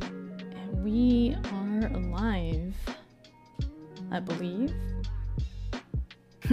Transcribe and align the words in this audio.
And 0.00 0.82
we 0.84 1.36
are 1.52 1.88
live, 2.10 2.74
I 4.10 4.20
believe. 4.20 4.72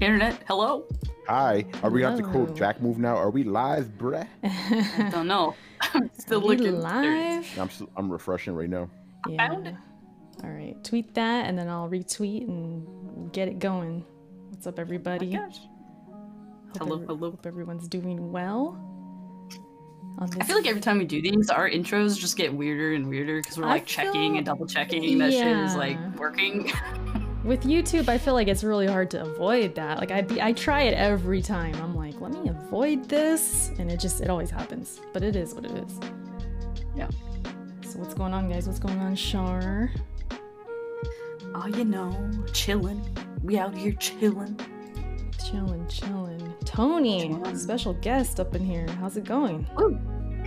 Internet, 0.00 0.42
hello? 0.46 0.86
Hi, 1.28 1.64
are 1.82 1.90
we 1.90 2.04
on 2.04 2.16
the 2.16 2.22
cool 2.22 2.46
quote 2.46 2.56
Jack 2.56 2.82
Move 2.82 2.98
now? 2.98 3.16
Are 3.16 3.30
we 3.30 3.44
live, 3.44 3.86
bruh? 3.96 4.26
I 4.42 5.08
don't 5.10 5.26
know. 5.26 5.54
I'm 5.94 6.10
still 6.18 6.40
Are 6.40 6.44
looking. 6.44 6.80
live. 6.80 7.46
I'm 7.58 7.68
s- 7.68 7.82
I'm 7.96 8.10
refreshing 8.12 8.54
right 8.54 8.68
now. 8.68 8.90
Yeah. 9.28 9.48
found 9.48 9.66
it. 9.68 9.74
All 10.42 10.50
right, 10.50 10.82
tweet 10.84 11.14
that, 11.14 11.46
and 11.46 11.56
then 11.56 11.68
I'll 11.68 11.88
retweet 11.88 12.46
and 12.48 13.32
get 13.32 13.48
it 13.48 13.58
going. 13.58 14.04
What's 14.64 14.78
up, 14.78 14.78
Oh 14.78 14.80
everybody? 14.80 15.26
my 15.26 15.36
gosh. 15.44 15.58
Hope 15.58 16.78
Hello, 16.78 16.94
every- 16.94 17.06
hello. 17.06 17.30
Hope 17.32 17.44
everyone's 17.44 17.86
doing 17.86 18.32
well. 18.32 18.78
On 20.16 20.30
I 20.40 20.44
feel 20.44 20.56
like 20.56 20.66
every 20.66 20.80
time 20.80 20.96
we 20.96 21.04
do 21.04 21.20
these, 21.20 21.50
our 21.50 21.68
intros 21.68 22.18
just 22.18 22.38
get 22.38 22.54
weirder 22.54 22.94
and 22.94 23.06
weirder 23.06 23.42
because 23.42 23.58
we're 23.58 23.66
I 23.66 23.72
like 23.72 23.84
checking 23.84 24.12
feel- 24.30 24.36
and 24.38 24.46
double 24.46 24.66
checking 24.66 25.18
that 25.18 25.32
shit 25.32 25.54
is 25.54 25.76
like 25.76 25.98
working. 26.16 26.72
with 27.44 27.64
YouTube, 27.64 28.08
I 28.08 28.16
feel 28.16 28.32
like 28.32 28.48
it's 28.48 28.64
really 28.64 28.86
hard 28.86 29.10
to 29.10 29.20
avoid 29.20 29.74
that. 29.74 29.98
Like 29.98 30.10
I, 30.10 30.22
be, 30.22 30.40
I 30.40 30.54
try 30.54 30.84
it 30.84 30.94
every 30.94 31.42
time. 31.42 31.74
I'm 31.74 31.94
like, 31.94 32.18
let 32.22 32.32
me 32.32 32.48
avoid 32.48 33.06
this, 33.06 33.70
and 33.78 33.92
it 33.92 34.00
just, 34.00 34.22
it 34.22 34.30
always 34.30 34.48
happens. 34.48 34.98
But 35.12 35.22
it 35.22 35.36
is 35.36 35.52
what 35.54 35.66
it 35.66 35.72
is. 35.72 36.00
Yeah. 36.96 37.10
So 37.86 37.98
what's 37.98 38.14
going 38.14 38.32
on, 38.32 38.48
guys? 38.48 38.66
What's 38.66 38.78
going 38.80 38.98
on, 38.98 39.14
Shar? 39.14 39.90
oh, 41.54 41.66
you 41.66 41.84
know, 41.84 42.16
chilling. 42.54 43.02
We 43.44 43.58
out 43.58 43.76
here 43.76 43.92
chilling. 43.92 44.58
Chilling, 45.38 45.86
chilling. 45.88 46.54
Tony, 46.64 47.28
Chillin'. 47.28 47.58
special 47.58 47.92
guest 47.92 48.40
up 48.40 48.54
in 48.54 48.64
here. 48.64 48.86
How's 48.98 49.18
it 49.18 49.24
going? 49.24 49.66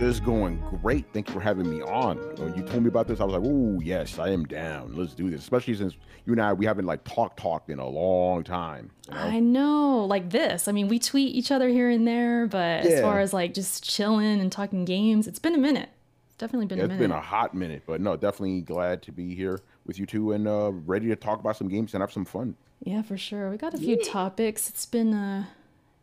It's 0.00 0.18
going 0.18 0.60
great. 0.82 1.06
Thank 1.12 1.28
you 1.28 1.34
for 1.34 1.40
having 1.40 1.70
me 1.70 1.80
on. 1.82 2.16
When 2.38 2.56
you 2.56 2.64
told 2.64 2.82
me 2.82 2.88
about 2.88 3.06
this, 3.06 3.20
I 3.20 3.24
was 3.24 3.34
like, 3.34 3.42
"Oh 3.44 3.80
yes, 3.80 4.18
I 4.18 4.30
am 4.30 4.44
down. 4.46 4.96
Let's 4.96 5.14
do 5.14 5.30
this." 5.30 5.40
Especially 5.40 5.76
since 5.76 5.94
you 6.26 6.32
and 6.32 6.42
I 6.42 6.52
we 6.52 6.66
haven't 6.66 6.86
like 6.86 7.04
talked 7.04 7.38
talked 7.38 7.70
in 7.70 7.78
a 7.78 7.88
long 7.88 8.42
time. 8.42 8.90
you 9.08 9.14
know? 9.14 9.20
I 9.20 9.38
know, 9.38 10.04
like 10.04 10.30
this. 10.30 10.66
I 10.66 10.72
mean, 10.72 10.88
we 10.88 10.98
tweet 10.98 11.34
each 11.36 11.52
other 11.52 11.68
here 11.68 11.88
and 11.90 12.04
there, 12.06 12.48
but 12.48 12.84
as 12.84 13.00
far 13.00 13.20
as 13.20 13.32
like 13.32 13.54
just 13.54 13.84
chilling 13.88 14.40
and 14.40 14.50
talking 14.50 14.84
games, 14.84 15.28
it's 15.28 15.38
been 15.38 15.54
a 15.54 15.58
minute. 15.58 15.88
It's 16.28 16.36
definitely 16.36 16.66
been 16.66 16.78
Yeah, 16.78 16.84
a 16.84 16.86
it's 16.86 16.92
minute. 16.94 17.04
been 17.08 17.16
a 17.16 17.20
hot 17.20 17.54
minute, 17.54 17.84
but 17.86 18.00
no, 18.00 18.16
definitely 18.16 18.60
glad 18.62 19.02
to 19.02 19.12
be 19.12 19.36
here 19.36 19.60
with 19.86 20.00
you 20.00 20.06
two 20.06 20.32
and 20.32 20.48
uh, 20.48 20.72
ready 20.72 21.06
to 21.08 21.16
talk 21.16 21.38
about 21.40 21.56
some 21.56 21.68
games 21.68 21.94
and 21.94 22.00
have 22.02 22.12
some 22.12 22.24
fun. 22.24 22.56
Yeah, 22.82 23.02
for 23.02 23.16
sure. 23.16 23.50
We 23.50 23.56
got 23.56 23.74
a 23.74 23.78
few 23.78 23.96
Yeah. 24.00 24.10
topics. 24.10 24.68
It's 24.68 24.86
been 24.86 25.12
uh, 25.12 25.44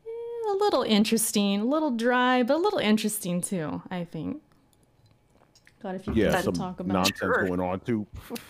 eh, 0.06 0.52
a 0.52 0.56
little 0.58 0.84
interesting, 0.84 1.62
a 1.62 1.66
little 1.66 1.92
dry, 1.92 2.44
but 2.44 2.56
a 2.56 2.60
little 2.60 2.80
interesting 2.80 3.42
too. 3.42 3.82
I 3.90 4.04
think. 4.04 4.42
Got 5.82 5.96
a 5.96 6.00
few 6.00 6.14
Yeah, 6.14 6.32
things 6.32 6.46
to 6.46 6.52
talk 6.52 6.80
about. 6.80 6.94
nonsense 6.94 7.20
Sure. 7.20 7.46
going 7.48 7.60
on 7.60 7.80
too. 7.82 8.08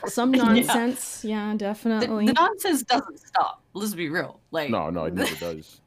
Some 0.07 0.31
nonsense. 0.45 1.23
Yeah, 1.25 1.51
The, 1.51 1.57
definitely. 1.57 2.27
the 2.27 2.33
nonsense 2.33 2.83
doesn't 2.83 3.19
stop. 3.19 3.61
Let's 3.73 3.93
be 3.93 4.09
real. 4.09 4.39
Like 4.51 4.69
No, 4.69 4.89
no, 4.89 5.05
it 5.05 5.13
never 5.13 5.35
does. 5.39 5.81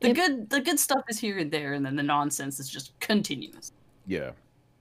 the 0.00 0.10
It- 0.10 0.14
good 0.14 0.50
the 0.50 0.60
good 0.60 0.80
stuff 0.80 1.04
is 1.08 1.18
here 1.18 1.38
and 1.38 1.50
there, 1.50 1.74
and 1.74 1.84
then 1.84 1.96
the 1.96 2.02
nonsense 2.02 2.58
is 2.58 2.68
just 2.68 2.98
continuous. 3.00 3.70
Yeah, 4.06 4.32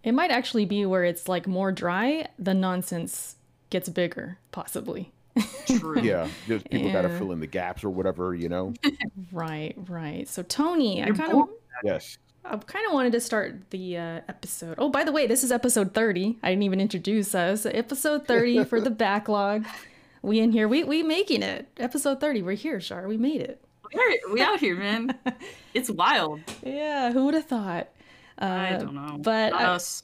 It 0.03 0.13
might 0.13 0.31
actually 0.31 0.65
be 0.65 0.83
where 0.85 1.03
it's 1.03 1.27
like 1.27 1.45
more 1.45 1.71
dry, 1.71 2.27
the 2.39 2.55
nonsense 2.55 3.35
gets 3.69 3.87
bigger, 3.87 4.39
possibly. 4.51 5.11
True. 5.67 5.99
yeah. 6.01 6.27
Just 6.47 6.69
people 6.69 6.91
got 6.91 7.03
to 7.03 7.09
fill 7.17 7.31
in 7.31 7.39
the 7.39 7.47
gaps 7.47 7.83
or 7.83 7.89
whatever, 7.89 8.33
you 8.35 8.49
know. 8.49 8.73
Right, 9.31 9.75
right. 9.87 10.27
So 10.27 10.43
Tony, 10.43 11.01
I 11.01 11.07
You're 11.07 11.15
kind 11.15 11.31
of. 11.33 11.49
Yes. 11.83 12.17
I 12.43 12.57
kind 12.57 12.85
of 12.87 12.93
wanted 12.93 13.13
to 13.13 13.21
start 13.21 13.69
the 13.69 13.97
uh, 13.97 14.21
episode. 14.27 14.75
Oh, 14.77 14.89
by 14.89 15.03
the 15.03 15.11
way, 15.11 15.27
this 15.27 15.43
is 15.43 15.51
episode 15.51 15.93
30. 15.93 16.37
I 16.43 16.49
didn't 16.49 16.63
even 16.63 16.81
introduce 16.81 17.33
us. 17.35 17.65
Episode 17.65 18.27
30 18.27 18.63
for 18.65 18.81
the 18.81 18.89
backlog. 19.05 19.65
We 20.21 20.39
in 20.39 20.51
here. 20.51 20.67
We 20.67 20.83
we 20.83 21.01
making 21.03 21.43
it. 21.43 21.67
Episode 21.77 22.19
30. 22.19 22.41
We're 22.41 22.53
here, 22.53 22.81
Shar. 22.81 23.07
We 23.07 23.17
made 23.17 23.41
it. 23.41 23.63
We're- 23.93 24.19
we 24.33 24.41
out 24.41 24.59
here, 24.59 24.75
man. 24.75 25.17
It's 25.73 25.89
wild. 25.89 26.41
Yeah, 26.63 27.11
who 27.13 27.25
would 27.25 27.33
have 27.35 27.45
thought? 27.45 27.89
Uh, 28.41 28.45
I 28.45 28.71
don't 28.77 28.95
know. 28.95 29.17
but 29.19 29.51
Not 29.51 29.61
I- 29.61 29.65
us. 29.65 30.03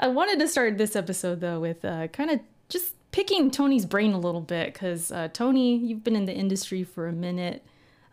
I 0.00 0.08
wanted 0.08 0.38
to 0.40 0.48
start 0.48 0.78
this 0.78 0.96
episode 0.96 1.40
though 1.40 1.60
with 1.60 1.84
uh, 1.84 2.08
kind 2.08 2.30
of 2.30 2.40
just 2.68 2.94
picking 3.14 3.48
Tony's 3.48 3.86
brain 3.86 4.12
a 4.12 4.18
little 4.18 4.40
bit 4.40 4.72
because 4.72 5.12
uh, 5.12 5.28
Tony, 5.32 5.76
you've 5.76 6.02
been 6.02 6.16
in 6.16 6.24
the 6.24 6.34
industry 6.34 6.82
for 6.82 7.06
a 7.06 7.12
minute. 7.12 7.64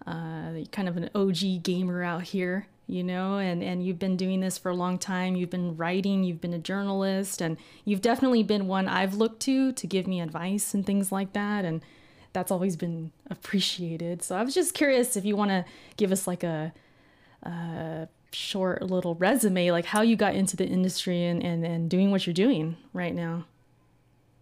Uh, 0.06 0.52
you're 0.54 0.66
kind 0.68 0.88
of 0.88 0.96
an 0.96 1.10
OG 1.16 1.64
gamer 1.64 2.04
out 2.04 2.22
here, 2.22 2.68
you 2.86 3.04
know, 3.04 3.40
and 3.40 3.64
and 3.64 3.84
you've 3.84 3.98
been 3.98 4.16
doing 4.16 4.42
this 4.42 4.60
for 4.60 4.70
a 4.70 4.76
long 4.76 5.00
time. 5.00 5.36
You've 5.36 5.50
been 5.50 5.76
writing, 5.76 6.24
you've 6.24 6.40
been 6.40 6.54
a 6.54 6.60
journalist, 6.60 7.42
and 7.42 7.58
you've 7.84 8.02
definitely 8.02 8.44
been 8.44 8.68
one 8.68 8.88
I've 8.88 9.16
looked 9.16 9.40
to 9.42 9.72
to 9.72 9.88
give 9.88 10.06
me 10.06 10.22
advice 10.22 10.76
and 10.76 10.86
things 10.86 11.12
like 11.12 11.34
that. 11.34 11.66
And 11.66 11.82
that's 12.32 12.52
always 12.52 12.76
been 12.76 13.12
appreciated. 13.28 14.22
So 14.22 14.36
I 14.36 14.44
was 14.44 14.54
just 14.54 14.76
curious 14.76 15.18
if 15.18 15.26
you 15.26 15.36
want 15.36 15.50
to 15.50 15.66
give 15.98 16.12
us 16.12 16.28
like 16.28 16.44
a 16.44 16.72
short 18.32 18.84
little 18.84 19.16
resume, 19.16 19.72
like 19.72 19.86
how 19.86 20.02
you 20.02 20.16
got 20.16 20.36
into 20.36 20.56
the 20.56 20.68
industry 20.68 21.26
and, 21.26 21.44
and, 21.44 21.66
and 21.66 21.90
doing 21.90 22.12
what 22.12 22.28
you're 22.28 22.36
doing 22.36 22.78
right 22.94 23.16
now. 23.16 23.46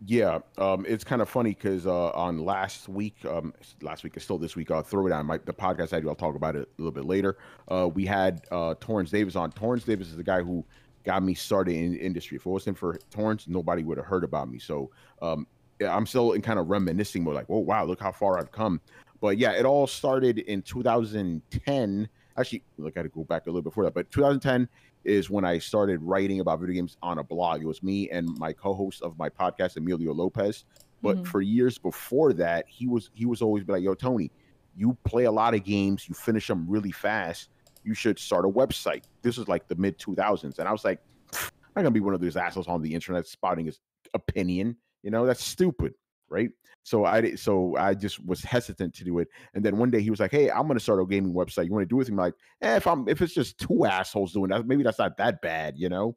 Yeah, 0.06 0.40
um, 0.58 0.86
it's 0.88 1.04
kind 1.04 1.22
of 1.22 1.28
funny 1.28 1.54
because 1.54 1.86
uh, 1.86 2.12
on 2.12 2.46
last 2.46 2.88
week, 2.88 3.18
um, 3.26 3.54
last 3.82 4.04
week 4.06 4.16
is 4.16 4.24
still 4.24 4.38
this 4.38 4.56
week. 4.56 4.72
I'll 4.72 4.82
throw 4.82 5.06
it 5.08 5.12
on 5.12 5.26
my 5.26 5.40
the 5.40 5.54
podcast 5.54 5.92
I 5.92 6.00
do. 6.00 6.08
I'll 6.08 6.16
talk 6.16 6.36
about 6.36 6.56
it 6.56 6.70
a 6.78 6.82
little 6.82 6.94
bit 6.94 7.04
later. 7.04 7.38
Uh, 7.68 7.90
we 7.94 8.06
had 8.06 8.46
uh, 8.50 8.76
Torrance 8.80 9.12
Davis 9.12 9.36
on. 9.36 9.52
Torrance 9.52 9.84
Davis 9.84 10.08
is 10.08 10.16
the 10.16 10.24
guy 10.24 10.42
who 10.42 10.64
got 11.04 11.22
me 11.22 11.34
started 11.34 11.76
in 11.76 11.92
the 11.92 11.98
industry. 11.98 12.38
If 12.38 12.46
it 12.46 12.50
wasn't 12.50 12.78
for 12.78 12.98
Torrance, 13.12 13.48
nobody 13.50 13.84
would 13.84 13.98
have 13.98 14.06
heard 14.06 14.24
about 14.24 14.50
me. 14.50 14.58
So 14.58 14.90
um, 15.22 15.46
I'm 15.86 16.06
still 16.06 16.32
in 16.32 16.42
kind 16.42 16.60
of 16.60 16.70
reminiscing 16.70 17.24
mode, 17.24 17.36
like, 17.36 17.48
oh 17.50 17.60
wow, 17.60 17.84
look 17.84 18.00
how 18.00 18.14
far 18.14 18.40
I've 18.40 18.54
come. 18.54 18.80
But 19.20 19.38
yeah, 19.38 19.52
it 19.52 19.66
all 19.66 19.86
started 19.86 20.40
in 20.40 20.62
2010. 20.62 22.10
Actually, 22.38 22.64
look, 22.78 22.94
I 22.94 23.00
got 23.00 23.04
to 23.04 23.10
go 23.10 23.26
back 23.26 23.48
a 23.48 23.50
little 23.50 23.62
before 23.62 23.84
that, 23.84 23.94
but 23.94 24.10
2010 24.12 24.70
is 25.10 25.30
when 25.30 25.44
I 25.44 25.58
started 25.58 26.02
writing 26.04 26.40
about 26.40 26.60
video 26.60 26.76
games 26.76 26.96
on 27.02 27.18
a 27.18 27.24
blog. 27.24 27.62
It 27.62 27.66
was 27.66 27.82
me 27.82 28.10
and 28.12 28.30
my 28.38 28.54
co-host 28.54 29.02
of 29.02 29.18
my 29.18 29.28
podcast, 29.28 29.76
Emilio 29.76 30.14
Lopez. 30.14 30.66
But 31.02 31.18
Mhm. 31.18 31.28
for 31.28 31.42
years 31.42 31.78
before 31.78 32.34
that, 32.34 32.66
he 32.68 32.88
was 32.88 33.10
he 33.14 33.26
was 33.26 33.42
always 33.42 33.64
be 33.64 33.74
like, 33.74 33.84
"Yo, 33.84 33.96
Tony, 33.96 34.32
you 34.76 34.98
play 35.04 35.24
a 35.24 35.32
lot 35.32 35.54
of 35.56 35.64
games, 35.64 36.08
you 36.08 36.14
finish 36.14 36.48
them 36.48 36.66
really 36.70 36.92
fast. 36.92 37.50
You 37.84 37.94
should 37.94 38.20
start 38.20 38.46
a 38.46 38.50
website." 38.50 39.06
This 39.24 39.38
was 39.38 39.48
like 39.48 39.68
the 39.68 39.76
mid 39.76 39.98
2000s, 39.98 40.60
and 40.60 40.68
I 40.68 40.72
was 40.72 40.86
like, 40.86 41.02
"I'm 41.34 41.50
not 41.76 41.82
gonna 41.84 41.92
be 41.92 42.02
one 42.02 42.14
of 42.14 42.22
those 42.22 42.38
assholes 42.38 42.68
on 42.68 42.82
the 42.82 42.94
internet 42.94 43.26
spouting 43.26 43.66
his 43.66 43.80
opinion. 44.14 44.78
You 45.02 45.12
know, 45.12 45.26
that's 45.26 45.44
stupid, 45.44 45.96
right?" 46.30 46.50
So 46.84 47.06
I 47.06 47.36
so 47.36 47.76
I 47.78 47.94
just 47.94 48.26
was 48.26 48.42
hesitant 48.42 48.94
to 48.96 49.04
do 49.04 49.20
it. 49.20 49.28
And 49.54 49.64
then 49.64 49.78
one 49.78 49.92
day 49.92 50.02
he 50.02 50.10
was 50.10 50.20
like, 50.20 50.32
"Hey, 50.32 50.50
I'm 50.50 50.68
gonna 50.68 50.80
start 50.80 51.02
a 51.02 51.06
gaming 51.06 51.34
website. 51.34 51.66
You 51.66 51.72
want 51.72 51.84
to 51.84 51.88
do 51.88 51.96
it 51.96 52.00
with 52.00 52.10
me?" 52.10 52.14
I'm 52.14 52.18
like, 52.18 52.34
eh, 52.62 52.78
if 52.78 52.88
I'm 52.88 53.08
if 53.08 53.22
it's 53.22 53.34
just 53.34 53.60
two 53.60 53.86
assholes 53.86 54.34
doing 54.34 54.50
that, 54.50 54.66
maybe 54.66 54.84
that's 54.84 55.00
not 55.00 55.18
that 55.18 55.42
bad, 55.42 55.78
you 55.78 55.90
know. 55.90 56.16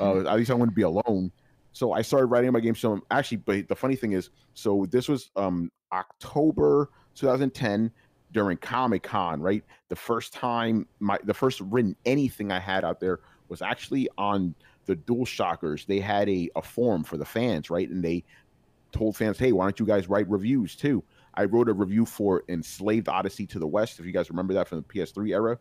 Uh, 0.00 0.20
at 0.26 0.36
least 0.36 0.50
I 0.50 0.54
wouldn't 0.54 0.76
be 0.76 0.82
alone. 0.82 1.32
So 1.72 1.92
I 1.92 2.02
started 2.02 2.26
writing 2.26 2.52
my 2.52 2.60
game. 2.60 2.74
So 2.74 3.00
actually, 3.10 3.38
but 3.38 3.68
the 3.68 3.76
funny 3.76 3.96
thing 3.96 4.12
is, 4.12 4.30
so 4.54 4.86
this 4.90 5.08
was 5.08 5.30
um 5.36 5.70
October 5.92 6.90
2010 7.14 7.90
during 8.32 8.56
Comic 8.58 9.02
Con, 9.02 9.40
right? 9.40 9.62
The 9.88 9.96
first 9.96 10.32
time 10.32 10.86
my 11.00 11.18
the 11.24 11.34
first 11.34 11.60
written 11.60 11.96
anything 12.04 12.52
I 12.52 12.60
had 12.60 12.84
out 12.84 13.00
there 13.00 13.20
was 13.48 13.62
actually 13.62 14.08
on 14.18 14.54
the 14.86 14.96
Dual 14.96 15.26
Shockers. 15.26 15.84
They 15.84 16.00
had 16.00 16.28
a, 16.28 16.48
a 16.56 16.62
forum 16.62 17.04
for 17.04 17.16
the 17.16 17.24
fans, 17.24 17.70
right? 17.70 17.88
And 17.88 18.04
they 18.04 18.24
told 18.92 19.16
fans, 19.16 19.38
hey, 19.38 19.52
why 19.52 19.64
don't 19.64 19.78
you 19.80 19.86
guys 19.86 20.08
write 20.08 20.28
reviews 20.28 20.76
too? 20.76 21.02
I 21.34 21.44
wrote 21.44 21.68
a 21.68 21.72
review 21.72 22.06
for 22.06 22.44
Enslaved 22.48 23.08
Odyssey 23.08 23.46
to 23.48 23.58
the 23.58 23.66
West. 23.66 24.00
If 24.00 24.06
you 24.06 24.12
guys 24.12 24.30
remember 24.30 24.54
that 24.54 24.68
from 24.68 24.78
the 24.78 24.84
PS3 24.84 25.30
era, 25.32 25.58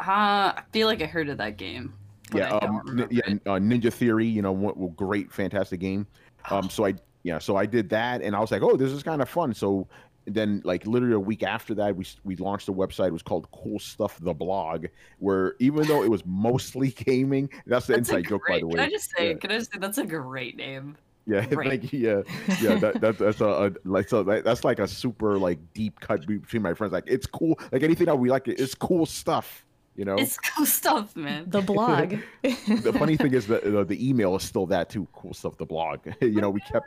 Uh, 0.00 0.52
I 0.56 0.62
feel 0.72 0.88
like 0.88 1.02
I 1.02 1.06
heard 1.06 1.28
of 1.28 1.38
that 1.38 1.56
game. 1.56 1.94
yeah, 2.34 2.56
um, 2.56 3.06
yeah, 3.10 3.22
uh, 3.46 3.58
Ninja 3.58 3.92
Theory, 3.92 4.26
you 4.26 4.42
know, 4.42 4.50
what, 4.52 4.76
what 4.76 4.96
great, 4.96 5.32
fantastic 5.32 5.78
game. 5.78 6.06
Um, 6.50 6.68
so 6.68 6.84
I, 6.84 6.94
yeah, 7.22 7.38
so 7.38 7.56
I 7.56 7.66
did 7.66 7.88
that, 7.90 8.22
and 8.22 8.34
I 8.34 8.40
was 8.40 8.50
like, 8.50 8.62
oh, 8.62 8.76
this 8.76 8.90
is 8.90 9.02
kind 9.04 9.22
of 9.22 9.28
fun. 9.28 9.54
So 9.54 9.86
then, 10.26 10.60
like 10.64 10.84
literally 10.86 11.14
a 11.14 11.20
week 11.20 11.44
after 11.44 11.72
that, 11.76 11.94
we 11.94 12.04
we 12.24 12.34
launched 12.36 12.68
a 12.68 12.72
website. 12.72 13.08
It 13.08 13.12
was 13.12 13.22
called 13.22 13.48
Cool 13.52 13.78
Stuff 13.78 14.18
the 14.20 14.34
Blog, 14.34 14.86
where 15.20 15.54
even 15.60 15.86
though 15.86 16.02
it 16.02 16.10
was 16.10 16.26
mostly 16.26 16.90
gaming, 17.04 17.48
that's 17.66 17.86
the 17.86 17.94
That's 17.94 18.08
inside 18.08 18.28
joke, 18.28 18.42
by 18.48 18.58
the 18.58 18.66
way. 18.66 18.74
Can 18.74 18.80
I 18.80 18.90
just 18.90 19.10
say? 19.16 19.28
Yeah. 19.30 19.34
Can 19.34 19.52
I 19.52 19.58
just 19.58 19.72
say 19.72 19.78
that's 19.78 19.98
a 19.98 20.06
great 20.06 20.56
name? 20.56 20.96
Yeah, 21.26 21.44
Great. 21.46 21.68
thank 21.68 21.92
you. 21.92 21.98
Yeah, 21.98 22.56
yeah. 22.62 22.78
That, 22.78 23.00
that 23.00 23.18
that's 23.18 23.40
a, 23.40 23.46
a 23.46 23.70
like 23.84 24.08
so 24.08 24.22
that, 24.22 24.44
that's 24.44 24.62
like 24.62 24.78
a 24.78 24.86
super 24.86 25.36
like 25.38 25.58
deep 25.74 25.98
cut 25.98 26.24
between 26.24 26.62
my 26.62 26.72
friends. 26.72 26.92
Like 26.92 27.04
it's 27.06 27.26
cool. 27.26 27.58
Like 27.72 27.82
anything 27.82 28.06
that 28.06 28.16
we 28.16 28.30
like, 28.30 28.46
it's 28.46 28.74
cool 28.74 29.06
stuff. 29.06 29.64
You 29.96 30.04
know. 30.04 30.16
It's 30.16 30.38
cool 30.38 30.66
stuff, 30.66 31.16
man. 31.16 31.44
the 31.48 31.62
blog. 31.62 32.16
the 32.42 32.94
funny 32.96 33.16
thing 33.16 33.34
is 33.34 33.46
that 33.48 33.64
uh, 33.64 33.82
the 33.82 34.08
email 34.08 34.36
is 34.36 34.44
still 34.44 34.66
that 34.66 34.88
too. 34.88 35.08
Cool 35.12 35.34
stuff. 35.34 35.56
The 35.56 35.64
blog. 35.66 36.00
you 36.20 36.40
know, 36.40 36.50
we 36.50 36.60
kept. 36.72 36.86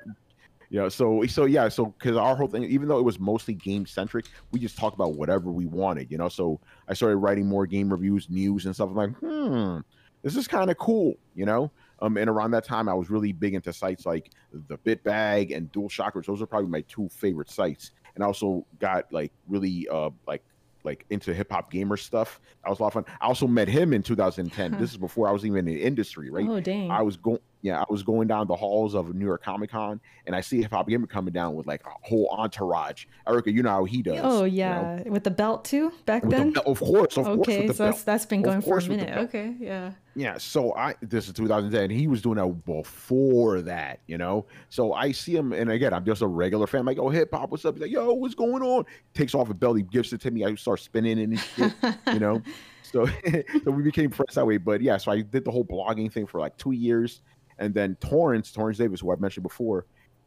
you 0.69 0.79
know, 0.79 0.87
so 0.87 1.25
so 1.25 1.43
yeah, 1.43 1.67
so 1.67 1.87
because 1.87 2.15
our 2.15 2.35
whole 2.35 2.47
thing, 2.47 2.63
even 2.63 2.87
though 2.87 2.99
it 2.99 3.03
was 3.03 3.19
mostly 3.19 3.55
game 3.55 3.85
centric, 3.85 4.27
we 4.51 4.59
just 4.59 4.77
talked 4.77 4.95
about 4.95 5.15
whatever 5.15 5.51
we 5.51 5.65
wanted, 5.65 6.09
you 6.09 6.17
know. 6.17 6.29
So 6.29 6.61
I 6.87 6.93
started 6.93 7.17
writing 7.17 7.45
more 7.45 7.65
game 7.65 7.91
reviews, 7.91 8.29
news, 8.29 8.65
and 8.65 8.73
stuff. 8.73 8.89
I'm 8.89 8.95
like, 8.95 9.15
hmm, 9.17 9.79
this 10.21 10.37
is 10.37 10.47
kind 10.47 10.71
of 10.71 10.77
cool, 10.77 11.15
you 11.35 11.45
know. 11.45 11.71
Um, 12.01 12.17
and 12.17 12.29
around 12.29 12.51
that 12.51 12.65
time, 12.65 12.87
I 12.87 12.93
was 12.93 13.09
really 13.09 13.31
big 13.31 13.53
into 13.53 13.73
sites 13.73 14.05
like 14.05 14.31
the 14.51 14.77
Bitbag 14.77 15.55
and 15.55 15.71
Dual 15.71 15.89
Shockers. 15.89 16.27
Those 16.27 16.41
are 16.41 16.45
probably 16.45 16.69
my 16.69 16.81
two 16.81 17.09
favorite 17.09 17.49
sites. 17.49 17.91
And 18.15 18.23
I 18.23 18.27
also 18.27 18.65
got 18.79 19.11
like 19.11 19.31
really 19.47 19.87
uh 19.89 20.09
like 20.27 20.43
like 20.83 21.05
into 21.09 21.33
hip 21.33 21.51
hop 21.51 21.71
gamer 21.71 21.97
stuff. 21.97 22.39
That 22.63 22.69
was 22.69 22.79
a 22.79 22.83
lot 22.83 22.87
of 22.89 22.93
fun. 22.93 23.05
I 23.21 23.27
also 23.27 23.47
met 23.47 23.67
him 23.67 23.93
in 23.93 24.01
2010. 24.01 24.71
this 24.79 24.91
is 24.91 24.97
before 24.97 25.27
I 25.27 25.31
was 25.31 25.45
even 25.45 25.59
in 25.59 25.65
the 25.65 25.81
industry, 25.81 26.29
right? 26.29 26.47
Oh 26.47 26.59
dang! 26.59 26.89
I 26.91 27.01
was 27.01 27.17
going, 27.17 27.39
yeah, 27.61 27.81
I 27.81 27.85
was 27.89 28.03
going 28.03 28.27
down 28.27 28.47
the 28.47 28.55
halls 28.55 28.95
of 28.95 29.13
New 29.13 29.25
York 29.25 29.43
Comic 29.43 29.71
Con, 29.71 29.99
and 30.25 30.35
I 30.35 30.41
see 30.41 30.61
hip 30.61 30.71
hop 30.71 30.87
gamer 30.87 31.07
coming 31.07 31.33
down 31.33 31.55
with 31.55 31.67
like 31.67 31.81
a 31.85 32.07
whole 32.07 32.27
entourage. 32.31 33.05
Erica, 33.27 33.51
you 33.51 33.63
know 33.63 33.69
how 33.69 33.85
he 33.85 34.01
does. 34.01 34.19
oh 34.23 34.45
you 34.45 34.59
yeah, 34.59 35.01
know? 35.05 35.11
with 35.11 35.23
the 35.23 35.31
belt 35.31 35.65
too 35.65 35.91
back 36.05 36.23
With 36.23 36.31
then. 36.31 36.51
belt- 36.51 36.65
of 36.65 36.79
course, 36.79 37.17
of 37.17 37.25
course. 37.25 37.39
okay, 37.39 37.59
with 37.59 37.67
the 37.67 37.73
so 37.73 37.85
that's 37.85 38.03
that's 38.03 38.25
been 38.25 38.41
going 38.41 38.61
for 38.61 38.67
a 38.67 38.71
course 38.71 38.85
the 38.85 38.91
minute. 38.91 39.17
Okay, 39.17 39.55
yeah. 39.59 39.91
Yeah, 40.15 40.37
so 40.37 40.75
I 40.75 40.95
this 41.01 41.27
is 41.27 41.33
2010. 41.33 41.89
He 41.89 42.07
was 42.07 42.21
doing 42.21 42.37
that 42.37 42.65
before 42.65 43.61
that, 43.61 43.99
you 44.07 44.17
know. 44.17 44.45
So 44.69 44.93
I 44.93 45.11
see 45.11 45.35
him, 45.35 45.53
and 45.53 45.69
again, 45.71 45.93
I'm 45.93 46.05
just 46.05 46.21
a 46.21 46.27
regular 46.27 46.67
fan. 46.67 46.81
I'm 46.81 46.85
like, 46.85 46.97
oh, 46.97 47.09
hip 47.09 47.29
hop, 47.33 47.51
what's 47.51 47.63
up? 47.63 47.75
He's 47.75 47.83
like, 47.83 47.91
yo, 47.91 48.13
what's 48.13 48.35
going 48.35 48.63
on? 48.63 48.85
Takes 49.13 49.35
off 49.35 49.49
a 49.49 49.53
belt, 49.53 49.77
he 49.77 49.83
gives 49.83 50.11
it 50.11 50.21
to 50.21 50.31
me. 50.31 50.43
I 50.43 50.55
start 50.55 50.79
spinning 50.79 51.19
and 51.19 51.39
shit, 51.39 51.73
you 52.07 52.19
know. 52.19 52.41
So, 52.91 53.05
so 53.63 53.71
we 53.71 53.83
became 53.83 54.09
friends 54.09 54.35
that 54.35 54.45
way. 54.45 54.57
But 54.57 54.81
yeah, 54.81 54.97
so 54.97 55.11
I 55.11 55.21
did 55.21 55.45
the 55.45 55.51
whole 55.51 55.65
blogging 55.65 56.11
thing 56.11 56.25
for 56.25 56.39
like 56.39 56.57
two 56.57 56.71
years, 56.71 57.21
and 57.59 57.73
then 57.73 57.95
Torrance, 57.99 58.51
Torrance 58.51 58.77
Davis, 58.77 59.01
who 59.01 59.11
I 59.11 59.15
mentioned 59.17 59.43
before, 59.43 59.85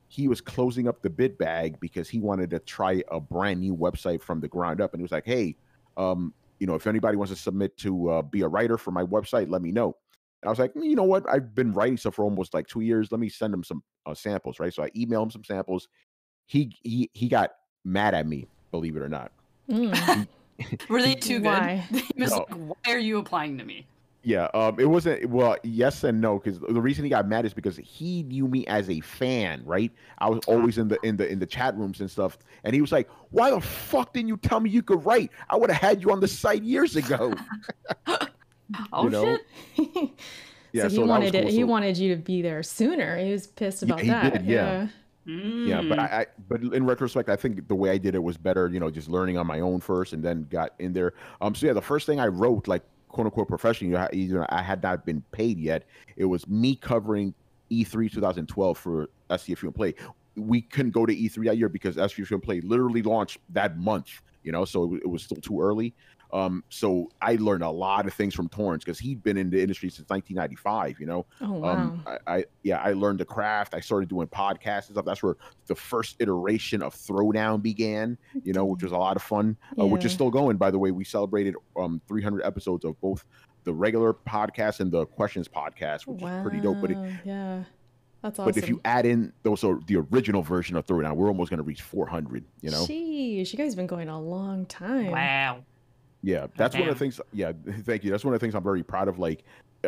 he 0.08 0.28
was 0.28 0.40
closing 0.40 0.86
up 0.88 1.02
the 1.02 1.10
Bit 1.10 1.38
Bag 1.38 1.80
because 1.80 2.08
he 2.08 2.20
wanted 2.20 2.50
to 2.50 2.58
try 2.60 3.02
a 3.10 3.18
brand 3.18 3.60
new 3.60 3.74
website 3.74 4.22
from 4.22 4.40
the 4.40 4.48
ground 4.48 4.80
up, 4.80 4.92
and 4.92 5.00
he 5.00 5.02
was 5.02 5.12
like, 5.12 5.24
hey, 5.24 5.56
um, 5.96 6.32
you 6.58 6.66
know, 6.66 6.74
if 6.74 6.86
anybody 6.86 7.16
wants 7.16 7.32
to 7.32 7.38
submit 7.38 7.76
to 7.78 8.10
uh, 8.10 8.22
be 8.22 8.42
a 8.42 8.48
writer 8.48 8.78
for 8.78 8.92
my 8.92 9.02
website, 9.02 9.50
let 9.50 9.62
me 9.62 9.72
know. 9.72 9.96
And 10.42 10.48
I 10.48 10.50
was 10.50 10.58
like, 10.58 10.74
"Mm, 10.74 10.84
you 10.84 10.96
know 10.96 11.02
what? 11.04 11.28
I've 11.28 11.54
been 11.54 11.72
writing 11.72 11.96
stuff 11.96 12.14
for 12.14 12.24
almost 12.24 12.52
like 12.54 12.66
two 12.66 12.80
years. 12.80 13.10
Let 13.10 13.20
me 13.20 13.28
send 13.28 13.52
him 13.54 13.64
some 13.64 13.82
uh, 14.06 14.14
samples, 14.14 14.60
right? 14.60 14.72
So 14.72 14.82
I 14.82 14.90
emailed 14.90 15.24
him 15.24 15.30
some 15.30 15.44
samples. 15.44 15.88
He 16.46 16.76
he 16.82 17.10
he 17.14 17.28
got 17.28 17.52
mad 17.84 18.14
at 18.14 18.26
me, 18.26 18.46
believe 18.70 18.96
it 18.96 19.02
or 19.02 19.08
not. 19.08 19.32
Mm. 19.70 20.26
Were 20.88 21.00
they 21.02 21.14
too 21.30 21.38
good? 21.40 21.46
Why? 21.46 21.84
He 21.90 22.22
was 22.22 22.30
No. 22.30 22.38
like, 22.38 22.54
why 22.54 22.92
are 22.92 22.98
you 22.98 23.18
applying 23.18 23.56
to 23.58 23.64
me? 23.64 23.86
Yeah, 24.24 24.44
um, 24.54 24.78
it 24.78 24.84
wasn't 24.84 25.28
well, 25.30 25.56
yes 25.64 26.04
and 26.04 26.20
no, 26.20 26.38
because 26.38 26.60
the 26.60 26.80
reason 26.80 27.02
he 27.02 27.10
got 27.10 27.26
mad 27.26 27.44
is 27.44 27.52
because 27.52 27.76
he 27.78 28.22
knew 28.22 28.46
me 28.46 28.64
as 28.68 28.88
a 28.88 29.00
fan, 29.00 29.62
right? 29.64 29.90
I 30.18 30.28
was 30.30 30.40
always 30.46 30.78
in 30.78 30.86
the 30.86 30.96
in 31.04 31.16
the 31.16 31.28
in 31.28 31.40
the 31.40 31.46
chat 31.46 31.76
rooms 31.76 32.00
and 32.00 32.08
stuff, 32.08 32.38
and 32.62 32.72
he 32.72 32.80
was 32.80 32.92
like, 32.92 33.08
"Why 33.30 33.50
the 33.50 33.60
fuck 33.60 34.12
didn't 34.12 34.28
you 34.28 34.36
tell 34.36 34.60
me 34.60 34.70
you 34.70 34.82
could 34.82 35.04
write? 35.04 35.32
I 35.50 35.56
would 35.56 35.70
have 35.72 35.80
had 35.80 36.00
you 36.02 36.12
on 36.12 36.20
the 36.20 36.28
site 36.28 36.62
years 36.62 36.94
ago." 36.96 37.34
Oh 38.92 39.04
You 39.04 39.10
know? 39.10 39.38
shit! 39.76 40.10
Yeah, 40.72 40.84
so 40.84 40.88
he 40.88 40.94
that 40.96 41.00
was 41.02 41.08
wanted 41.10 41.34
it. 41.34 41.42
cool. 41.42 41.50
He 41.50 41.60
So- 41.60 41.66
wanted 41.66 41.98
you 41.98 42.14
to 42.16 42.22
be 42.22 42.40
there 42.40 42.62
sooner. 42.62 43.18
He 43.18 43.30
was 43.30 43.46
pissed 43.46 43.82
Yeah, 43.82 43.86
about 43.92 44.00
he 44.00 44.08
that. 44.08 44.32
did, 44.32 44.44
yeah. 44.46 44.86
Yeah, 45.26 45.82
but 45.82 45.98
Mm. 45.98 46.00
I, 46.00 46.20
I 46.22 46.26
but 46.48 46.62
in 46.62 46.86
retrospect, 46.86 47.28
I 47.28 47.36
think 47.36 47.68
the 47.68 47.74
way 47.74 47.90
I 47.90 47.98
did 47.98 48.14
it 48.14 48.22
was 48.22 48.36
better. 48.38 48.68
You 48.68 48.80
know, 48.80 48.90
just 48.90 49.08
learning 49.08 49.36
on 49.36 49.46
my 49.46 49.60
own 49.60 49.80
first, 49.80 50.14
and 50.14 50.22
then 50.22 50.46
got 50.50 50.72
in 50.78 50.92
there. 50.94 51.12
Um, 51.42 51.54
so 51.54 51.66
yeah, 51.66 51.74
the 51.74 51.82
first 51.82 52.06
thing 52.06 52.18
I 52.20 52.26
wrote, 52.28 52.66
like 52.68 52.82
quote 53.12 53.26
unquote 53.26 53.48
professional, 53.48 54.08
you 54.12 54.34
know, 54.34 54.46
I- 54.48 54.62
had 54.62 54.82
not 54.82 55.06
been 55.06 55.22
paid 55.32 55.58
yet. 55.58 55.84
It 56.16 56.24
was 56.24 56.48
me 56.48 56.74
covering 56.74 57.34
E 57.70 57.84
E3 57.84 58.10
2012 58.10 58.76
for 58.76 59.08
STFU 59.30 59.64
and 59.64 59.74
Play. 59.74 59.94
We 60.34 60.62
couldn't 60.62 60.92
go 60.92 61.06
to 61.06 61.14
E3 61.14 61.46
that 61.46 61.58
year 61.58 61.68
because 61.68 61.96
STFU 61.96 62.32
and 62.32 62.42
Play 62.42 62.60
literally 62.62 63.02
launched 63.02 63.38
that 63.50 63.78
month. 63.78 64.08
You 64.42 64.50
know, 64.50 64.64
so 64.64 64.96
it 64.96 65.08
was 65.08 65.22
still 65.22 65.40
too 65.40 65.60
early. 65.60 65.94
Um, 66.32 66.64
so 66.70 67.10
I 67.20 67.34
learned 67.36 67.62
a 67.62 67.70
lot 67.70 68.06
of 68.06 68.14
things 68.14 68.34
from 68.34 68.48
Torrance 68.48 68.82
because 68.84 68.98
he'd 68.98 69.22
been 69.22 69.36
in 69.36 69.50
the 69.50 69.60
industry 69.60 69.90
since 69.90 70.08
1995. 70.08 70.98
You 70.98 71.06
know, 71.06 71.26
Oh 71.42 71.52
wow. 71.52 71.68
um, 71.70 72.04
I, 72.06 72.36
I 72.38 72.44
yeah, 72.62 72.78
I 72.80 72.92
learned 72.94 73.20
the 73.20 73.24
craft. 73.26 73.74
I 73.74 73.80
started 73.80 74.08
doing 74.08 74.26
podcasts 74.28 74.86
and 74.86 74.94
stuff. 74.96 75.04
That's 75.04 75.22
where 75.22 75.36
the 75.66 75.74
first 75.74 76.16
iteration 76.20 76.82
of 76.82 76.94
Throwdown 76.94 77.60
began. 77.62 78.16
You 78.44 78.52
know, 78.54 78.64
which 78.64 78.82
was 78.82 78.92
a 78.92 78.96
lot 78.96 79.16
of 79.16 79.22
fun. 79.22 79.56
Uh, 79.78 79.86
which 79.86 80.04
is 80.06 80.12
still 80.12 80.30
going. 80.30 80.56
By 80.56 80.70
the 80.70 80.78
way, 80.78 80.90
we 80.90 81.04
celebrated 81.04 81.54
um 81.76 82.00
300 82.08 82.42
episodes 82.44 82.84
of 82.84 82.98
both 83.00 83.24
the 83.64 83.72
regular 83.72 84.12
podcast 84.14 84.80
and 84.80 84.90
the 84.90 85.06
questions 85.06 85.48
podcast, 85.48 86.06
which 86.06 86.22
is 86.22 86.42
pretty 86.42 86.60
dope. 86.60 86.80
But 86.80 86.92
it, 86.92 86.98
yeah, 87.24 87.64
that's 88.22 88.38
awesome. 88.38 88.46
but 88.52 88.56
if 88.56 88.68
you 88.68 88.80
add 88.86 89.04
in 89.06 89.32
those 89.42 89.62
are 89.64 89.78
the 89.86 89.96
original 89.96 90.42
version 90.42 90.76
of 90.76 90.86
Throwdown, 90.86 91.14
we're 91.16 91.28
almost 91.28 91.50
going 91.50 91.58
to 91.58 91.62
reach 91.64 91.82
400. 91.82 92.42
You 92.62 92.70
know, 92.70 92.84
Sheesh, 92.86 93.52
you 93.52 93.58
guys 93.58 93.74
been 93.74 93.86
going 93.86 94.08
a 94.08 94.18
long 94.20 94.64
time. 94.66 95.10
wow. 95.10 95.62
Yeah, 96.22 96.46
that's 96.56 96.74
one 96.76 96.88
of 96.88 96.94
the 96.94 96.98
things. 96.98 97.20
Yeah, 97.32 97.52
thank 97.82 98.04
you. 98.04 98.10
That's 98.10 98.24
one 98.24 98.32
of 98.34 98.40
the 98.40 98.44
things 98.44 98.54
I'm 98.54 98.62
very 98.62 98.82
proud 98.82 99.08
of. 99.08 99.18
Like, 99.18 99.44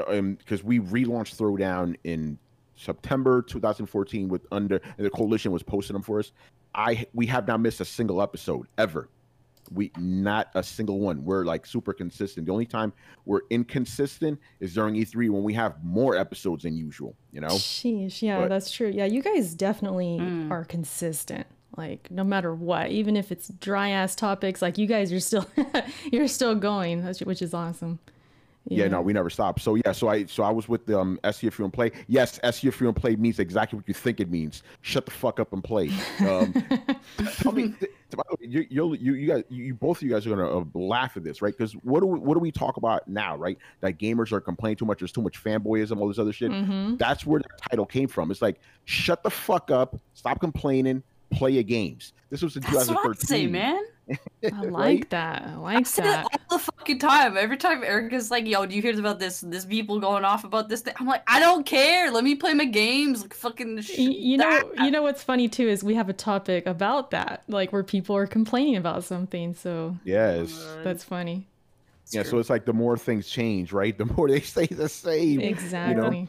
um, 0.08 0.34
because 0.34 0.64
we 0.64 0.80
relaunched 0.80 1.36
Throwdown 1.36 1.96
in 2.04 2.38
September 2.76 3.40
2014 3.42 4.28
with 4.28 4.46
under 4.50 4.80
and 4.98 5.06
the 5.06 5.10
coalition 5.10 5.52
was 5.52 5.62
posting 5.62 5.94
them 5.94 6.02
for 6.02 6.18
us. 6.18 6.32
I 6.74 7.06
we 7.14 7.26
have 7.26 7.46
not 7.46 7.60
missed 7.60 7.80
a 7.80 7.84
single 7.84 8.20
episode 8.20 8.66
ever. 8.78 9.08
We 9.72 9.92
not 9.96 10.48
a 10.54 10.62
single 10.62 10.98
one. 10.98 11.24
We're 11.24 11.44
like 11.44 11.64
super 11.64 11.92
consistent. 11.94 12.46
The 12.46 12.52
only 12.52 12.66
time 12.66 12.92
we're 13.24 13.40
inconsistent 13.50 14.38
is 14.60 14.74
during 14.74 14.94
E3 14.96 15.30
when 15.30 15.42
we 15.44 15.54
have 15.54 15.82
more 15.84 16.16
episodes 16.16 16.64
than 16.64 16.76
usual. 16.76 17.14
You 17.32 17.40
know. 17.42 17.48
Sheesh, 17.48 18.20
yeah, 18.20 18.40
But- 18.40 18.48
that's 18.48 18.70
true. 18.72 18.88
Yeah, 18.92 19.04
you 19.06 19.22
guys 19.22 19.54
definitely 19.54 20.18
Mm. 20.20 20.50
are 20.50 20.64
consistent. 20.64 21.46
Like 21.76 22.10
no 22.10 22.24
matter 22.24 22.54
what, 22.54 22.90
even 22.90 23.16
if 23.16 23.32
it's 23.32 23.48
dry 23.48 23.90
ass 23.90 24.14
topics, 24.14 24.62
like 24.62 24.78
you 24.78 24.86
guys 24.86 25.12
are 25.12 25.20
still 25.20 25.46
you're 26.12 26.28
still 26.28 26.54
going, 26.54 27.02
which 27.02 27.42
is 27.42 27.52
awesome. 27.54 27.98
Yeah, 28.66 28.88
no, 28.88 29.02
we 29.02 29.12
never 29.12 29.28
stop. 29.28 29.60
So 29.60 29.74
yeah, 29.74 29.92
so 29.92 30.08
I 30.08 30.24
so 30.24 30.42
I 30.42 30.50
was 30.50 30.68
with 30.68 30.88
um 30.90 31.18
STFU 31.22 31.64
and 31.64 31.72
play. 31.72 31.92
Yes, 32.08 32.38
STFU 32.42 32.86
and 32.86 32.96
play 32.96 33.14
means 33.14 33.38
exactly 33.38 33.76
what 33.76 33.86
you 33.86 33.92
think 33.92 34.20
it 34.20 34.30
means. 34.30 34.62
Shut 34.80 35.04
the 35.04 35.10
fuck 35.10 35.38
up 35.38 35.52
and 35.52 35.62
play. 35.62 35.90
Um, 36.20 36.54
tell 37.40 37.52
me, 37.52 37.74
th- 37.78 37.92
by 38.16 38.22
the 38.30 38.36
way, 38.40 38.48
you, 38.48 38.66
you 38.70 38.94
you 38.94 39.14
you 39.14 39.26
guys 39.28 39.44
you, 39.50 39.64
you 39.64 39.74
both 39.74 39.98
of 39.98 40.02
you 40.04 40.10
guys 40.10 40.26
are 40.26 40.30
gonna 40.30 40.60
uh, 40.60 40.64
laugh 40.72 41.16
at 41.18 41.24
this, 41.24 41.42
right? 41.42 41.54
Because 41.54 41.72
what 41.74 42.00
do 42.00 42.06
we 42.06 42.18
what 42.18 42.34
do 42.34 42.40
we 42.40 42.50
talk 42.50 42.78
about 42.78 43.06
now, 43.06 43.36
right? 43.36 43.58
That 43.80 43.98
gamers 43.98 44.32
are 44.32 44.40
complaining 44.40 44.76
too 44.76 44.86
much. 44.86 45.00
There's 45.00 45.12
too 45.12 45.22
much 45.22 45.42
fanboyism, 45.44 45.98
all 45.98 46.08
this 46.08 46.18
other 46.18 46.32
shit. 46.32 46.50
hmm 46.50 46.96
That's 46.96 47.26
where 47.26 47.40
the 47.40 47.48
title 47.68 47.84
came 47.84 48.08
from. 48.08 48.30
It's 48.30 48.40
like 48.40 48.60
shut 48.86 49.22
the 49.22 49.30
fuck 49.30 49.70
up, 49.70 50.00
stop 50.14 50.40
complaining, 50.40 51.02
play 51.30 51.50
your 51.50 51.62
games. 51.62 52.12
This 52.30 52.42
was 52.42 52.56
in 52.56 52.62
That's 52.62 52.88
what 52.88 52.98
I 52.98 53.02
2013. 53.12 53.26
say, 53.26 53.46
man. 53.46 53.80
I 54.44 54.60
like 54.60 54.72
right? 54.72 55.10
that. 55.10 55.42
I 55.46 55.52
I 55.52 55.56
like 55.56 55.86
say 55.86 56.02
that. 56.02 56.26
that 56.30 56.40
all 56.50 56.58
the 56.58 56.64
fucking 56.64 56.98
time. 56.98 57.38
Every 57.38 57.56
time 57.56 57.82
Erica's 57.82 58.30
like, 58.30 58.46
"Yo, 58.46 58.66
do 58.66 58.76
you 58.76 58.82
hear 58.82 58.98
about 58.98 59.18
this? 59.18 59.40
This 59.40 59.64
people 59.64 59.98
going 59.98 60.26
off 60.26 60.44
about 60.44 60.68
this 60.68 60.82
thing?" 60.82 60.92
I'm 61.00 61.06
like, 61.06 61.22
I 61.26 61.40
don't 61.40 61.64
care. 61.64 62.10
Let 62.10 62.22
me 62.22 62.34
play 62.34 62.52
my 62.52 62.66
games. 62.66 63.22
Like 63.22 63.32
fucking. 63.32 63.80
Sh- 63.80 63.96
you 63.98 64.36
know, 64.36 64.50
that. 64.74 64.84
you 64.84 64.90
know 64.90 65.02
what's 65.02 65.22
funny 65.22 65.48
too 65.48 65.66
is 65.68 65.82
we 65.82 65.94
have 65.94 66.10
a 66.10 66.12
topic 66.12 66.66
about 66.66 67.12
that, 67.12 67.44
like 67.48 67.72
where 67.72 67.82
people 67.82 68.14
are 68.14 68.26
complaining 68.26 68.76
about 68.76 69.04
something. 69.04 69.54
So 69.54 69.96
Yes. 70.04 70.62
that's 70.82 71.02
funny. 71.02 71.46
It's 72.02 72.14
Yeah, 72.14 72.22
true. 72.24 72.32
so 72.32 72.38
it's 72.40 72.50
like 72.50 72.66
the 72.66 72.74
more 72.74 72.98
things 72.98 73.26
change, 73.26 73.72
right? 73.72 73.96
The 74.04 74.04
more 74.04 74.28
they 74.28 74.40
stay 74.40 74.66
the 74.66 74.90
same. 74.90 75.40
Exactly. 75.40 76.28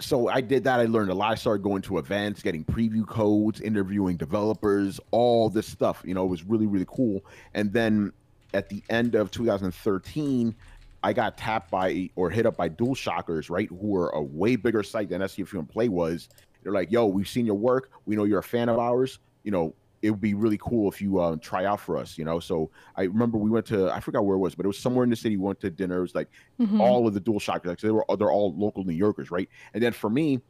So 0.00 0.28
I 0.28 0.40
did 0.40 0.64
that. 0.64 0.78
I 0.78 0.84
learned 0.84 1.10
a 1.10 1.14
lot. 1.14 1.32
I 1.32 1.34
started 1.34 1.62
going 1.62 1.82
to 1.82 1.98
events, 1.98 2.42
getting 2.42 2.64
preview 2.64 3.06
codes, 3.06 3.60
interviewing 3.60 4.16
developers, 4.16 5.00
all 5.10 5.50
this 5.50 5.66
stuff. 5.66 6.02
You 6.04 6.14
know, 6.14 6.24
it 6.24 6.28
was 6.28 6.44
really, 6.44 6.66
really 6.66 6.86
cool. 6.88 7.24
And 7.54 7.72
then 7.72 8.12
at 8.54 8.68
the 8.68 8.82
end 8.90 9.14
of 9.14 9.30
2013, 9.30 10.54
I 11.02 11.12
got 11.12 11.36
tapped 11.36 11.70
by 11.70 12.10
or 12.16 12.30
hit 12.30 12.46
up 12.46 12.56
by 12.56 12.68
Dual 12.68 12.94
Shockers, 12.94 13.50
right? 13.50 13.68
Who 13.68 13.86
were 13.86 14.10
a 14.10 14.22
way 14.22 14.56
bigger 14.56 14.82
site 14.82 15.08
than 15.10 15.20
STFU 15.20 15.58
and 15.58 15.68
Play 15.68 15.88
was. 15.88 16.28
They're 16.62 16.72
like, 16.72 16.90
yo, 16.90 17.06
we've 17.06 17.28
seen 17.28 17.46
your 17.46 17.54
work. 17.54 17.90
We 18.06 18.16
know 18.16 18.24
you're 18.24 18.40
a 18.40 18.42
fan 18.42 18.68
of 18.68 18.78
ours. 18.78 19.18
You 19.42 19.52
know, 19.52 19.74
it 20.02 20.10
would 20.10 20.20
be 20.20 20.34
really 20.34 20.58
cool 20.58 20.88
if 20.90 21.00
you 21.02 21.18
uh, 21.18 21.36
try 21.40 21.64
out 21.64 21.80
for 21.80 21.96
us, 21.96 22.16
you 22.16 22.24
know? 22.24 22.38
So 22.40 22.70
I 22.96 23.02
remember 23.02 23.36
we 23.38 23.50
went 23.50 23.66
to, 23.66 23.90
I 23.90 24.00
forgot 24.00 24.24
where 24.24 24.36
it 24.36 24.40
was, 24.40 24.54
but 24.54 24.64
it 24.64 24.68
was 24.68 24.78
somewhere 24.78 25.04
in 25.04 25.10
the 25.10 25.16
city. 25.16 25.36
We 25.36 25.44
went 25.44 25.60
to 25.60 25.70
dinner. 25.70 25.98
It 25.98 26.02
was 26.02 26.14
like, 26.14 26.28
Mhm. 26.60 26.80
all 26.80 27.06
of 27.08 27.14
the 27.14 27.20
dual 27.20 27.40
shockers. 27.40 27.68
Like 27.70 27.80
they 27.80 27.90
were 27.90 28.04
they're 28.18 28.30
all 28.30 28.54
local 28.56 28.84
New 28.84 28.92
Yorkers, 28.94 29.30
right? 29.30 29.48
And 29.74 29.82
then 29.82 29.92
for 29.92 30.08
me, 30.10 30.40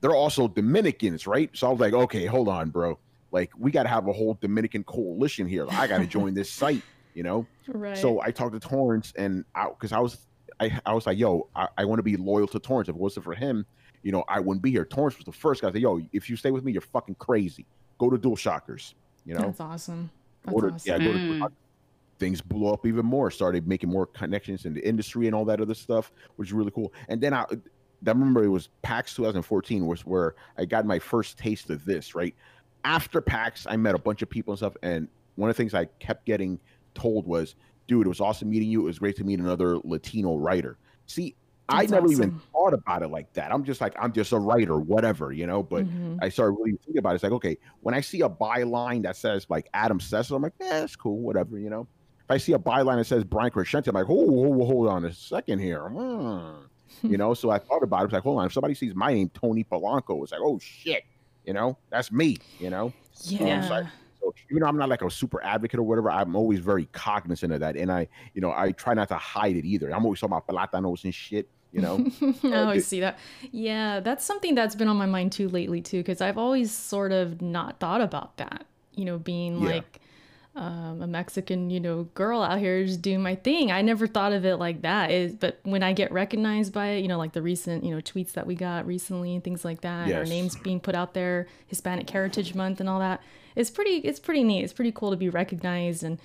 they're 0.00 0.14
also 0.14 0.48
Dominicans, 0.48 1.26
right? 1.26 1.50
So 1.54 1.66
I 1.68 1.70
was 1.70 1.80
like, 1.80 1.92
okay, 1.94 2.26
hold 2.26 2.48
on, 2.48 2.70
bro. 2.70 2.98
Like 3.32 3.50
we 3.58 3.70
got 3.70 3.82
to 3.84 3.88
have 3.88 4.06
a 4.08 4.12
whole 4.12 4.38
Dominican 4.40 4.84
coalition 4.84 5.46
here. 5.46 5.66
I 5.70 5.86
got 5.86 5.98
to 5.98 6.06
join 6.06 6.34
this 6.34 6.50
site, 6.52 6.84
you 7.14 7.22
know. 7.22 7.48
right. 7.68 7.96
So 7.96 8.20
I 8.20 8.30
talked 8.30 8.52
to 8.52 8.60
Torrance, 8.60 9.12
and 9.16 9.44
I 9.54 9.68
because 9.68 9.92
I 9.92 9.98
was 10.00 10.26
I, 10.60 10.78
I 10.86 10.92
was 10.94 11.04
like, 11.06 11.18
yo, 11.18 11.48
I, 11.56 11.66
I 11.78 11.84
want 11.84 11.98
to 11.98 12.02
be 12.04 12.16
loyal 12.16 12.46
to 12.48 12.58
Torrance. 12.60 12.88
If 12.88 12.94
it 12.94 13.00
wasn't 13.00 13.24
for 13.24 13.34
him, 13.34 13.66
you 14.04 14.12
know, 14.12 14.22
I 14.28 14.38
wouldn't 14.40 14.62
be 14.62 14.70
here. 14.70 14.84
Torrance 14.84 15.16
was 15.18 15.24
the 15.24 15.32
first 15.32 15.62
guy. 15.62 15.68
to 15.70 15.74
say, 15.76 15.80
yo, 15.80 16.00
if 16.12 16.30
you 16.30 16.36
stay 16.36 16.52
with 16.52 16.62
me, 16.64 16.70
you're 16.72 16.80
fucking 16.82 17.16
crazy. 17.16 17.66
Go 17.98 18.10
to 18.10 18.18
Dual 18.18 18.36
Shockers, 18.36 18.94
you 19.24 19.34
know. 19.34 19.40
that's 19.42 19.60
awesome. 19.60 20.10
That's 20.44 20.54
Go 20.54 20.68
to- 20.68 20.74
awesome. 20.74 20.90
yeah, 20.92 20.98
go 20.98 21.12
to 21.12 21.18
Mm. 21.18 21.38
Shockers. 21.38 21.56
Things 22.18 22.40
blew 22.40 22.68
up 22.68 22.86
even 22.86 23.04
more. 23.04 23.30
Started 23.30 23.66
making 23.66 23.90
more 23.90 24.06
connections 24.06 24.66
in 24.66 24.74
the 24.74 24.86
industry 24.86 25.26
and 25.26 25.34
all 25.34 25.44
that 25.46 25.60
other 25.60 25.74
stuff, 25.74 26.12
which 26.36 26.48
is 26.48 26.52
really 26.52 26.70
cool. 26.70 26.92
And 27.08 27.20
then 27.20 27.34
I, 27.34 27.42
I 27.42 27.56
remember 28.04 28.44
it 28.44 28.48
was 28.48 28.68
PAX 28.82 29.14
2014 29.16 29.84
was 29.86 30.06
where 30.06 30.34
I 30.56 30.64
got 30.64 30.86
my 30.86 30.98
first 31.00 31.38
taste 31.38 31.70
of 31.70 31.84
this. 31.84 32.14
Right 32.14 32.34
after 32.84 33.20
PAX, 33.20 33.66
I 33.68 33.76
met 33.76 33.94
a 33.94 33.98
bunch 33.98 34.22
of 34.22 34.30
people 34.30 34.52
and 34.52 34.58
stuff, 34.58 34.76
and 34.82 35.08
one 35.34 35.50
of 35.50 35.56
the 35.56 35.60
things 35.62 35.74
I 35.74 35.86
kept 35.98 36.24
getting 36.24 36.60
told 36.94 37.26
was, 37.26 37.56
"Dude, 37.88 38.06
it 38.06 38.08
was 38.08 38.20
awesome 38.20 38.48
meeting 38.50 38.70
you. 38.70 38.80
It 38.82 38.84
was 38.84 38.98
great 39.00 39.16
to 39.16 39.24
meet 39.24 39.40
another 39.40 39.78
Latino 39.78 40.36
writer." 40.36 40.78
See, 41.06 41.34
I 41.68 41.80
That's 41.82 41.92
never 41.92 42.10
even 42.12 42.38
thought 42.52 42.74
about 42.74 43.02
it 43.02 43.08
like 43.08 43.32
that. 43.34 43.50
I'm 43.52 43.64
just 43.64 43.80
like, 43.80 43.94
I'm 43.98 44.12
just 44.12 44.32
a 44.32 44.38
writer, 44.38 44.78
whatever, 44.78 45.32
you 45.32 45.46
know. 45.46 45.62
But 45.62 45.86
Mhm. 45.86 46.18
I 46.20 46.28
started 46.28 46.52
really 46.58 46.72
thinking 46.84 46.98
about 46.98 47.12
it. 47.12 47.14
It's 47.16 47.24
like, 47.24 47.32
okay, 47.32 47.56
when 47.80 47.94
I 47.94 48.00
see 48.02 48.20
a 48.20 48.28
byline 48.28 49.02
that 49.04 49.16
says 49.16 49.46
like 49.48 49.68
Adam 49.72 49.98
Cecil, 49.98 50.36
I'm 50.36 50.42
like, 50.42 50.52
yeah, 50.60 50.80
that's 50.80 50.94
cool, 50.96 51.18
whatever, 51.18 51.58
you 51.58 51.70
know. 51.70 51.86
If 52.24 52.30
I 52.30 52.36
see 52.38 52.52
a 52.52 52.58
byline 52.58 52.96
that 52.98 53.06
says 53.06 53.24
Brian 53.24 53.50
Crecente, 53.50 53.88
I'm 53.88 53.94
like, 53.94 54.08
oh, 54.08 54.26
hold, 54.26 54.66
hold 54.66 54.88
on 54.88 55.04
a 55.06 55.12
second 55.12 55.58
here. 55.58 55.88
Hmm. 55.88 56.66
You 57.06 57.16
know, 57.18 57.32
so 57.34 57.50
I 57.50 57.58
thought 57.58 57.82
about 57.82 58.02
it. 58.02 58.04
It's 58.04 58.12
like, 58.14 58.22
hold 58.24 58.40
on, 58.40 58.46
if 58.46 58.52
somebody 58.52 58.74
sees 58.74 58.94
my 58.94 59.14
name, 59.14 59.30
Tony 59.30 59.64
Polanco, 59.64 60.22
it's 60.22 60.32
like, 60.32 60.40
oh 60.42 60.58
shit, 60.58 61.04
you 61.46 61.54
know, 61.54 61.78
that's 61.90 62.12
me, 62.12 62.36
you 62.60 62.68
know. 62.70 62.92
Yeah. 63.22 63.66
so 63.68 63.74
I- 63.74 63.88
So 64.24 64.34
even 64.50 64.62
though 64.62 64.68
I'm 64.68 64.76
not 64.76 64.88
like 64.88 65.02
a 65.02 65.10
super 65.10 65.42
advocate 65.42 65.78
or 65.78 65.82
whatever, 65.82 66.10
I'm 66.10 66.34
always 66.34 66.60
very 66.60 66.86
cognizant 66.86 67.52
of 67.52 67.60
that. 67.60 67.76
And 67.76 67.92
I, 67.92 68.08
you 68.34 68.40
know, 68.40 68.52
I 68.56 68.72
try 68.72 68.94
not 68.94 69.08
to 69.08 69.16
hide 69.16 69.56
it 69.56 69.64
either. 69.64 69.90
I'm 69.90 70.04
always 70.04 70.20
talking 70.20 70.36
about 70.36 70.48
platanos 70.48 71.04
and 71.04 71.14
shit, 71.14 71.48
you 71.72 71.80
know. 71.82 72.06
I 72.44 72.56
always 72.62 72.86
see 72.86 73.00
that. 73.00 73.18
Yeah, 73.52 74.00
that's 74.00 74.24
something 74.24 74.54
that's 74.54 74.74
been 74.74 74.88
on 74.88 74.96
my 74.96 75.06
mind 75.06 75.32
too 75.32 75.48
lately 75.48 75.80
too, 75.80 75.98
because 75.98 76.20
I've 76.20 76.38
always 76.38 76.72
sort 76.72 77.12
of 77.12 77.42
not 77.42 77.80
thought 77.80 78.00
about 78.00 78.36
that. 78.38 78.66
You 78.94 79.04
know, 79.04 79.18
being 79.18 79.60
Yeah. 79.60 79.74
like 79.74 80.00
um, 80.56 81.02
a 81.02 81.06
Mexican, 81.06 81.68
you 81.68 81.80
know, 81.80 82.04
girl 82.14 82.40
out 82.40 82.58
here 82.60 82.84
just 82.84 83.02
doing 83.02 83.20
my 83.22 83.34
thing. 83.34 83.72
I 83.72 83.82
never 83.82 84.06
thought 84.06 84.32
of 84.32 84.44
it 84.44 84.56
like 84.56 84.82
that. 84.82 85.10
Is 85.10 85.34
but 85.34 85.58
when 85.64 85.82
I 85.82 85.92
get 85.92 86.12
recognized 86.12 86.72
by 86.72 86.86
it, 86.90 87.02
you 87.02 87.08
know, 87.08 87.18
like 87.18 87.32
the 87.32 87.42
recent, 87.42 87.84
you 87.84 87.92
know, 87.94 88.00
tweets 88.00 88.32
that 88.32 88.46
we 88.46 88.54
got 88.54 88.86
recently 88.86 89.34
and 89.34 89.42
things 89.42 89.64
like 89.64 89.80
that, 89.80 90.08
our 90.18 90.24
names 90.24 90.54
being 90.56 90.78
put 90.80 90.94
out 90.94 91.12
there, 91.14 91.48
Hispanic 91.66 92.08
Heritage 92.08 92.54
Month 92.54 92.78
and 92.80 92.88
all 92.88 93.00
that. 93.00 93.20
It's 93.56 93.70
pretty. 93.70 93.96
It's 93.98 94.20
pretty 94.20 94.44
neat. 94.44 94.62
It's 94.62 94.72
pretty 94.72 94.92
cool 94.92 95.10
to 95.10 95.16
be 95.16 95.28
recognized 95.28 96.04
and 96.04 96.18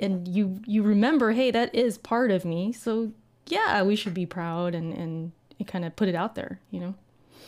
and 0.00 0.28
you 0.28 0.60
you 0.64 0.82
remember, 0.82 1.32
hey, 1.32 1.50
that 1.50 1.74
is 1.74 1.98
part 1.98 2.30
of 2.30 2.44
me. 2.44 2.72
So 2.72 3.12
yeah, 3.48 3.82
we 3.82 3.96
should 3.96 4.14
be 4.14 4.26
proud 4.26 4.74
and 4.76 4.92
and, 4.92 5.32
and 5.58 5.66
kind 5.66 5.84
of 5.84 5.96
put 5.96 6.08
it 6.08 6.14
out 6.14 6.36
there. 6.36 6.60
You 6.70 6.80
know. 6.80 6.94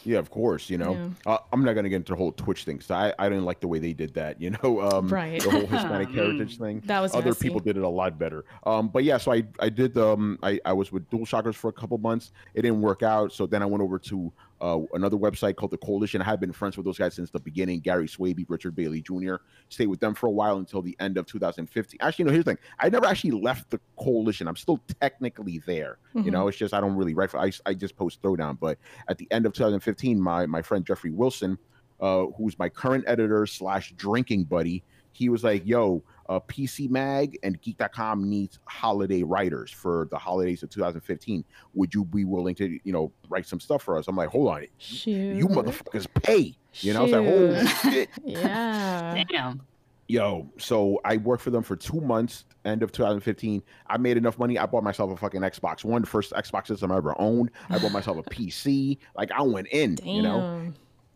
Yeah, 0.04 0.18
of 0.18 0.30
course. 0.30 0.68
You 0.70 0.78
know, 0.78 1.10
uh, 1.26 1.38
I'm 1.52 1.64
not 1.64 1.74
gonna 1.74 1.88
get 1.88 1.96
into 1.96 2.12
the 2.12 2.16
whole 2.16 2.32
Twitch 2.32 2.64
thing. 2.64 2.80
So 2.80 2.94
I, 2.94 3.12
I 3.18 3.28
didn't 3.28 3.44
like 3.44 3.60
the 3.60 3.68
way 3.68 3.78
they 3.78 3.92
did 3.92 4.14
that. 4.14 4.40
You 4.40 4.50
know, 4.62 4.80
um, 4.80 5.08
Right. 5.08 5.40
The 5.40 5.50
whole 5.50 5.66
Hispanic 5.66 6.10
heritage 6.14 6.58
thing. 6.58 6.82
That 6.86 7.00
was 7.00 7.14
other 7.14 7.34
people 7.34 7.60
did 7.60 7.76
it 7.76 7.82
a 7.82 7.88
lot 7.88 8.18
better. 8.18 8.44
Um, 8.64 8.88
but 8.88 9.04
yeah, 9.04 9.18
so 9.18 9.32
I 9.32 9.44
I 9.60 9.68
did 9.68 9.96
um 9.96 10.38
I 10.42 10.60
I 10.64 10.72
was 10.72 10.92
with 10.92 11.08
Dual 11.10 11.24
Shockers 11.24 11.56
for 11.56 11.68
a 11.68 11.72
couple 11.72 11.96
months. 11.98 12.32
It 12.54 12.62
didn't 12.62 12.80
work 12.82 13.02
out. 13.02 13.32
So 13.32 13.46
then 13.46 13.62
I 13.62 13.66
went 13.66 13.82
over 13.82 13.98
to 13.98 14.32
uh, 14.64 14.80
another 14.94 15.18
website 15.18 15.56
called 15.56 15.70
the 15.70 15.76
Coalition. 15.76 16.22
I 16.22 16.24
have 16.24 16.40
been 16.40 16.50
friends 16.50 16.78
with 16.78 16.86
those 16.86 16.96
guys 16.96 17.12
since 17.14 17.30
the 17.30 17.38
beginning. 17.38 17.80
Gary 17.80 18.08
Swaby, 18.08 18.46
Richard 18.48 18.74
Bailey 18.74 19.02
Jr. 19.02 19.34
Stayed 19.68 19.88
with 19.88 20.00
them 20.00 20.14
for 20.14 20.26
a 20.26 20.30
while 20.30 20.56
until 20.56 20.80
the 20.80 20.96
end 21.00 21.18
of 21.18 21.26
2015. 21.26 21.98
Actually, 22.00 22.24
no. 22.24 22.30
Here's 22.32 22.46
the 22.46 22.52
thing: 22.52 22.58
I 22.78 22.88
never 22.88 23.04
actually 23.04 23.32
left 23.32 23.68
the 23.68 23.78
Coalition. 23.98 24.48
I'm 24.48 24.56
still 24.56 24.80
technically 25.02 25.58
there. 25.66 25.98
You 26.14 26.30
know, 26.30 26.48
it's 26.48 26.56
just 26.56 26.72
I 26.72 26.80
don't 26.80 26.96
really 26.96 27.12
write 27.12 27.30
for. 27.30 27.40
I 27.40 27.52
I 27.66 27.74
just 27.74 27.94
post 27.94 28.22
Throwdown. 28.22 28.58
But 28.58 28.78
at 29.08 29.18
the 29.18 29.28
end 29.30 29.44
of 29.44 29.52
2015, 29.52 30.18
my 30.18 30.46
my 30.46 30.62
friend 30.62 30.86
Jeffrey 30.86 31.10
Wilson, 31.10 31.58
uh, 32.00 32.26
who's 32.38 32.58
my 32.58 32.70
current 32.70 33.04
editor 33.06 33.44
slash 33.44 33.92
drinking 33.98 34.44
buddy, 34.44 34.82
he 35.12 35.28
was 35.28 35.44
like, 35.44 35.66
"Yo, 35.66 36.02
uh, 36.28 36.40
PC 36.40 36.88
Mag 36.90 37.38
and 37.42 37.60
Geek.com 37.60 38.28
needs 38.28 38.58
holiday 38.66 39.22
writers 39.22 39.70
for 39.70 40.08
the 40.10 40.18
holidays 40.18 40.62
of 40.62 40.70
2015. 40.70 41.44
Would 41.74 41.94
you 41.94 42.04
be 42.04 42.24
willing 42.24 42.54
to, 42.56 42.78
you 42.84 42.92
know, 42.92 43.12
write 43.28 43.46
some 43.46 43.60
stuff 43.60 43.82
for 43.82 43.98
us?" 43.98 44.08
I'm 44.08 44.16
like, 44.16 44.28
"Hold 44.30 44.48
on, 44.48 44.66
Shoot. 44.78 45.36
you 45.36 45.48
motherfuckers 45.48 46.06
pay." 46.22 46.56
You 46.80 46.92
know, 46.94 47.00
I 47.00 47.02
was 47.02 47.12
like, 47.12 47.24
"Holy 47.24 47.66
shit." 47.92 48.08
Yeah. 48.24 49.24
Damn. 49.28 49.62
Yo, 50.06 50.50
so 50.58 51.00
I 51.02 51.16
worked 51.16 51.42
for 51.42 51.48
them 51.50 51.62
for 51.62 51.76
two 51.76 51.98
months, 52.00 52.44
end 52.66 52.82
of 52.82 52.92
2015. 52.92 53.62
I 53.86 53.96
made 53.96 54.18
enough 54.18 54.38
money. 54.38 54.58
I 54.58 54.66
bought 54.66 54.84
myself 54.84 55.10
a 55.10 55.16
fucking 55.16 55.40
Xbox 55.40 55.82
One, 55.82 56.02
the 56.02 56.06
first 56.06 56.32
Xbox 56.32 56.66
system 56.66 56.92
I 56.92 56.98
ever 56.98 57.18
owned. 57.18 57.50
I 57.70 57.78
bought 57.78 57.92
myself 57.92 58.18
a 58.18 58.22
PC. 58.24 58.98
Like 59.16 59.32
I 59.32 59.40
went 59.40 59.68
in, 59.68 59.94
Damn. 59.94 60.06
you 60.08 60.20
know. 60.22 60.72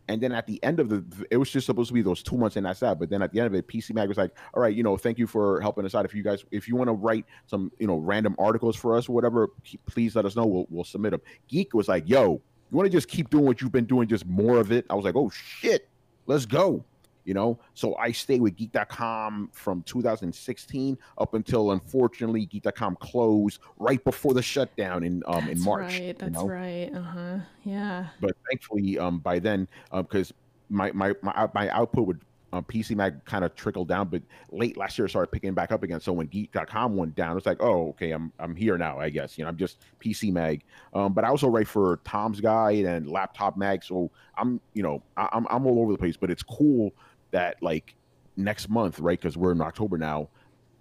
And 0.09 0.19
then 0.19 0.31
at 0.31 0.47
the 0.47 0.61
end 0.63 0.79
of 0.79 0.89
the, 0.89 1.05
it 1.29 1.37
was 1.37 1.51
just 1.51 1.67
supposed 1.67 1.89
to 1.89 1.93
be 1.93 2.01
those 2.01 2.23
two 2.23 2.35
months, 2.35 2.55
and 2.55 2.65
that's 2.65 2.79
that. 2.79 2.97
But 2.97 3.11
then 3.11 3.21
at 3.21 3.31
the 3.31 3.39
end 3.39 3.45
of 3.45 3.53
it, 3.53 3.67
PC 3.67 3.93
Mag 3.93 4.09
was 4.09 4.17
like, 4.17 4.31
"All 4.55 4.61
right, 4.61 4.75
you 4.75 4.81
know, 4.81 4.97
thank 4.97 5.19
you 5.19 5.27
for 5.27 5.61
helping 5.61 5.85
us 5.85 5.93
out. 5.93 6.03
If 6.03 6.15
you 6.15 6.23
guys, 6.23 6.43
if 6.49 6.67
you 6.67 6.75
want 6.75 6.87
to 6.87 6.93
write 6.93 7.25
some, 7.45 7.71
you 7.77 7.85
know, 7.85 7.97
random 7.97 8.35
articles 8.39 8.75
for 8.75 8.97
us 8.97 9.07
or 9.07 9.13
whatever, 9.13 9.49
please 9.85 10.15
let 10.15 10.25
us 10.25 10.35
know. 10.35 10.47
We'll 10.47 10.65
we'll 10.71 10.83
submit 10.83 11.11
them." 11.11 11.21
Geek 11.47 11.75
was 11.75 11.87
like, 11.87 12.09
"Yo, 12.09 12.41
you 12.71 12.77
want 12.77 12.87
to 12.87 12.91
just 12.91 13.07
keep 13.07 13.29
doing 13.29 13.45
what 13.45 13.61
you've 13.61 13.71
been 13.71 13.85
doing, 13.85 14.07
just 14.07 14.25
more 14.25 14.57
of 14.57 14.71
it?" 14.71 14.87
I 14.89 14.95
was 14.95 15.05
like, 15.05 15.15
"Oh 15.15 15.29
shit, 15.29 15.87
let's 16.25 16.47
go." 16.47 16.83
You 17.29 17.35
know, 17.35 17.59
so 17.75 17.95
I 17.97 18.11
stayed 18.11 18.41
with 18.41 18.55
Geek.com 18.55 19.51
from 19.53 19.83
2016 19.83 20.97
up 21.19 21.35
until 21.35 21.73
unfortunately 21.73 22.47
Geek.com 22.47 22.95
closed 22.95 23.59
right 23.77 24.03
before 24.03 24.33
the 24.33 24.41
shutdown 24.41 25.03
in 25.03 25.21
um 25.27 25.43
in 25.43 25.49
That's 25.49 25.61
March. 25.63 25.83
Right. 25.83 26.01
you 26.01 26.13
That's 26.13 26.33
know? 26.33 26.47
right. 26.47 26.89
Uh 26.91 27.01
huh. 27.01 27.37
Yeah. 27.65 28.07
but 28.19 28.35
thankfully 28.49 28.97
um 28.97 29.19
by 29.19 29.37
then 29.37 29.67
because 29.95 30.33
my 30.69 30.91
my 30.93 31.13
my, 31.21 31.47
my 31.53 31.69
output 31.69 32.07
would 32.07 32.21
um, 32.51 32.63
PC 32.63 32.95
Mag 32.95 33.23
kind 33.25 33.45
of 33.45 33.55
trickled 33.55 33.87
down, 33.87 34.07
but 34.07 34.23
late 34.51 34.75
last 34.77 34.97
year 34.97 35.07
started 35.07 35.31
picking 35.31 35.53
back 35.53 35.71
up 35.71 35.83
again. 35.83 35.99
So 35.99 36.13
when 36.13 36.25
Geek.com 36.27 36.95
went 36.95 37.15
down, 37.15 37.37
it's 37.37 37.45
like, 37.45 37.61
oh, 37.61 37.89
okay, 37.89 38.11
I'm 38.11 38.31
I'm 38.39 38.55
here 38.55 38.75
now, 38.75 38.99
I 38.99 39.09
guess. 39.09 39.37
You 39.37 39.43
know, 39.43 39.49
I'm 39.49 39.57
just 39.57 39.77
PC 40.03 40.31
Mag. 40.31 40.63
Um, 40.93 41.13
but 41.13 41.23
I 41.23 41.27
also 41.27 41.47
write 41.47 41.67
for 41.67 41.99
Tom's 42.05 42.41
Guide 42.41 42.85
and 42.85 43.07
Laptop 43.07 43.57
Mag, 43.57 43.83
so 43.83 44.09
I'm 44.35 44.59
you 44.73 44.83
know 44.83 45.03
I, 45.15 45.29
I'm 45.31 45.45
I'm 45.49 45.67
all 45.67 45.79
over 45.79 45.91
the 45.91 45.97
place. 45.97 46.17
But 46.17 46.31
it's 46.31 46.43
cool 46.43 46.91
that 47.31 47.61
like 47.61 47.95
next 48.37 48.69
month, 48.69 48.99
right? 48.99 49.19
Because 49.19 49.37
we're 49.37 49.51
in 49.51 49.61
October 49.61 49.97
now. 49.97 50.29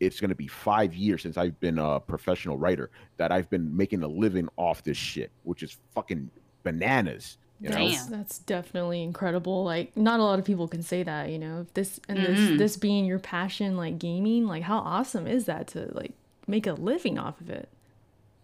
It's 0.01 0.21
gonna 0.21 0.35
be 0.35 0.47
five 0.47 0.95
years 0.95 1.23
since 1.23 1.37
I've 1.37 1.59
been 1.59 1.79
a 1.79 1.99
professional 1.99 2.57
writer. 2.57 2.91
That 3.17 3.33
I've 3.33 3.51
been 3.51 3.77
making 3.77 4.03
a 4.03 4.09
living 4.09 4.49
off 4.57 4.83
this 4.85 4.97
shit, 4.97 5.31
which 5.43 5.63
is 5.63 5.77
fucking 5.95 6.31
bananas. 6.63 7.39
You 7.61 7.71
know? 7.71 7.89
That's, 7.89 8.03
Damn. 8.05 8.11
that's 8.13 8.39
definitely 8.39 9.03
incredible. 9.03 9.65
Like 9.65 9.97
not 9.97 10.21
a 10.21 10.23
lot 10.23 10.39
of 10.39 10.45
people 10.45 10.69
can 10.69 10.83
say 10.83 11.03
that, 11.03 11.31
you 11.31 11.39
know. 11.41 11.63
If 11.63 11.75
this 11.75 11.99
and 12.09 12.21
Mhm. 12.21 12.27
this 12.27 12.59
this 12.59 12.77
being 12.77 13.05
your 13.07 13.19
passion, 13.19 13.77
like 13.77 13.99
gaming, 13.99 14.47
like 14.47 14.63
how 14.63 14.79
awesome 14.79 15.27
is 15.27 15.47
that 15.47 15.67
to 15.69 15.91
like 15.93 16.13
make 16.47 16.67
a 16.69 16.75
living 16.75 17.19
off 17.19 17.41
of 17.41 17.51
it? 17.51 17.69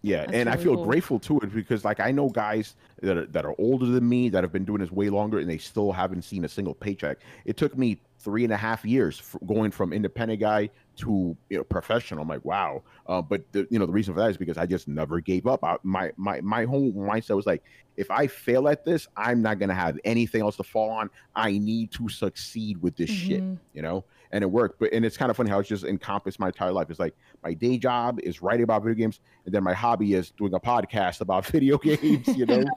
Yeah, 0.05 0.25
That's 0.25 0.33
and 0.33 0.49
I 0.49 0.55
feel 0.55 0.75
cool. 0.75 0.85
grateful 0.85 1.19
to 1.21 1.39
it 1.39 1.51
because 1.53 1.83
like 1.83 1.99
I 1.99 2.11
know 2.11 2.29
guys 2.29 2.75
that 3.01 3.17
are, 3.17 3.25
that 3.25 3.43
are 3.43 3.55
older 3.57 3.87
than 3.87 4.07
me 4.07 4.29
that 4.29 4.43
have 4.43 4.53
been 4.53 4.63
doing 4.65 4.79
this 4.81 4.91
way 4.91 5.09
longer 5.09 5.39
and 5.39 5.49
they 5.49 5.57
still 5.57 5.91
haven't 5.91 6.21
seen 6.21 6.45
a 6.45 6.47
single 6.47 6.75
paycheck. 6.75 7.17
It 7.45 7.57
took 7.57 7.75
me 7.75 7.99
three 8.19 8.43
and 8.43 8.53
a 8.53 8.57
half 8.57 8.85
years 8.85 9.21
going 9.47 9.71
from 9.71 9.93
independent 9.93 10.39
guy 10.39 10.69
to 10.97 11.35
you 11.49 11.57
know 11.57 11.63
professional. 11.63 12.21
I'm 12.21 12.27
like, 12.27 12.45
wow. 12.45 12.83
Uh, 13.07 13.21
but 13.21 13.51
the, 13.51 13.67
you 13.71 13.79
know 13.79 13.87
the 13.87 13.91
reason 13.93 14.13
for 14.13 14.19
that 14.19 14.29
is 14.29 14.37
because 14.37 14.59
I 14.59 14.67
just 14.67 14.87
never 14.87 15.19
gave 15.21 15.47
up. 15.47 15.63
I, 15.63 15.77
my 15.81 16.11
my 16.17 16.39
my 16.41 16.65
whole 16.65 16.91
mindset 16.93 17.35
was 17.35 17.47
like, 17.47 17.63
if 17.97 18.11
I 18.11 18.27
fail 18.27 18.67
at 18.67 18.85
this, 18.85 19.07
I'm 19.17 19.41
not 19.41 19.57
gonna 19.57 19.73
have 19.73 19.97
anything 20.05 20.41
else 20.41 20.57
to 20.57 20.63
fall 20.63 20.91
on. 20.91 21.09
I 21.35 21.57
need 21.57 21.91
to 21.93 22.09
succeed 22.09 22.79
with 22.79 22.95
this 22.95 23.09
shit 23.09 23.41
Mhm. 23.41 23.57
you 23.73 23.81
know 23.81 24.05
and 24.35 24.43
it 24.43 24.51
worked. 24.51 24.79
But 24.79 24.91
and 24.91 25.05
it's 25.05 25.15
kind 25.15 25.31
of 25.31 25.37
funny 25.37 25.49
how 25.49 25.59
it's 25.59 25.69
just 25.69 25.85
encompassed 25.85 26.41
my 26.41 26.47
entire 26.47 26.73
life. 26.73 26.89
It's 26.89 26.99
like 26.99 27.15
my 27.41 27.53
day 27.53 27.77
job 27.77 28.19
is 28.19 28.41
writing 28.41 28.65
about 28.65 28.83
video 28.83 28.95
games 28.95 29.21
and 29.45 29.55
then 29.55 29.63
my 29.63 29.73
hobby 29.73 30.13
is 30.13 30.31
doing 30.31 30.53
a 30.53 30.59
podcast 30.59 31.21
about 31.21 31.45
video 31.47 31.77
games 31.77 32.27
you 32.27 32.45
know? 32.45 32.65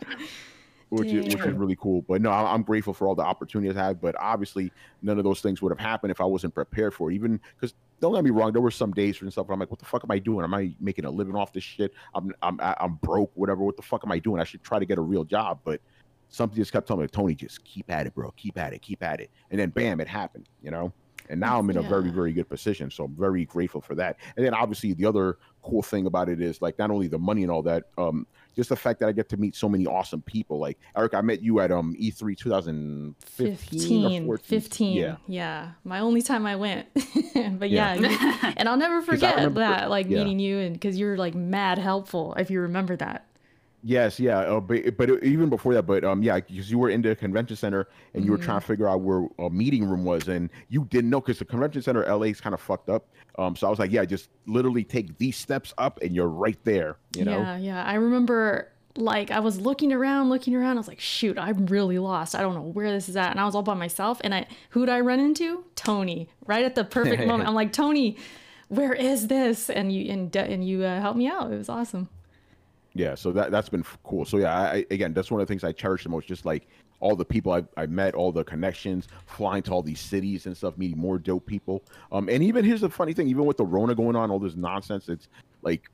Which 0.91 1.12
is, 1.12 1.35
which 1.35 1.45
is 1.45 1.53
really 1.53 1.77
cool. 1.77 2.00
But 2.00 2.23
no 2.23 2.31
i'm 2.31 2.62
grateful 2.62 2.95
for 2.95 3.09
all 3.09 3.15
the 3.15 3.23
opportunities 3.23 3.77
i 3.77 3.88
had. 3.88 4.00
but 4.00 4.15
obviously 4.19 4.73
none 5.03 5.19
of 5.19 5.25
those 5.25 5.43
things 5.43 5.61
would 5.61 5.71
have 5.71 5.79
happened 5.79 6.11
if 6.11 6.19
i 6.19 6.25
wasn't 6.25 6.55
prepared 6.55 6.95
for 6.95 7.11
it. 7.11 7.15
Even 7.15 7.38
because 7.55 7.75
don't 8.00 8.15
get 8.15 8.25
me 8.25 8.31
wrong 8.31 8.53
there 8.53 8.62
were 8.62 8.71
some 8.71 8.93
days 8.93 9.21
and 9.21 9.31
stuff 9.31 9.49
where 9.49 9.53
i'm 9.53 9.61
like 9.61 9.71
what 9.71 9.81
the 9.81 9.85
fuck 9.85 10.03
am 10.03 10.11
i 10.11 10.19
doing? 10.19 10.45
Am 10.45 10.55
i 10.55 10.73
making 10.81 11.05
a 11.05 11.11
living 11.11 11.37
off 11.37 11.53
this 11.53 11.62
shit? 11.62 11.93
I'm 12.15 12.33
i'm 12.41 12.59
i'm 12.62 12.95
broke 13.03 13.33
whatever. 13.35 13.65
What 13.65 13.77
the 13.77 13.83
fuck 13.83 14.03
am 14.03 14.12
i 14.12 14.19
doing? 14.19 14.41
I 14.41 14.45
should 14.45 14.62
try 14.62 14.79
to 14.79 14.87
get 14.87 14.97
a 14.97 15.03
real 15.03 15.25
job. 15.25 15.61
But 15.62 15.83
something 16.31 16.57
just 16.57 16.73
kept 16.73 16.87
telling 16.87 17.03
me 17.03 17.09
tony 17.09 17.35
just 17.35 17.62
keep 17.65 17.91
at 17.91 18.07
it 18.07 18.15
bro. 18.15 18.31
Keep 18.38 18.57
at 18.57 18.73
it. 18.73 18.81
Keep 18.81 19.03
at 19.03 19.21
it. 19.21 19.31
And 19.50 19.61
then 19.61 19.69
bam 19.69 20.00
it 20.00 20.09
happened 20.09 20.49
you 20.62 20.71
know 20.71 20.91
and 21.31 21.41
now 21.41 21.59
i'm 21.59 21.69
in 21.71 21.77
a 21.77 21.83
very 21.83 22.07
Yeah. 22.07 22.13
very 22.15 22.33
good 22.33 22.49
position 22.49 22.91
so 22.91 23.05
i'm 23.05 23.15
very 23.17 23.45
grateful 23.45 23.81
for 23.81 23.95
that 23.97 24.17
and 24.37 24.45
then 24.47 24.55
obviously 24.55 24.93
the 24.95 25.07
other 25.07 25.39
cool 25.63 25.83
thing 25.83 26.07
about 26.07 26.29
it 26.29 26.41
is 26.41 26.63
like 26.63 26.79
not 26.79 26.91
only 26.91 27.09
the 27.09 27.19
money 27.19 27.43
and 27.43 27.51
all 27.51 27.63
that 27.63 27.85
um 27.99 28.27
just 28.57 28.69
the 28.71 28.77
fact 28.77 29.01
that 29.01 29.09
i 29.09 29.13
get 29.13 29.29
to 29.29 29.37
meet 29.37 29.55
so 29.55 29.69
many 29.69 29.87
awesome 29.87 30.23
people 30.23 30.59
like 30.59 30.79
eric 30.97 31.15
i 31.15 31.21
met 31.21 31.43
you 31.43 31.61
at 31.61 31.71
um 31.73 31.95
e3 32.01 32.37
2015 32.37 33.57
15, 33.57 34.23
or 34.25 34.37
14 34.39 34.61
15. 34.61 34.97
yeah 34.97 35.17
Yeah. 35.27 35.71
My 35.85 36.01
only 36.01 36.23
time 36.23 36.47
I 36.47 36.57
went. 36.57 36.87
but 37.59 37.71
yeah, 37.71 37.95
Yeah. 37.95 38.53
and 38.57 38.69
I'll 38.69 38.77
never 38.77 39.03
forget 39.03 39.37
remember- 39.37 39.61
that, 39.61 39.91
like 39.91 40.09
yeah. 40.09 40.19
meeting 40.19 40.39
you 40.39 40.59
and 40.59 40.73
because 40.75 40.99
you're 40.99 41.17
like 41.17 41.35
mad 41.35 41.79
helpful 41.79 42.35
if 42.39 42.51
you 42.51 42.61
remember 42.61 42.97
that. 42.97 43.27
Yes, 43.85 44.19
yeah, 44.19 44.41
uh, 44.41 44.61
but 44.61 44.97
but 44.97 45.23
even 45.23 45.49
before 45.49 45.73
that, 45.75 45.85
but 45.85 46.03
um, 46.05 46.23
yeah, 46.23 46.41
because 46.41 46.71
you 46.71 46.79
were 46.79 46.91
in 46.91 47.01
the 47.01 47.15
convention 47.15 47.57
center 47.57 47.89
and 48.13 48.25
you 48.25 48.33
were 48.33 48.39
trying 48.39 48.61
to 48.61 48.67
figure 48.67 48.89
out 48.89 49.03
where 49.03 49.29
a 49.39 49.49
meeting 49.49 49.89
room 49.89 50.05
was, 50.05 50.27
and 50.27 50.51
you 50.69 50.85
didn't 50.87 51.11
know 51.11 51.21
because 51.21 51.39
the 51.39 51.45
convention 51.45 51.81
center 51.83 52.05
LA 52.05 52.27
is 52.27 52.41
kind 52.41 52.55
of 52.55 52.61
fucked 52.61 52.89
up. 52.89 53.07
Um, 53.39 53.55
so 53.55 53.69
I 53.69 53.71
was 53.71 53.79
like, 53.79 53.93
yeah, 53.93 54.05
just 54.05 54.31
literally 54.47 54.83
take 54.83 55.17
these 55.19 55.37
steps 55.37 55.73
up, 55.79 56.01
and 56.03 56.15
you're 56.15 56.29
right 56.29 56.59
there. 56.65 56.97
You 57.17 57.25
know, 57.25 57.39
Yeah, 57.39 57.57
yeah. 57.57 57.85
I 57.85 57.95
remember 57.95 58.69
like 58.97 59.31
I 59.31 59.39
was 59.39 59.61
looking 59.61 59.93
around, 59.93 60.29
looking 60.29 60.55
around. 60.57 60.77
I 60.77 60.81
was 60.81 60.89
like, 60.89 61.01
shoot, 61.01 61.39
I'm 61.39 61.67
really 61.67 61.99
lost. 61.99 62.35
I 62.35 62.41
don't 62.41 62.55
know 62.55 62.63
where 62.63 62.91
this 62.91 63.09
is 63.09 63.17
at. 63.17 63.31
And 63.31 63.39
I 63.39 63.45
was 63.45 63.55
all 63.55 63.63
by 63.63 63.75
myself. 63.75 64.21
And 64.25 64.35
I 64.35 64.47
who'd 64.71 64.89
I 64.89 65.01
run 65.01 65.21
into? 65.21 65.65
Tony. 65.77 66.29
Right 66.47 66.65
at 66.65 66.75
the 66.75 66.85
perfect 66.85 67.25
moment. 67.27 67.49
I'm 67.49 67.55
like, 67.55 67.73
Tony, 67.73 68.17
where 68.69 68.93
is 68.93 69.29
this? 69.29 69.71
And 69.71 69.93
you 69.93 70.11
and 70.11 70.35
and 70.37 70.67
you 70.67 70.83
uh, 70.85 71.01
helped 71.01 71.19
me 71.19 71.29
out. 71.29 71.53
It 71.53 71.57
was 71.57 71.69
awesome. 71.69 72.09
Yeah, 72.99 73.14
so 73.14 73.31
that 73.31 73.52
that's 73.52 73.69
been 73.69 73.85
cool. 74.02 74.25
So 74.25 74.38
yeah, 74.38 74.52
I, 74.52 74.85
again, 74.90 75.12
that's 75.12 75.31
one 75.31 75.40
of 75.40 75.47
the 75.47 75.50
things 75.52 75.62
I 75.62 75.71
cherish 75.71 76.02
the 76.02 76.09
most. 76.09 76.26
Just 76.26 76.45
like 76.45 76.67
all 76.99 77.14
the 77.14 77.25
people 77.25 77.52
I've, 77.52 77.69
I 77.76 77.87
met, 77.87 78.17
all 78.17 78.33
the 78.33 78.43
connections, 78.43 79.07
flying 79.26 79.62
to 79.62 79.71
all 79.71 79.83
these 79.85 80.00
cities 80.00 80.47
and 80.47 80.57
stuff, 80.57 80.76
meeting 80.76 80.99
more 80.99 81.17
dope 81.17 81.47
people. 81.47 81.85
Um, 82.11 82.28
and 82.28 82.43
even 82.43 82.64
here's 82.64 82.81
the 82.81 82.88
funny 82.90 83.12
thing: 83.14 83.28
even 83.28 83.45
with 83.45 83.57
the 83.57 83.64
Rona 83.64 83.95
going 83.95 84.17
on, 84.17 84.33
all 84.33 84.40
this 84.40 84.57
nonsense, 84.57 85.09
it's 85.09 85.28
like 85.62 85.88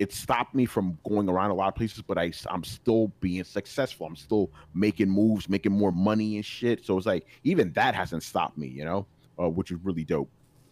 it 0.00 0.12
stopped 0.12 0.52
me 0.52 0.66
from 0.66 0.98
going 1.08 1.28
around 1.28 1.50
a 1.50 1.54
lot 1.54 1.68
of 1.68 1.76
places, 1.76 2.02
but 2.02 2.18
I, 2.18 2.32
I'm 2.48 2.64
still 2.64 3.12
being 3.20 3.44
successful. 3.44 4.08
I'm 4.08 4.16
still 4.16 4.50
making 4.74 5.08
moves, 5.08 5.48
making 5.48 5.70
more 5.70 5.92
money 5.92 6.34
and 6.36 6.44
shit. 6.44 6.84
So 6.84 6.96
it's 6.96 7.06
like 7.06 7.28
even 7.44 7.72
that 7.74 7.94
hasn't 7.94 8.24
stopped 8.24 8.58
me, 8.58 8.66
you 8.66 8.84
know, 8.84 9.06
uh, 9.40 9.48
which 9.48 9.70
is 9.70 9.78
really 9.84 10.04
dope. 10.04 10.28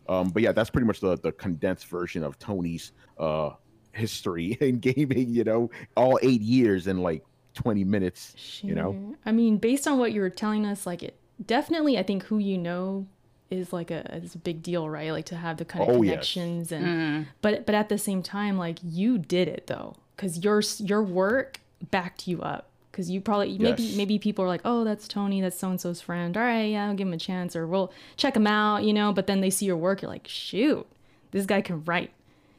Um, 0.08 0.30
but 0.30 0.42
yeah, 0.42 0.50
that's 0.50 0.70
pretty 0.70 0.86
much 0.88 0.98
the 0.98 1.16
the 1.16 1.30
condensed 1.30 1.86
version 1.86 2.24
of 2.24 2.40
Tony's 2.40 2.90
uh, 3.20 3.50
history 3.96 4.52
in 4.60 4.78
gaming. 4.78 5.30
You 5.30 5.44
know, 5.44 5.70
all 5.96 6.18
eight 6.22 6.40
years 6.42 6.86
in 6.86 7.02
like 7.02 7.24
20 7.54 7.84
minutes. 7.84 8.60
You 8.62 8.74
know, 8.74 9.16
I 9.24 9.32
mean, 9.32 9.58
based 9.58 9.86
on 9.88 9.98
what 9.98 10.12
you 10.12 10.20
were 10.20 10.30
telling 10.30 10.66
us, 10.66 10.86
like 10.86 11.02
it 11.02 11.16
definitely, 11.44 11.98
I 11.98 12.02
think 12.02 12.24
who 12.24 12.38
you 12.38 12.58
know 12.58 13.06
is 13.50 13.72
like 13.72 13.90
a 13.90 14.14
is 14.16 14.34
a 14.34 14.38
big 14.38 14.62
deal, 14.62 14.88
right? 14.88 15.12
Like 15.12 15.26
to 15.26 15.36
have 15.36 15.56
the 15.56 15.64
kind 15.64 15.88
of 15.88 15.96
Oh, 15.96 16.02
yes. 16.02 16.10
connections 16.12 16.72
and 16.72 16.84
mm-hmm. 16.86 17.22
but 17.42 17.64
but 17.66 17.74
at 17.74 17.88
the 17.88 17.98
same 17.98 18.22
time, 18.22 18.58
like 18.58 18.78
you 18.82 19.18
did 19.18 19.48
it 19.48 19.66
though, 19.68 19.94
because 20.16 20.42
your 20.44 20.62
your 20.80 21.02
work 21.02 21.60
backed 21.90 22.26
you 22.28 22.42
up. 22.42 22.68
Because 22.90 23.10
you 23.10 23.20
probably 23.20 23.58
maybe 23.58 23.82
Yes. 23.82 23.96
maybe 23.96 24.18
people 24.18 24.42
are 24.42 24.48
like, 24.48 24.62
oh, 24.64 24.82
that's 24.82 25.06
Tony, 25.06 25.42
that's 25.42 25.58
so 25.58 25.68
and 25.68 25.78
so's 25.78 26.00
friend. 26.00 26.34
All 26.34 26.42
right, 26.42 26.62
yeah, 26.72 26.86
I'll 26.88 26.94
give 26.94 27.06
him 27.06 27.12
a 27.12 27.18
chance, 27.18 27.54
or 27.54 27.66
we'll 27.66 27.92
check 28.16 28.34
him 28.34 28.46
out, 28.46 28.84
you 28.84 28.94
know. 28.94 29.12
But 29.12 29.26
then 29.26 29.42
they 29.42 29.50
see 29.50 29.66
your 29.66 29.76
work, 29.76 30.00
you're 30.00 30.10
like, 30.10 30.26
shoot, 30.26 30.86
this 31.30 31.44
guy 31.44 31.60
can 31.60 31.84
write, 31.84 32.10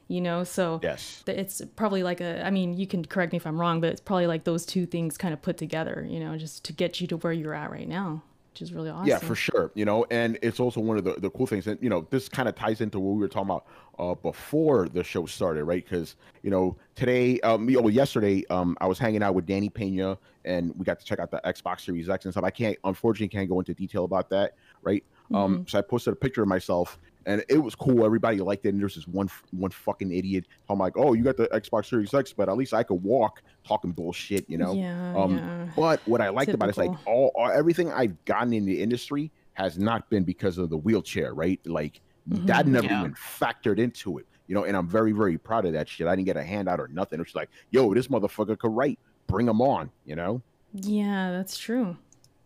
you 0.07 0.21
know. 0.21 0.43
So 0.43 0.79
yes. 0.83 1.23
it's 1.27 1.61
probably 1.75 2.03
like 2.03 2.21
a 2.21 2.45
i 2.45 2.49
mean 2.49 2.77
you 2.77 2.87
can 2.87 3.03
correct 3.05 3.31
me 3.31 3.37
if 3.37 3.45
i'm 3.45 3.59
wrong 3.59 3.81
but 3.81 3.89
it's 3.89 4.01
probably 4.01 4.27
like 4.27 4.43
those 4.43 4.65
two 4.65 4.85
things 4.85 5.17
kind 5.17 5.33
of 5.33 5.41
put 5.41 5.57
together 5.57 6.05
you 6.09 6.19
know 6.19 6.37
just 6.37 6.63
to 6.65 6.73
get 6.73 7.01
you 7.01 7.07
to 7.07 7.17
where 7.17 7.33
you're 7.33 7.53
at 7.53 7.71
right 7.71 7.87
now 7.87 8.21
which 8.57 8.63
is 8.63 8.73
really 8.73 8.89
awesome 8.89 9.05
Yeah, 9.05 9.19
for 9.19 9.35
sure. 9.35 9.69
You 9.75 9.85
know, 9.85 10.07
and 10.09 10.39
it's 10.41 10.59
also 10.59 10.81
one 10.81 10.97
of 10.97 11.03
the, 11.03 11.13
the 11.19 11.29
cool 11.29 11.45
things. 11.45 11.67
And, 11.67 11.77
you 11.79 11.89
know, 11.89 12.07
this 12.09 12.27
kind 12.27 12.49
of 12.49 12.55
ties 12.55 12.81
into 12.81 12.99
what 12.99 13.13
we 13.13 13.19
were 13.19 13.27
talking 13.27 13.51
about 13.51 13.67
uh, 13.99 14.15
before 14.15 14.89
the 14.89 15.03
show 15.03 15.27
started, 15.27 15.63
right? 15.65 15.83
Because, 15.87 16.15
you 16.41 16.49
know, 16.49 16.75
today, 16.95 17.39
um, 17.41 17.69
you 17.69 17.79
know, 17.79 17.87
yesterday, 17.87 18.43
um, 18.49 18.75
I 18.81 18.87
was 18.87 18.97
hanging 18.97 19.21
out 19.21 19.35
with 19.35 19.45
Danny 19.45 19.69
Pena 19.69 20.17
and 20.43 20.73
we 20.75 20.85
got 20.85 20.99
to 20.99 21.05
check 21.05 21.19
out 21.19 21.29
the 21.29 21.39
Xbox 21.45 21.81
Series 21.81 22.09
X 22.09 22.25
and 22.25 22.33
stuff. 22.33 22.43
I 22.43 22.49
can't, 22.49 22.75
unfortunately, 22.83 23.27
can't 23.27 23.47
go 23.47 23.59
into 23.59 23.75
detail 23.75 24.05
about 24.05 24.27
that, 24.31 24.55
right? 24.81 25.03
Um, 25.33 25.65
so 25.67 25.77
I 25.77 25.81
posted 25.81 26.13
a 26.13 26.15
picture 26.15 26.41
of 26.41 26.47
myself 26.47 26.97
and 27.27 27.43
it 27.49 27.57
was 27.57 27.75
cool. 27.75 28.05
Everybody 28.05 28.39
liked 28.39 28.65
it. 28.65 28.69
And 28.69 28.81
there's 28.81 28.95
this 28.95 29.07
one 29.07 29.29
one 29.51 29.69
fucking 29.69 30.11
idiot. 30.11 30.45
I'm 30.69 30.79
like, 30.79 30.93
oh, 30.95 31.13
you 31.13 31.23
got 31.23 31.37
the 31.37 31.47
Xbox 31.49 31.87
Series 31.87 32.13
X, 32.13 32.33
but 32.33 32.47
at 32.49 32.55
least 32.57 32.73
I 32.73 32.83
could 32.83 33.03
walk 33.03 33.43
talking 33.67 33.91
bullshit, 33.91 34.49
you 34.49 34.57
know? 34.57 34.73
yeah 34.73 35.13
Um, 35.13 35.37
yeah 35.37 35.67
But 35.75 36.01
what 36.07 36.21
I 36.21 36.29
liked 36.29 36.53
about 36.53 36.69
it 36.69 36.71
is 36.71 36.77
like 36.77 36.91
all, 37.05 37.31
all 37.35 37.51
everything 37.51 37.91
I've 37.91 38.23
gotten 38.25 38.53
in 38.53 38.65
the 38.65 38.81
industry 38.81 39.31
has 39.53 39.77
not 39.77 40.09
been 40.09 40.23
because 40.23 40.57
of 40.57 40.69
the 40.69 40.77
wheelchair, 40.77 41.33
right? 41.33 41.59
Like 41.67 42.01
that 42.27 42.65
Mhm. 42.65 42.69
never 42.69 42.87
Yeah. 42.87 42.99
even 43.01 43.13
factored 43.13 43.77
into 43.79 44.17
it, 44.19 44.25
you 44.47 44.55
know. 44.55 44.63
And 44.63 44.75
I'm 44.77 44.87
very, 44.87 45.11
very 45.11 45.37
proud 45.37 45.65
of 45.65 45.73
that 45.73 45.87
shit. 45.89 46.07
I 46.07 46.15
didn't 46.15 46.27
get 46.27 46.37
a 46.37 46.43
handout 46.43 46.79
or 46.79 46.87
nothing. 46.87 47.19
It's 47.19 47.35
like, 47.35 47.49
yo, 47.71 47.93
this 47.93 48.07
motherfucker 48.07 48.57
could 48.57 48.71
write. 48.71 48.99
Bring 49.27 49.47
him 49.47 49.61
on, 49.61 49.91
you 50.05 50.15
know. 50.15 50.41
yeah 50.73 51.31
that's 51.31 51.57
true 51.57 51.97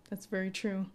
that's 0.10 0.26
very 0.28 0.50
true 0.52 0.86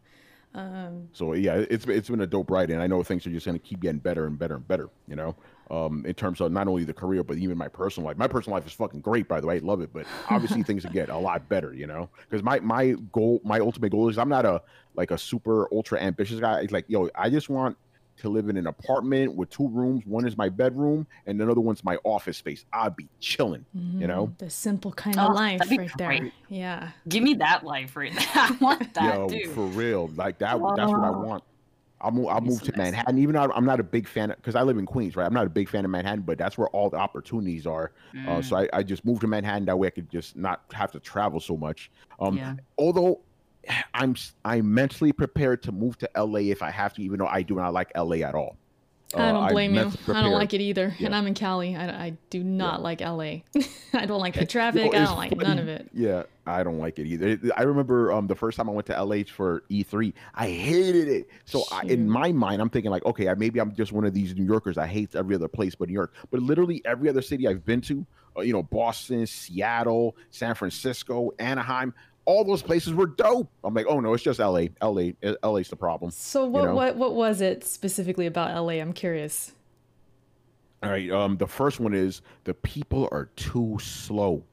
um 0.57 1.09
So 1.13 1.35
yeah, 1.35 1.65
it's 1.71 1.87
it's 1.87 2.09
been 2.09 2.21
a 2.21 2.27
dope 2.27 2.51
ride, 2.51 2.71
and 2.71 2.83
I 2.83 2.87
know 2.87 3.03
things 3.03 3.27
are 3.27 3.31
just 3.31 3.47
gonna 3.47 3.59
keep 3.59 3.81
getting 3.81 3.99
better 3.99 4.27
and 4.27 4.39
better 4.39 4.57
and 4.57 4.67
better, 4.67 4.89
you 5.07 5.17
know. 5.17 5.37
Um, 5.71 6.05
in 6.07 6.15
terms 6.15 6.41
of 6.41 6.53
not 6.53 6.69
only 6.69 6.85
the 6.85 6.95
career 6.95 7.25
but 7.25 7.39
even 7.39 7.59
my 7.59 7.69
personal 7.69 8.07
life. 8.07 8.17
My 8.17 8.29
personal 8.29 8.57
life 8.57 8.67
is 8.67 8.73
fucking 8.73 9.01
great, 9.01 9.27
by 9.27 9.41
the 9.41 9.49
way. 9.49 9.57
I 9.57 9.59
love 9.59 9.81
it, 9.81 9.93
but 9.93 10.07
obviously 10.31 10.63
things 10.63 10.85
get 10.87 11.09
a 11.09 11.17
lot 11.19 11.49
better, 11.49 11.75
you 11.75 11.87
know. 11.87 12.09
Because 12.29 12.43
my 12.43 12.61
my 12.61 12.95
goal, 13.13 13.41
my 13.45 13.59
ultimate 13.61 13.91
goal 13.91 14.09
is 14.09 14.19
I'm 14.19 14.29
not 14.29 14.47
a 14.47 14.63
like 14.95 15.11
a 15.11 15.19
super 15.19 15.69
ultra 15.73 16.01
ambitious 16.01 16.41
guy. 16.41 16.61
It's 16.61 16.73
like 16.73 16.85
yo, 16.89 17.09
I 17.15 17.31
just 17.31 17.49
want 17.49 17.77
to 18.19 18.29
live 18.29 18.49
in 18.49 18.57
an 18.57 18.67
apartment 18.67 19.35
with 19.35 19.51
two 19.51 19.69
rooms. 19.69 20.05
One 20.07 20.27
is 20.27 20.37
my 20.37 20.49
bedroom, 20.49 21.07
and 21.27 21.41
another 21.41 21.61
one's 21.61 21.85
my 21.85 21.97
office 22.05 22.37
space. 22.39 22.65
I'd 22.73 22.97
be 22.97 23.09
chilling, 23.21 23.65
you 23.75 24.07
know. 24.07 24.33
the 24.39 24.51
simple 24.51 24.93
kind 24.93 25.19
of 25.19 25.31
Oh, 25.31 25.35
life 25.35 25.59
that'd 25.59 25.71
be 25.71 25.79
right 25.79 25.91
there 25.99 26.33
yeah 26.49 26.91
Give 27.09 27.23
me 27.23 27.35
that 27.35 27.65
life 27.65 27.97
right 27.97 28.15
now. 28.15 28.23
I 28.35 28.57
want 28.61 28.95
that, 28.95 29.15
Yo, 29.15 29.29
dude. 29.29 29.51
for 29.51 29.67
real, 29.67 30.09
like 30.17 30.39
that. 30.39 30.53
That's 30.53 30.61
what 30.61 31.05
I 31.05 31.11
want. 31.11 31.43
I'll 31.99 32.11
move. 32.11 32.27
I'll 32.29 32.43
move 32.43 32.61
to 32.63 32.71
nice. 32.73 32.79
Manhattan. 32.93 33.19
Even 33.19 33.35
though 33.35 33.51
I'm 33.55 33.65
not 33.65 33.81
a 33.81 33.83
big 33.83 34.07
fan, 34.07 34.29
because 34.29 34.55
I 34.55 34.63
live 34.63 34.77
in 34.77 34.85
Queens, 34.85 35.17
right? 35.17 35.27
I'm 35.27 35.33
not 35.33 35.47
a 35.47 35.51
big 35.51 35.67
fan 35.69 35.83
of 35.85 35.91
Manhattan, 35.91 36.21
but 36.23 36.37
that's 36.37 36.59
where 36.59 36.69
all 36.69 36.91
the 36.91 36.99
opportunities 36.99 37.67
are. 37.67 37.93
Uh, 38.29 38.43
so 38.43 38.57
I, 38.59 38.69
I 38.75 38.83
just 38.83 39.07
moved 39.07 39.23
to 39.23 39.27
Manhattan. 39.27 39.65
That 39.65 39.79
way, 39.79 39.89
I 39.89 39.91
could 39.91 40.11
just 40.11 40.37
not 40.37 40.63
have 40.75 40.93
to 40.93 41.01
travel 41.01 41.41
so 41.41 41.57
much. 41.57 41.91
Um, 42.21 42.37
yeah. 42.37 42.55
although 42.77 43.21
I'm 43.95 44.15
I'm 44.45 44.73
mentally 44.73 45.13
prepared 45.13 45.63
to 45.65 45.73
move 45.73 45.99
to 45.99 46.11
LA 46.17 46.41
if 46.41 46.63
I 46.63 46.71
have 46.71 46.95
to, 46.95 47.03
even 47.03 47.19
though 47.19 47.27
I 47.27 47.43
do 47.43 47.55
not 47.57 47.73
like 47.73 47.91
LA 47.97 48.17
at 48.17 48.35
all. 48.35 48.57
I 49.15 49.19
Uh, 49.29 49.33
don't 49.33 49.45
I'm 49.45 49.53
blame 49.53 49.75
you. 49.75 49.93
I 50.09 50.21
don't 50.23 50.33
like 50.33 50.53
it 50.53 50.61
either. 50.61 50.93
And 50.99 51.15
I'm 51.15 51.29
in 51.29 51.35
Cali. 51.35 51.77
I, 51.77 52.07
I 52.07 52.17
do 52.29 52.43
not 52.43 52.81
Yeah. 52.81 52.83
like 52.83 53.01
LA. 53.01 53.63
I 53.95 54.05
don't 54.05 54.19
like 54.21 54.35
the 54.35 54.45
traffic. 54.45 54.93
I 54.95 55.05
don't 55.05 55.17
like 55.17 55.31
funny. 55.31 55.45
none 55.45 55.59
of 55.61 55.69
it. 55.69 55.89
Yeah, 55.95 56.25
I 56.45 56.65
don't 56.65 56.79
like 56.79 56.99
it 56.99 57.07
either. 57.07 57.39
I 57.57 57.63
remember 57.63 58.13
um, 58.13 58.27
the 58.27 58.35
first 58.35 58.57
time 58.57 58.69
I 58.69 58.73
went 58.73 58.87
to 58.89 59.01
LA 59.01 59.19
for 59.33 59.63
E3, 59.71 60.13
I 60.35 60.49
hated 60.49 61.07
it. 61.09 61.29
So 61.45 61.63
I, 61.71 61.83
in 61.83 62.11
my 62.11 62.33
mind, 62.33 62.61
I'm 62.61 62.69
thinking 62.69 62.91
like, 62.91 63.05
okay, 63.07 63.29
I- 63.29 63.35
maybe 63.35 63.61
I'm 63.61 63.75
just 63.77 63.93
one 63.93 64.05
of 64.05 64.13
these 64.13 64.35
New 64.35 64.45
Yorkers. 64.45 64.77
I 64.77 64.89
hate 64.89 65.15
every 65.15 65.37
other 65.37 65.49
place 65.49 65.77
but 65.77 65.87
New 65.89 65.95
York. 65.95 66.13
But 66.33 66.41
literally 66.43 66.83
every 66.85 67.09
other 67.09 67.23
city 67.23 67.47
I've 67.47 67.65
been 67.65 67.81
to, 67.83 68.05
uh, 68.37 68.41
you 68.41 68.53
know, 68.53 68.65
Boston, 68.65 69.25
Seattle, 69.29 70.17
San 70.31 70.57
Francisco, 70.57 71.31
Anaheim, 71.39 71.95
all 72.27 72.45
those 72.45 72.63
places 72.63 72.93
were 72.93 73.07
dope. 73.07 73.49
I'm 73.65 73.73
like, 73.73 73.87
oh 73.89 74.01
no, 74.01 74.13
it's 74.13 74.23
just 74.23 74.39
LA. 74.39 74.67
LA, 74.83 75.13
LA's 75.43 75.69
the 75.69 75.77
problem. 75.77 76.11
So 76.11 76.45
what 76.45 76.65
know? 76.65 76.75
what 76.75 76.97
what 76.97 77.15
was 77.15 77.41
it 77.41 77.65
specifically 77.65 78.27
about 78.27 78.55
LA? 78.55 78.75
I'm 78.75 78.93
curious. 78.93 79.53
All 80.83 80.91
right. 80.91 81.11
Um, 81.11 81.37
the 81.39 81.47
first 81.47 81.81
one 81.81 81.95
is 81.95 82.21
the 82.45 82.53
people 82.53 83.09
are 83.11 83.31
too 83.37 83.79
slow. 83.81 84.45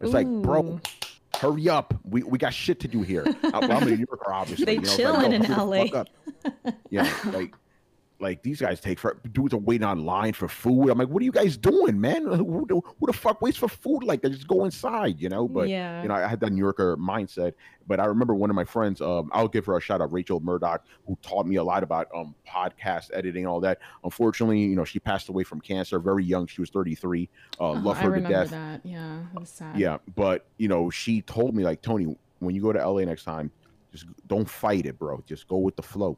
It's 0.00 0.12
like, 0.12 0.26
bro, 0.26 0.80
hurry 1.36 1.68
up. 1.68 1.94
We 2.04 2.22
we 2.22 2.38
got 2.38 2.54
shit 2.54 2.80
to 2.80 2.88
do 2.88 3.02
here. 3.02 3.24
I'm, 3.44 3.70
I'm 3.70 3.82
a 3.82 3.86
New 3.86 4.06
Yorker, 4.08 4.32
obviously. 4.32 4.64
They 4.64 4.74
you 4.74 4.80
know, 4.80 4.84
it's 4.84 4.96
chillin' 4.96 5.30
yo, 5.30 5.36
in 5.36 5.42
the 5.42 5.64
LA. 5.64 6.72
Yeah, 6.90 7.12
like 7.32 7.54
like 8.22 8.42
these 8.42 8.60
guys 8.60 8.80
take 8.80 8.98
for 9.00 9.20
dudes 9.32 9.52
are 9.52 9.58
waiting 9.58 9.86
online 9.86 10.32
for 10.32 10.46
food. 10.46 10.88
I'm 10.88 10.96
like, 10.98 11.08
what 11.08 11.20
are 11.20 11.24
you 11.24 11.32
guys 11.32 11.56
doing, 11.56 12.00
man? 12.00 12.22
Who, 12.22 12.64
who, 12.68 12.82
who 13.00 13.06
the 13.06 13.12
fuck 13.12 13.42
waits 13.42 13.58
for 13.58 13.68
food 13.68 14.04
like 14.04 14.22
that? 14.22 14.30
Just 14.30 14.46
go 14.46 14.64
inside, 14.64 15.20
you 15.20 15.28
know. 15.28 15.48
But 15.48 15.68
yeah. 15.68 16.02
you 16.02 16.08
know, 16.08 16.14
I 16.14 16.28
had 16.28 16.38
that 16.40 16.52
New 16.52 16.60
Yorker 16.60 16.96
mindset. 16.96 17.54
But 17.88 17.98
I 17.98 18.04
remember 18.04 18.34
one 18.36 18.48
of 18.48 18.54
my 18.54 18.64
friends, 18.64 19.00
um, 19.00 19.28
I'll 19.32 19.48
give 19.48 19.66
her 19.66 19.76
a 19.76 19.80
shout 19.80 20.00
out, 20.00 20.12
Rachel 20.12 20.38
Murdoch, 20.38 20.86
who 21.04 21.18
taught 21.20 21.46
me 21.46 21.56
a 21.56 21.64
lot 21.64 21.82
about 21.82 22.06
um 22.14 22.34
podcast 22.48 23.10
editing 23.12 23.42
and 23.42 23.48
all 23.48 23.60
that. 23.60 23.80
Unfortunately, 24.04 24.60
you 24.60 24.76
know, 24.76 24.84
she 24.84 25.00
passed 25.00 25.28
away 25.28 25.42
from 25.42 25.60
cancer 25.60 25.98
very 25.98 26.24
young. 26.24 26.46
She 26.46 26.60
was 26.60 26.70
33. 26.70 27.28
Uh, 27.58 27.72
Uh-huh, 27.72 27.80
love 27.82 27.96
I 27.98 28.00
her 28.02 28.14
to 28.14 28.20
death. 28.20 28.50
that. 28.50 28.80
Yeah. 28.84 29.18
Yeah, 29.76 29.98
but 30.14 30.46
you 30.58 30.68
know, 30.68 30.90
she 30.90 31.22
told 31.22 31.56
me 31.56 31.64
like 31.64 31.82
Tony, 31.82 32.16
when 32.38 32.54
you 32.54 32.62
go 32.62 32.72
to 32.72 32.88
LA 32.88 33.00
next 33.04 33.24
time, 33.24 33.50
just 33.90 34.06
don't 34.28 34.48
fight 34.48 34.86
it, 34.86 34.96
bro. 34.96 35.22
Just 35.26 35.48
go 35.48 35.58
with 35.58 35.74
the 35.74 35.82
flow. 35.82 36.16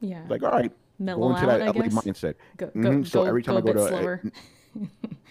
Yeah. 0.00 0.24
Like, 0.28 0.42
all 0.42 0.50
right, 0.50 0.72
Mellow 0.98 1.28
go 1.30 1.34
into 1.36 1.50
out, 1.50 1.58
that 1.58 1.74
guess. 1.74 1.94
mindset. 1.94 2.34
Go, 2.56 2.66
go, 2.66 2.72
Mhm, 2.90 3.06
so 3.06 3.22
go, 3.22 3.28
every 3.28 3.42
time 3.42 3.56
I 3.56 3.60
go 3.60 3.72
to- 3.72 3.88
slower. 3.88 4.22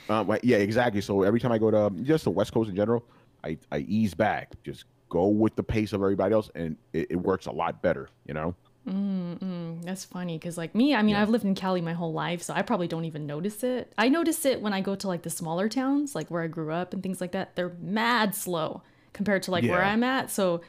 Uh, 0.10 0.24
right, 0.26 0.44
yeah, 0.44 0.58
exactly. 0.58 1.00
So 1.02 1.24
every 1.24 1.40
time 1.40 1.52
I 1.52 1.58
go 1.58 1.70
to 1.72 1.78
um, 1.86 2.04
just 2.06 2.24
the 2.26 2.30
West 2.32 2.54
Coast 2.54 2.70
in 2.70 2.76
general, 2.76 3.06
I 3.44 3.58
I 3.72 3.80
ease 3.80 4.14
back. 4.14 4.52
Just 4.64 4.86
go 5.10 5.28
with 5.28 5.56
the 5.56 5.64
pace 5.64 5.94
of 5.94 6.02
everybody 6.02 6.34
else, 6.34 6.50
and 6.56 6.76
it, 6.92 7.08
it 7.12 7.16
works 7.16 7.46
a 7.46 7.52
lot 7.52 7.82
better. 7.82 8.10
You 8.26 8.34
know. 8.34 8.56
Mm, 8.88 9.40
mm, 9.40 9.82
that's 9.86 10.04
funny 10.04 10.38
because, 10.38 10.58
like 10.58 10.76
me, 10.76 10.94
I 10.94 11.02
mean, 11.02 11.16
Yeah. 11.16 11.22
I've 11.22 11.30
lived 11.30 11.46
in 11.46 11.56
Cali 11.56 11.80
my 11.82 11.94
whole 11.94 12.12
life, 12.12 12.42
so 12.42 12.54
I 12.54 12.62
probably 12.64 12.88
don't 12.90 13.06
even 13.06 13.26
notice 13.26 13.64
it. 13.64 13.94
I 13.98 14.10
notice 14.10 14.44
it 14.46 14.62
when 14.62 14.74
I 14.74 14.82
go 14.82 14.96
to 14.96 15.08
like 15.08 15.22
the 15.24 15.30
smaller 15.30 15.70
towns, 15.70 16.16
like 16.16 16.30
where 16.30 16.42
I 16.42 16.48
grew 16.48 16.72
up 16.72 16.94
and 16.94 17.02
things 17.02 17.22
like 17.22 17.32
that. 17.32 17.56
They're 17.56 17.74
mad 17.82 18.36
slow 18.36 18.82
compared 19.14 19.44
to 19.44 19.52
like 19.52 19.64
where 19.64 19.84
I'm 19.84 20.04
at. 20.04 20.32
So 20.32 20.62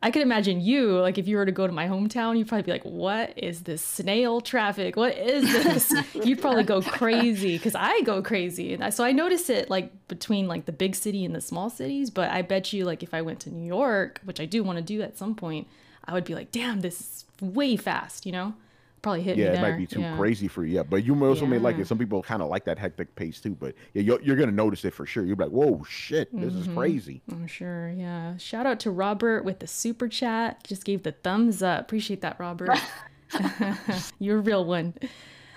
I 0.00 0.12
could 0.12 0.22
imagine 0.22 0.60
you, 0.60 1.00
like, 1.00 1.18
if 1.18 1.26
you 1.26 1.36
were 1.36 1.46
to 1.46 1.50
go 1.50 1.66
to 1.66 1.72
my 1.72 1.88
hometown, 1.88 2.38
you'd 2.38 2.46
probably 2.46 2.62
be 2.62 2.70
like, 2.70 2.84
"What 2.84 3.36
is 3.36 3.62
this 3.62 3.82
snail 3.82 4.40
traffic? 4.40 4.96
What 4.96 5.16
is 5.18 5.42
this?" 5.52 5.92
you'd 6.24 6.40
probably 6.40 6.62
go 6.62 6.80
crazy 6.80 7.56
because 7.56 7.74
I 7.74 8.02
go 8.02 8.22
crazy, 8.22 8.74
and 8.74 8.84
I, 8.84 8.90
so 8.90 9.02
I 9.02 9.10
notice 9.10 9.50
it 9.50 9.68
like 9.68 9.90
between 10.06 10.46
like 10.46 10.66
the 10.66 10.72
big 10.72 10.94
city 10.94 11.24
and 11.24 11.34
the 11.34 11.40
small 11.40 11.68
cities. 11.68 12.10
But 12.10 12.30
I 12.30 12.42
bet 12.42 12.72
you, 12.72 12.84
like, 12.84 13.02
if 13.02 13.12
I 13.12 13.22
went 13.22 13.40
to 13.40 13.50
New 13.50 13.66
York, 13.66 14.20
which 14.24 14.38
I 14.38 14.44
do 14.44 14.62
want 14.62 14.78
to 14.78 14.84
do 14.84 15.02
at 15.02 15.18
some 15.18 15.34
point, 15.34 15.66
I 16.04 16.12
would 16.12 16.24
be 16.24 16.34
like, 16.34 16.52
"Damn, 16.52 16.80
this 16.80 17.00
is 17.00 17.24
way 17.40 17.76
fast," 17.76 18.24
you 18.24 18.30
know. 18.30 18.54
Probably 19.02 19.22
hit 19.22 19.36
yeah, 19.36 19.52
me 19.52 19.58
it 19.58 19.60
might 19.60 19.76
be 19.76 19.86
too 19.86 20.00
yeah. 20.00 20.16
crazy 20.16 20.48
for 20.48 20.64
you. 20.64 20.76
Yeah, 20.76 20.82
but 20.82 21.04
you 21.04 21.24
also 21.24 21.46
may 21.46 21.58
like 21.58 21.78
it. 21.78 21.86
Some 21.86 21.98
people 21.98 22.22
kind 22.22 22.42
of 22.42 22.48
like 22.48 22.64
that 22.64 22.78
hectic 22.78 23.14
pace 23.14 23.40
too. 23.40 23.54
But 23.54 23.74
yeah, 23.94 24.02
you're, 24.02 24.20
you're 24.22 24.36
gonna 24.36 24.52
notice 24.52 24.84
it 24.84 24.92
for 24.94 25.06
sure. 25.06 25.24
You're 25.24 25.36
like, 25.36 25.50
whoa, 25.50 25.82
shit, 25.88 26.28
this 26.32 26.52
is 26.54 26.66
Mhm. 26.68 26.76
crazy. 26.76 27.22
I'm 27.30 27.46
sure. 27.46 27.90
Yeah. 27.90 28.36
Shout 28.38 28.66
out 28.66 28.80
to 28.80 28.90
Robert 28.90 29.44
with 29.44 29.60
the 29.60 29.66
super 29.66 30.08
chat. 30.08 30.64
Just 30.64 30.84
gave 30.84 31.02
the 31.04 31.12
thumbs 31.12 31.62
up. 31.62 31.80
Appreciate 31.82 32.20
that, 32.22 32.38
Robert. 32.40 32.70
You're 34.18 34.38
a 34.38 34.40
real 34.40 34.64
one. 34.64 34.94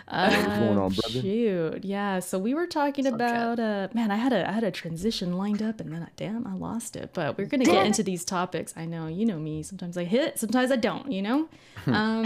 What's 0.10 0.36
going 0.36 0.78
Uh, 0.78 0.82
on, 0.82 0.92
brother? 0.92 1.22
Shoot, 1.22 1.86
yeah. 1.86 2.20
So 2.20 2.38
we 2.38 2.54
were 2.54 2.68
talking 2.68 3.06
What's 3.06 3.16
about 3.16 3.60
uh, 3.62 3.88
man. 3.94 4.12
I 4.12 4.18
had 4.18 4.34
a 4.34 4.48
I 4.48 4.52
had 4.52 4.66
a 4.66 4.72
transition 4.72 5.38
lined 5.38 5.62
up, 5.62 5.80
and 5.80 5.94
then 5.94 6.04
I, 6.04 6.10
damn, 6.18 6.46
I 6.46 6.54
lost 6.54 6.98
it. 6.98 7.12
But 7.14 7.38
we're 7.38 7.46
gonna 7.46 7.64
get 7.64 7.76
Damn 7.76 7.86
into 7.86 8.04
these 8.04 8.26
topics. 8.26 8.74
I 8.76 8.86
know, 8.86 9.08
you 9.08 9.26
know 9.26 9.40
me. 9.40 9.64
Sometimes 9.64 9.98
I 9.98 10.04
hit, 10.04 10.38
sometimes 10.38 10.70
I 10.70 10.76
don't. 10.76 11.10
You 11.12 11.22
know. 11.22 11.50
Um, 11.88 12.26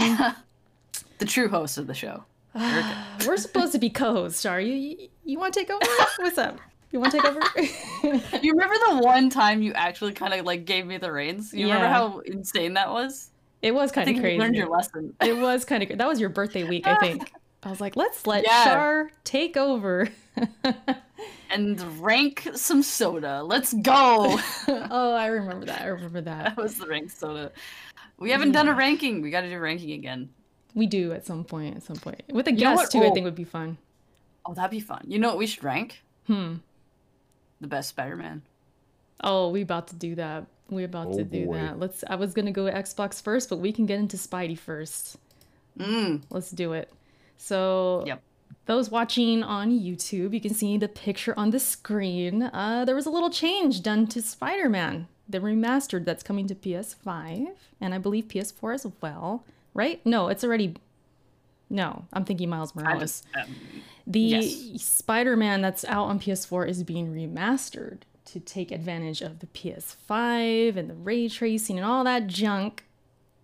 The 1.18 1.24
true 1.26 1.48
host 1.48 1.78
of 1.78 1.86
the 1.86 1.94
show. 1.94 2.24
we're 3.26 3.36
supposed 3.36 3.72
to 3.72 3.78
be 3.78 3.90
co-hosts. 3.90 4.46
Are 4.46 4.60
you? 4.60 4.74
You, 4.74 5.08
you 5.24 5.38
want 5.38 5.54
to 5.54 5.60
take 5.60 5.70
over? 5.70 5.84
What's 6.18 6.38
up? 6.38 6.58
You 6.92 7.00
want 7.00 7.12
to 7.12 7.18
take 7.20 7.26
over? 7.28 7.40
You 8.42 8.52
remember 8.52 8.74
the 8.88 8.98
one 9.02 9.28
time 9.30 9.62
you 9.62 9.72
actually 9.72 10.12
kind 10.12 10.32
of 10.32 10.46
like 10.46 10.64
gave 10.64 10.86
me 10.86 10.98
the 10.98 11.10
reins? 11.12 11.52
You 11.52 11.66
remember 11.66 11.88
how 11.88 12.18
insane 12.20 12.74
that 12.74 12.90
was? 12.90 13.30
it 13.62 13.74
was 13.74 13.90
kind 13.90 14.08
of 14.08 14.16
crazy. 14.20 14.34
you 14.34 14.40
learned 14.40 14.54
your 14.54 14.68
lesson. 14.68 15.14
It 15.20 15.36
was 15.36 15.64
kind 15.64 15.82
of 15.82 15.98
that 15.98 16.06
was 16.06 16.20
your 16.20 16.28
birthday 16.28 16.64
week, 16.64 16.86
I 16.86 16.96
think. 16.98 17.32
I 17.62 17.70
was 17.70 17.80
like, 17.80 17.96
let's 17.96 18.26
let 18.26 18.44
Yeah. 18.44 18.64
Char 18.64 19.10
take 19.24 19.56
over. 19.56 20.08
and 21.50 22.00
rank 22.00 22.48
some 22.54 22.82
soda. 22.82 23.42
Let's 23.42 23.72
go. 23.72 24.38
oh, 24.68 25.14
I 25.14 25.26
remember 25.26 25.66
that. 25.66 25.82
I 25.82 25.86
remember 25.86 26.20
that. 26.20 26.56
that 26.56 26.62
was 26.62 26.78
the 26.78 26.86
rank 26.86 27.10
soda. 27.10 27.50
We 28.18 28.30
haven't 28.30 28.52
done 28.52 28.68
a 28.68 28.74
ranking. 28.74 29.20
We 29.20 29.30
got 29.30 29.40
to 29.40 29.48
do 29.48 29.58
ranking 29.58 29.92
again. 29.92 30.28
We 30.76 30.86
do 30.86 31.12
at 31.12 31.26
some 31.26 31.42
point. 31.42 31.74
At 31.76 31.82
some 31.82 31.96
point 31.96 32.22
with 32.32 32.46
a 32.46 32.52
You 32.52 32.58
guest 32.58 32.76
what? 32.76 32.90
too. 32.92 32.98
I 33.02 33.06
Oh. 33.08 33.14
think 33.14 33.24
would 33.24 33.34
be 33.34 33.42
fun. 33.44 33.78
Oh, 34.44 34.54
that'd 34.54 34.70
be 34.70 34.78
fun. 34.78 35.02
You 35.08 35.18
know 35.18 35.28
what 35.28 35.38
we 35.38 35.46
should 35.48 35.64
rank? 35.64 36.02
Hmm. 36.28 36.56
The 37.60 37.66
best 37.66 37.88
Spider-Man. 37.88 38.42
Oh, 39.24 39.48
we 39.50 39.62
about 39.62 39.88
to 39.88 39.96
do 39.96 40.14
that. 40.16 40.46
We 40.70 40.84
about 40.84 41.12
to 41.14 41.20
Oh, 41.22 41.24
do 41.24 41.46
boy. 41.46 41.54
that. 41.54 41.78
Let's. 41.80 42.04
I 42.08 42.14
was 42.16 42.34
gonna 42.34 42.52
go 42.52 42.64
Xbox 42.66 43.20
first, 43.22 43.48
but 43.48 43.56
we 43.58 43.72
can 43.72 43.86
get 43.86 43.98
into 43.98 44.16
Spidey 44.18 44.58
first. 44.58 45.16
Mm. 45.78 46.22
Let's 46.30 46.50
do 46.50 46.72
it. 46.74 46.92
So, 47.38 48.04
Yep. 48.06 48.22
those 48.66 48.90
watching 48.90 49.42
on 49.42 49.70
YouTube, 49.70 50.34
you 50.34 50.40
can 50.40 50.52
see 50.54 50.76
the 50.76 50.88
picture 50.88 51.32
on 51.38 51.50
the 51.50 51.58
screen. 51.60 52.42
Uh, 52.42 52.84
there 52.84 52.94
was 52.94 53.06
a 53.06 53.10
little 53.10 53.30
change 53.30 53.82
done 53.82 54.06
to 54.08 54.20
Spider 54.22 54.68
Man, 54.68 55.08
the 55.28 55.38
remastered 55.38 56.04
that's 56.04 56.22
coming 56.22 56.46
to 56.48 56.54
PS5 56.54 57.48
and 57.80 57.94
I 57.94 57.98
believe 57.98 58.28
PS4 58.28 58.74
as 58.74 58.86
well. 59.00 59.44
Right? 59.76 60.04
No, 60.06 60.28
it's 60.28 60.42
already. 60.42 60.74
No, 61.68 62.04
I'm 62.12 62.24
thinking 62.24 62.48
Miles 62.48 62.74
Morales. 62.74 63.22
um, 63.40 63.44
The 64.06 64.20
Yes. 64.20 64.82
Spider 64.82 65.36
Man 65.36 65.60
that's 65.62 65.84
out 65.84 66.04
on 66.06 66.18
PS4 66.20 66.68
is 66.68 66.82
being 66.84 67.12
remastered 67.12 67.98
to 68.26 68.40
take 68.40 68.70
advantage 68.72 69.20
of 69.20 69.40
the 69.40 69.46
PS5 69.48 70.76
and 70.76 70.88
the 70.90 70.94
ray 70.94 71.28
tracing 71.28 71.76
and 71.76 71.84
all 71.84 72.04
that 72.04 72.26
junk. 72.26 72.84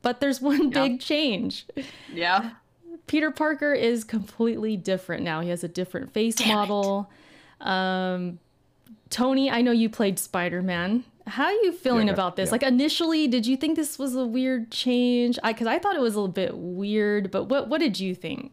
But 0.02 0.20
there's 0.20 0.40
one 0.50 0.70
Yeah. 0.70 0.82
big 0.82 1.00
change. 1.00 1.66
yeah. 2.12 2.50
Peter 3.08 3.30
Parker 3.32 3.72
is 3.74 4.04
completely 4.04 4.76
different 4.76 5.22
now. 5.24 5.40
He 5.40 5.48
has 5.48 5.64
a 5.64 5.68
different 5.68 6.12
face 6.12 6.36
Damn 6.36 6.48
model. 6.54 7.10
Um, 7.60 8.38
Tony, 9.10 9.50
I 9.50 9.60
know 9.62 9.72
you 9.72 9.88
played 9.90 10.18
Spider 10.18 10.62
Man. 10.62 11.04
How 11.26 11.44
are 11.44 11.52
you 11.52 11.72
feeling 11.72 12.08
Yeah, 12.08 12.14
about 12.14 12.36
this? 12.36 12.48
yeah. 12.48 12.52
Like 12.52 12.62
initially, 12.62 13.28
did 13.28 13.46
you 13.46 13.56
think 13.56 13.76
this 13.76 13.98
was 13.98 14.14
a 14.16 14.26
weird 14.26 14.70
change? 14.70 15.38
I 15.42 15.52
because 15.52 15.66
I 15.66 15.78
thought 15.78 15.96
it 15.96 16.00
was 16.02 16.14
a 16.14 16.20
little 16.20 16.32
bit 16.32 16.56
weird, 16.56 17.30
but 17.30 17.44
what 17.44 17.68
what 17.68 17.78
did 17.80 17.98
you 18.00 18.14
think? 18.14 18.52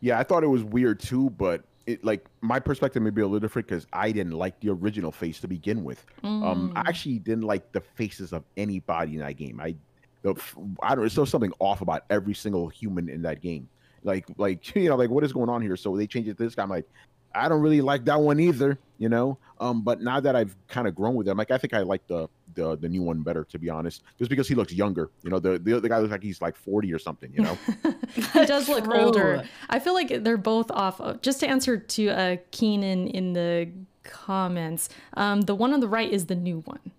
Yeah, 0.00 0.18
I 0.18 0.22
thought 0.22 0.42
it 0.44 0.48
was 0.48 0.64
weird 0.64 1.00
too, 1.00 1.30
but 1.30 1.62
it 1.86 2.04
like 2.04 2.24
my 2.40 2.60
perspective 2.60 3.02
may 3.02 3.10
be 3.10 3.20
a 3.20 3.26
little 3.26 3.40
different 3.40 3.68
because 3.68 3.86
I 3.92 4.12
didn't 4.12 4.32
like 4.32 4.58
the 4.60 4.70
original 4.70 5.12
face 5.12 5.40
to 5.40 5.48
begin 5.48 5.82
with. 5.84 6.04
Um, 6.22 6.70
Mm. 6.70 6.72
I 6.76 6.80
actually 6.88 7.18
didn't 7.18 7.44
like 7.44 7.72
the 7.72 7.80
faces 7.80 8.32
of 8.32 8.44
anybody 8.56 9.14
in 9.14 9.20
that 9.20 9.36
game. 9.36 9.60
I, 9.60 9.74
the, 10.22 10.34
I 10.82 10.94
don't. 10.94 11.12
There's 11.12 11.30
something 11.30 11.52
off 11.58 11.80
about 11.80 12.04
every 12.10 12.34
single 12.34 12.68
human 12.68 13.08
in 13.08 13.22
that 13.22 13.40
game. 13.40 13.68
Like, 14.02 14.26
like 14.38 14.74
you 14.76 14.88
know, 14.88 14.96
like 14.96 15.10
what 15.10 15.24
is 15.24 15.32
going 15.32 15.48
on 15.50 15.62
here? 15.62 15.76
So 15.76 15.96
they 15.96 16.06
changed 16.06 16.28
it 16.30 16.36
to 16.38 16.44
this 16.44 16.54
guy. 16.54 16.62
I'm 16.62 16.70
like, 16.70 16.86
I 17.34 17.48
don't 17.48 17.60
really 17.60 17.80
like 17.80 18.04
that 18.06 18.20
one 18.20 18.40
either. 18.40 18.78
You 18.98 19.08
know. 19.08 19.38
Um, 19.60 19.82
but 19.82 20.00
now 20.00 20.20
that 20.20 20.34
I've 20.34 20.56
kind 20.68 20.88
of 20.88 20.94
grown 20.94 21.14
with 21.14 21.26
them, 21.26 21.36
like 21.36 21.50
I 21.50 21.58
think 21.58 21.74
I 21.74 21.80
like 21.80 22.06
the 22.06 22.28
the 22.54 22.76
the 22.76 22.88
new 22.88 23.02
one 23.02 23.22
better 23.22 23.44
to 23.44 23.58
be 23.58 23.68
honest, 23.68 24.02
just 24.18 24.30
because 24.30 24.48
he 24.48 24.54
looks 24.54 24.72
younger. 24.72 25.10
You 25.22 25.30
know, 25.30 25.38
the 25.38 25.58
the 25.58 25.76
other 25.76 25.88
guy 25.88 25.98
looks 25.98 26.10
like 26.10 26.22
he's 26.22 26.40
like 26.40 26.56
40 26.56 26.92
or 26.92 26.98
something. 26.98 27.32
You 27.32 27.42
know. 27.42 27.58
he 28.14 28.46
does 28.46 28.68
look 28.68 28.84
True. 28.84 29.00
older. 29.00 29.44
I 29.68 29.78
feel 29.78 29.94
like 29.94 30.24
they're 30.24 30.36
both 30.36 30.70
off. 30.70 31.00
Just 31.22 31.40
to 31.40 31.48
answer 31.48 31.76
to 31.76 32.08
uh, 32.08 32.36
Keenan 32.50 33.06
in 33.08 33.32
the 33.34 33.70
comments, 34.02 34.88
um, 35.14 35.42
the 35.42 35.54
one 35.54 35.72
on 35.72 35.80
the 35.80 35.88
right 35.88 36.10
is 36.10 36.26
the 36.26 36.34
new 36.34 36.60
one, 36.60 36.92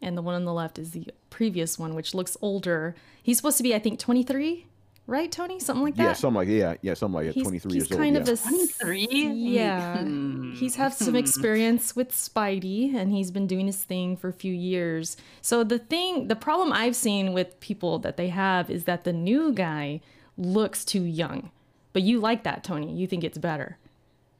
and 0.00 0.16
the 0.16 0.22
one 0.22 0.34
on 0.34 0.44
the 0.44 0.54
left 0.54 0.78
is 0.78 0.92
the 0.92 1.06
previous 1.30 1.78
one, 1.78 1.94
which 1.94 2.14
looks 2.14 2.36
older. 2.40 2.94
He's 3.22 3.36
supposed 3.36 3.56
to 3.58 3.62
be, 3.62 3.74
I 3.74 3.78
think, 3.78 3.98
23, 3.98 4.66
right, 5.06 5.30
Tony? 5.30 5.58
Something 5.60 5.84
like 5.84 5.96
that. 5.96 6.02
Yeah, 6.02 6.12
something 6.14 6.36
like 6.36 6.48
yeah, 6.48 6.74
yeah, 6.82 6.94
something 6.94 7.14
like 7.26 7.34
that. 7.34 7.40
23 7.42 7.72
he's 7.72 7.74
years 7.74 7.92
old. 7.92 8.00
kind 8.00 8.16
yeah. 8.16 8.22
a 8.22 8.36
23? 8.36 9.06
Yeah, 9.34 9.98
Hmm. 9.98 10.52
he's 10.54 10.76
had 10.76 10.92
some 10.94 11.16
experience 11.24 11.94
with 11.96 12.10
Spidey, 12.10 12.94
and 12.94 13.12
he's 13.12 13.30
been 13.30 13.46
doing 13.46 13.66
his 13.66 13.82
thing 13.82 14.16
for 14.16 14.28
a 14.28 14.32
few 14.32 14.52
years. 14.52 15.16
So 15.40 15.64
the 15.64 15.78
thing, 15.78 16.28
the 16.28 16.36
problem 16.36 16.72
I've 16.72 16.96
seen 16.96 17.32
with 17.32 17.58
people 17.60 17.98
that 18.00 18.16
they 18.16 18.28
have 18.28 18.70
is 18.70 18.84
that 18.84 19.04
the 19.04 19.12
new 19.12 19.52
guy 19.52 20.00
looks 20.36 20.84
too 20.84 21.04
young. 21.04 21.50
But 21.92 22.02
you 22.02 22.20
like 22.20 22.42
that, 22.44 22.62
Tony. 22.62 22.94
You 22.94 23.06
think 23.06 23.24
it's 23.24 23.38
better. 23.38 23.78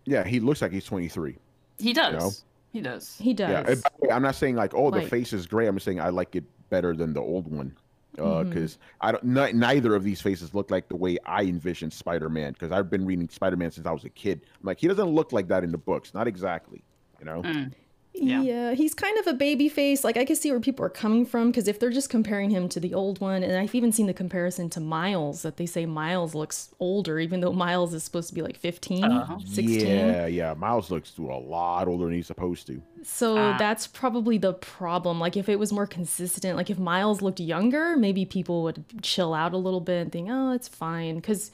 Yeah, 0.04 0.24
he 0.24 0.40
looks 0.40 0.60
like 0.62 0.72
he's 0.72 0.84
23. 0.84 1.36
He 1.78 1.92
does. 1.92 2.14
know? 2.14 2.30
He 2.72 2.80
does. 2.82 3.16
He 3.18 3.32
does. 3.32 3.50
Yeah, 3.50 3.64
and 3.66 3.82
by 3.82 3.88
the 3.98 4.06
way, 4.06 4.12
I'm 4.14 4.22
not 4.22 4.34
saying 4.34 4.56
like, 4.56 4.74
oh, 4.74 4.90
the 4.90 5.02
face 5.02 5.32
is 5.32 5.46
gray. 5.46 5.66
I'm 5.66 5.76
just 5.76 5.86
saying 5.86 6.00
I 6.00 6.10
like 6.10 6.36
it 6.36 6.44
better 6.68 6.94
than 6.94 7.14
the 7.14 7.20
old 7.20 7.50
one 7.50 7.74
Mm-hmm. 8.16 8.48
because 8.48 8.78
I 9.00 9.12
don't. 9.12 9.24
neither 9.24 9.94
of 9.94 10.04
these 10.04 10.20
faces 10.20 10.54
look 10.54 10.70
like 10.70 10.88
the 10.88 10.96
way 10.96 11.18
I 11.26 11.42
envisioned 11.42 11.92
Spider-Man 11.92 12.52
because 12.52 12.72
I've 12.72 12.90
been 12.90 13.04
reading 13.04 13.28
Spider-Man 13.28 13.70
since 13.70 13.86
I 13.86 13.92
was 13.92 14.04
a 14.04 14.10
kid. 14.10 14.40
I'm 14.60 14.66
like, 14.66 14.80
he 14.80 14.88
doesn't 14.88 15.08
look 15.08 15.32
like 15.32 15.48
that 15.48 15.64
in 15.64 15.72
the 15.72 15.78
books, 15.78 16.14
not 16.14 16.26
exactly. 16.26 16.82
You 17.18 17.26
know. 17.26 17.42
Mm. 17.42 17.72
Yeah. 18.18 18.42
Yeah. 18.42 18.72
he's 18.74 18.94
kind 18.94 19.18
of 19.18 19.26
a 19.26 19.34
baby 19.34 19.68
face. 19.68 20.02
Like 20.04 20.16
I 20.16 20.24
can 20.24 20.36
see 20.36 20.50
where 20.50 20.60
people 20.60 20.84
are 20.84 20.88
coming 20.90 21.26
from 21.26 21.50
because 21.50 21.68
if 21.68 21.78
they're 21.78 21.90
just 21.90 22.08
comparing 22.10 22.50
him 22.50 22.68
to 22.70 22.80
the 22.80 22.94
old 22.94 23.20
one, 23.20 23.42
and 23.42 23.56
I've 23.56 23.74
even 23.74 23.92
seen 23.92 24.06
the 24.06 24.14
comparison 24.14 24.70
to 24.70 24.80
Miles 24.80 25.42
that 25.42 25.56
they 25.58 25.66
say 25.66 25.86
Miles 25.86 26.34
looks 26.34 26.70
older, 26.80 27.18
even 27.18 27.40
though 27.40 27.52
Miles 27.52 27.92
is 27.94 28.02
supposed 28.04 28.28
to 28.28 28.34
be 28.34 28.42
like 28.42 28.56
15, 28.56 29.04
Uh-huh. 29.04 29.38
16. 29.46 29.86
Yeah, 29.86 30.26
yeah. 30.26 30.54
Miles 30.54 30.90
looks 30.90 31.16
a 31.18 31.22
lot 31.22 31.88
older 31.88 32.06
than 32.06 32.14
he's 32.14 32.26
supposed 32.26 32.66
to. 32.68 32.80
So 33.02 33.36
Ah. 33.36 33.56
that's 33.58 33.86
probably 33.86 34.38
the 34.38 34.54
problem. 34.54 35.20
Like 35.20 35.36
if 35.36 35.48
it 35.48 35.58
was 35.58 35.72
more 35.72 35.86
consistent, 35.86 36.56
like 36.56 36.70
if 36.70 36.78
Miles 36.78 37.22
looked 37.22 37.40
younger, 37.40 37.96
maybe 37.96 38.24
people 38.24 38.62
would 38.64 38.84
chill 39.02 39.34
out 39.34 39.52
a 39.52 39.58
little 39.58 39.80
bit 39.80 40.00
and 40.02 40.12
think, 40.12 40.28
"Oh, 40.30 40.52
it's 40.52 40.68
fine." 40.68 41.20
Cuz 41.20 41.50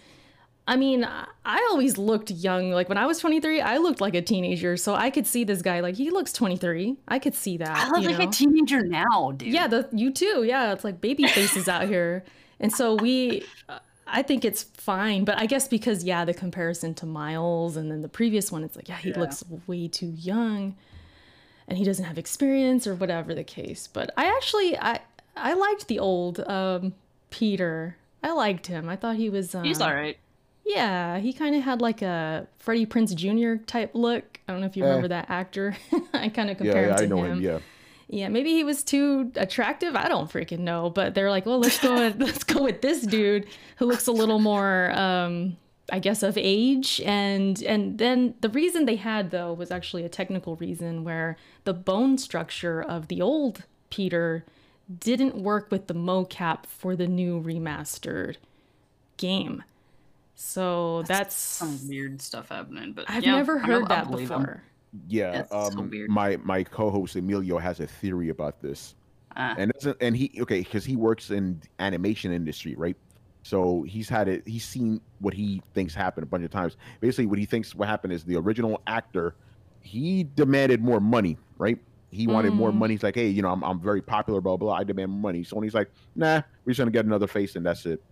I 0.66 0.76
mean, 0.76 1.04
I 1.04 1.68
always 1.72 1.98
looked 1.98 2.30
young. 2.30 2.70
Like 2.70 2.88
when 2.88 2.98
I 2.98 3.06
was 3.06 3.18
23, 3.18 3.60
I 3.60 3.78
looked 3.78 4.00
like 4.00 4.14
a 4.14 4.22
teenager. 4.22 4.76
So 4.76 4.94
I 4.94 5.10
could 5.10 5.26
see 5.26 5.42
this 5.44 5.60
guy 5.60 5.80
like 5.80 5.96
he 5.96 6.10
looks 6.10 6.32
23. 6.32 6.96
I 7.08 7.18
could 7.18 7.34
see 7.34 7.56
that. 7.56 7.76
I 7.76 7.88
look 7.88 8.04
like 8.04 8.18
know? 8.18 8.28
a 8.28 8.32
teenager 8.32 8.82
now, 8.82 9.32
dude. 9.36 9.52
Yeah, 9.52 9.66
the 9.66 9.88
you 9.92 10.12
too. 10.12 10.44
Yeah, 10.44 10.72
it's 10.72 10.84
like 10.84 11.00
baby 11.00 11.26
faces 11.26 11.68
out 11.68 11.88
here. 11.88 12.24
And 12.60 12.72
so 12.72 12.94
we 12.94 13.44
I 14.06 14.22
think 14.22 14.44
it's 14.44 14.62
fine, 14.62 15.24
but 15.24 15.38
I 15.38 15.46
guess 15.46 15.66
because 15.66 16.04
yeah, 16.04 16.24
the 16.24 16.34
comparison 16.34 16.94
to 16.94 17.06
Miles 17.06 17.76
and 17.76 17.90
then 17.90 18.02
the 18.02 18.08
previous 18.08 18.52
one 18.52 18.62
it's 18.62 18.76
like 18.76 18.88
yeah, 18.88 18.98
he 18.98 19.10
Yeah. 19.10 19.18
looks 19.18 19.42
way 19.66 19.88
too 19.88 20.14
young 20.16 20.76
and 21.66 21.76
he 21.76 21.84
doesn't 21.84 22.04
have 22.04 22.18
experience 22.18 22.86
or 22.86 22.94
whatever 22.94 23.34
the 23.34 23.44
case. 23.44 23.88
But 23.92 24.12
I 24.16 24.26
actually 24.26 24.78
I 24.78 25.00
I 25.36 25.54
liked 25.54 25.88
the 25.88 25.98
old 25.98 26.38
um 26.48 26.94
Peter. 27.30 27.96
I 28.22 28.30
liked 28.32 28.68
him. 28.68 28.88
I 28.88 28.94
thought 28.94 29.16
he 29.16 29.28
was 29.28 29.56
uh, 29.56 29.62
He's 29.62 29.80
all 29.80 29.92
right. 29.92 30.16
Yeah, 30.64 31.18
he 31.18 31.32
kind 31.32 31.54
of 31.56 31.62
had 31.62 31.80
like 31.80 32.02
a 32.02 32.46
Freddie 32.58 32.86
Prinze 32.86 33.14
Jr. 33.14 33.62
type 33.64 33.90
look. 33.94 34.38
I 34.48 34.52
don't 34.52 34.60
know 34.60 34.66
if 34.66 34.76
you 34.76 34.84
Eh. 34.84 34.86
remember 34.86 35.08
that 35.08 35.28
actor. 35.28 35.76
I 36.14 36.28
kind 36.28 36.50
of 36.50 36.56
compare 36.58 36.82
Yeah, 36.82 36.82
him 36.82 36.90
yeah 36.90 36.96
to 36.96 37.02
I 37.04 37.06
know 37.06 37.22
him. 37.24 37.32
him. 37.38 37.40
Yeah. 37.42 37.58
Yeah, 38.08 38.28
maybe 38.28 38.50
he 38.52 38.62
was 38.62 38.84
too 38.84 39.32
attractive. 39.36 39.96
I 39.96 40.06
don't 40.08 40.30
freaking 40.30 40.60
know. 40.60 40.90
But 40.90 41.14
they're 41.14 41.30
like, 41.30 41.46
well, 41.46 41.58
let's 41.58 41.78
go. 41.80 41.94
With, 41.94 42.16
let's 42.20 42.44
go 42.44 42.62
with 42.62 42.82
this 42.82 43.02
dude 43.02 43.46
who 43.78 43.86
looks 43.86 44.06
a 44.06 44.12
little 44.12 44.38
more, 44.38 44.92
um, 44.92 45.56
I 45.90 45.98
guess, 45.98 46.22
of 46.22 46.36
age. 46.36 47.00
And 47.06 47.62
and 47.62 47.96
then 47.98 48.34
the 48.42 48.50
reason 48.50 48.84
they 48.84 48.96
had 48.96 49.30
though 49.30 49.52
was 49.54 49.70
actually 49.70 50.04
a 50.04 50.10
technical 50.10 50.56
reason 50.56 51.04
where 51.04 51.36
the 51.64 51.72
bone 51.72 52.18
structure 52.18 52.82
of 52.82 53.08
the 53.08 53.22
old 53.22 53.64
Peter 53.88 54.44
didn't 55.00 55.36
work 55.36 55.70
with 55.70 55.86
the 55.86 55.94
mocap 55.94 56.66
for 56.66 56.94
the 56.94 57.06
new 57.06 57.40
remastered 57.40 58.36
game. 59.16 59.62
So 60.44 61.04
that's, 61.06 61.36
Some 61.36 61.78
weird 61.88 62.20
stuff 62.20 62.48
happening, 62.48 62.92
but 62.94 63.04
I've 63.08 63.22
yeah, 63.22 63.36
never 63.36 63.58
heard 63.60 63.88
that 63.88 64.10
believe 64.10 64.30
him. 64.30 64.40
before. 64.40 64.62
Yeah. 65.06 65.30
That's 65.30 65.50
so 65.50 65.78
um, 65.78 65.88
weird. 65.88 66.10
My 66.10 66.36
my 66.38 66.64
co-host 66.64 67.14
Emilio 67.14 67.58
has 67.58 67.78
a 67.78 67.86
theory 67.86 68.28
about 68.30 68.60
this. 68.60 68.96
Ah. 69.36 69.54
and 69.56 69.70
it's, 69.70 69.86
and 70.00 70.16
he 70.16 70.30
okay 70.42 70.58
because 70.58 70.84
he 70.84 70.94
works 70.96 71.30
in 71.30 71.62
animation 71.78 72.32
industry 72.32 72.74
right 72.76 72.96
So 73.44 73.82
he's 73.84 74.08
had 74.08 74.28
it. 74.28 74.46
He's 74.46 74.64
seen 74.64 75.00
what 75.20 75.32
he 75.32 75.62
thinks 75.74 75.94
happened 75.94 76.24
a 76.24 76.26
bunch 76.26 76.44
of 76.44 76.50
times. 76.50 76.76
Basically, 77.00 77.26
what 77.26 77.38
he 77.38 77.46
thinks 77.46 77.74
what 77.74 77.88
happened 77.88 78.12
is 78.12 78.24
the 78.24 78.36
original 78.36 78.82
actor. 78.88 79.36
He 79.80 80.24
demanded 80.24 80.82
more 80.82 81.00
money, 81.00 81.38
right? 81.56 81.78
He 82.10 82.26
wanted 82.26 82.52
more 82.52 82.70
Mm. 82.72 82.76
money. 82.76 82.94
He's 82.94 83.02
like, 83.02 83.14
hey, 83.14 83.28
you 83.28 83.40
know, 83.42 83.48
I'm, 83.50 83.62
I'm 83.64 83.80
very 83.80 84.02
popular, 84.02 84.40
blah 84.42 84.56
blah. 84.58 84.74
I 84.74 84.84
demand 84.84 85.12
more 85.12 85.30
money. 85.32 85.44
Sony's 85.44 85.72
like, 85.74 85.90
nah, 86.14 86.42
we're 86.64 86.72
just 86.72 86.78
gonna 86.78 86.90
get 86.90 87.06
another 87.06 87.26
face, 87.28 87.56
and 87.56 87.64
that's 87.64 87.86
it. 87.86 88.02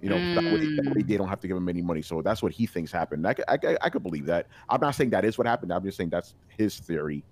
You 0.00 0.10
know, 0.10 0.34
that, 0.34 0.44
way, 0.44 0.58
that 0.76 0.92
way 0.94 1.02
Mm. 1.02 1.08
they 1.08 1.16
don't 1.16 1.28
have 1.28 1.40
to 1.40 1.48
give 1.48 1.56
him 1.56 1.68
any 1.68 1.82
money. 1.82 2.02
So 2.02 2.22
that's 2.22 2.40
what 2.42 2.52
he 2.52 2.66
thinks 2.66 2.92
happened. 2.92 3.26
I, 3.26 3.34
could- 3.34 3.44
I, 3.48 3.76
I 3.82 3.90
could 3.90 4.02
believe 4.04 4.26
that. 4.26 4.46
I'm 4.68 4.80
not 4.80 4.94
saying 4.94 5.10
that 5.10 5.24
is 5.24 5.36
what 5.38 5.46
happened. 5.46 5.72
I'm 5.72 5.82
just 5.82 5.96
saying 5.96 6.10
that's 6.10 6.34
his 6.56 6.78
theory 6.78 7.24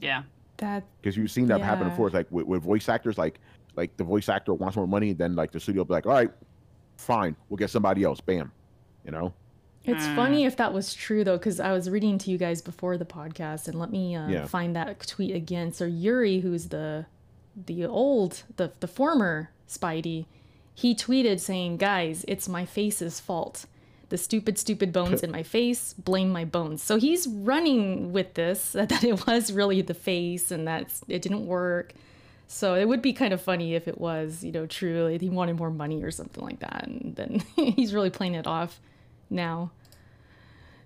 Yeah. 0.00 0.22
That 0.56 0.84
because 1.00 1.16
you've 1.16 1.30
seen 1.30 1.46
that 1.46 1.60
happen 1.62 1.88
before. 1.88 2.08
It's 2.08 2.14
like 2.14 2.26
with, 2.30 2.46
with 2.46 2.62
voice 2.62 2.88
actors, 2.88 3.16
like 3.16 3.38
like 3.76 3.96
the 3.96 4.04
voice 4.04 4.28
actor 4.28 4.52
wants 4.52 4.76
more 4.76 4.86
money, 4.86 5.12
then 5.14 5.34
like 5.36 5.52
the 5.52 5.60
studio 5.60 5.80
will 5.80 5.86
be 5.86 5.94
like, 5.94 6.04
all 6.06 6.12
right, 6.12 6.30
fine, 6.98 7.34
we'll 7.48 7.56
get 7.56 7.70
somebody 7.70 8.02
else. 8.04 8.20
Bam, 8.20 8.52
you 9.04 9.10
know. 9.10 9.32
It's 9.84 10.04
Mm. 10.04 10.16
funny 10.16 10.44
if 10.44 10.56
that 10.58 10.74
was 10.74 10.92
true 10.92 11.24
though, 11.24 11.38
because 11.38 11.60
I 11.60 11.72
was 11.72 11.88
reading 11.88 12.18
to 12.18 12.30
you 12.30 12.36
guys 12.36 12.60
before 12.60 12.98
the 12.98 13.06
podcast, 13.06 13.68
and 13.68 13.78
let 13.78 13.90
me 13.90 14.14
uh, 14.14 14.28
Yeah. 14.28 14.44
find 14.46 14.76
that 14.76 15.06
tweet 15.06 15.34
again. 15.34 15.72
So 15.72 15.86
Yuri, 15.86 16.40
who's 16.40 16.68
the 16.68 17.06
the 17.66 17.86
old 17.86 18.42
the 18.56 18.72
the 18.80 18.86
former 18.88 19.50
Spidey, 19.66 20.26
he 20.80 20.94
tweeted 20.94 21.40
saying, 21.40 21.76
"Guys, 21.78 22.24
it's 22.28 22.48
my 22.48 22.64
face's 22.64 23.20
fault. 23.20 23.66
The 24.08 24.18
stupid, 24.18 24.58
stupid 24.58 24.92
bones 24.92 25.22
in 25.22 25.30
my 25.30 25.42
face. 25.42 25.92
Blame 25.94 26.30
my 26.30 26.44
bones." 26.44 26.82
So 26.82 26.96
he's 26.98 27.26
running 27.28 28.12
with 28.12 28.34
this 28.34 28.72
that 28.80 29.04
it 29.04 29.26
was 29.26 29.52
really 29.52 29.82
the 29.82 29.94
face, 29.94 30.50
and 30.50 30.66
that's 30.66 31.02
it 31.08 31.22
didn't 31.22 31.46
work. 31.46 31.92
So 32.48 32.74
it 32.74 32.86
would 32.88 33.00
be 33.02 33.12
kind 33.12 33.32
of 33.32 33.40
funny 33.40 33.74
if 33.76 33.86
it 33.86 34.00
was, 34.00 34.42
you 34.42 34.50
know, 34.50 34.66
true. 34.66 35.08
Like 35.08 35.20
he 35.20 35.28
wanted 35.30 35.56
more 35.56 35.70
money 35.70 36.02
or 36.02 36.10
something 36.10 36.42
like 36.42 36.58
that, 36.60 36.86
and 36.88 37.14
then 37.14 37.42
he's 37.76 37.94
really 37.94 38.10
playing 38.10 38.34
it 38.34 38.46
off 38.46 38.80
now. 39.30 39.70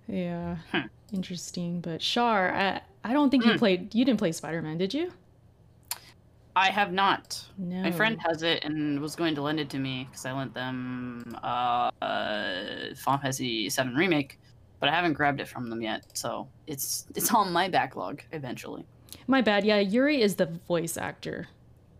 Yeah, 0.06 0.56
Hmm. 0.72 0.86
interesting. 1.12 1.80
But 1.80 2.02
Shar, 2.02 2.52
I, 2.54 2.80
I 3.02 3.12
don't 3.14 3.30
think 3.30 3.44
you 3.46 3.52
Hmm. 3.52 3.58
played. 3.58 3.94
You 3.94 4.04
didn't 4.04 4.18
play 4.18 4.32
Spider 4.32 4.60
Man, 4.60 4.76
did 4.76 4.92
you? 4.92 5.12
I 6.56 6.70
have 6.70 6.92
not. 6.92 7.42
No. 7.58 7.82
My 7.82 7.90
friend 7.90 8.18
has 8.26 8.42
it 8.42 8.64
and 8.64 9.00
was 9.00 9.16
going 9.16 9.34
to 9.34 9.42
lend 9.42 9.58
it 9.58 9.68
to 9.70 9.78
me 9.78 10.06
because 10.08 10.24
I 10.24 10.32
lent 10.32 10.54
them 10.54 11.36
uh, 11.42 11.90
uh, 12.00 12.94
Final 12.96 13.20
Fantasy 13.20 13.68
VII 13.68 13.88
Remake, 13.94 14.38
but 14.78 14.88
I 14.88 14.92
haven't 14.92 15.14
grabbed 15.14 15.40
it 15.40 15.48
from 15.48 15.68
them 15.68 15.82
yet. 15.82 16.04
So 16.14 16.48
it's 16.66 17.06
it's 17.14 17.32
on 17.34 17.52
my 17.52 17.68
backlog 17.68 18.22
eventually. 18.32 18.84
My 19.26 19.40
bad. 19.40 19.64
Yeah, 19.64 19.78
Yuri 19.78 20.22
is 20.22 20.36
the 20.36 20.46
voice 20.46 20.96
actor. 20.96 21.48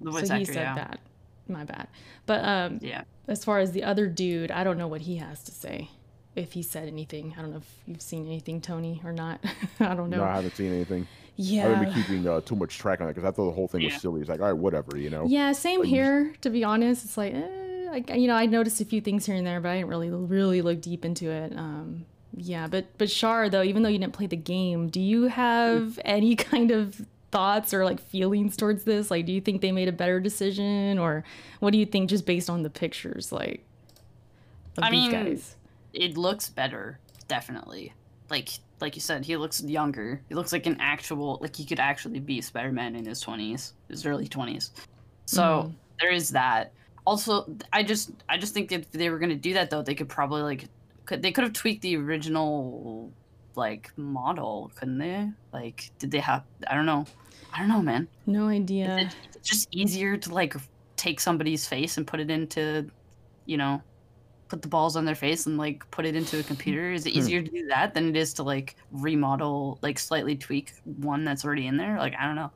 The 0.01 0.11
voice 0.11 0.29
so 0.29 0.35
he 0.35 0.43
actor, 0.43 0.53
said 0.53 0.63
yeah. 0.63 0.75
that. 0.75 1.01
My 1.49 1.65
bad. 1.65 1.89
But 2.27 2.45
um, 2.45 2.79
Yeah. 2.81 3.03
as 3.29 3.45
far 3.45 3.59
as 3.59 3.73
the 3.73 3.85
other 3.85 4.07
dude, 4.07 4.51
I 4.51 4.65
don't 4.65 4.79
know 4.79 4.89
what 4.89 5.03
he 5.03 5.17
has 5.17 5.43
to 5.45 5.51
say. 5.51 5.91
If 6.37 6.53
he 6.53 6.63
said 6.63 6.89
anything, 6.89 7.35
I 7.39 7.43
don't 7.43 7.51
know 7.53 7.59
if 7.59 7.75
you've 7.87 8.03
seen 8.03 8.27
anything, 8.27 8.61
Tony, 8.61 9.01
or 9.05 9.13
not. 9.13 9.41
I 9.81 9.95
don't 9.95 10.11
know. 10.11 10.19
No, 10.19 10.25
I 10.25 10.37
haven't 10.37 10.57
seen 10.57 10.73
anything. 10.73 11.07
I 11.37 11.43
yeah. 11.43 11.63
haven't 11.69 11.85
been 11.85 11.95
keeping 11.95 12.29
uh, 12.29 12.41
too 12.43 12.55
much 12.57 12.79
track 12.79 13.01
on 13.01 13.09
it 13.09 13.15
because 13.15 13.25
I 13.27 13.33
thought 13.33 13.47
the 13.47 13.53
whole 13.53 13.67
thing 13.69 13.81
Yeah. 13.81 13.93
was 13.93 14.01
silly. 14.01 14.21
It's 14.21 14.31
like, 14.31 14.41
all 14.41 14.47
right, 14.47 14.53
whatever, 14.57 14.97
you 14.97 15.11
know. 15.11 15.27
Yeah, 15.27 15.53
same 15.53 15.81
But 15.81 15.89
you- 15.89 15.95
here. 15.95 16.35
To 16.43 16.51
be 16.51 16.63
honest, 16.65 17.05
it's 17.05 17.17
like, 17.17 17.35
eh, 17.35 18.03
I, 18.09 18.15
you 18.15 18.27
know, 18.29 18.35
I 18.37 18.47
noticed 18.47 18.81
a 18.81 18.85
few 18.85 19.01
things 19.01 19.27
here 19.27 19.35
and 19.35 19.47
there, 19.47 19.61
but 19.61 19.71
I 19.71 19.77
didn't 19.77 19.89
really, 19.89 20.11
really 20.11 20.63
look 20.63 20.81
deep 20.81 21.05
into 21.05 21.31
it. 21.31 21.53
Um, 21.57 22.07
yeah, 22.37 22.67
but 22.69 22.87
but 22.99 23.11
Shar, 23.11 23.49
though, 23.49 23.63
even 23.63 23.83
though 23.83 23.89
you 23.89 23.99
didn't 23.99 24.13
play 24.15 24.27
the 24.27 24.37
game, 24.37 24.89
do 24.89 25.01
you 25.01 25.25
have 25.25 25.99
any 26.05 26.35
kind 26.53 26.71
of 26.71 27.01
thoughts 27.31 27.75
or 27.75 27.85
like 27.85 28.01
feelings 28.01 28.57
towards 28.57 28.85
this? 28.85 29.11
Like, 29.11 29.27
do 29.27 29.33
you 29.33 29.41
think 29.41 29.61
they 29.61 29.73
made 29.73 29.89
a 29.89 29.93
better 29.93 30.21
decision, 30.21 30.99
or 31.01 31.25
what 31.61 31.73
do 31.73 31.79
you 31.79 31.87
think, 31.87 32.11
just 32.11 32.27
based 32.27 32.49
on 32.51 32.63
the 32.63 32.71
pictures, 32.71 33.33
like, 33.33 33.65
of 34.77 34.85
I 34.85 34.91
these 34.91 35.03
mean, 35.03 35.11
guys? 35.11 35.57
It 35.93 36.17
looks 36.17 36.49
better, 36.49 36.99
definitely. 37.29 37.93
Like 38.31 38.49
like 38.81 38.95
you 38.97 39.01
said, 39.01 39.25
he 39.25 39.37
looks 39.37 39.63
younger. 39.63 40.21
He 40.29 40.35
looks 40.35 40.53
like 40.53 40.67
an 40.67 40.77
actual 40.81 41.39
like 41.41 41.55
he 41.57 41.65
could 41.65 41.81
actually 41.81 42.21
be 42.21 42.41
Spider-Man 42.41 42.97
in 42.97 43.07
his 43.07 43.21
twenties, 43.21 43.75
his 43.89 44.05
early 44.07 44.29
twenties. 44.29 44.73
So 45.27 45.43
Mhm. 45.43 45.75
there 46.01 46.11
is 46.11 46.31
that. 46.31 46.73
Also, 47.07 47.47
I 47.73 47.83
just 47.83 48.11
I 48.29 48.37
just 48.39 48.55
think 48.55 48.69
that 48.71 48.81
if 48.81 48.91
they 48.93 49.11
were 49.11 49.19
gonna 49.19 49.35
do 49.37 49.55
that 49.55 49.71
though, 49.71 49.83
they 49.83 49.95
could 49.95 50.09
probably 50.09 50.43
like 50.43 50.69
could 51.05 51.23
they 51.23 51.33
could 51.33 51.45
have 51.45 51.53
tweaked 51.53 51.83
the 51.83 51.97
original 51.97 53.13
like 53.57 53.93
model, 53.97 54.73
couldn't 54.75 54.99
they? 54.99 55.29
Like, 55.53 55.91
did 55.99 56.11
they 56.11 56.19
have? 56.19 56.43
I 56.67 56.75
don't 56.75 56.87
know. 56.87 57.05
I 57.53 57.61
don't 57.61 57.69
know, 57.69 57.83
man. 57.83 58.09
No 58.27 58.49
idea. 58.49 58.97
it 58.99 59.17
it's 59.35 59.49
just 59.49 59.69
easier 59.71 60.17
to 60.17 60.35
like 60.35 60.55
take 60.97 61.21
somebody's 61.21 61.69
face 61.69 61.97
and 61.99 62.07
put 62.07 62.19
it 62.21 62.31
into, 62.31 62.91
you 63.47 63.57
know, 63.57 63.81
put 64.49 64.63
the 64.63 64.69
balls 64.69 64.95
on 64.97 65.05
their 65.05 65.15
face 65.15 65.47
and 65.47 65.57
like 65.59 65.89
put 65.91 66.05
it 66.05 66.15
into 66.15 66.39
a 66.39 66.43
computer? 66.43 66.93
Is 66.93 67.07
it 67.07 67.13
Hmm. 67.13 67.19
easier 67.19 67.43
to 67.43 67.51
do 67.51 67.67
that 67.69 67.95
than 67.95 68.09
it 68.09 68.17
is 68.17 68.35
to 68.35 68.43
like 68.43 68.77
remodel, 68.93 69.79
like 69.83 69.99
slightly 69.99 70.37
tweak 70.37 70.75
one 70.99 71.25
that's 71.25 71.45
already 71.45 71.67
in 71.67 71.77
there? 71.77 71.99
Like, 71.99 72.15
I 72.19 72.27
don't 72.27 72.37
know. 72.37 72.51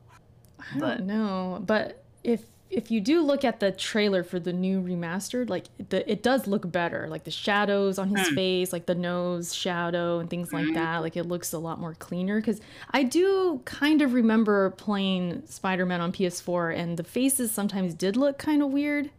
I 0.59 0.79
but- 0.79 0.97
don't 0.99 1.07
know, 1.07 1.63
but 1.65 2.03
if 2.23 2.43
if 2.69 2.91
you 2.91 3.01
do 3.01 3.21
look 3.23 3.43
at 3.43 3.59
the 3.59 3.71
trailer 3.71 4.21
for 4.21 4.39
the 4.39 4.53
new 4.53 4.79
remastered, 4.79 5.49
like 5.49 5.65
the 5.89 6.07
it 6.11 6.21
does 6.21 6.45
look 6.45 6.71
better. 6.71 7.07
Like 7.09 7.23
the 7.23 7.31
shadows 7.31 7.97
on 7.97 8.09
his 8.15 8.27
Hmm. 8.27 8.35
face, 8.35 8.71
like 8.71 8.85
the 8.85 8.93
nose 8.93 9.55
shadow 9.55 10.19
and 10.19 10.29
things 10.29 10.53
like 10.53 10.65
Mhm. 10.65 10.73
that. 10.75 10.97
Like 10.99 11.17
it 11.17 11.23
looks 11.23 11.51
a 11.51 11.57
lot 11.57 11.79
more 11.79 11.95
cleaner. 11.95 12.39
Because 12.39 12.61
I 12.91 13.01
do 13.01 13.61
kind 13.65 14.03
of 14.03 14.13
remember 14.13 14.69
playing 14.71 15.41
Spider 15.47 15.87
Man 15.87 15.99
on 15.99 16.11
PS4, 16.11 16.69
and 16.69 16.95
the 16.95 17.03
faces 17.03 17.51
sometimes 17.51 17.95
did 17.95 18.15
look 18.15 18.37
kind 18.37 18.61
of 18.61 18.69
weird. 18.69 19.09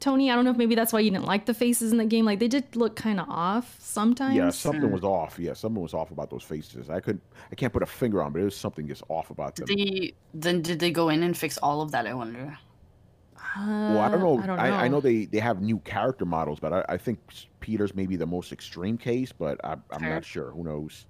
Tony, 0.00 0.30
I 0.30 0.36
don't 0.36 0.44
know 0.44 0.52
if 0.52 0.56
maybe 0.56 0.74
that's 0.76 0.92
why 0.92 1.00
you 1.00 1.10
didn't 1.10 1.24
like 1.26 1.46
the 1.46 1.54
faces 1.54 1.90
in 1.90 1.98
the 1.98 2.04
game. 2.04 2.24
Like 2.24 2.38
they 2.38 2.46
did 2.48 2.76
look 2.76 2.94
kind 2.94 3.18
of 3.18 3.28
off 3.28 3.76
sometimes. 3.80 4.36
Yeah, 4.36 4.50
something 4.50 4.90
was 4.92 5.02
off. 5.02 5.38
Yeah, 5.38 5.54
something 5.54 5.82
was 5.82 5.92
off 5.94 6.10
about 6.12 6.30
those 6.30 6.44
faces. 6.44 6.88
I 6.88 7.00
couldn't, 7.00 7.22
I 7.50 7.56
can't 7.56 7.72
put 7.72 7.82
a 7.82 7.86
finger 7.86 8.22
on, 8.22 8.32
but 8.32 8.40
it 8.40 8.44
was 8.44 8.56
something 8.56 8.86
just 8.86 9.02
off 9.08 9.30
about 9.30 9.56
them. 9.56 9.66
Did 9.66 9.78
they 9.78 10.14
then 10.34 10.62
did 10.62 10.78
they 10.78 10.90
go 10.92 11.08
in 11.08 11.22
and 11.24 11.36
fix 11.36 11.58
all 11.58 11.80
of 11.82 11.90
that? 11.92 12.06
I 12.06 12.14
wonder. 12.14 12.56
well, 13.56 13.98
I 14.00 14.08
don't 14.10 14.20
Uh, 14.20 14.24
know. 14.24 14.38
I 14.42 14.46
don't 14.46 14.56
know. 14.56 14.62
I 14.62 14.88
know 14.88 15.00
they 15.00 15.24
they 15.24 15.38
have 15.40 15.60
new 15.60 15.78
character 15.80 16.24
models, 16.24 16.60
but 16.60 16.72
I, 16.72 16.84
I 16.90 16.96
think 16.96 17.18
Peter's 17.60 17.94
maybe 17.94 18.14
the 18.16 18.26
most 18.26 18.52
extreme 18.52 18.98
case, 18.98 19.32
but 19.32 19.60
I, 19.64 19.72
I'm 19.90 20.00
Fair. 20.00 20.14
not 20.14 20.24
sure. 20.24 20.50
Who 20.52 20.64
knows? 20.64 21.06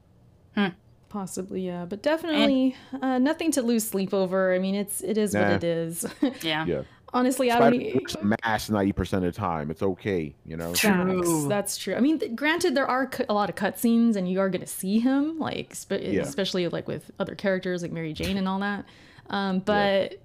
Hmm. 0.55 0.69
Possibly, 1.11 1.65
yeah, 1.65 1.87
but 1.87 2.03
definitely 2.03 2.77
uh, 3.01 3.17
nothing 3.19 3.51
to 3.53 3.63
lose 3.63 3.87
sleep 3.89 4.13
over. 4.13 4.55
I 4.55 4.59
mean, 4.59 4.75
it's 4.75 5.01
it 5.01 5.17
is 5.17 5.35
what 5.35 5.51
it 5.51 5.65
is. 5.65 6.07
Yeah. 6.43 6.67
Yeah, 6.67 6.83
Honestly, 7.15 7.51
I 7.51 7.59
don't. 7.59 7.73
Spider 7.75 7.85
e- 7.91 7.95
looks 7.95 8.17
mass 8.23 8.69
ninety 8.69 8.93
percent 8.93 9.25
of 9.25 9.33
the 9.35 9.39
time. 9.41 9.71
It's 9.71 9.83
okay, 9.83 10.35
you 10.45 10.57
know. 10.57 10.75
True. 10.75 11.49
That's 11.49 11.77
true. 11.79 11.95
I 11.95 12.01
mean, 12.01 12.19
th- 12.19 12.35
granted, 12.37 12.75
there 12.75 12.87
are 12.87 13.07
cu- 13.07 13.25
a 13.29 13.35
lot 13.35 13.49
of 13.49 13.57
cutscenes, 13.57 14.15
and 14.17 14.31
you 14.31 14.41
are 14.41 14.51
going 14.51 14.61
to 14.61 14.67
see 14.67 14.99
him, 14.99 15.39
like 15.39 15.75
spe- 15.75 15.93
Yeah. 16.03 16.21
especially 16.23 16.69
like 16.69 16.87
with 16.87 17.11
other 17.19 17.35
characters 17.35 17.81
like 17.83 17.93
Mary 17.93 18.13
Jane 18.13 18.37
and 18.37 18.47
all 18.47 18.59
that. 18.61 18.85
Um, 19.31 19.61
but 19.61 20.21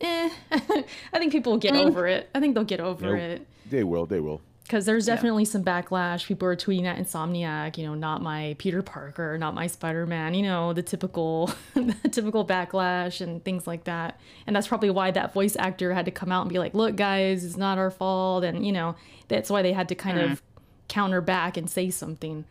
eh, 0.00 0.30
I 0.52 1.18
think 1.18 1.32
people 1.32 1.52
will 1.52 1.58
get 1.58 1.74
Mm. 1.74 1.86
over 1.86 2.06
it. 2.06 2.28
I 2.34 2.40
think 2.40 2.54
they'll 2.54 2.64
get 2.64 2.80
over 2.80 3.06
Nope. 3.06 3.18
it 3.40 3.46
They 3.68 3.82
will. 3.84 4.06
They 4.06 4.20
will. 4.20 4.40
Because 4.70 4.86
there's 4.86 5.08
Yeah. 5.08 5.16
definitely 5.16 5.44
some 5.44 5.64
backlash. 5.64 6.24
People 6.26 6.46
are 6.46 6.54
tweeting 6.54 6.84
at 6.84 6.96
Insomniac, 6.96 7.76
you 7.76 7.84
know, 7.84 7.94
not 7.96 8.22
my 8.22 8.54
Peter 8.58 8.82
Parker, 8.82 9.36
not 9.36 9.52
my 9.52 9.66
Spider 9.66 10.06
Man, 10.06 10.32
you 10.32 10.42
know, 10.42 10.72
the 10.72 10.82
typical, 10.82 11.50
the 11.74 12.08
typical 12.08 12.46
backlash 12.46 13.20
and 13.20 13.44
things 13.44 13.66
like 13.66 13.82
that. 13.84 14.20
And 14.46 14.54
that's 14.54 14.68
probably 14.68 14.90
why 14.90 15.10
that 15.10 15.34
voice 15.34 15.56
actor 15.58 15.92
had 15.92 16.04
to 16.04 16.12
come 16.12 16.30
out 16.30 16.42
and 16.42 16.50
be 16.50 16.60
like, 16.60 16.72
"Look, 16.72 16.94
guys, 16.94 17.44
it's 17.44 17.56
not 17.56 17.78
our 17.78 17.90
fault," 17.90 18.44
and 18.44 18.64
you 18.64 18.70
know, 18.70 18.94
that's 19.26 19.50
why 19.50 19.62
they 19.62 19.72
had 19.72 19.88
to 19.88 19.96
kind 19.96 20.18
Mm. 20.18 20.30
of 20.32 20.42
counter 20.86 21.20
back 21.20 21.56
and 21.56 21.68
say 21.68 21.90
something. 21.90 22.44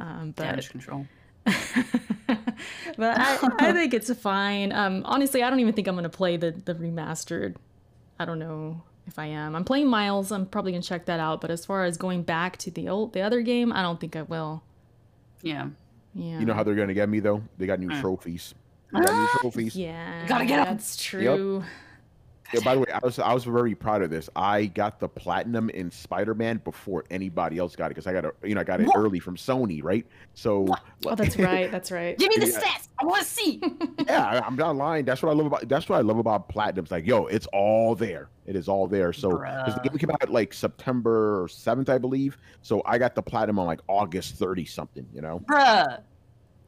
Um, 0.00 0.32
but 0.34 0.44
Damage 0.44 0.70
control. 0.70 1.06
but 1.44 3.18
I, 3.18 3.38
I 3.58 3.72
think 3.72 3.92
it's 3.94 4.12
fine. 4.14 4.72
Um, 4.72 5.02
honestly, 5.04 5.42
I 5.42 5.50
don't 5.50 5.60
even 5.60 5.74
think 5.74 5.88
I'm 5.88 5.94
gonna 5.94 6.08
play 6.08 6.38
the 6.38 6.52
the 6.52 6.74
remastered. 6.74 7.56
I 8.18 8.24
don't 8.24 8.38
know 8.38 8.82
if 9.06 9.18
I 9.18 9.26
am. 9.26 9.54
I'm 9.56 9.64
playing 9.64 9.88
Miles. 9.88 10.32
I'm 10.32 10.46
probably 10.46 10.72
gonna 10.72 10.82
check 10.82 11.06
that 11.06 11.20
out. 11.20 11.40
But 11.40 11.50
as 11.50 11.64
far 11.64 11.84
as 11.84 11.96
going 11.96 12.22
back 12.22 12.56
to 12.58 12.70
the 12.70 12.88
old 12.88 13.12
the 13.12 13.20
other 13.20 13.40
game, 13.42 13.72
I 13.72 13.82
don't 13.82 14.00
think 14.00 14.16
I 14.16 14.22
will. 14.22 14.62
Yeah. 15.42 15.68
Yeah. 16.14 16.38
You 16.40 16.46
know 16.46 16.54
how 16.54 16.62
they're 16.62 16.74
gonna 16.74 16.94
get 16.94 17.08
me 17.08 17.20
though? 17.20 17.42
They 17.58 17.66
got 17.66 17.78
new 17.80 17.88
trophies. 18.00 18.54
They 18.92 19.00
got 19.00 19.12
new 19.12 19.28
trophies. 19.40 19.76
Yeah. 19.76 20.26
Gotta 20.26 20.46
get 20.46 20.60
'em. 20.60 20.64
That's 20.66 20.96
true. 20.96 21.62
Yeah, 22.52 22.60
by 22.64 22.74
the 22.74 22.80
way, 22.80 22.86
I 22.92 23.00
was 23.02 23.18
I 23.18 23.32
was 23.34 23.44
very 23.44 23.74
proud 23.74 24.02
of 24.02 24.10
this. 24.10 24.30
I 24.36 24.66
got 24.66 25.00
the 25.00 25.08
platinum 25.08 25.68
in 25.70 25.90
Spider-Man 25.90 26.58
before 26.64 27.04
anybody 27.10 27.58
else 27.58 27.74
got 27.74 27.86
it 27.86 27.88
because 27.90 28.06
I 28.06 28.12
got 28.12 28.24
it, 28.24 28.34
you 28.44 28.54
know, 28.54 28.60
I 28.60 28.64
got 28.64 28.80
it 28.80 28.86
What? 28.86 28.96
early 28.96 29.18
from 29.18 29.36
Sony, 29.36 29.82
right? 29.82 30.06
So 30.34 30.66
Oh, 31.06 31.14
that's 31.14 31.36
right. 31.38 31.70
That's 31.70 31.90
right. 31.90 32.16
Give 32.18 32.28
me 32.30 32.36
the 32.44 32.50
Yeah. 32.52 32.60
stats. 32.60 32.88
I 33.00 33.04
want 33.04 33.22
to 33.22 33.28
see. 33.28 33.60
yeah, 34.06 34.24
I- 34.24 34.46
I'm 34.46 34.56
not 34.56 34.76
lying. 34.76 35.04
That's 35.04 35.22
what 35.22 35.30
I 35.30 35.34
love 35.34 35.46
about. 35.46 35.68
That's 35.68 35.88
what 35.88 35.96
I 35.98 36.02
love 36.02 36.18
about 36.18 36.48
platinum. 36.48 36.84
It's 36.84 36.92
like, 36.92 37.06
yo, 37.06 37.26
it's 37.26 37.46
all 37.52 37.94
there. 37.94 38.28
It 38.46 38.54
is 38.56 38.68
all 38.68 38.86
there. 38.86 39.12
So 39.12 39.38
'cause 39.38 39.74
the 39.74 39.80
game 39.80 39.98
came 39.98 40.10
out 40.10 40.30
like 40.30 40.54
September 40.54 41.46
seventh, 41.50 41.88
I 41.90 41.98
believe. 41.98 42.38
So 42.62 42.80
I 42.86 42.96
got 42.98 43.14
the 43.14 43.22
platinum 43.22 43.58
on 43.58 43.66
like 43.66 43.80
August 43.88 44.36
thirty 44.36 44.64
something. 44.64 45.06
You 45.12 45.20
know, 45.20 45.40
Bruh. 45.40 46.00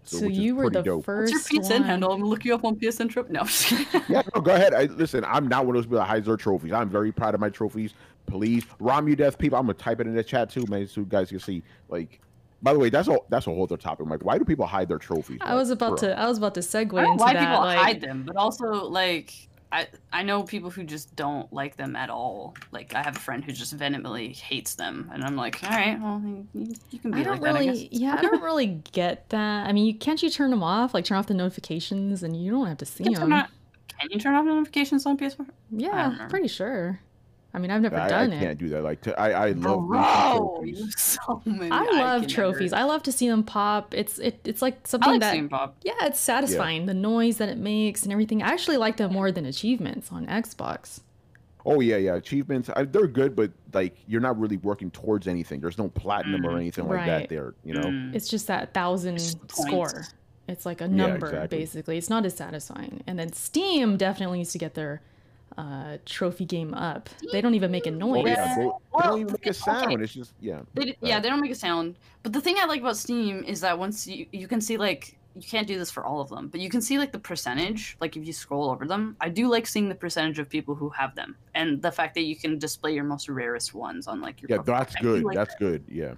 So, 0.08 0.20
which 0.22 0.32
is 0.32 0.38
you 0.38 0.56
were 0.56 0.70
the 0.70 0.82
dope. 0.82 1.04
first 1.04 1.32
What's 1.32 1.52
your 1.52 1.62
PSN 1.62 1.70
one. 1.70 1.82
handle? 1.82 2.12
I'm 2.12 2.18
gonna 2.20 2.30
look 2.30 2.44
you 2.44 2.54
up 2.54 2.64
on 2.64 2.76
PSN 2.76 3.10
Trip. 3.10 3.28
No, 3.30 3.40
I'm 3.40 3.46
just 3.46 3.66
kidding. 3.66 4.02
Yeah, 4.08 4.22
no, 4.34 4.40
go 4.40 4.54
ahead. 4.54 4.72
I, 4.74 4.84
listen, 4.84 5.24
I'm 5.24 5.48
not 5.48 5.66
one 5.66 5.76
of 5.76 5.82
those 5.82 5.86
people 5.86 5.98
that 5.98 6.06
hides 6.06 6.26
their 6.26 6.36
trophies. 6.36 6.72
I'm 6.72 6.88
very 6.88 7.12
proud 7.12 7.34
of 7.34 7.40
my 7.40 7.50
trophies. 7.50 7.92
please. 8.26 8.64
Rom 8.80 9.06
you 9.08 9.16
death 9.16 9.38
people. 9.38 9.58
I'm 9.58 9.66
gonna 9.66 9.74
type 9.74 10.00
it 10.00 10.06
in 10.06 10.14
the 10.14 10.24
chat 10.24 10.50
too, 10.50 10.64
man, 10.68 10.86
so 10.86 11.00
you 11.02 11.06
guys 11.06 11.28
can 11.28 11.40
see. 11.40 11.62
Like, 11.88 12.20
by 12.62 12.72
the 12.72 12.78
way, 12.78 12.88
that's 12.90 13.08
a 13.08 13.18
that's 13.28 13.46
a 13.46 13.50
whole 13.50 13.62
other 13.64 13.76
topic. 13.76 14.06
Like, 14.06 14.24
why 14.24 14.38
do 14.38 14.44
people 14.44 14.66
hide 14.66 14.88
their 14.88 14.98
trophies? 14.98 15.38
I 15.42 15.54
was 15.54 15.70
about 15.70 15.98
to. 15.98 16.08
to. 16.08 16.18
I 16.18 16.26
was 16.26 16.38
about 16.38 16.54
to 16.54 16.60
segue 16.60 16.98
I 16.98 17.02
don't 17.02 17.12
into 17.12 17.24
why 17.24 17.32
that. 17.34 17.40
people 17.40 17.58
like, 17.60 17.78
hide 17.78 18.00
them, 18.00 18.24
but 18.26 18.36
also 18.36 18.66
like 18.88 19.34
I 19.70 19.86
I 20.12 20.22
know 20.22 20.42
people 20.44 20.70
who 20.70 20.84
just 20.84 21.14
don't 21.14 21.52
like 21.52 21.76
them 21.76 21.94
at 21.96 22.08
all. 22.10 22.54
Like 22.72 22.94
I 22.94 23.02
have 23.02 23.16
a 23.16 23.20
friend 23.20 23.44
who 23.44 23.52
just 23.52 23.72
vehemently 23.74 24.32
hates 24.32 24.74
them, 24.76 25.10
and 25.12 25.22
I'm 25.22 25.36
like, 25.36 25.62
all 25.62 25.70
right, 25.70 26.00
well 26.00 26.22
you, 26.54 26.74
you 26.90 26.98
can 26.98 27.10
be 27.10 27.20
I 27.20 27.22
don't 27.24 27.40
like 27.40 27.52
that. 27.52 27.56
I 27.60 27.64
really, 27.66 27.88
yeah, 27.92 28.16
I 28.18 28.22
don't 28.22 28.42
really 28.50 28.66
get 28.92 29.28
that. 29.30 29.66
I 29.68 29.72
mean, 29.72 29.84
you 29.86 29.94
can't 29.94 30.22
you 30.22 30.30
turn 30.30 30.50
them 30.50 30.62
off, 30.62 30.94
like 30.94 31.04
turn 31.04 31.18
off 31.18 31.26
the 31.26 31.34
notifications, 31.34 32.22
and 32.22 32.34
you 32.34 32.50
don't 32.50 32.66
have 32.66 32.78
to 32.78 32.86
see 32.86 33.04
You 33.04 33.10
can, 33.10 33.20
turn 33.20 33.30
them. 33.30 33.38
on- 33.40 33.48
can 34.00 34.08
you 34.12 34.18
turn 34.20 34.34
off 34.36 34.44
notifications 34.44 35.04
on 35.06 35.18
PS4? 35.18 35.46
Yeah, 35.70 36.26
pretty 36.30 36.46
sure. 36.48 37.00
I 37.54 37.58
mean, 37.58 37.70
I've 37.70 37.80
never 37.80 37.96
I, 37.96 38.04
I 38.04 38.08
done 38.08 38.30
can't 38.32 38.58
do 38.58 38.68
that. 38.68 38.82
Like, 38.82 39.00
to, 39.02 39.18
I 39.18 39.30
I 39.48 39.50
love 39.52 39.86
Bro, 39.88 40.58
trophies. 40.60 40.94
so 41.24 41.42
many. 41.46 41.70
I 41.70 41.82
love 41.84 42.22
can 42.22 42.30
trophies. 42.30 42.72
never- 42.72 42.82
I 42.82 42.84
love 42.86 43.02
to 43.04 43.12
see 43.12 43.28
them 43.28 43.42
pop. 43.42 43.94
It's 43.94 44.18
it, 44.18 44.40
it's 44.44 44.60
like 44.62 44.74
I 44.84 44.88
something 44.88 45.10
like 45.12 45.20
that 45.20 45.32
seeing 45.32 45.48
pop. 45.48 45.76
yeah, 45.82 45.94
it's 46.02 46.20
satisfying. 46.20 46.86
The 46.86 46.94
noise 46.94 47.38
that 47.38 47.48
it 47.48 47.58
makes 47.58 48.02
and 48.02 48.12
everything. 48.12 48.42
I 48.42 48.48
actually 48.48 48.76
like 48.76 48.98
them 48.98 49.12
more 49.12 49.32
than 49.32 49.46
achievements 49.46 50.12
on 50.12 50.26
Xbox. 50.26 51.00
Oh 51.66 51.80
yeah, 51.80 51.96
yeah. 51.96 52.14
Achievements, 52.14 52.70
I, 52.76 52.84
they're 52.84 53.06
good, 53.06 53.34
but 53.34 53.50
like 53.72 53.96
you're 54.06 54.20
not 54.20 54.38
really 54.38 54.58
working 54.58 54.90
towards 54.90 55.26
anything. 55.26 55.60
There's 55.60 55.78
no 55.78 55.88
platinum 55.88 56.46
or 56.46 56.50
Mm. 56.52 56.56
anything 56.60 56.86
like 56.86 57.06
that 57.06 57.28
there. 57.30 57.54
You 57.64 57.74
know. 57.74 57.82
Mm. 57.88 58.14
It's 58.14 58.28
just 58.28 58.46
that 58.48 58.74
thousand 58.74 59.16
Just 59.18 59.38
score. 59.50 60.04
It's 60.48 60.64
like 60.64 60.80
a 60.80 60.88
number 60.88 61.26
yeah, 61.26 61.32
exactly. 61.34 61.58
basically. 61.58 61.98
It's 61.98 62.08
not 62.10 62.24
as 62.24 62.34
satisfying. 62.36 63.02
And 63.06 63.18
then 63.18 63.32
Steam 63.32 63.96
definitely 63.98 64.38
needs 64.38 64.52
to 64.52 64.58
get 64.58 64.74
their 64.74 65.02
uh, 65.58 65.98
trophy 66.06 66.44
game 66.44 66.72
up. 66.74 67.10
They 67.32 67.40
don't 67.40 67.54
even 67.54 67.70
make 67.70 67.86
a 67.86 67.90
Oh 67.90 67.94
noise. 68.06 68.24
yeah, 68.26 68.54
they, 68.54 68.62
they 68.62 68.70
Well, 68.92 69.02
don't 69.02 69.20
even 69.20 69.32
make 69.32 69.46
a 69.46 69.50
okay. 69.50 69.52
sound. 69.52 70.02
It's 70.02 70.12
just 70.14 70.32
yeah. 70.40 70.60
They, 70.74 70.84
d- 70.86 70.96
yeah, 71.02 71.18
they 71.20 71.28
don't 71.28 71.40
make 71.40 71.50
a 71.50 71.54
sound. 71.66 71.96
But 72.22 72.32
the 72.32 72.40
thing 72.40 72.56
I 72.60 72.64
like 72.66 72.80
about 72.80 72.96
Steam 72.96 73.44
is 73.44 73.60
that 73.62 73.78
once 73.78 74.06
you 74.06 74.26
you 74.32 74.46
can 74.48 74.60
see 74.60 74.76
like 74.76 75.16
you 75.34 75.42
can't 75.42 75.66
do 75.68 75.78
this 75.78 75.90
for 75.90 76.04
all 76.04 76.20
of 76.20 76.28
them, 76.30 76.48
but 76.48 76.60
you 76.60 76.68
can 76.70 76.80
see 76.80 76.96
like 76.98 77.12
the 77.12 77.18
percentage. 77.18 77.96
Like 78.00 78.16
if 78.16 78.26
you 78.26 78.32
scroll 78.32 78.70
over 78.70 78.86
them, 78.86 79.16
I 79.20 79.28
do 79.28 79.48
like 79.48 79.66
seeing 79.66 79.88
the 79.88 79.94
percentage 79.94 80.38
of 80.38 80.48
people 80.48 80.74
who 80.74 80.88
have 80.90 81.14
them, 81.14 81.36
and 81.54 81.82
the 81.82 81.92
fact 81.92 82.14
that 82.14 82.22
you 82.22 82.36
can 82.36 82.58
display 82.58 82.94
your 82.94 83.04
most 83.04 83.28
rarest 83.28 83.74
ones 83.74 84.06
on 84.06 84.20
like 84.20 84.40
your. 84.40 84.48
Yeah, 84.50 84.56
profile. 84.62 84.78
that's 84.80 84.96
I 84.96 85.00
good. 85.00 85.24
like 85.24 85.36
that's 85.36 85.54
that. 85.54 85.60
good. 85.60 85.84
Yeah. 85.88 86.14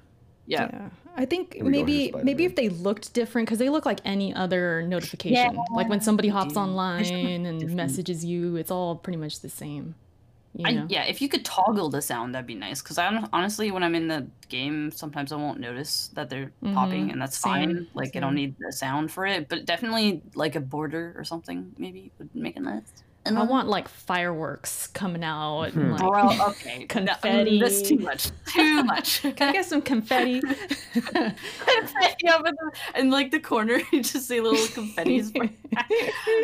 Yeah. 0.50 0.88
I 1.16 1.24
think 1.24 1.54
Here 1.54 1.64
we 1.64 1.70
go, 1.72 1.76
here's 1.78 1.86
maybe 1.86 2.24
maybe 2.24 2.44
if 2.44 2.54
they 2.56 2.68
looked 2.68 3.12
different 3.14 3.46
because 3.48 3.58
they 3.58 3.68
look 3.68 3.84
like 3.84 4.00
any 4.04 4.32
other 4.34 4.82
notification. 4.82 5.54
Yeah. 5.54 5.62
like 5.72 5.88
when 5.88 6.00
somebody 6.00 6.28
hops 6.28 6.54
do. 6.54 6.60
Online 6.60 7.46
and 7.46 7.60
different. 7.60 7.76
messages 7.76 8.24
you, 8.24 8.56
it's 8.56 8.70
all 8.70 8.96
pretty 8.96 9.18
much 9.18 9.40
the 9.40 9.48
same. 9.48 9.94
You 10.54 10.66
I, 10.66 10.84
yeah, 10.88 11.04
if 11.04 11.22
you 11.22 11.28
could 11.28 11.44
toggle 11.44 11.90
the 11.90 12.02
sound, 12.02 12.34
that'd 12.34 12.46
be 12.46 12.56
nice. 12.56 12.82
Because 12.82 12.98
I 12.98 13.08
don't, 13.10 13.28
honestly, 13.32 13.70
when 13.70 13.84
I'm 13.84 13.94
in 13.94 14.08
the 14.08 14.26
game, 14.48 14.90
sometimes 14.90 15.30
I 15.30 15.36
won't 15.36 15.60
notice 15.60 16.10
that 16.14 16.28
they're 16.28 16.50
popping, 16.74 17.06
Mhm. 17.08 17.12
and 17.12 17.22
that's 17.22 17.36
Same, 17.38 17.52
fine. 17.52 17.86
Like 17.94 18.16
I 18.16 18.20
don't 18.20 18.34
need 18.34 18.56
the 18.58 18.72
sound 18.72 19.12
for 19.12 19.26
it, 19.26 19.48
but 19.48 19.64
definitely 19.64 20.22
like 20.34 20.56
a 20.56 20.60
border 20.60 21.14
or 21.16 21.22
something 21.22 21.72
maybe 21.78 22.10
would 22.18 22.34
make 22.34 22.56
it 22.56 22.62
nice. 22.62 22.82
And 23.26 23.38
I 23.38 23.42
want 23.42 23.68
like 23.68 23.86
fireworks 23.86 24.86
coming 24.88 25.22
out 25.22 25.74
and 25.74 25.92
like 25.92 26.00
Bro, 26.00 26.30
okay, 26.48 26.86
no, 26.94 27.12
mm, 27.12 27.60
That's 27.60 27.82
too 27.82 27.98
much. 27.98 28.30
Too 28.46 28.82
much. 28.82 29.20
Can 29.36 29.48
I 29.48 29.52
get 29.52 29.66
some 29.66 29.82
confetti? 29.82 30.40
yeah, 30.94 31.32
but 32.42 32.54
the, 32.54 32.72
and 32.94 33.10
like 33.10 33.30
the 33.30 33.40
corner, 33.40 33.80
you 33.92 34.02
just 34.02 34.26
see 34.26 34.40
little 34.40 34.66
confetti. 34.68 35.22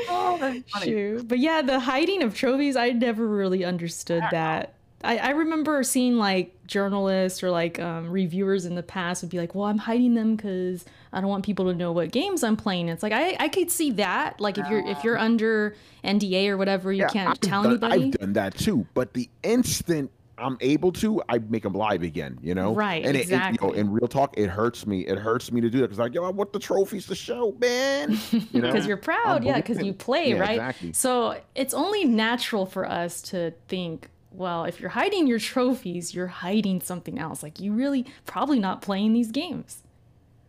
oh, 0.08 0.36
that's 0.38 0.70
funny. 0.70 0.84
Shoot. 0.84 1.28
But 1.28 1.38
yeah, 1.38 1.62
the 1.62 1.80
hiding 1.80 2.22
of 2.22 2.34
trophies, 2.34 2.76
I 2.76 2.90
never 2.90 3.26
really 3.26 3.64
understood 3.64 4.22
I 4.22 4.30
that. 4.32 4.74
I, 5.02 5.18
I 5.18 5.30
remember 5.30 5.82
seeing 5.82 6.16
like 6.16 6.55
journalists 6.66 7.42
or 7.42 7.50
like 7.50 7.78
um, 7.80 8.10
reviewers 8.10 8.64
in 8.64 8.74
the 8.74 8.82
past 8.82 9.22
would 9.22 9.30
be 9.30 9.38
like, 9.38 9.54
well, 9.54 9.64
I'm 9.66 9.78
hiding 9.78 10.14
them 10.14 10.36
because 10.36 10.84
I 11.12 11.20
don't 11.20 11.30
want 11.30 11.44
people 11.44 11.66
to 11.66 11.74
know 11.74 11.92
what 11.92 12.10
games 12.12 12.42
I'm 12.44 12.56
playing. 12.56 12.88
It's 12.88 13.02
like 13.02 13.12
I, 13.12 13.36
I 13.38 13.48
could 13.48 13.70
see 13.70 13.92
that. 13.92 14.40
Like 14.40 14.58
if 14.58 14.68
you're 14.68 14.86
if 14.86 15.02
you're 15.04 15.18
under 15.18 15.74
NDA 16.04 16.48
or 16.48 16.56
whatever, 16.56 16.92
you 16.92 17.06
can't 17.06 17.30
I've 17.30 17.40
tell 17.40 17.62
done, 17.62 17.72
anybody. 17.72 18.04
I've 18.06 18.10
done 18.12 18.32
that 18.34 18.56
too. 18.56 18.86
But 18.94 19.14
the 19.14 19.28
instant 19.42 20.10
I'm 20.38 20.58
able 20.60 20.92
to, 20.92 21.22
I 21.30 21.38
make 21.38 21.62
them 21.62 21.72
live 21.72 22.02
again. 22.02 22.38
You 22.42 22.54
know, 22.54 22.74
Right, 22.74 23.02
And 23.06 23.16
it, 23.16 23.20
it- 23.20 23.30
you 23.30 23.36
know, 23.38 23.46
exactly. 23.48 23.78
in 23.78 23.90
real 23.90 24.06
talk, 24.06 24.36
it 24.36 24.48
hurts 24.50 24.86
me. 24.86 25.00
It 25.06 25.16
hurts 25.18 25.50
me 25.50 25.62
to 25.62 25.70
do 25.70 25.78
that 25.78 25.84
because 25.84 25.98
like, 25.98 26.12
yo, 26.12 26.24
I 26.24 26.28
want 26.30 26.52
the 26.52 26.58
trophies 26.58 27.06
to 27.06 27.14
show, 27.14 27.56
man. 27.58 28.18
You 28.52 28.60
know, 28.60 28.70
because 28.70 28.86
you're 28.86 28.98
proud, 28.98 29.44
yeah, 29.44 29.56
because 29.56 29.82
you 29.82 29.94
play, 29.94 30.30
Yeah, 30.32 30.40
right? 30.40 30.50
exactly. 30.50 30.92
So 30.92 31.40
it's 31.54 31.72
only 31.72 32.04
natural 32.04 32.66
for 32.66 32.86
us 32.86 33.22
to 33.22 33.52
think, 33.68 34.10
well, 34.36 34.64
if 34.64 34.80
you're 34.80 34.90
hiding 34.90 35.26
your 35.26 35.38
trophies, 35.38 36.14
you're 36.14 36.26
hiding 36.26 36.80
something 36.80 37.18
else. 37.18 37.42
Like 37.42 37.60
you 37.60 37.72
really 37.72 38.06
probably 38.26 38.58
not 38.58 38.82
playing 38.82 39.12
these 39.12 39.30
games. 39.30 39.82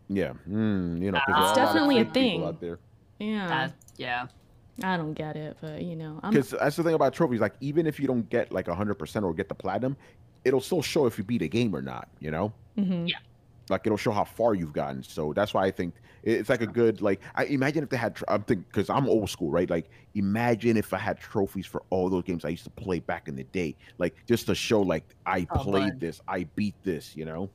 yeah, 0.10 0.34
mm, 0.50 1.02
you 1.02 1.12
know, 1.12 1.20
'cause 1.20 1.36
It's 1.38 1.52
there 1.54 1.64
are 1.64 1.68
lot 1.68 1.76
of 1.78 1.90
definitely 1.90 2.00
a 2.00 2.06
fake 2.06 2.14
thing. 2.14 2.44
out 2.46 2.60
there. 2.62 2.80
Yeah, 3.20 3.48
That, 3.48 3.74
yeah. 3.98 4.28
I 4.84 4.96
don't 4.96 5.14
get 5.14 5.36
it, 5.36 5.58
but 5.60 5.82
you 5.82 5.96
know, 5.96 6.20
Because 6.22 6.52
that's 6.52 6.76
the 6.76 6.84
thing 6.84 6.94
about 6.94 7.14
trophies. 7.14 7.40
Like, 7.42 7.56
even 7.62 7.88
if 7.88 8.00
you 8.00 8.08
don't 8.08 8.30
get 8.30 8.52
like 8.52 8.68
100% 8.68 9.26
or 9.26 9.34
get 9.34 9.50
the 9.50 9.56
platinum, 9.56 9.98
it'll 10.46 10.62
still 10.62 10.82
show 10.84 11.08
if 11.08 11.18
you 11.18 11.24
beat 11.24 11.42
a 11.42 11.48
game 11.48 11.76
or 11.76 11.82
not. 11.82 12.08
You 12.20 12.32
know, 12.32 12.54
mhm. 12.78 13.12
Like 13.70 13.86
it'll 13.86 13.98
show 13.98 14.12
how 14.12 14.24
far 14.24 14.54
you've 14.54 14.74
gotten. 14.74 15.04
So 15.04 15.34
that's 15.34 15.54
why 15.54 15.66
I 15.66 15.72
think 15.72 15.94
it's 16.24 16.50
like 16.50 16.62
a 16.62 16.68
good 16.68 17.02
like. 17.02 17.22
I 17.36 17.46
imagine 17.46 17.84
if 17.84 17.90
they 17.90 17.98
had. 17.98 18.18
I'm 18.28 18.44
thinking 18.44 18.66
because 18.68 18.90
I'm 18.90 19.08
old 19.08 19.30
school, 19.30 19.50
right? 19.50 19.70
Like, 19.70 19.90
imagine 20.16 20.78
if 20.78 20.94
I 20.94 20.98
had 20.98 21.20
trophies 21.20 21.66
for 21.66 21.84
all 21.90 22.10
those 22.10 22.24
games 22.24 22.44
I 22.46 22.50
used 22.50 22.64
to 22.66 22.70
play 22.70 23.00
back 23.00 23.28
in 23.28 23.36
the 23.36 23.44
day, 23.46 23.76
like 23.98 24.16
just 24.28 24.46
to 24.48 24.56
show 24.56 24.82
like 24.82 25.04
I 25.26 25.48
Oh, 25.52 25.60
played 25.60 25.94
bud. 25.94 26.00
this, 26.00 26.22
I 26.28 26.44
beat 26.56 26.76
this. 26.84 27.16
You 27.16 27.26
know. 27.26 27.50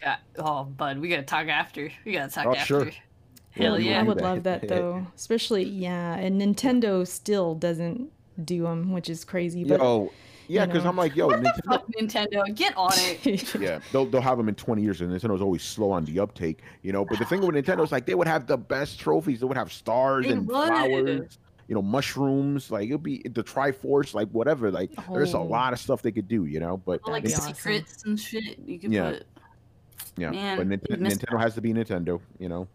Got, 0.00 0.20
oh, 0.38 0.64
bud, 0.64 0.98
we 0.98 1.08
gotta 1.08 1.22
talk 1.22 1.46
after. 1.48 1.90
We 2.04 2.12
gotta 2.12 2.30
talk 2.32 2.46
Oh, 2.46 2.54
after. 2.54 2.64
sure. 2.66 2.90
Hell 3.50 3.76
we 3.76 3.88
yeah. 3.88 4.00
I 4.00 4.02
would 4.02 4.20
love 4.20 4.42
that 4.42 4.66
though, 4.68 5.06
especially 5.14 5.62
yeah. 5.64 6.16
And 6.16 6.40
Nintendo 6.40 7.06
still 7.06 7.54
doesn't 7.54 8.10
do 8.44 8.62
them, 8.64 8.92
which 8.92 9.08
is 9.08 9.24
crazy. 9.24 9.62
But 9.62 9.80
Yo, 9.80 10.10
yeah, 10.48 10.62
you 10.62 10.66
because 10.68 10.84
know. 10.84 10.90
I'm 10.90 10.96
like, 10.96 11.14
yo, 11.16 11.28
Nintendo, 11.30 11.64
Fuck 11.64 11.86
Nintendo, 11.98 12.54
get 12.54 12.76
on 12.76 12.92
it. 12.94 13.54
yeah, 13.60 13.80
they'll 13.92 14.06
they'll 14.06 14.20
have 14.20 14.38
them 14.38 14.48
in 14.48 14.54
20 14.54 14.82
years, 14.82 15.00
and 15.00 15.10
Nintendo's 15.10 15.42
always 15.42 15.62
slow 15.62 15.90
on 15.90 16.04
the 16.04 16.18
uptake, 16.20 16.62
you 16.82 16.92
know. 16.92 17.04
But 17.04 17.18
the 17.18 17.24
thing 17.24 17.40
with 17.40 17.54
Nintendo 17.54 17.84
is 17.84 17.92
like 17.92 18.06
they 18.06 18.14
would 18.14 18.28
have 18.28 18.46
the 18.46 18.56
best 18.58 18.98
trophies. 19.00 19.40
They 19.40 19.46
would 19.46 19.56
have 19.56 19.72
stars 19.72 20.26
They 20.26 20.32
and 20.32 20.46
would. 20.46 20.54
flowers, 20.68 21.38
you 21.68 21.74
know, 21.74 21.82
mushrooms. 21.82 22.70
Like 22.70 22.88
it'd 22.88 23.02
be 23.02 23.22
the 23.24 23.42
Triforce, 23.42 24.14
like 24.14 24.28
whatever. 24.30 24.70
Like 24.70 24.90
there's 25.12 25.34
a 25.34 25.38
Oh. 25.38 25.44
lot 25.44 25.72
of 25.72 25.78
stuff 25.78 26.02
they 26.02 26.12
could 26.12 26.28
do, 26.28 26.44
you 26.46 26.60
know. 26.60 26.76
But 26.76 27.00
Or, 27.04 27.12
like 27.12 27.24
That'd 27.24 27.24
be 27.24 27.30
Nint- 27.30 27.38
awesome. 27.42 27.54
secrets 27.54 28.04
and 28.04 28.20
shit. 28.20 28.58
You 28.66 28.78
could 28.78 28.92
Yeah. 28.92 29.10
put 29.12 29.26
yeah, 30.16 30.30
man, 30.30 30.56
but 30.58 30.66
you 30.66 30.96
Nint- 30.96 31.00
missed 31.00 31.20
Nintendo 31.22 31.40
has 31.40 31.54
to 31.54 31.60
be 31.60 31.72
Nintendo, 31.72 32.20
you 32.38 32.48
know. 32.48 32.68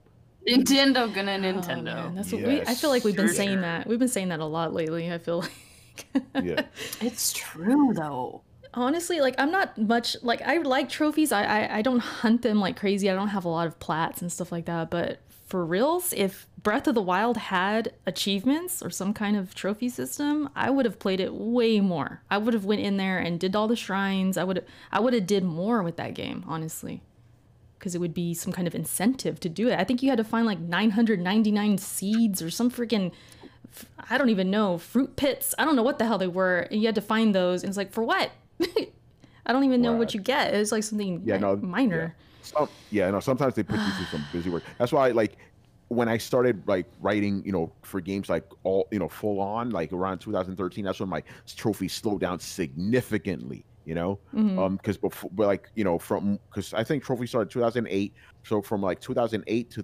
Nintendo 0.48 1.14
gonna 1.14 1.34
Oh, 1.34 1.40
Nintendo. 1.40 1.84
man, 1.84 2.16
that's 2.16 2.32
what 2.32 2.42
we. 2.42 2.62
I 2.62 2.74
feel 2.74 2.90
like 2.90 3.04
we've 3.04 3.16
been 3.16 3.28
for 3.28 3.34
saying 3.34 3.52
sure. 3.52 3.62
that. 3.62 3.88
We've 3.88 4.00
been 4.00 4.08
saying 4.08 4.30
that 4.30 4.40
a 4.40 4.46
lot 4.46 4.74
lately. 4.74 5.12
I 5.12 5.18
feel 5.20 5.40
like. 5.42 5.52
Yeah. 6.44 6.64
It's 7.02 7.34
true 7.34 7.94
though. 7.94 8.42
honestly 8.74 9.20
like 9.20 9.34
i'm 9.40 9.52
not 9.52 9.76
much 9.78 10.16
like 10.22 10.42
i 10.44 10.58
like 10.58 10.90
trophies. 10.90 11.32
I, 11.32 11.44
I 11.44 11.78
i 11.78 11.82
don't 11.82 12.00
hunt 12.00 12.42
them 12.44 12.60
like 12.60 12.78
crazy. 12.80 13.10
I 13.10 13.16
don't 13.16 13.30
have 13.30 13.46
a 13.46 13.50
lot 13.50 13.68
of 13.68 13.80
plats 13.80 14.22
and 14.22 14.32
stuff 14.32 14.52
like 14.52 14.66
that. 14.66 14.90
But 14.90 15.20
for 15.48 15.66
reals 15.66 16.14
if 16.14 16.46
breath 16.62 16.88
of 16.88 16.94
the 16.94 17.02
wild 17.02 17.38
had 17.38 17.94
achievements 18.06 18.84
or 18.84 18.90
some 18.92 19.14
kind 19.14 19.36
of 19.36 19.56
trophy 19.56 19.90
system 19.90 20.48
i 20.56 20.70
would 20.70 20.86
have 20.86 21.00
played 21.00 21.20
it 21.20 21.34
way 21.34 21.80
more. 21.80 22.22
I 22.30 22.38
would 22.38 22.54
have 22.54 22.66
went 22.66 22.82
in 22.82 22.98
there 22.98 23.18
and 23.18 23.40
did 23.40 23.56
all 23.56 23.68
the 23.68 23.76
shrines. 23.76 24.38
I 24.38 24.44
would 24.44 24.64
i 24.92 25.00
would 25.00 25.14
have 25.14 25.26
did 25.26 25.44
more 25.44 25.82
with 25.84 25.98
that 25.98 26.14
game 26.14 26.44
honestly 26.48 27.02
because 27.80 27.96
it 27.96 28.00
would 28.02 28.14
be 28.14 28.34
some 28.34 28.52
kind 28.52 28.68
of 28.68 28.76
incentive 28.76 29.40
to 29.40 29.48
do 29.48 29.70
it. 29.70 29.80
I 29.80 29.86
think 29.86 30.04
you 30.04 30.10
had 30.10 30.18
to 30.18 30.24
find 30.26 30.46
like 30.46 30.60
999 30.60 31.78
seeds 31.78 32.42
or 32.42 32.50
some 32.50 32.70
freaking 32.70 33.14
I 34.10 34.18
don't 34.18 34.30
even 34.30 34.50
know 34.50 34.78
fruit 34.78 35.16
pits. 35.16 35.54
I 35.58 35.66
don't 35.66 35.76
know 35.76 35.84
what 35.84 36.00
the 36.00 36.06
hell 36.06 36.18
they 36.18 36.28
were. 36.28 36.60
And 36.72 36.82
you 36.82 36.88
had 36.88 36.96
to 36.96 37.02
find 37.02 37.34
those, 37.34 37.64
and 37.64 37.70
it's 37.70 37.78
like 37.78 37.92
for 37.92 38.04
what? 38.04 38.32
I 39.46 39.54
don't 39.54 39.64
even 39.64 39.82
know 39.82 39.94
what 39.94 40.14
you 40.14 40.20
get. 40.20 40.54
It 40.54 40.58
was 40.58 40.72
like 40.72 40.84
something 40.84 41.22
Yeah, 41.26 41.38
no, 41.38 41.56
minor. 41.58 42.16
Some, 42.42 42.70
yeah, 42.92 43.10
no. 43.10 43.20
Sometimes 43.20 43.56
they 43.56 43.64
put 43.64 43.80
you 43.80 43.92
through 43.94 44.06
some 44.06 44.28
busy 44.32 44.50
work. 44.50 44.64
That's 44.78 44.92
why, 44.92 45.10
like, 45.10 45.38
when 45.88 46.08
I 46.08 46.18
started 46.18 46.68
like 46.68 46.86
writing, 47.02 47.42
you 47.46 47.52
know, 47.52 47.72
for 47.82 48.00
games 48.00 48.30
like 48.30 48.46
all, 48.64 48.88
you 48.92 49.00
know, 49.00 49.10
full 49.10 49.40
on, 49.40 49.72
like 49.72 49.92
around 49.92 50.20
2013, 50.20 50.86
that's 50.86 51.00
when 51.00 51.10
my 51.10 51.24
trophies 51.56 51.94
slowed 51.94 52.22
down 52.22 52.40
significantly. 52.40 53.66
You 53.86 53.96
know, 53.96 54.20
Mhm. 54.36 54.60
um, 54.60 54.76
because 54.76 54.98
before, 54.98 55.32
but 55.34 55.48
like, 55.48 55.72
you 55.74 55.84
know, 55.84 55.98
from 55.98 56.38
because 56.50 56.76
I 56.76 56.84
think 56.84 57.04
trophy 57.04 57.26
started 57.26 57.50
2008, 57.50 58.14
so 58.44 58.62
from 58.62 58.84
like 58.84 59.00
2008 59.02 59.72
to 59.72 59.82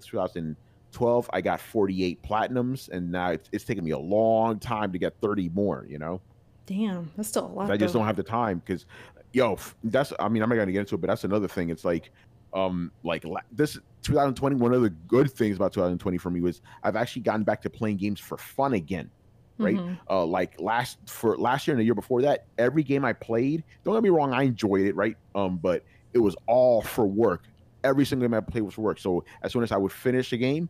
2012, 0.95 1.29
I 1.33 1.41
got 1.41 1.59
48 1.59 2.21
platinums, 2.23 2.89
and 2.89 3.11
now 3.11 3.31
it's, 3.31 3.49
it's 3.51 3.63
taken 3.65 3.83
me 3.83 3.91
a 3.91 3.99
long 3.99 4.59
time 4.59 4.91
to 4.91 4.97
get 4.97 5.13
30 5.21 5.49
more. 5.49 5.85
You 5.87 5.99
know. 5.99 6.21
Damn, 6.65 7.11
that's 7.15 7.29
still 7.29 7.45
a 7.45 7.47
lot. 7.47 7.69
I 7.69 7.77
just 7.77 7.93
though. 7.93 7.99
don't 7.99 8.07
have 8.07 8.15
the 8.15 8.23
time 8.23 8.59
because, 8.65 8.85
yo, 9.33 9.57
that's. 9.83 10.13
I 10.19 10.27
mean, 10.29 10.41
I'm 10.41 10.49
not 10.49 10.55
gonna 10.55 10.71
get 10.71 10.79
into 10.79 10.95
it, 10.95 11.01
but 11.01 11.07
that's 11.07 11.23
another 11.23 11.47
thing. 11.47 11.69
It's 11.69 11.85
like, 11.85 12.11
um, 12.53 12.91
like 13.03 13.23
this 13.51 13.77
2020. 14.01 14.55
One 14.55 14.73
of 14.73 14.81
the 14.81 14.89
good 14.89 15.29
things 15.31 15.57
about 15.57 15.73
2020 15.73 16.17
for 16.17 16.29
me 16.31 16.41
was 16.41 16.61
I've 16.83 16.95
actually 16.95 17.21
gotten 17.23 17.43
back 17.43 17.61
to 17.63 17.69
playing 17.69 17.97
games 17.97 18.19
for 18.19 18.37
fun 18.37 18.73
again. 18.73 19.09
right? 19.57 19.77
Mhm. 19.77 19.97
Uh, 20.09 20.25
like 20.25 20.59
last 20.59 20.97
for 21.07 21.37
last 21.37 21.65
year 21.65 21.73
and 21.75 21.79
the 21.79 21.85
year 21.85 21.93
before 21.95 22.21
that, 22.23 22.45
every 22.57 22.83
game 22.83 23.05
I 23.05 23.13
played, 23.13 23.63
don't 23.85 23.93
get 23.93 24.03
me 24.03 24.09
wrong, 24.09 24.33
I 24.33 24.43
enjoyed 24.43 24.81
it, 24.85 24.95
right? 24.97 25.15
Um, 25.33 25.57
but 25.57 25.83
it 26.13 26.19
was 26.19 26.35
all 26.45 26.81
for 26.81 27.05
work. 27.05 27.43
Every 27.83 28.05
single 28.05 28.27
game 28.27 28.33
I 28.33 28.41
played 28.41 28.63
was 28.63 28.73
for 28.73 28.81
work. 28.81 28.99
So 28.99 29.23
as 29.43 29.53
soon 29.53 29.63
as 29.63 29.71
I 29.71 29.77
would 29.77 29.93
finish 29.93 30.33
a 30.33 30.37
game 30.37 30.67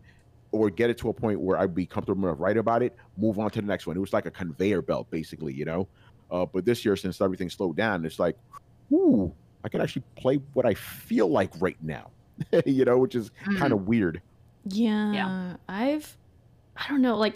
or 0.56 0.70
get 0.70 0.90
it 0.90 0.98
to 1.00 1.10
a 1.10 1.14
point 1.14 1.40
where 1.40 1.58
I'd 1.58 1.76
be 1.76 1.86
comfortable 1.86 2.24
enough 2.24 2.38
to 2.38 2.44
write 2.44 2.58
about 2.58 2.82
it, 2.82 2.96
move 3.18 3.38
on 3.38 3.50
to 3.52 3.62
the 3.62 3.68
next 3.68 3.86
one. 3.86 3.98
It 3.98 4.00
was 4.00 4.14
like 4.14 4.26
a 4.26 4.32
conveyor 4.32 4.82
belt, 4.82 5.10
basically, 5.12 5.54
you 5.54 5.66
know. 5.66 5.88
Uh, 6.32 6.46
but 6.46 6.66
this 6.66 6.86
year, 6.86 6.96
since 6.96 7.20
everything 7.22 7.50
slowed 7.50 7.76
down, 7.76 8.06
it's 8.06 8.20
like, 8.20 8.38
ooh, 8.92 9.34
I 9.64 9.70
can 9.70 9.82
actually 9.82 10.04
play 10.16 10.40
what 10.54 10.66
I 10.66 10.74
feel 10.74 11.28
like 11.28 11.52
right 11.60 11.78
now, 11.82 12.10
you 12.66 12.86
know, 12.86 12.98
which 12.98 13.16
is 13.16 13.32
kind 13.58 13.74
of 13.74 13.88
weird. 13.88 14.22
Yeah, 14.66 15.12
Yeah, 15.14 15.56
I've, 15.68 16.18
I 16.78 16.88
don't 16.88 17.02
know, 17.02 17.18
like, 17.18 17.36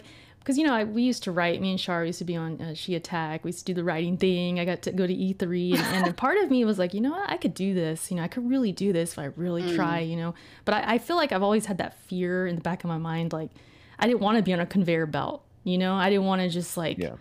because 0.50 0.58
you 0.58 0.66
know, 0.66 0.74
I, 0.74 0.84
we 0.84 1.04
used 1.04 1.22
to 1.26 1.32
write. 1.32 1.62
Me 1.62 1.70
and 1.70 1.80
Char 1.80 2.04
used 2.04 2.18
to 2.18 2.26
be 2.26 2.36
on 2.36 2.60
uh, 2.60 2.74
She 2.74 2.95
Attack. 2.95 3.43
We 3.43 3.50
used 3.50 3.60
to 3.60 3.66
do 3.66 3.76
the 3.76 3.84
writing 3.84 4.18
thing. 4.18 4.60
I 4.60 4.66
got 4.66 4.82
to 4.82 4.91
go 4.91 5.06
to 5.06 5.14
E3, 5.14 5.76
and, 5.78 5.95
and 5.97 6.08
a 6.08 6.14
part 6.14 6.39
of 6.39 6.50
me 6.50 6.66
was 6.66 6.80
like, 6.80 6.95
you 6.95 7.02
know 7.02 7.12
what, 7.12 7.30
I 7.30 7.38
could 7.38 7.54
do 7.54 7.76
this. 7.76 8.10
You 8.10 8.18
know, 8.18 8.24
I 8.24 8.28
could 8.28 8.50
really 8.50 8.72
do 8.72 8.91
this 8.91 9.12
if 9.12 9.20
I 9.20 9.26
really 9.26 9.62
Mm. 9.62 9.76
try. 9.76 10.00
You 10.00 10.16
know, 10.16 10.34
but 10.66 10.74
I, 10.74 10.93
I 10.95 10.97
feel 10.97 11.18
like 11.18 11.32
I've 11.32 11.43
always 11.43 11.68
had 11.68 11.78
that 11.78 11.93
fear 12.08 12.47
in 12.47 12.56
the 12.56 12.62
back 12.62 12.84
of 12.84 12.88
my 12.88 12.97
mind, 12.97 13.32
like, 13.32 13.52
I 14.00 14.08
didn't 14.08 14.22
want 14.22 14.38
to 14.38 14.41
be 14.43 14.52
on 14.54 14.60
a 14.60 14.66
conveyor 14.66 15.06
belt. 15.06 15.43
You 15.66 15.78
know, 15.78 15.93
I 15.93 16.10
didn't 16.10 16.26
want 16.26 16.41
to 16.41 16.50
just 16.50 16.78
like 16.78 16.97
Yeah. 16.97 17.18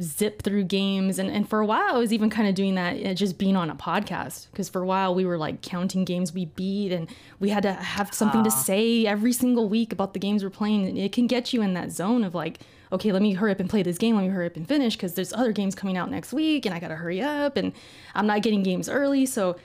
Zip 0.00 0.40
through 0.42 0.64
games. 0.64 1.18
And, 1.18 1.30
and 1.30 1.46
for 1.48 1.60
a 1.60 1.66
while 1.66 1.94
i 1.94 1.98
was 1.98 2.12
even 2.12 2.30
kind 2.30 2.48
of 2.48 2.54
doing 2.54 2.76
that 2.76 3.04
uh, 3.04 3.12
just 3.14 3.36
being 3.36 3.56
on 3.56 3.68
a 3.68 3.74
podcast. 3.74 4.46
Because 4.50 4.68
for 4.68 4.80
a 4.80 4.86
while 4.86 5.14
we 5.14 5.24
were 5.26 5.36
like 5.36 5.60
counting 5.60 6.04
games 6.04 6.32
we 6.32 6.46
beat 6.46 6.92
and 6.92 7.08
we 7.40 7.50
had 7.50 7.62
to 7.64 7.72
have 7.74 8.14
something 8.14 8.42
to 8.44 8.50
Ah. 8.50 8.54
say 8.54 9.06
every 9.06 9.32
single 9.32 9.68
week 9.68 9.92
about 9.92 10.12
the 10.14 10.18
games 10.18 10.42
we're 10.42 10.50
playing. 10.50 10.86
And 10.88 10.96
it 10.98 11.12
can 11.12 11.26
get 11.26 11.52
you 11.52 11.60
in 11.62 11.74
that 11.74 11.90
zone 11.92 12.24
of 12.24 12.34
like 12.34 12.60
okay 12.90 13.10
let 13.12 13.22
me 13.22 13.32
hurry 13.34 13.52
up 13.52 13.60
and 13.60 13.68
play 13.68 13.82
this 13.82 13.98
game. 13.98 14.16
Let 14.16 14.22
me 14.22 14.28
hurry 14.28 14.46
up 14.46 14.56
and 14.56 14.66
finish 14.66 14.96
because 14.96 15.14
there's 15.14 15.32
other 15.32 15.52
games 15.52 15.74
coming 15.74 15.96
out 15.96 16.10
next 16.10 16.32
week 16.32 16.64
and 16.66 16.74
i 16.74 16.78
gotta 16.78 16.96
hurry 16.96 17.20
up 17.20 17.56
and 17.56 17.72
i'm 18.14 18.26
not 18.26 18.42
getting 18.42 18.62
games 18.62 18.88
early. 18.88 19.26
So 19.26 19.56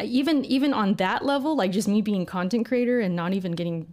even 0.00 0.44
even 0.44 0.72
on 0.74 0.94
that 0.94 1.24
level 1.24 1.56
like 1.56 1.70
just 1.72 1.88
me 1.88 2.02
being 2.02 2.26
content 2.26 2.66
creator 2.66 3.00
and 3.00 3.14
not 3.14 3.32
even 3.32 3.52
getting 3.52 3.86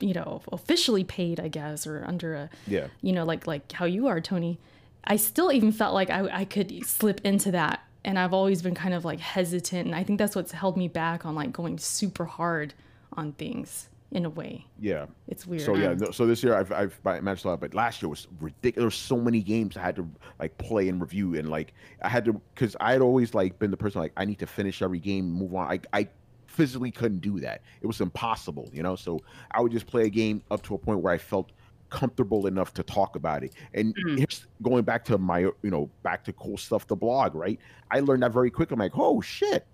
you 0.00 0.14
know 0.14 0.40
officially 0.50 1.04
paid 1.04 1.38
i 1.38 1.48
guess 1.48 1.86
or 1.86 2.04
under 2.06 2.34
a 2.34 2.50
Yeah. 2.66 2.86
you 3.02 3.12
know, 3.12 3.24
like 3.24 3.46
like 3.46 3.70
how 3.72 3.84
you 3.84 4.06
are, 4.08 4.20
Tony, 4.20 4.58
I 5.04 5.16
still 5.16 5.52
even 5.52 5.72
felt 5.72 5.94
like 5.94 6.10
I, 6.10 6.28
I 6.40 6.44
could 6.44 6.86
slip 6.86 7.20
into 7.24 7.50
that. 7.52 7.82
And 8.04 8.18
I've 8.18 8.32
always 8.32 8.62
been 8.62 8.74
kind 8.74 8.94
of 8.94 9.04
like 9.04 9.20
hesitant. 9.20 9.86
And 9.86 9.94
I 9.94 10.02
think 10.02 10.18
that's 10.18 10.34
what's 10.34 10.52
held 10.52 10.76
me 10.76 10.88
back 10.88 11.24
on 11.24 11.34
like 11.34 11.52
going 11.52 11.78
super 11.78 12.24
hard 12.24 12.74
on 13.12 13.32
things 13.32 13.88
in 14.12 14.26
a 14.26 14.30
way. 14.30 14.66
Yeah. 14.78 15.06
It's 15.26 15.46
weird. 15.46 15.62
So 15.62 15.74
yeah, 15.74 15.90
um, 15.90 16.12
so 16.12 16.26
this 16.26 16.42
year 16.42 16.54
I've 16.54 16.70
I've 16.72 16.98
managed 17.04 17.44
a 17.44 17.48
lot, 17.48 17.60
but 17.60 17.74
last 17.74 18.02
year 18.02 18.08
was 18.08 18.28
ridiculous. 18.40 18.74
There 18.74 18.84
were 18.84 18.90
so 18.90 19.16
many 19.16 19.40
games 19.40 19.76
I 19.76 19.82
had 19.82 19.96
to 19.96 20.08
like 20.38 20.56
play 20.58 20.88
and 20.88 21.00
review, 21.00 21.34
and 21.36 21.48
like 21.48 21.72
I 22.02 22.08
had 22.08 22.24
to 22.26 22.34
because 22.54 22.76
I 22.80 22.92
had 22.92 23.00
always 23.00 23.34
like 23.34 23.58
been 23.58 23.70
the 23.70 23.76
person 23.76 24.00
like 24.00 24.12
I 24.16 24.24
need 24.24 24.38
to 24.40 24.46
finish 24.46 24.82
every 24.82 24.98
game, 24.98 25.30
move 25.30 25.54
on. 25.54 25.70
I 25.70 25.80
I 25.92 26.08
physically 26.46 26.90
couldn't 26.90 27.20
do 27.20 27.40
that. 27.40 27.62
It 27.80 27.86
was 27.86 28.00
impossible, 28.00 28.68
you 28.72 28.82
know. 28.82 28.96
So 28.96 29.20
I 29.50 29.60
would 29.60 29.72
just 29.72 29.86
play 29.86 30.04
a 30.04 30.10
game 30.10 30.42
up 30.50 30.62
to 30.64 30.74
a 30.74 30.78
point 30.78 31.00
where 31.00 31.12
I 31.12 31.18
felt 31.18 31.50
comfortable 31.92 32.46
enough 32.46 32.72
to 32.74 32.82
talk 32.82 33.14
about 33.16 33.44
it. 33.44 33.52
And 33.74 33.94
Mm. 33.94 34.18
here's 34.18 34.46
going 34.62 34.82
back 34.84 35.04
to 35.06 35.18
my 35.18 35.40
you 35.40 35.54
know 35.70 35.90
back 36.02 36.24
to 36.24 36.32
cool 36.32 36.56
stuff, 36.56 36.86
the 36.86 36.96
blog, 36.96 37.34
right? 37.34 37.58
I 37.90 38.00
learned 38.00 38.22
that 38.22 38.32
very 38.32 38.50
quickly. 38.50 38.74
I'm 38.74 38.80
like, 38.80 38.96
oh 38.96 39.20
shit. 39.20 39.66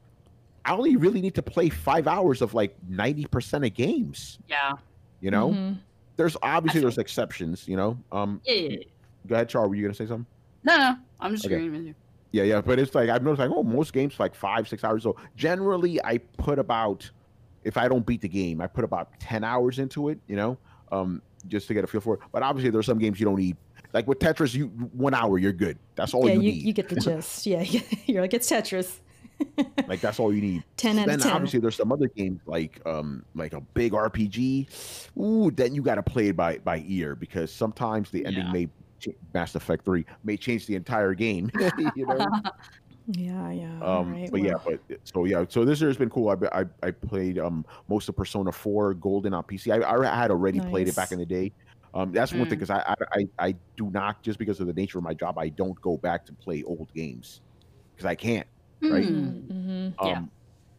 I 0.64 0.72
only 0.72 0.96
really 0.96 1.22
need 1.22 1.34
to 1.36 1.42
play 1.42 1.70
five 1.70 2.06
hours 2.06 2.42
of 2.42 2.52
like 2.52 2.76
90% 2.90 3.64
of 3.66 3.72
games, 3.72 4.38
Yeah. 4.48 4.72
you 5.20 5.30
know? 5.30 5.50
Mhm. 5.50 5.78
there's 6.16 6.36
obviously 6.42 6.80
there's 6.80 6.98
exceptions, 6.98 7.66
you 7.68 7.76
know. 7.76 7.96
Um, 8.10 8.40
Yeah. 8.44 8.54
yeah, 8.54 8.68
yeah. 8.70 8.76
go 9.28 9.34
ahead, 9.36 9.48
Char. 9.48 9.68
Were 9.68 9.76
you 9.76 9.82
gonna 9.82 9.94
say 9.94 10.06
something? 10.06 10.26
No, 10.64 10.76
no. 10.76 10.96
I'm 11.20 11.30
just 11.32 11.46
Okay. 11.46 11.54
agreeing 11.54 11.72
with 11.72 11.82
you. 11.86 11.94
Yeah, 12.32 12.42
yeah. 12.42 12.60
But 12.60 12.78
it's 12.80 12.92
like 12.94 13.08
I've 13.08 13.22
noticed 13.22 13.38
like 13.40 13.50
oh, 13.56 13.62
most 13.62 13.92
games 13.92 14.18
like 14.18 14.34
five, 14.34 14.68
six 14.68 14.82
hours. 14.84 15.04
So 15.04 15.16
generally, 15.36 16.02
I 16.04 16.18
put 16.18 16.58
about 16.58 17.08
if 17.64 17.76
I 17.76 17.86
don't 17.88 18.04
beat 18.04 18.20
the 18.20 18.28
game, 18.28 18.60
I 18.60 18.66
put 18.66 18.82
about 18.84 19.18
ten 19.20 19.44
hours 19.44 19.78
into 19.78 20.08
it, 20.08 20.18
you 20.26 20.34
know, 20.36 20.58
um, 20.90 21.22
just 21.46 21.68
to 21.68 21.74
get 21.74 21.84
a 21.84 21.86
feel 21.86 22.00
for 22.00 22.14
it. 22.14 22.20
But 22.32 22.42
obviously, 22.42 22.70
there's 22.70 22.86
some 22.86 22.98
games 22.98 23.20
you 23.20 23.26
don't 23.26 23.38
need. 23.38 23.56
Like 23.92 24.06
with 24.06 24.18
Tetris, 24.18 24.54
you 24.54 24.66
one 24.66 25.14
hour, 25.14 25.38
you're 25.38 25.52
good. 25.52 25.78
That's 25.94 26.12
all 26.14 26.26
yeah, 26.26 26.34
you 26.34 26.40
you, 26.40 26.52
need. 26.52 26.62
you 26.62 26.72
get 26.72 26.88
the 26.88 26.96
gist. 27.00 27.46
yeah, 27.46 27.62
you're 28.06 28.20
like, 28.22 28.34
it's 28.34 28.50
Tetris. 28.50 28.98
like 29.86 30.00
that's 30.00 30.18
all 30.18 30.34
you 30.34 30.40
need. 30.42 30.64
10 30.78 30.98
out 30.98 31.06
then 31.06 31.14
of 31.14 31.22
10. 31.22 31.32
obviously 31.32 31.60
there's 31.60 31.76
some 31.76 31.92
other 31.92 32.08
games 32.08 32.40
like 32.46 32.80
um 32.86 33.24
like 33.36 33.52
a 33.52 33.60
big 33.60 33.92
RPG. 33.92 34.66
Ooh, 35.16 35.50
then 35.52 35.74
you 35.76 35.80
got 35.82 35.94
to 35.94 36.02
play 36.02 36.26
it 36.28 36.36
by 36.36 36.58
by 36.58 36.82
ear 36.88 37.14
because 37.14 37.52
sometimes 37.52 38.10
the 38.10 38.26
ending 38.26 38.44
Yeah. 38.46 38.52
may 38.52 38.68
Mass 39.32 39.54
Effect 39.54 39.84
Three 39.84 40.04
may 40.24 40.36
change 40.36 40.66
the 40.66 40.74
entire 40.74 41.14
game. 41.14 41.52
you 41.94 42.04
know. 42.04 42.26
Yeah, 43.10 43.50
yeah. 43.52 43.74
Um, 43.76 43.82
all 43.82 44.04
right, 44.04 44.30
but 44.30 44.42
yeah, 44.42 44.52
well, 44.66 44.76
but 44.88 44.98
so 45.04 45.24
yeah, 45.24 45.44
so 45.48 45.64
this 45.64 45.80
year 45.80 45.88
has 45.88 45.96
been 45.96 46.10
cool. 46.10 46.28
I 46.28 46.60
I, 46.60 46.64
I 46.82 46.90
played 46.90 47.38
um 47.38 47.64
most 47.88 48.08
of 48.08 48.16
Persona 48.16 48.52
Four 48.52 48.94
Golden 48.94 49.32
on 49.34 49.44
PC. 49.44 49.72
I, 49.72 49.98
I 50.12 50.14
had 50.16 50.30
already 50.30 50.60
played 50.60 50.88
it 50.88 50.94
back 50.96 51.10
Nice. 51.10 51.12
in 51.12 51.18
the 51.20 51.26
day. 51.26 51.52
Um, 51.94 52.12
that's 52.12 52.34
one 52.34 52.46
thing 52.48 52.58
Mm. 52.58 52.60
because 52.60 52.70
I, 52.70 52.80
I 52.86 52.94
I 53.14 53.46
I 53.48 53.54
do 53.76 53.90
not 53.90 54.22
just 54.22 54.38
because 54.38 54.60
of 54.60 54.66
the 54.66 54.74
nature 54.74 54.98
of 54.98 55.04
my 55.04 55.14
job 55.14 55.38
I 55.38 55.48
don't 55.48 55.80
go 55.80 55.96
back 55.96 56.26
to 56.26 56.34
play 56.34 56.62
old 56.64 56.90
games 56.94 57.40
because 57.96 58.06
I 58.06 58.14
can't. 58.14 58.46
Right. 58.82 59.08
Hmm. 59.08 59.40
mhm. 59.50 59.94
Um, 59.98 60.08
Yeah. 60.08 60.22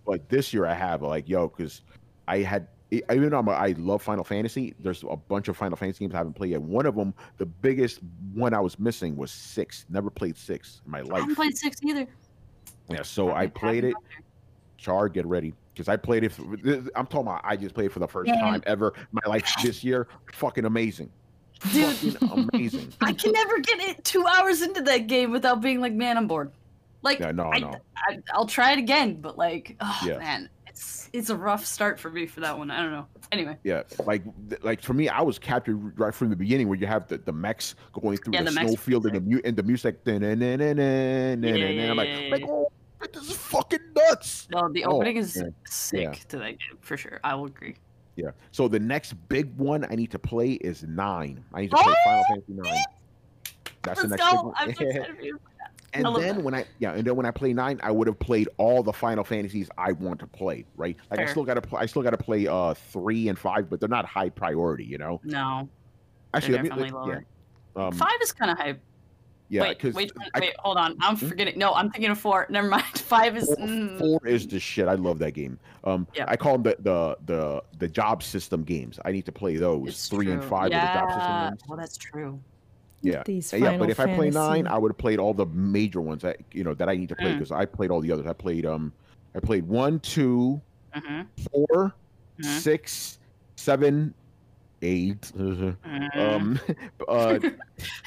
But 0.06 0.30
this 0.30 0.54
year 0.54 0.66
I 0.66 0.74
have 0.76 1.02
like 1.02 1.28
yo 1.28 1.48
because 1.48 1.82
I 2.28 2.40
had 2.40 2.68
even 2.92 3.30
though 3.30 3.40
I'm 3.40 3.48
a, 3.48 3.52
I 3.52 3.76
love 3.78 4.02
Final 4.02 4.24
Fantasy. 4.24 4.74
There's 4.80 5.04
a 5.10 5.16
bunch 5.16 5.48
of 5.48 5.56
Final 5.58 5.78
Fantasy 5.78 6.04
games 6.06 6.16
I 6.16 6.18
haven't 6.18 6.34
played 6.34 6.52
yet. 6.52 6.62
One 6.62 6.86
of 6.86 6.96
them, 6.96 7.14
the 7.38 7.46
biggest 7.46 8.00
one 8.34 8.54
I 8.54 8.60
was 8.60 8.80
missing 8.80 9.16
was 9.16 9.32
six. 9.32 9.86
Never 9.90 10.10
played 10.10 10.38
six 10.38 10.82
in 10.86 10.92
my 10.92 11.02
life. 11.02 11.14
I 11.14 11.20
haven't 11.20 11.36
played 11.36 11.58
six 11.58 11.78
either. 11.84 12.08
Yeah, 12.90 13.04
so 13.04 13.30
I 13.32 13.42
Haven't- 13.42 13.56
played 13.56 13.84
it. 13.84 13.96
Char, 14.78 15.10
get 15.10 15.26
ready 15.26 15.54
because 15.74 15.88
I 15.90 15.98
played 15.98 16.24
it. 16.24 16.32
For, 16.32 16.44
I'm 16.96 17.06
talking 17.06 17.20
about 17.22 17.42
I 17.44 17.56
just 17.58 17.76
played 17.76 17.86
it 17.88 17.92
for 17.92 18.00
the 18.00 18.08
first 18.08 18.30
Yeah. 18.30 18.40
time 18.40 18.64
ever 18.66 18.94
in 18.96 19.06
my 19.12 19.22
life 19.30 19.48
this 19.62 19.84
year. 19.84 20.08
Fucking 20.34 20.64
amazing, 20.66 21.12
Dude. 21.74 21.94
fucking 22.14 22.50
amazing. 22.54 22.94
I 23.02 23.12
can 23.14 23.34
never 23.34 23.60
get 23.60 23.80
it 23.82 24.04
two 24.06 24.26
hours 24.26 24.62
into 24.62 24.82
that 24.84 25.08
game 25.08 25.32
without 25.32 25.62
being 25.62 25.82
like, 25.82 25.94
man, 25.94 26.18
I'm 26.18 26.28
bored. 26.28 26.52
Like, 27.02 27.20
Yeah, 27.20 27.32
no, 27.32 27.46
I, 27.52 27.60
no. 27.60 27.74
I, 27.98 28.20
I'll 28.34 28.46
try 28.48 28.72
it 28.72 28.80
again, 28.80 29.16
but 29.22 29.38
like, 29.38 29.76
oh 29.82 30.00
Yeah. 30.06 30.18
man, 30.18 30.50
it's 31.14 31.30
a 31.30 31.36
rough 31.36 31.66
start 31.66 32.00
for 32.00 32.10
me 32.10 32.26
for 32.26 32.40
that 32.42 32.58
one. 32.58 32.72
I 32.72 32.82
don't 32.82 32.92
know. 32.92 33.08
Anyway, 33.32 33.58
Yeah, 33.64 33.84
like 34.06 34.24
like 34.62 34.82
for 34.82 34.94
me, 34.94 35.10
I 35.10 35.22
was 35.22 35.38
captured 35.40 36.00
right 36.00 36.14
from 36.14 36.30
the 36.30 36.36
beginning 36.36 36.68
where 36.68 36.78
you 36.78 36.88
have 36.88 37.08
the, 37.08 37.18
the 37.18 37.34
mechs 37.34 37.76
going 37.94 38.18
through 38.18 38.34
Yeah, 38.34 38.44
the, 38.44 38.52
the 38.52 38.66
snowfield 38.68 39.06
and 39.08 39.16
the 39.16 39.22
mu- 39.22 39.42
and 39.44 39.56
the 39.58 39.64
music. 39.64 40.04
dun- 40.04 40.22
dun- 40.22 40.40
dun. 40.40 40.62
I'm 40.62 41.98
like, 41.98 42.08
Yeah. 42.10 42.28
like, 42.32 42.44
oh, 42.48 42.72
this 43.14 43.30
is 43.30 43.36
fucking 43.36 43.80
nuts. 43.96 44.48
no, 44.52 44.70
the 44.72 44.86
Oh, 44.86 44.98
opening 44.98 45.18
is 45.18 45.36
yeah. 45.36 45.44
sick 45.66 46.02
Yeah. 46.02 46.12
to 46.30 46.38
that 46.40 46.50
game 46.60 46.78
for 46.82 46.98
sure. 46.98 47.20
I 47.24 47.36
will 47.36 47.46
agree. 47.46 47.76
Yeah. 48.16 48.32
So 48.52 48.68
the 48.68 48.80
next 48.80 49.14
big 49.30 49.56
one 49.58 49.86
I 49.90 49.96
need 49.96 50.12
to 50.12 50.20
play 50.20 50.52
is 50.54 50.84
nine. 50.84 51.44
I 51.54 51.62
need 51.62 51.72
to 51.72 51.78
play 51.78 51.94
oh, 51.98 52.04
Final 52.06 52.24
Fantasy 52.30 52.54
nine. 52.54 52.84
That's 53.84 54.02
the 54.02 54.08
Let's 54.10 54.22
next 54.22 54.32
big 54.34 54.44
one. 54.44 54.54
I'm 54.58 54.74
so 54.76 54.84
excited 54.88 55.16
for 55.18 55.22
you. 55.24 55.40
And 55.94 56.06
then 56.16 56.36
that. 56.36 56.44
when 56.44 56.54
I 56.54 56.66
yeah, 56.80 56.94
and 56.94 57.06
then 57.06 57.16
when 57.16 57.26
I 57.26 57.32
play 57.32 57.54
nine, 57.54 57.80
I 57.84 57.92
would 57.92 58.08
have 58.08 58.20
played 58.20 58.48
all 58.58 58.84
the 58.84 58.94
Final 58.94 59.24
Fantasies 59.24 59.70
I 59.78 59.92
want 59.94 60.20
to 60.20 60.28
play. 60.28 60.66
Right, 60.76 60.96
like 61.10 61.20
I 61.20 61.26
still 61.26 61.44
got 61.44 61.56
to 61.56 61.62
play. 61.62 61.80
I 61.82 61.86
still 61.86 62.02
got 62.04 62.12
to 62.12 62.18
play 62.18 62.48
uh 62.48 62.74
three 62.74 63.28
and 63.30 63.38
five, 63.38 63.70
but 63.70 63.80
they're 63.80 63.90
not 63.90 64.06
high 64.06 64.30
priority. 64.30 64.86
You 64.86 64.98
know, 65.00 65.20
No, 65.24 65.68
actually, 66.34 66.54
let 66.56 66.64
me- 66.64 66.70
definitely 66.70 66.92
let- 66.92 67.02
lower. 67.08 67.26
yeah, 67.78 67.86
um, 67.88 67.94
Five 67.94 68.18
is 68.22 68.32
kind 68.32 68.52
of 68.52 68.58
high. 68.58 68.76
yeah, 69.50 69.62
wait, 69.64 69.84
wait, 69.96 70.12
I- 70.36 70.40
wait, 70.40 70.56
hold 70.60 70.78
on. 70.78 70.96
I'm 71.02 71.16
Hmm? 71.18 71.28
forgetting. 71.28 71.58
No, 71.58 71.74
I'm 71.74 71.90
thinking 71.90 72.12
of 72.12 72.20
four. 72.20 72.46
Never 72.50 72.68
mind. 72.68 72.84
Five 72.96 73.36
is. 73.38 73.46
Four, 73.48 73.58
mm, 73.68 73.98
four 73.98 74.28
is 74.28 74.46
the 74.48 74.60
shit. 74.60 74.88
I 74.88 74.94
love 74.94 75.18
that 75.20 75.32
game. 75.32 75.58
Um, 75.86 76.06
Yeah. 76.14 76.26
I 76.28 76.36
call 76.38 76.58
them 76.60 76.64
the, 76.64 76.76
the 76.82 77.18
the 77.26 77.64
the 77.80 77.88
job 77.88 78.22
system 78.22 78.64
games. 78.64 79.00
I 79.06 79.12
need 79.12 79.26
to 79.26 79.32
play 79.32 79.56
those. 79.58 79.88
it's 79.88 80.08
three 80.08 80.30
and 80.32 80.44
five 80.44 80.70
yeah. 80.70 80.94
the 80.94 81.00
job 81.00 81.10
system 81.20 81.50
games. 81.50 81.62
Well, 81.68 81.78
that's 81.80 81.98
true. 81.98 82.40
Yeah. 83.02 83.24
These 83.26 83.54
Uh, 83.54 83.58
yeah, 83.58 83.78
but 83.78 83.90
if 83.90 84.00
I 84.00 84.14
play 84.14 84.30
nine, 84.30 84.68
I 84.68 84.78
would 84.78 84.92
have 84.92 84.98
played 84.98 85.20
all 85.20 85.34
the 85.34 85.46
major 85.48 86.02
ones 86.02 86.22
that 86.24 86.38
you 86.54 86.64
know 86.64 86.74
that 86.74 86.90
I 86.90 86.96
need 86.96 87.10
to 87.10 87.16
play 87.16 87.32
Mm. 87.32 87.38
because 87.40 87.52
I 87.52 87.66
played 87.66 87.92
all 87.92 88.02
the 88.02 88.12
others. 88.12 88.26
I 88.28 88.34
played 88.34 88.66
um, 88.66 88.94
I 89.36 89.40
played 89.40 89.66
one, 89.68 90.00
two, 90.00 90.62
hmm 90.94 91.22
four, 91.52 91.94
Mhm. 92.42 92.60
six, 92.60 93.20
seven, 93.58 94.14
eight, 94.82 95.32
uh, 95.40 95.74
um, 96.18 96.60
uh, 97.08 97.40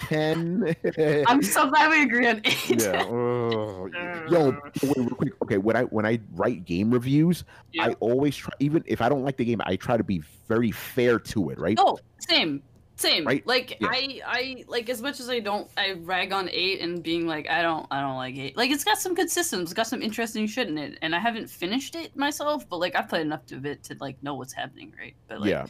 ten. 0.08 0.74
I'm 1.28 1.42
so 1.42 1.68
glad 1.70 1.90
we 1.90 2.02
agree 2.02 2.26
on 2.26 2.40
eight. 2.44 2.80
yeah. 2.80 3.02
oh, 3.04 3.88
yo, 4.30 4.46
wait, 4.82 4.96
real 4.96 5.08
quick. 5.10 5.32
Okay, 5.44 5.58
when 5.58 5.76
I 5.76 5.82
when 5.84 6.04
I 6.06 6.20
write 6.32 6.64
game 6.64 6.90
reviews, 6.90 7.44
I 7.80 7.94
always 8.00 8.36
try. 8.36 8.52
Even 8.60 8.82
if 8.86 9.00
I 9.00 9.08
don't 9.08 9.22
like 9.24 9.36
the 9.36 9.44
game, 9.44 9.60
I 9.64 9.76
try 9.76 9.96
to 9.96 10.04
be 10.04 10.22
very 10.48 10.70
fair 10.70 11.18
to 11.18 11.50
it. 11.50 11.58
Right? 11.58 11.78
oh 11.80 11.98
same, 12.28 12.62
same. 12.96 13.26
Right? 13.26 13.46
Like 13.46 13.78
Yeah. 13.80 13.88
I, 13.90 14.20
I 14.26 14.64
like 14.68 14.88
as 14.88 15.02
much 15.02 15.20
as 15.20 15.28
I 15.28 15.40
don't, 15.40 15.70
I 15.76 15.92
rag 15.92 16.32
on 16.32 16.48
eight 16.50 16.80
and 16.80 17.02
being 17.02 17.26
like, 17.26 17.48
I 17.48 17.62
don't, 17.62 17.86
I 17.90 18.00
don't 18.00 18.16
like 18.16 18.36
eight. 18.36 18.56
Like 18.56 18.70
it's 18.70 18.84
got 18.84 18.98
some 18.98 19.14
good 19.14 19.30
systems, 19.30 19.64
it's 19.64 19.74
got 19.74 19.86
some 19.86 20.02
interesting 20.02 20.46
shit 20.46 20.68
in 20.68 20.78
it, 20.78 20.98
and 21.02 21.14
I 21.14 21.18
haven't 21.18 21.48
finished 21.48 21.94
it 21.94 22.16
myself, 22.16 22.68
but 22.68 22.78
like 22.78 22.94
I've 22.94 23.08
played 23.08 23.22
enough 23.22 23.50
of 23.52 23.66
it 23.66 23.82
to 23.84 23.96
like 24.00 24.22
know 24.22 24.34
what's 24.34 24.52
happening, 24.52 24.92
right? 24.98 25.14
But 25.28 25.40
like, 25.40 25.50
yeah. 25.50 25.66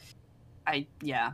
I, 0.66 0.86
yeah, 1.00 1.32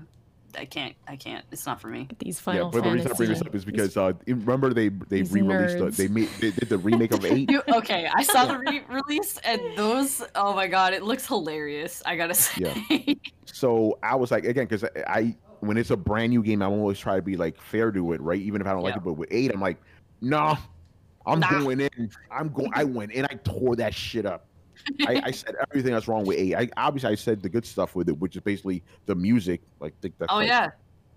I 0.57 0.64
can't. 0.64 0.95
I 1.07 1.16
can't. 1.16 1.45
It's 1.53 1.66
not 1.66 1.80
for 1.80 1.89
me. 1.89 2.09
These 2.18 2.41
Final 2.41 2.66
yeah, 2.66 2.70
but 2.72 2.84
the 2.84 2.91
reason 2.91 3.12
I 3.12 3.14
bring 3.14 3.28
this 3.28 3.41
up 3.41 3.55
is 3.55 3.64
because 3.64 3.97
uh, 3.97 4.12
remember 4.26 4.72
they 4.72 4.89
they 4.89 5.20
These 5.20 5.32
re-released 5.32 5.78
the, 5.78 5.91
they 5.91 6.09
made 6.09 6.28
they 6.41 6.51
did 6.51 6.68
the 6.68 6.78
remake 6.78 7.12
of 7.12 7.24
eight. 7.24 7.51
You, 7.59 7.62
okay, 7.68 8.09
I 8.14 8.22
saw 8.22 8.47
the 8.47 8.59
re-release 8.59 9.39
and 9.39 9.61
those. 9.76 10.22
Oh 10.34 10.55
my 10.55 10.66
god, 10.66 10.93
it 10.93 11.03
looks 11.03 11.26
hilarious. 11.26 12.03
I 12.05 12.16
gotta 12.16 12.34
say. 12.34 12.62
Yeah. 12.89 13.14
So 13.51 13.99
I 14.05 14.14
was 14.14 14.30
like, 14.30 14.45
again, 14.45 14.66
because 14.66 14.84
I, 14.84 14.91
I 15.09 15.36
when 15.61 15.77
it's 15.77 15.91
a 15.91 15.97
brand 15.97 16.31
new 16.31 16.43
game, 16.43 16.63
I'm 16.63 16.73
always 16.73 16.99
try 16.99 17.17
to 17.17 17.23
be 17.23 17.37
like 17.37 17.61
fair 17.61 17.91
to 17.93 18.13
it, 18.13 18.21
right? 18.21 18.41
Even 18.41 18.61
if 18.61 18.67
I 18.67 18.73
don't 18.73 18.83
like 18.83 18.97
it. 18.97 19.05
But 19.05 19.15
with 19.15 19.29
eight, 19.33 19.53
I'm 19.53 19.61
like, 19.61 19.79
no, 20.21 20.57
I'm 21.27 21.41
Nah. 21.41 21.49
going 21.49 21.81
in. 21.81 22.11
I'm 22.31 22.49
going. 22.51 22.71
I 22.75 22.85
went 22.85 23.13
and 23.15 23.27
I 23.31 23.35
tore 23.45 23.77
that 23.77 23.95
shit 23.95 24.27
up. 24.27 24.47
I, 25.07 25.21
I 25.25 25.31
said 25.31 25.55
everything 25.71 25.93
that's 25.93 26.09
wrong 26.09 26.25
with 26.25 26.39
eight. 26.39 26.55
I 26.55 26.69
obviously 26.77 27.11
I 27.11 27.15
said 27.15 27.43
the 27.43 27.49
good 27.49 27.67
stuff 27.67 27.95
with 27.95 28.09
it, 28.09 28.19
which 28.19 28.37
is 28.37 28.43
basically 28.43 28.85
the 29.07 29.15
music. 29.15 29.63
Like 29.81 29.95
the, 30.01 30.13
that's 30.19 30.33
oh 30.33 30.41
yeah, 30.41 30.69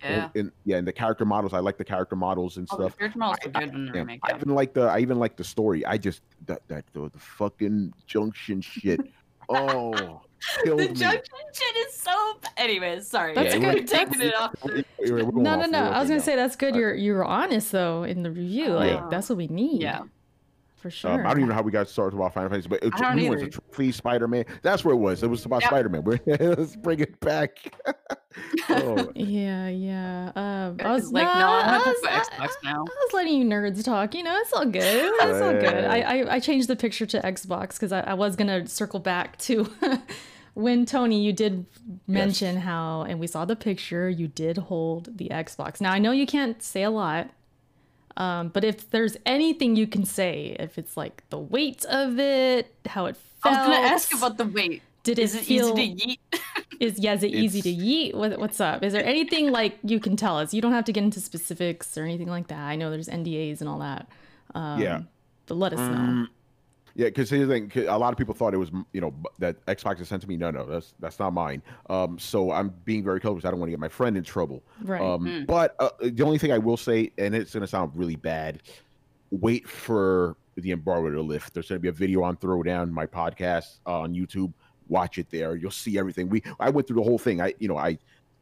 yeah. 0.04 0.30
And, 0.36 0.52
yeah, 0.66 0.78
and 0.78 0.88
the 0.88 0.92
character 0.94 1.26
models. 1.26 1.54
I 1.54 1.60
like 1.60 1.78
the 1.78 1.86
character 1.86 2.16
models 2.16 2.58
and 2.58 2.68
Oh, 2.72 2.78
the 2.78 2.84
stuff. 2.84 2.94
Spirit 2.94 3.16
models 3.16 3.38
I- 3.44 3.48
were 3.48 3.54
good 3.54 3.74
in 3.76 3.86
the 3.86 3.92
Yeah, 3.94 4.00
remake. 4.00 4.20
I 4.24 4.36
even 4.36 4.50
like 4.56 4.74
the 4.74 4.82
I 4.84 5.00
even 5.00 5.20
like 5.20 5.38
the 5.38 5.44
story. 5.44 5.86
I 5.86 5.98
just 5.98 6.22
that 6.46 6.62
that 6.68 6.86
the, 6.94 7.10
the 7.14 7.20
fucking 7.20 7.94
junction 8.08 8.62
shit. 8.62 9.00
Oh, 9.50 10.22
killed 10.64 10.80
The 10.80 10.88
me. 10.90 10.94
junction 10.94 11.24
shit 11.54 11.76
is 11.88 11.94
so. 11.94 12.12
Anyways, 12.58 13.08
sorry. 13.08 13.34
That's 13.36 13.54
yeah, 13.54 13.60
good. 13.60 13.80
We're 13.82 13.86
taking 13.88 14.22
it 14.22 14.36
off. 14.36 14.56
We're- 14.64 14.84
we're 15.00 15.22
No, 15.32 15.56
no, 15.56 15.62
off 15.64 15.70
no. 15.70 15.80
I 15.80 16.00
was 16.00 16.10
gonna 16.10 16.20
now. 16.20 16.26
say 16.26 16.36
that's 16.36 16.56
good. 16.56 16.76
You're 16.76 16.94
you're 16.94 17.26
honest 17.26 17.72
though 17.72 18.04
in 18.04 18.24
the 18.24 18.32
review. 18.32 18.70
Like 18.70 18.92
Yeah. 18.92 19.08
that's 19.10 19.30
what 19.30 19.38
we 19.38 19.48
need. 19.48 19.82
Yeah. 19.82 20.02
for 20.78 20.90
sure. 20.90 21.12
Um, 21.12 21.20
I 21.22 21.30
don't 21.30 21.38
even 21.38 21.50
know 21.50 21.54
how 21.54 21.62
we 21.62 21.72
got 21.72 21.88
started 21.90 22.16
about 22.16 22.34
Final 22.34 22.50
Fantasy, 22.50 22.68
but 22.68 22.84
it's 22.84 22.96
I 23.00 23.02
don't 23.06 23.16
new 23.18 23.30
ones, 23.30 23.42
either. 23.44 23.52
the 23.52 23.62
trophy, 23.62 23.92
Spider 23.92 24.28
Man. 24.28 24.46
That's 24.64 24.84
where 24.84 24.96
it 24.96 24.98
was. 24.98 25.22
It 25.22 25.30
was 25.30 25.46
about 25.46 25.62
Yep. 25.62 25.70
Spider 25.70 25.90
Man. 25.90 26.04
Let's 26.58 26.76
bring 26.76 27.00
it 27.02 27.20
back. 27.20 27.72
oh, 28.70 29.12
Yeah, 29.14 29.68
yeah. 29.68 30.32
Um, 30.36 30.78
I 30.84 30.92
was 30.94 31.12
like, 31.12 31.26
nah, 31.26 31.38
no, 31.40 31.46
I'm 31.48 31.66
I 31.70 31.78
gonna 31.84 31.92
was, 31.92 31.98
I, 32.04 32.20
Xbox 32.48 32.50
now. 32.64 32.78
I 32.88 33.06
was 33.06 33.14
letting 33.14 33.38
you 33.42 33.46
nerds 33.46 33.84
talk. 33.84 34.16
You 34.16 34.24
know, 34.24 34.36
it's 34.38 34.54
all 34.54 34.66
good. 34.66 34.82
It's 34.84 35.42
all 35.42 35.52
good. 35.52 35.84
I, 35.86 36.00
I, 36.02 36.36
I 36.36 36.40
changed 36.40 36.68
the 36.68 36.76
picture 36.76 37.06
to 37.06 37.20
Xbox 37.20 37.74
because 37.74 37.92
I, 37.92 38.00
I 38.00 38.14
was 38.16 38.36
gonna 38.36 38.66
circle 38.68 39.00
back 39.02 39.38
to 39.40 39.70
when 40.54 40.86
Tony, 40.86 41.22
you 41.24 41.34
did 41.34 41.66
mention 42.08 42.58
how, 42.58 43.04
and 43.04 43.20
we 43.20 43.28
saw 43.28 43.46
the 43.46 43.56
picture. 43.56 44.10
You 44.10 44.28
did 44.28 44.58
hold 44.58 45.18
the 45.18 45.30
Xbox. 45.30 45.80
Now 45.82 45.92
I 45.92 46.00
know 46.00 46.12
you 46.12 46.26
can't 46.26 46.62
say 46.62 46.84
a 46.84 46.90
lot. 46.90 47.30
Um, 48.18 48.50
but 48.50 48.64
if 48.66 48.90
there's 48.90 49.16
anything 49.26 49.76
you 49.78 49.88
can 49.88 50.04
say, 50.04 50.56
if 50.60 50.78
it's 50.78 50.98
like 50.98 51.24
the 51.30 51.40
weight 51.40 51.86
of 51.86 52.20
it, 52.20 52.74
how 52.86 53.06
it 53.06 53.16
I 53.44 53.50
was 53.50 53.58
gonna 53.58 53.88
ask 53.88 54.14
about 54.14 54.38
the 54.38 54.46
weight. 54.46 54.82
did 55.04 55.18
it 55.18 55.24
Is 55.24 55.36
it 55.36 55.44
feel 55.46 55.80
easy 55.80 55.96
to 55.96 56.10
eat? 56.10 56.20
is 56.82 57.00
yeah, 57.00 57.14
is 57.14 57.24
it 57.24 57.32
easy 57.32 57.62
to 57.62 57.70
It's- 57.70 57.84
yeet? 57.86 58.14
What, 58.14 58.38
what's 58.38 58.60
up? 58.60 58.84
Is 58.84 58.92
there 58.92 59.04
anything 59.06 59.50
like 59.52 59.78
you 59.84 60.00
can 60.02 60.18
tell 60.18 60.38
us? 60.38 60.54
You 60.54 60.62
don't 60.62 60.74
have 60.74 60.86
to 60.86 60.92
get 60.92 61.04
into 61.06 61.22
specifics 61.22 61.98
or 61.98 62.04
anything 62.04 62.28
like 62.28 62.48
that. 62.50 62.60
I 62.60 62.76
know 62.76 62.92
there's 62.92 63.08
NDAs 63.08 63.62
and 63.62 63.70
all 63.70 63.80
that. 63.80 64.10
Um, 64.54 64.82
Yeah. 64.82 65.02
But 65.48 65.56
let 65.56 65.72
us 65.74 65.80
know. 65.80 65.98
Mm, 65.98 66.28
yeah, 66.96 67.08
because 67.08 67.30
here's 67.30 67.48
the 67.48 67.54
thing. 67.54 67.70
'cause 67.70 67.86
A 67.88 67.98
lot 67.98 68.12
of 68.12 68.18
people 68.18 68.34
thought 68.34 68.54
it 68.54 68.58
was, 68.58 68.72
you 68.94 69.02
know, 69.02 69.14
that 69.40 69.66
Xbox 69.66 70.00
is 70.02 70.08
sent 70.10 70.22
to 70.24 70.28
me. 70.28 70.38
No, 70.38 70.52
no, 70.52 70.66
that's 70.66 70.94
that's 71.00 71.20
not 71.20 71.34
mine. 71.34 71.62
Um, 71.90 72.18
so 72.20 72.52
I'm 72.52 72.74
being 72.86 73.04
very 73.04 73.20
careful 73.20 73.36
because 73.36 73.48
I 73.48 73.52
don't 73.52 73.60
want 73.60 73.70
to 73.70 73.72
get 73.72 73.80
my 73.80 73.90
friend 73.90 74.18
in 74.18 74.24
trouble. 74.24 74.64
Right. 74.84 75.02
Um, 75.02 75.26
Mm. 75.26 75.46
But 75.48 75.76
uh, 75.80 75.90
the 76.02 76.24
only 76.24 76.38
thing 76.38 76.52
I 76.52 76.58
will 76.58 76.78
say, 76.78 77.12
and 77.18 77.34
it's 77.36 77.54
going 77.54 77.62
to 77.62 77.68
sound 77.68 77.92
really 77.96 78.16
bad, 78.16 78.62
wait 79.32 79.68
for 79.68 80.36
the 80.56 80.72
embargo 80.72 81.10
to 81.12 81.22
lift. 81.22 81.54
There's 81.54 81.70
going 81.70 81.78
to 81.80 81.82
be 81.82 81.88
a 81.88 81.94
video 81.94 82.24
on 82.24 82.36
Throwdown, 82.38 82.90
my 82.92 83.06
podcast 83.06 83.80
uh, 83.88 84.00
on 84.02 84.14
YouTube. 84.14 84.54
Watch 84.90 85.18
it 85.18 85.30
there. 85.30 85.56
You'll 85.56 85.72
see 85.72 85.98
everything. 85.98 86.28
We 86.28 86.44
I 86.60 86.70
went 86.70 86.88
through 86.88 86.98
the 86.98 87.04
whole 87.04 87.18
thing. 87.18 87.42
I 87.42 87.54
you 87.60 87.68
know 87.70 87.78
I 87.78 87.98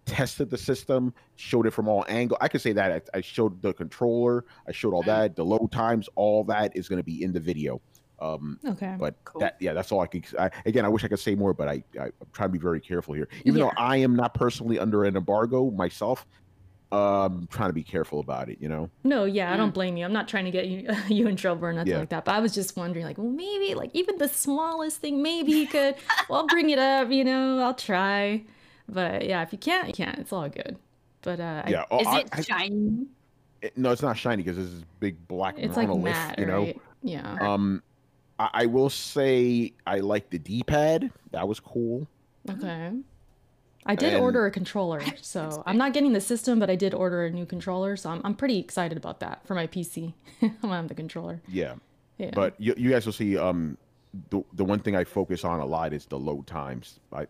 tested 0.06 0.50
the 0.50 0.58
system, 0.58 1.14
showed 1.36 1.68
it 1.68 1.72
from 1.72 1.88
all 1.88 2.04
angles. 2.08 2.40
I 2.42 2.48
could 2.48 2.62
say 2.62 2.74
that 2.74 2.92
I, 3.14 3.18
I 3.20 3.22
showed 3.22 3.62
the 3.62 3.72
controller. 3.74 4.46
I 4.68 4.72
showed 4.72 4.96
all 4.96 5.04
that, 5.04 5.36
the 5.36 5.46
load 5.46 5.72
times, 5.72 6.10
all 6.16 6.44
that 6.46 6.76
is 6.76 6.90
going 6.90 6.98
to 6.98 7.04
be 7.04 7.22
in 7.24 7.32
the 7.32 7.40
video. 7.40 7.80
Um, 8.22 8.60
okay. 8.66 8.96
but 9.00 9.16
Cool. 9.24 9.42
that 9.42 9.56
yeah, 9.60 9.74
that's 9.74 9.92
all 9.92 10.02
I 10.02 10.08
can. 10.08 10.24
I, 10.38 10.50
again, 10.66 10.84
I 10.86 10.90
wish 10.90 11.04
I 11.04 11.08
could 11.08 11.20
say 11.20 11.36
more, 11.36 11.54
but 11.54 11.68
I, 11.68 11.84
I 12.00 12.06
I'm 12.06 12.12
trying 12.34 12.50
to 12.50 12.54
be 12.54 12.60
very 12.60 12.82
careful 12.82 13.14
here. 13.14 13.28
Even 13.46 13.62
though 13.62 13.72
I 13.78 13.98
am 13.98 14.16
not 14.16 14.34
personally 14.34 14.78
under 14.80 15.06
an 15.06 15.16
embargo 15.16 15.72
myself, 15.72 16.26
um, 16.92 17.48
trying 17.52 17.70
to 17.70 17.74
be 17.74 17.84
careful 17.84 18.20
about 18.20 18.50
it. 18.50 18.58
You 18.60 18.68
know. 18.68 18.90
No, 19.04 19.26
yeah, 19.26 19.54
I 19.54 19.58
don't 19.58 19.74
blame 19.74 19.96
you. 19.96 20.04
I'm 20.06 20.12
not 20.14 20.28
trying 20.28 20.46
to 20.46 20.52
get 20.52 20.68
you 20.68 20.90
you 21.08 21.28
in 21.28 21.36
trouble 21.36 21.66
or 21.66 21.74
nothing 21.74 21.92
Yeah. 21.94 22.00
like 22.00 22.10
that. 22.10 22.26
But 22.26 22.36
I 22.36 22.40
was 22.40 22.54
just 22.54 22.76
wondering, 22.76 23.06
like, 23.06 23.18
well, 23.18 23.30
maybe 23.30 23.74
like 23.76 23.92
even 23.94 24.18
the 24.18 24.28
smallest 24.28 24.98
thing, 24.98 25.22
maybe 25.22 25.52
you 25.54 25.68
could. 25.68 25.96
well, 26.30 26.40
I'll 26.42 26.48
bring 26.48 26.70
it 26.72 26.80
up. 26.80 27.12
You 27.12 27.24
know, 27.24 27.60
I'll 27.60 27.74
try. 27.76 28.44
But 28.88 29.26
yeah, 29.26 29.44
if 29.44 29.52
you 29.54 29.60
can't, 29.60 29.88
you 29.88 29.94
can't. 29.94 30.18
It's 30.18 30.34
all 30.34 30.50
good. 30.50 30.78
But 31.22 31.40
uh, 31.40 31.62
I- 31.66 31.70
Yeah. 31.70 31.84
oh, 31.92 32.00
Is 32.02 32.08
I- 32.08 32.20
it 32.22 32.30
I- 32.34 32.42
shiny? 32.42 33.06
it- 33.62 33.78
no, 33.78 33.92
it's 33.92 34.02
not 34.02 34.18
shiny 34.18 34.44
because 34.44 34.58
this 34.58 34.66
is 34.68 34.84
big 35.00 35.28
black 35.28 35.56
it's 35.60 35.78
like 35.78 35.90
matte, 35.96 36.40
you 36.40 36.46
know. 36.48 36.60
right? 36.64 36.82
Yeah. 37.04 37.38
Um, 37.40 37.84
I, 38.40 38.50
I 38.54 38.66
will 38.66 38.90
say 38.90 39.74
I 39.86 39.98
like 40.00 40.30
the 40.30 40.40
D-pad. 40.40 41.12
That 41.32 41.48
was 41.48 41.60
cool. 41.60 42.08
Okay. 42.50 42.92
I 43.86 43.96
did 43.96 44.14
And- 44.14 44.24
order 44.24 44.46
a 44.46 44.52
controller, 44.52 45.02
so 45.22 45.64
I'm 45.66 45.78
not 45.78 45.94
getting 45.94 46.14
the 46.14 46.22
system, 46.22 46.60
but 46.60 46.70
I 46.70 46.76
did 46.76 46.94
order 46.94 47.26
a 47.26 47.30
new 47.32 47.46
controller, 47.46 47.96
so 47.96 48.10
I'm, 48.10 48.22
I'm 48.24 48.36
pretty 48.36 48.58
excited 48.60 48.98
about 48.98 49.20
that 49.22 49.46
for 49.46 49.56
my 49.56 49.68
PC. 49.68 50.14
I'm 50.42 50.56
gonna 50.62 50.88
the 50.88 50.96
controller. 50.96 51.42
Yeah. 51.48 51.76
Yeah. 52.18 52.32
But 52.34 52.56
you, 52.60 52.74
you 52.78 52.90
guys 52.90 53.06
will 53.06 53.14
see. 53.14 53.38
Um, 53.38 53.78
the 54.32 54.42
the 54.54 54.66
one 54.66 54.80
thing 54.80 54.96
I 54.96 55.04
focus 55.06 55.46
on 55.46 55.60
a 55.60 55.66
lot 55.66 55.94
is 55.94 56.06
the 56.06 56.18
load 56.20 56.48
times. 56.48 57.00
I, 57.14 57.22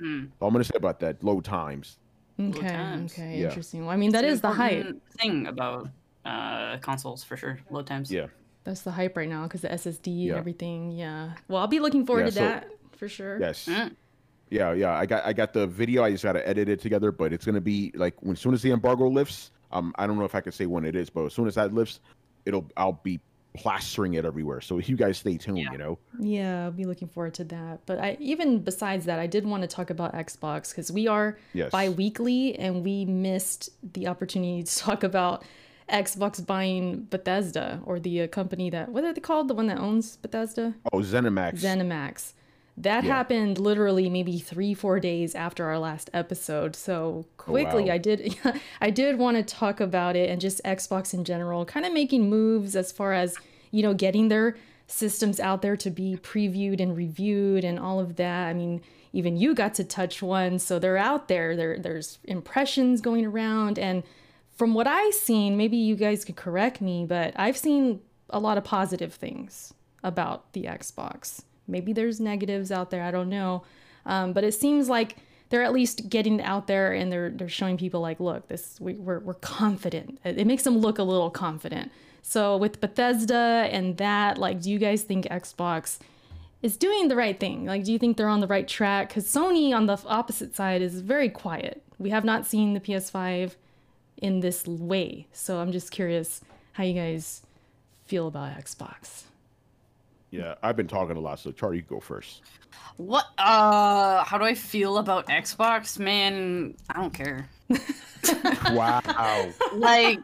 all 0.00 0.48
I'm 0.48 0.52
gonna 0.52 0.64
say 0.64 0.74
about 0.76 0.98
that 1.00 1.22
load 1.22 1.44
times. 1.44 1.98
okay, 2.40 2.68
times. 2.68 3.12
okay, 3.12 3.38
Yeah. 3.38 3.48
interesting. 3.48 3.82
Well, 3.82 3.90
I 3.90 3.96
mean, 3.96 4.10
that 4.12 4.24
It's 4.24 4.34
is 4.34 4.40
the 4.40 4.50
hype. 4.50 5.00
Thing 5.18 5.46
about 5.46 5.88
uh, 6.24 6.78
consoles 6.78 7.22
for 7.22 7.36
sure. 7.36 7.60
Load 7.70 7.86
times. 7.86 8.10
Yeah. 8.10 8.26
That's 8.64 8.82
the 8.82 8.90
hype 8.92 9.16
right 9.16 9.28
now 9.28 9.44
because 9.44 9.62
the 9.62 9.68
SSD 9.68 10.28
and 10.28 10.36
everything. 10.38 10.92
Yeah. 10.92 11.32
Well, 11.48 11.60
I'll 11.60 11.66
be 11.66 11.80
looking 11.80 12.06
forward 12.06 12.22
Yeah, 12.22 12.26
to 12.30 12.32
so- 12.32 12.40
that 12.40 12.68
for 12.96 13.08
sure. 13.08 13.40
Yes. 13.40 13.66
Mm. 13.66 13.94
Yeah, 14.50 14.72
yeah. 14.74 14.92
I 14.92 15.06
got 15.06 15.24
I 15.24 15.32
got 15.32 15.52
the 15.52 15.66
video. 15.66 16.04
I 16.04 16.10
just 16.12 16.22
got 16.24 16.34
to 16.34 16.46
edit 16.46 16.68
it 16.68 16.80
together, 16.80 17.10
but 17.10 17.32
it's 17.32 17.44
gonna 17.46 17.60
be 17.60 17.90
like 17.94 18.14
when 18.22 18.32
as 18.34 18.40
soon 18.40 18.52
as 18.54 18.62
the 18.62 18.70
embargo 18.70 19.08
lifts. 19.08 19.50
Um, 19.72 19.94
I 19.98 20.06
don't 20.06 20.18
know 20.18 20.24
if 20.26 20.34
I 20.34 20.42
can 20.42 20.52
say 20.52 20.66
when 20.66 20.84
it 20.84 20.94
is, 20.94 21.08
but 21.08 21.24
as 21.24 21.32
soon 21.32 21.46
as 21.48 21.54
that 21.54 21.72
lifts, 21.72 22.00
it'll 22.44 22.68
I'll 22.76 23.00
be 23.02 23.18
plastering 23.54 24.14
it 24.14 24.24
everywhere. 24.24 24.60
So 24.60 24.78
you 24.78 24.96
guys 24.96 25.18
stay 25.18 25.36
tuned. 25.38 25.58
Yeah. 25.58 25.72
You 25.72 25.78
know. 25.78 25.98
Yeah, 26.18 26.64
I'll 26.64 26.70
be 26.70 26.84
looking 26.84 27.08
forward 27.08 27.34
to 27.34 27.44
that. 27.44 27.80
But 27.86 27.98
I 27.98 28.16
even 28.20 28.58
besides 28.60 29.06
that, 29.06 29.18
I 29.18 29.26
did 29.26 29.46
want 29.46 29.62
to 29.62 29.66
talk 29.66 29.88
about 29.90 30.12
Xbox 30.14 30.70
because 30.70 30.92
we 30.92 31.06
are 31.08 31.38
Yes. 31.54 31.70
bi-weekly 31.70 32.54
and 32.58 32.84
we 32.84 33.04
missed 33.06 33.70
the 33.94 34.06
opportunity 34.06 34.62
to 34.62 34.78
talk 34.78 35.02
about 35.02 35.44
Xbox 35.88 36.44
buying 36.44 37.06
Bethesda 37.10 37.80
or 37.84 37.98
the 38.00 38.22
uh, 38.22 38.26
company 38.28 38.70
that 38.70 38.88
what 38.90 39.04
are 39.04 39.12
they 39.12 39.20
called? 39.20 39.48
The 39.48 39.54
one 39.54 39.66
that 39.66 39.78
owns 39.78 40.16
Bethesda? 40.16 40.74
Oh, 40.92 40.98
ZeniMax. 40.98 41.54
ZeniMax. 41.60 42.32
That 42.78 43.04
Yeah. 43.04 43.10
happened 43.14 43.58
literally 43.58 44.08
maybe 44.08 44.38
three, 44.38 44.72
four 44.72 44.98
days 44.98 45.34
after 45.34 45.66
our 45.66 45.78
last 45.78 46.08
episode. 46.14 46.74
So 46.74 47.26
quickly, 47.36 47.82
Oh, 47.82 47.86
wow. 47.86 47.92
I 47.94 47.98
did, 47.98 48.34
I 48.80 48.90
did 48.90 49.18
want 49.18 49.36
to 49.36 49.42
talk 49.42 49.80
about 49.80 50.16
it 50.16 50.30
and 50.30 50.40
just 50.40 50.62
Xbox 50.64 51.12
in 51.12 51.24
general, 51.24 51.64
kind 51.66 51.84
of 51.84 51.92
making 51.92 52.30
moves 52.30 52.74
as 52.74 52.90
far 52.90 53.12
as 53.12 53.36
you 53.70 53.82
know, 53.82 53.94
getting 53.94 54.28
their 54.28 54.54
systems 54.86 55.40
out 55.40 55.62
there 55.62 55.76
to 55.78 55.88
be 55.90 56.18
previewed 56.22 56.78
and 56.80 56.94
reviewed 56.94 57.64
and 57.64 57.78
all 57.78 57.98
of 57.98 58.16
that. 58.16 58.46
I 58.48 58.52
mean, 58.52 58.82
even 59.14 59.36
you 59.38 59.54
got 59.54 59.74
to 59.76 59.84
touch 59.84 60.20
one, 60.22 60.58
so 60.58 60.78
they're 60.78 60.98
out 60.98 61.28
there. 61.28 61.56
There, 61.56 61.78
there's 61.78 62.18
impressions 62.24 63.00
going 63.00 63.24
around, 63.24 63.78
and 63.78 64.02
from 64.54 64.74
what 64.74 64.86
I've 64.86 65.14
seen, 65.14 65.56
maybe 65.56 65.76
you 65.76 65.96
guys 65.96 66.24
could 66.24 66.36
correct 66.36 66.80
me, 66.80 67.04
but 67.06 67.32
I've 67.36 67.56
seen 67.56 68.00
a 68.30 68.38
lot 68.38 68.58
of 68.58 68.64
positive 68.64 69.14
things 69.14 69.74
about 70.02 70.52
the 70.52 70.64
Xbox. 70.64 71.42
Maybe 71.66 71.92
there's 71.92 72.20
negatives 72.20 72.70
out 72.70 72.90
there. 72.90 73.02
I 73.02 73.10
don't 73.10 73.28
know, 73.28 73.62
um, 74.04 74.32
but 74.32 74.44
it 74.44 74.52
seems 74.52 74.88
like 74.88 75.16
they're 75.48 75.62
at 75.62 75.72
least 75.72 76.08
getting 76.08 76.40
out 76.42 76.66
there 76.66 76.92
and 76.92 77.12
they're 77.12 77.30
they're 77.30 77.48
showing 77.48 77.76
people 77.76 78.00
like, 78.00 78.20
look, 78.20 78.48
this 78.48 78.78
we, 78.80 78.94
we're 78.94 79.20
we're 79.20 79.34
confident. 79.34 80.18
It, 80.24 80.46
makes 80.46 80.64
them 80.64 80.78
look 80.78 80.98
a 80.98 81.02
little 81.02 81.30
confident. 81.30 81.92
So 82.22 82.56
with 82.56 82.80
Bethesda 82.80 83.68
and 83.70 83.96
that, 83.98 84.38
like, 84.38 84.62
do 84.62 84.70
you 84.70 84.78
guys 84.78 85.02
think 85.02 85.26
Xbox 85.26 85.98
is 86.62 86.76
doing 86.76 87.08
the 87.08 87.16
right 87.16 87.38
thing? 87.38 87.66
Like, 87.66 87.84
do 87.84 87.92
you 87.92 87.98
think 87.98 88.16
they're 88.16 88.28
on 88.28 88.40
the 88.40 88.46
right 88.46 88.66
track? 88.66 89.08
Because 89.08 89.26
Sony 89.26 89.74
on 89.74 89.86
the 89.86 90.00
opposite 90.06 90.54
side 90.54 90.82
is 90.82 91.00
very 91.00 91.28
quiet. 91.28 91.82
We 91.98 92.10
have 92.10 92.24
not 92.24 92.46
seen 92.46 92.74
the 92.74 92.80
PS5 92.80 93.56
in 94.22 94.40
this 94.40 94.66
way. 94.66 95.26
So 95.32 95.58
I'm 95.58 95.72
just 95.72 95.90
curious 95.90 96.40
how 96.72 96.84
you 96.84 96.94
guys 96.94 97.42
feel 98.06 98.28
about 98.28 98.56
Xbox. 98.56 99.24
Yeah, 100.30 100.54
I've 100.62 100.76
been 100.76 100.88
talking 100.88 101.16
a 101.18 101.20
lot, 101.20 101.40
so 101.40 101.52
Charlie, 101.52 101.78
you 101.78 101.82
go 101.82 102.00
first. 102.00 102.40
What? 102.96 103.26
Uh, 103.36 104.24
how 104.24 104.38
do 104.38 104.44
I 104.44 104.54
feel 104.54 104.96
about 104.96 105.26
Xbox? 105.26 105.98
Man, 105.98 106.74
I 106.88 106.94
don't 106.94 107.12
care. 107.12 107.48
wow. 108.70 109.52
Like 109.74 110.20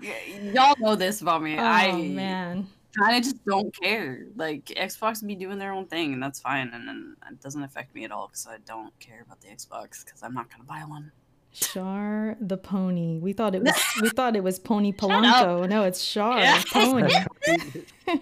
y'all 0.55 0.74
know 0.78 0.94
this 0.94 1.20
about 1.20 1.42
me. 1.42 1.57
Oh 1.59 1.62
I 1.62 1.92
man. 1.92 2.66
kind 2.96 3.16
of 3.16 3.22
just 3.22 3.44
don't 3.44 3.74
care. 3.74 4.26
Like 4.36 4.66
Xbox 4.66 5.26
be 5.26 5.34
doing 5.34 5.59
their 5.59 5.72
own 5.72 5.86
thing, 5.86 6.14
and 6.14 6.22
that's 6.22 6.40
fine, 6.40 6.70
and, 6.72 6.88
and 6.88 7.16
it 7.30 7.42
doesn't 7.42 7.62
affect 7.62 7.94
me 7.94 8.05
at 8.05 8.12
all 8.12 8.28
because 8.28 8.46
I 8.46 8.59
don't 8.64 8.99
care 9.01 9.22
about 9.22 9.40
the 9.40 9.49
Xbox 9.49 10.05
because 10.05 10.22
I'm 10.22 10.32
not 10.32 10.51
gonna 10.51 10.64
buy 10.64 10.84
one. 10.86 11.12
Char 11.53 12.36
the 12.40 12.57
pony. 12.57 13.18
We 13.18 13.32
thought 13.32 13.55
it 13.55 13.62
was 13.62 13.74
we 14.01 14.11
thought 14.16 14.36
it 14.36 14.44
was 14.44 14.59
Pony 14.59 14.90
up. 14.90 14.96
Polanco. 14.99 15.68
No, 15.68 15.84
it's 15.84 16.07
Char 16.12 16.38
Yeah. 16.38 16.62
Pony. 16.70 17.12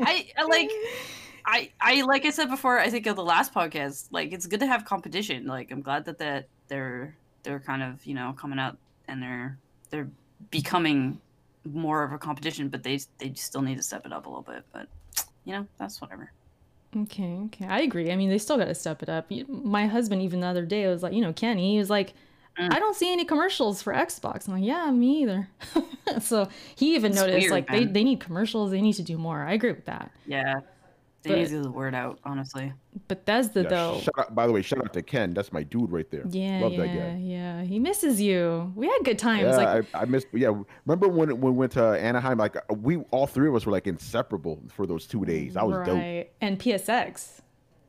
I, 0.00 0.26
I 0.36 0.44
like 0.48 0.70
I 1.46 1.70
I 1.80 2.02
like 2.02 2.24
I 2.24 2.30
said 2.30 2.48
before, 2.48 2.78
I 2.78 2.90
think 2.90 3.06
of 3.06 3.16
the 3.16 3.24
last 3.24 3.52
podcast, 3.54 4.08
like 4.10 4.32
it's 4.32 4.46
good 4.46 4.60
to 4.60 4.66
have 4.66 4.84
competition. 4.84 5.46
Like 5.46 5.70
I'm 5.70 5.82
glad 5.82 6.06
that 6.06 6.18
that 6.18 6.48
they're 6.68 7.16
they're 7.42 7.60
kind 7.60 7.82
of, 7.82 8.04
you 8.06 8.14
know, 8.14 8.34
coming 8.36 8.58
out 8.58 8.76
and 9.08 9.22
they're 9.22 9.58
they're 9.90 10.08
becoming 10.50 11.20
more 11.64 12.02
of 12.02 12.12
a 12.12 12.18
competition, 12.18 12.68
but 12.70 12.82
they 12.82 12.98
they 13.18 13.32
still 13.34 13.62
need 13.62 13.76
to 13.76 13.82
step 13.82 14.04
it 14.06 14.12
up 14.12 14.26
a 14.26 14.28
little 14.28 14.42
bit, 14.42 14.64
but 14.72 14.88
you 15.44 15.52
know, 15.52 15.66
that's 15.78 16.00
whatever. 16.00 16.32
Okay, 16.96 17.38
okay. 17.46 17.66
I 17.66 17.80
agree. 17.80 18.10
I 18.12 18.16
mean, 18.16 18.30
they 18.30 18.38
still 18.38 18.56
got 18.56 18.66
to 18.66 18.74
step 18.74 19.02
it 19.02 19.08
up. 19.08 19.30
My 19.48 19.86
husband, 19.86 20.22
even 20.22 20.40
the 20.40 20.46
other 20.46 20.64
day, 20.64 20.86
was 20.86 21.02
like, 21.02 21.12
you 21.12 21.20
know, 21.20 21.32
Kenny, 21.32 21.72
he 21.72 21.78
was 21.78 21.90
like. 21.90 22.14
I 22.56 22.78
don't 22.78 22.94
see 22.96 23.12
any 23.12 23.24
commercials 23.24 23.82
for 23.82 23.92
Xbox. 23.92 24.46
I'm 24.48 24.54
like, 24.54 24.64
yeah, 24.64 24.90
me 24.90 25.22
either. 25.22 25.48
so 26.20 26.48
he 26.76 26.94
even 26.94 27.12
It's 27.12 27.20
noticed, 27.20 27.38
weird, 27.40 27.50
like, 27.50 27.66
they, 27.68 27.84
man. 27.84 27.92
they 27.92 28.04
need 28.04 28.20
commercials. 28.20 28.70
They 28.70 28.80
need 28.80 28.92
to 28.94 29.02
do 29.02 29.18
more. 29.18 29.42
I 29.42 29.54
agree 29.54 29.72
with 29.72 29.86
that. 29.86 30.10
Yeah. 30.26 30.60
They 31.22 31.30
But- 31.30 31.38
need 31.38 31.44
to 31.48 31.54
get 31.54 31.62
the 31.62 31.70
word 31.70 31.94
out, 31.94 32.18
honestly. 32.24 32.72
Bethesda, 33.08 33.62
Yeah, 33.62 33.68
though. 33.70 33.98
shout 34.00 34.18
out, 34.18 34.34
by 34.34 34.46
the 34.46 34.52
way, 34.52 34.60
shout 34.62 34.80
out 34.84 34.92
to 34.92 35.02
Ken. 35.02 35.32
That's 35.34 35.52
my 35.52 35.62
dude 35.62 35.90
right 35.90 36.08
there. 36.10 36.22
Yeah, 36.28 36.60
Love 36.60 36.76
that 36.76 36.86
yeah, 36.88 36.94
guy. 37.12 37.18
yeah. 37.22 37.62
He 37.62 37.78
misses 37.78 38.20
you. 38.20 38.72
We 38.76 38.86
had 38.88 38.98
good 39.04 39.18
times. 39.18 39.42
Yeah, 39.44 39.56
like, 39.56 39.86
I, 39.94 40.02
I 40.02 40.04
missed. 40.04 40.26
Yeah, 40.32 40.52
remember 40.84 41.08
when 41.08 41.30
when 41.40 41.52
we 41.54 41.58
went 41.58 41.72
to 41.72 41.82
Anaheim? 41.82 42.36
Like 42.38 42.56
we, 42.70 42.98
all 43.10 43.26
three 43.26 43.48
of 43.48 43.54
us 43.56 43.64
were 43.66 43.72
like 43.72 43.86
inseparable 43.86 44.60
for 44.68 44.86
those 44.86 45.06
two 45.06 45.24
days. 45.24 45.54
That 45.54 45.66
was 45.66 45.78
dope. 45.86 45.96
right. 45.96 46.30
And 46.42 46.58
PSX. 46.60 47.40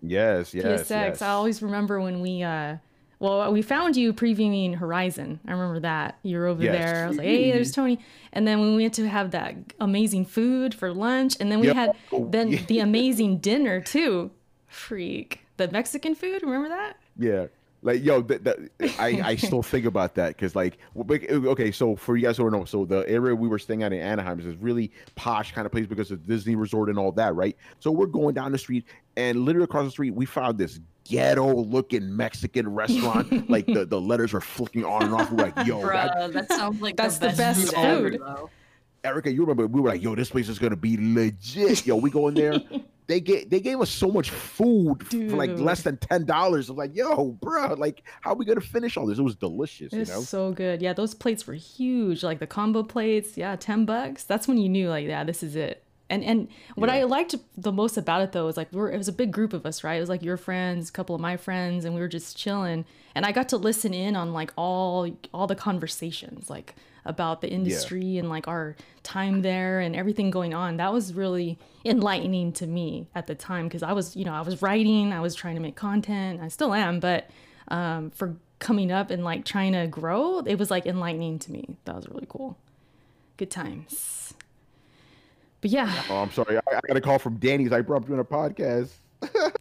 Yes, 0.01 0.53
yes, 0.53 0.66
PSX. 0.84 0.89
yes. 0.89 1.22
I 1.22 1.30
always 1.30 1.61
remember 1.61 1.99
when 1.99 2.22
we 2.22 2.41
uh 2.41 2.78
well, 3.20 3.51
we 3.53 3.61
found 3.61 3.95
you 3.95 4.13
previewing 4.13 4.76
Horizon. 4.76 5.39
I 5.47 5.51
remember 5.51 5.80
that. 5.82 6.20
You 6.24 6.38
were 6.38 6.47
over 6.47 6.63
Yes. 6.63 6.74
there. 6.78 7.05
I 7.05 7.07
was 7.07 7.18
like, 7.18 7.28
hey, 7.28 7.51
there's 7.51 7.72
Tony. 7.72 7.99
And 8.34 8.47
then 8.47 8.59
we 8.61 8.76
went 8.76 8.93
to 8.95 9.07
have 9.07 9.32
that 9.32 9.55
amazing 9.80 10.26
food 10.26 10.74
for 10.74 10.93
lunch. 10.93 11.36
And 11.39 11.51
then 11.51 11.59
we 11.59 11.68
Yep. 11.68 11.76
had 11.76 11.95
Oh, 12.11 12.28
then 12.30 12.49
yeah. 12.49 12.59
the 12.68 12.80
amazing 12.80 13.38
dinner 13.38 13.80
too. 13.82 14.32
Freak. 14.68 15.41
The 15.57 15.70
Mexican 15.70 16.16
food, 16.16 16.41
remember 16.43 16.68
that? 16.70 16.97
Yeah. 17.18 17.45
Like 17.86 18.03
yo, 18.03 18.23
th- 18.23 18.43
th- 18.43 18.95
I 18.99 19.21
I 19.23 19.36
still 19.36 19.61
think 19.61 19.86
about 19.86 20.15
that 20.15 20.29
because 20.29 20.55
like 20.55 20.79
uh, 20.97 21.33
okay, 21.33 21.71
so 21.71 21.95
for 21.95 22.17
you 22.17 22.23
guys 22.23 22.36
who 22.36 22.43
don't 22.43 22.51
know, 22.51 22.65
so 22.65 22.83
the 22.83 23.07
area 23.07 23.36
we 23.36 23.47
were 23.47 23.59
staying 23.59 23.83
at 23.83 23.93
in 23.93 23.99
Anaheim 23.99 24.39
is 24.39 24.45
this 24.45 24.55
really 24.55 24.91
posh 25.13 25.51
kind 25.51 25.67
of 25.67 25.71
place 25.71 25.86
because 25.86 26.09
of 26.09 26.25
Disney 26.25 26.55
Resort 26.55 26.89
and 26.89 26.97
all 26.97 27.11
that, 27.11 27.36
right? 27.36 27.55
So 27.79 27.91
we're 27.91 28.07
going 28.07 28.33
down 28.33 28.51
the 28.51 28.57
street, 28.57 28.86
and 29.17 29.45
literally 29.45 29.65
across 29.65 29.86
the 29.86 29.91
street, 29.91 30.15
we 30.15 30.25
found 30.25 30.57
this 30.57 30.79
ghetto-looking 31.03 32.17
Mexican 32.17 32.73
restaurant. 32.73 33.47
like 33.51 33.67
the, 33.67 33.86
the 33.86 34.01
letters 34.01 34.33
were 34.33 34.41
flicking 34.41 34.83
on 34.83 35.03
and 35.03 35.13
off. 35.13 35.31
We're 35.31 35.43
like, 35.45 35.67
yo, 35.67 35.86
that, 35.88 36.17
Bruh, 36.17 36.33
that 36.33 36.47
sounds 36.47 36.81
like 36.81 36.97
That's 36.97 37.19
the 37.19 37.27
the 37.27 37.38
best 37.38 37.71
best, 37.71 37.75
food 37.75 38.15
ever, 38.15 38.38
food. 38.38 38.49
Erica, 39.03 39.31
you 39.31 39.41
remember 39.41 39.67
we 39.67 39.79
were 39.79 39.89
like, 39.89 40.01
yo, 40.01 40.15
this 40.15 40.31
place 40.31 40.49
is 40.49 40.57
gonna 40.57 40.75
be 40.75 40.97
legit. 40.99 41.86
Yo, 41.86 41.97
we 41.97 42.09
go 42.09 42.29
in 42.29 42.33
there. 42.33 42.59
They 43.07 43.19
get 43.21 43.49
they 43.49 43.59
gave 43.59 43.79
us 43.81 43.89
so 43.91 44.09
much 44.09 44.31
food 44.31 44.97
f- 45.01 45.09
for 45.09 45.35
like 45.37 45.51
less 45.59 45.83
than 45.83 45.97
ten 45.97 46.25
dollars. 46.25 46.69
I'm 46.69 46.75
like, 46.75 46.95
yo, 46.95 47.31
bro, 47.39 47.75
like 47.75 48.03
how 48.21 48.31
are 48.31 48.35
we 48.35 48.45
gonna 48.45 48.61
finish 48.61 48.97
all 48.97 49.05
this? 49.05 49.19
It 49.19 49.21
was 49.21 49.35
delicious, 49.35 49.93
you 49.93 50.01
It's 50.01 50.09
know. 50.11 50.21
so 50.21 50.51
good. 50.51 50.81
Yeah, 50.81 50.93
those 50.93 51.13
plates 51.13 51.45
were 51.45 51.53
huge. 51.53 52.23
Like 52.23 52.39
the 52.39 52.47
combo 52.47 52.83
plates, 52.83 53.37
yeah, 53.37 53.55
ten 53.55 53.85
bucks. 53.85 54.23
That's 54.23 54.47
when 54.47 54.57
you 54.57 54.69
knew, 54.69 54.89
like, 54.89 55.05
yeah, 55.05 55.23
this 55.23 55.43
is 55.43 55.55
it. 55.55 55.84
And 56.09 56.23
and 56.23 56.47
what 56.75 56.89
I 56.89 57.03
liked 57.03 57.33
the 57.57 57.71
most 57.71 57.97
about 57.97 58.21
it 58.21 58.31
though 58.31 58.47
is 58.47 58.57
like 58.57 58.71
we 58.71 58.79
were 58.79 58.91
it 58.91 58.97
was 58.97 59.07
a 59.07 59.13
big 59.13 59.31
group 59.31 59.53
of 59.53 59.65
us, 59.65 59.83
right? 59.83 59.95
It 59.95 59.99
was 59.99 60.09
like 60.09 60.21
your 60.21 60.37
friends, 60.37 60.89
a 60.89 60.91
couple 60.91 61.15
of 61.15 61.21
my 61.21 61.35
friends, 61.35 61.83
and 61.83 61.95
we 61.95 62.01
were 62.01 62.07
just 62.07 62.37
chilling. 62.37 62.85
And 63.15 63.25
I 63.25 63.31
got 63.31 63.49
to 63.49 63.57
listen 63.57 63.93
in 63.93 64.15
on 64.15 64.31
like 64.31 64.53
all 64.55 65.09
all 65.33 65.47
the 65.47 65.55
conversations, 65.55 66.49
like 66.49 66.75
about 67.05 67.41
the 67.41 67.49
industry 67.49 68.17
and 68.17 68.29
like 68.29 68.47
our 68.47 68.75
time 69.03 69.41
there 69.41 69.79
and 69.79 69.95
everything 69.95 70.31
going 70.31 70.53
on. 70.53 70.77
That 70.77 70.91
was 70.91 71.13
really 71.13 71.57
enlightening 71.85 72.51
to 72.53 72.67
me 72.67 73.07
at 73.15 73.27
the 73.27 73.35
time 73.35 73.67
because 73.67 73.83
I 73.83 73.93
was, 73.93 74.15
you 74.15 74.25
know, 74.25 74.33
I 74.33 74.41
was 74.41 74.61
writing, 74.61 75.13
I 75.13 75.21
was 75.21 75.35
trying 75.35 75.55
to 75.55 75.61
make 75.61 75.75
content, 75.75 76.41
I 76.41 76.47
still 76.49 76.73
am, 76.73 76.99
but 76.99 77.29
um, 77.69 78.09
for 78.11 78.35
coming 78.59 78.91
up 78.91 79.11
and 79.11 79.23
like 79.23 79.45
trying 79.45 79.73
to 79.73 79.87
grow, 79.87 80.39
it 80.39 80.57
was 80.57 80.71
like 80.71 80.85
enlightening 80.85 81.39
to 81.39 81.51
me. 81.51 81.77
That 81.85 81.95
was 81.95 82.07
really 82.07 82.27
cool. 82.27 82.57
Good 83.37 83.51
times. 83.51 84.33
But 85.66 85.72
yeah, 85.72 86.03
Oh, 86.11 86.18
I'm 86.18 86.32
sorry. 86.32 86.57
I, 86.57 86.61
I 86.76 86.80
got 86.88 86.95
a 86.95 87.01
call 87.01 87.18
from 87.18 87.38
Danny's. 87.38 87.72
I 87.72 87.82
brought 87.82 88.03
up 88.03 88.07
doing 88.07 88.20
a 88.20 88.24
podcast. 88.24 88.91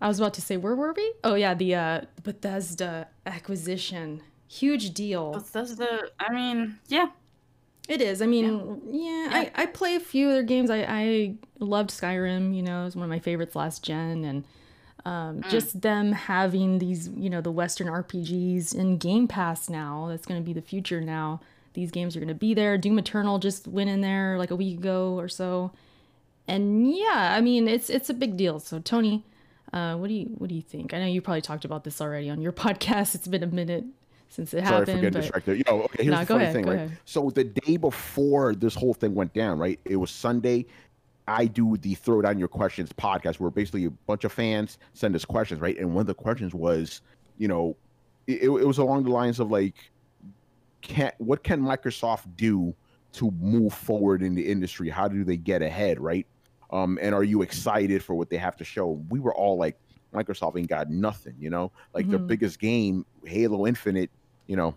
I 0.00 0.08
was 0.08 0.18
about 0.18 0.34
to 0.34 0.42
say, 0.42 0.56
where 0.56 0.74
were 0.74 0.92
we? 0.92 1.14
Oh 1.22 1.34
yeah, 1.36 1.54
the 1.54 1.76
uh, 1.76 2.00
Bethesda 2.24 3.06
acquisition, 3.24 4.20
huge 4.48 4.92
deal. 4.92 5.30
But 5.30 5.46
that's 5.52 5.76
the, 5.76 6.10
I 6.18 6.32
mean, 6.32 6.80
yeah. 6.88 7.06
It 7.88 8.02
is. 8.02 8.20
I 8.20 8.26
mean, 8.26 8.80
yeah, 8.90 9.28
I, 9.30 9.52
I 9.54 9.66
play 9.66 9.94
a 9.94 10.00
few 10.00 10.28
other 10.28 10.42
games. 10.42 10.70
I, 10.70 10.84
I 10.88 11.34
loved 11.60 11.90
Skyrim, 11.90 12.52
you 12.52 12.62
know, 12.62 12.82
it 12.82 12.86
was 12.86 12.96
one 12.96 13.04
of 13.04 13.10
my 13.10 13.20
favorites 13.20 13.54
last 13.54 13.84
gen. 13.84 14.24
And 14.24 14.44
um, 15.04 15.44
just 15.50 15.82
them 15.82 16.10
having 16.10 16.80
these, 16.80 17.08
you 17.10 17.30
know, 17.30 17.40
the 17.40 17.52
Western 17.52 17.86
RPGs 17.86 18.74
in 18.74 18.98
Game 18.98 19.28
Pass 19.28 19.68
now, 19.68 20.08
that's 20.08 20.26
going 20.26 20.40
to 20.42 20.44
be 20.44 20.52
the 20.52 20.60
future 20.60 21.00
now. 21.00 21.40
These 21.74 21.90
games 21.90 22.16
are 22.16 22.20
going 22.20 22.28
to 22.28 22.34
be 22.34 22.54
there. 22.54 22.76
Doom 22.78 22.98
Eternal 22.98 23.38
just 23.38 23.68
went 23.68 23.90
in 23.90 24.00
there 24.00 24.36
like 24.38 24.50
a 24.50 24.56
week 24.56 24.78
ago 24.78 25.18
or 25.18 25.28
so. 25.28 25.72
And 26.48 26.92
yeah, 26.94 27.34
I 27.36 27.40
mean, 27.40 27.68
it's 27.68 27.88
it's 27.90 28.10
a 28.10 28.14
big 28.14 28.36
deal. 28.36 28.58
So 28.58 28.80
Tony, 28.80 29.24
uh, 29.72 29.94
what 29.96 30.08
do 30.08 30.14
you 30.14 30.26
what 30.38 30.48
do 30.48 30.54
you 30.54 30.62
think? 30.62 30.92
I 30.92 30.98
know 30.98 31.06
you 31.06 31.20
probably 31.22 31.42
talked 31.42 31.64
about 31.64 31.84
this 31.84 32.00
already 32.00 32.28
on 32.28 32.40
your 32.40 32.52
podcast. 32.66 33.14
It's 33.14 33.28
been 33.28 33.42
a 33.42 33.46
minute 33.46 33.84
since 34.28 34.52
it 34.54 34.62
happened. 34.64 34.86
Sorry 34.86 34.96
for 34.96 35.02
getting 35.02 35.20
distracted. 35.20 35.62
Yo, 35.66 35.82
okay, 35.82 36.02
here's 36.04 36.12
Nah, 36.14 36.20
the 36.20 36.26
funny 36.26 36.42
ahead, 36.44 36.54
thing, 36.54 36.66
right? 36.66 36.74
ahead. 36.76 36.98
So 37.04 37.30
the 37.30 37.44
day 37.44 37.76
before 37.76 38.54
this 38.54 38.74
whole 38.74 38.94
thing 38.94 39.14
went 39.14 39.32
down, 39.32 39.58
right? 39.58 39.78
It 39.84 39.96
was 39.96 40.10
Sunday. 40.10 40.66
I 41.28 41.46
do 41.46 41.76
the 41.76 41.94
throw 41.94 42.22
down 42.22 42.38
your 42.40 42.48
questions 42.48 42.92
podcast 42.92 43.38
where 43.38 43.50
basically 43.50 43.84
a 43.84 43.90
bunch 43.90 44.24
of 44.24 44.32
fans 44.32 44.78
send 44.94 45.14
us 45.14 45.24
questions, 45.24 45.60
right? 45.60 45.78
And 45.78 45.94
one 45.94 46.00
of 46.00 46.06
the 46.08 46.14
questions 46.14 46.52
was, 46.52 47.02
you 47.38 47.46
know, 47.46 47.76
it, 48.26 48.42
it 48.42 48.48
was 48.66 48.78
along 48.78 49.04
the 49.04 49.10
lines 49.10 49.38
of 49.38 49.48
like, 49.50 49.74
can 50.82 51.12
what 51.18 51.42
can 51.42 51.60
Microsoft 51.60 52.36
do 52.36 52.74
to 53.12 53.30
move 53.32 53.74
forward 53.74 54.22
in 54.22 54.34
the 54.34 54.46
industry? 54.46 54.88
How 54.88 55.08
do 55.08 55.24
they 55.24 55.36
get 55.36 55.62
ahead, 55.62 55.98
right? 56.00 56.26
Um, 56.70 56.98
and 57.02 57.14
are 57.14 57.24
you 57.24 57.42
excited 57.42 58.02
for 58.04 58.14
what 58.14 58.30
they 58.30 58.36
have 58.36 58.56
to 58.58 58.64
show? 58.64 59.02
We 59.10 59.18
were 59.18 59.34
all 59.34 59.56
like, 59.58 59.76
Microsoft 60.14 60.58
ain't 60.58 60.68
got 60.68 60.88
nothing, 60.90 61.34
you 61.38 61.50
know, 61.50 61.72
like 61.94 62.08
their 62.08 62.18
Mhm. 62.18 62.26
biggest 62.28 62.58
game, 62.60 63.04
Halo 63.24 63.66
Infinite, 63.66 64.10
you 64.46 64.56
know, 64.56 64.76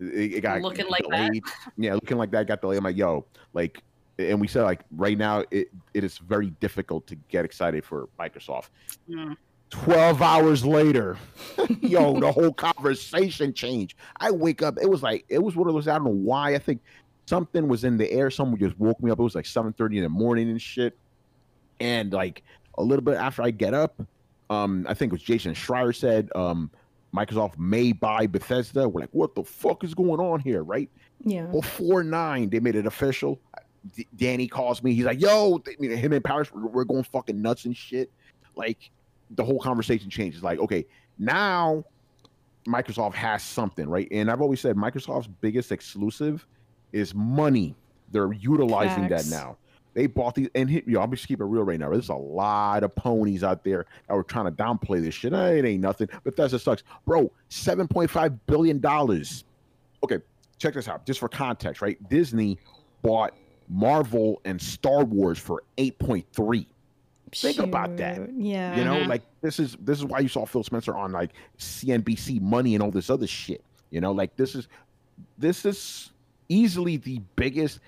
it, 0.00 0.34
it 0.34 0.40
got 0.40 0.60
Looking 0.62 0.88
like 0.88 1.04
that. 1.10 1.40
Yeah, 1.76 1.94
looking 1.94 2.16
like 2.18 2.30
that 2.32 2.46
got 2.46 2.60
delayed. 2.60 2.78
I'm 2.78 2.84
like, 2.84 2.96
yo, 2.96 3.26
like, 3.52 3.82
and 4.18 4.40
we 4.40 4.46
said 4.46 4.62
like 4.62 4.82
right 4.92 5.18
now 5.18 5.44
it, 5.50 5.68
it 5.92 6.04
is 6.04 6.18
very 6.18 6.50
difficult 6.60 7.06
to 7.08 7.16
get 7.28 7.44
excited 7.44 7.84
for 7.84 8.08
Microsoft. 8.18 8.68
Mm. 9.08 9.36
12 9.82 10.22
hours 10.22 10.64
later, 10.64 11.18
yo, 11.80 12.18
the 12.20 12.30
whole 12.30 12.52
conversation 12.52 13.52
changed. 13.52 13.96
I 14.18 14.30
wake 14.30 14.62
up, 14.62 14.78
it 14.80 14.88
was 14.88 15.02
like, 15.02 15.24
it 15.28 15.42
was 15.42 15.56
one 15.56 15.68
of 15.68 15.74
those, 15.74 15.88
I 15.88 15.94
don't 15.94 16.04
know 16.04 16.10
why. 16.10 16.54
I 16.54 16.58
think 16.58 16.80
something 17.26 17.68
was 17.68 17.84
in 17.84 17.96
the 17.96 18.10
air. 18.10 18.30
Someone 18.30 18.58
just 18.58 18.78
woke 18.78 19.02
me 19.02 19.10
up. 19.10 19.18
It 19.18 19.22
was 19.22 19.34
like 19.34 19.46
7:30 19.46 19.96
in 19.96 20.02
the 20.02 20.08
morning 20.08 20.50
and 20.50 20.60
shit. 20.60 20.96
And 21.80 22.12
like 22.12 22.42
a 22.78 22.82
little 22.82 23.04
bit 23.04 23.16
after 23.16 23.42
I 23.42 23.50
get 23.50 23.74
up, 23.74 24.00
um, 24.50 24.86
I 24.88 24.94
think 24.94 25.12
it 25.12 25.14
was 25.14 25.22
Jason 25.22 25.54
Schreier 25.54 25.94
said, 25.94 26.30
um, 26.34 26.70
Microsoft 27.14 27.58
may 27.58 27.92
buy 27.92 28.26
Bethesda. 28.26 28.88
We're 28.88 29.02
like, 29.02 29.10
what 29.12 29.34
the 29.34 29.44
fuck 29.44 29.84
is 29.84 29.94
going 29.94 30.20
on 30.20 30.40
here, 30.40 30.62
right? 30.62 30.90
yeah. 31.24 31.46
Before 31.46 32.02
nine, 32.04 32.50
they 32.50 32.60
made 32.60 32.74
it 32.74 32.86
official. 32.86 33.40
D- 33.94 34.06
Danny 34.16 34.48
calls 34.48 34.82
me. 34.82 34.94
He's 34.94 35.04
like, 35.04 35.20
"Yo, 35.20 35.62
him 35.78 36.12
and 36.12 36.24
Paris, 36.24 36.52
we're, 36.52 36.66
we're 36.66 36.84
going 36.84 37.04
fucking 37.04 37.40
nuts 37.40 37.64
and 37.64 37.76
shit." 37.76 38.10
Like, 38.56 38.90
the 39.36 39.44
whole 39.44 39.60
conversation 39.60 40.10
changes. 40.10 40.42
Like, 40.42 40.58
okay, 40.58 40.86
now 41.18 41.84
Microsoft 42.66 43.14
has 43.14 43.42
something, 43.42 43.88
right? 43.88 44.08
And 44.10 44.30
I've 44.30 44.40
always 44.40 44.60
said 44.60 44.76
Microsoft's 44.76 45.28
biggest 45.40 45.72
exclusive 45.72 46.46
is 46.92 47.14
money. 47.14 47.74
They're 48.10 48.32
utilizing 48.32 49.08
Facts. 49.08 49.28
that 49.28 49.36
now. 49.36 49.56
They 49.94 50.06
bought 50.06 50.34
these, 50.34 50.48
and 50.56 50.68
hit, 50.68 50.88
yo, 50.88 51.00
I'm 51.00 51.10
just 51.12 51.28
keep 51.28 51.40
it 51.40 51.44
real 51.44 51.62
right 51.62 51.78
now. 51.78 51.88
There's 51.90 52.08
a 52.08 52.14
lot 52.14 52.82
of 52.82 52.94
ponies 52.96 53.44
out 53.44 53.62
there 53.62 53.86
that 54.08 54.14
were 54.14 54.24
trying 54.24 54.46
to 54.46 54.50
downplay 54.50 55.00
this 55.00 55.14
shit. 55.14 55.32
Eh, 55.32 55.50
it 55.50 55.64
ain't 55.64 55.80
nothing. 55.80 56.08
Bethesda 56.24 56.58
sucks, 56.58 56.82
bro. 57.06 57.30
Seven 57.48 57.86
point 57.86 58.10
five 58.10 58.44
billion 58.46 58.80
dollars. 58.80 59.44
Okay, 60.02 60.18
check 60.58 60.74
this 60.74 60.88
out. 60.88 61.06
Just 61.06 61.20
for 61.20 61.28
context, 61.28 61.80
right? 61.80 61.96
Disney 62.08 62.58
bought 63.02 63.34
Marvel 63.68 64.40
and 64.44 64.60
Star 64.60 65.04
Wars 65.04 65.38
for 65.38 65.62
eight 65.78 65.96
point 66.00 66.26
three. 66.32 66.66
Think 67.40 67.58
about 67.60 67.96
that. 67.98 68.20
Yeah. 68.36 68.76
You 68.76 68.84
know, 68.84 69.04
Mhm. 69.04 69.08
like 69.08 69.22
this 69.42 69.58
is 69.58 69.76
this 69.80 69.98
is 69.98 70.04
why 70.04 70.20
you 70.20 70.28
saw 70.28 70.44
Phil 70.46 70.62
Spencer 70.62 70.94
on 70.94 71.12
like 71.12 71.32
CNBC 71.58 72.40
Money 72.40 72.74
and 72.74 72.82
all 72.82 72.90
this 72.90 73.10
other 73.10 73.26
shit. 73.26 73.64
You 73.90 74.00
know, 74.00 74.12
like 74.12 74.36
this 74.36 74.54
is 74.54 74.68
this 75.38 75.64
is 75.64 76.12
easily 76.48 76.96
the 76.96 77.20
biggest 77.36 77.80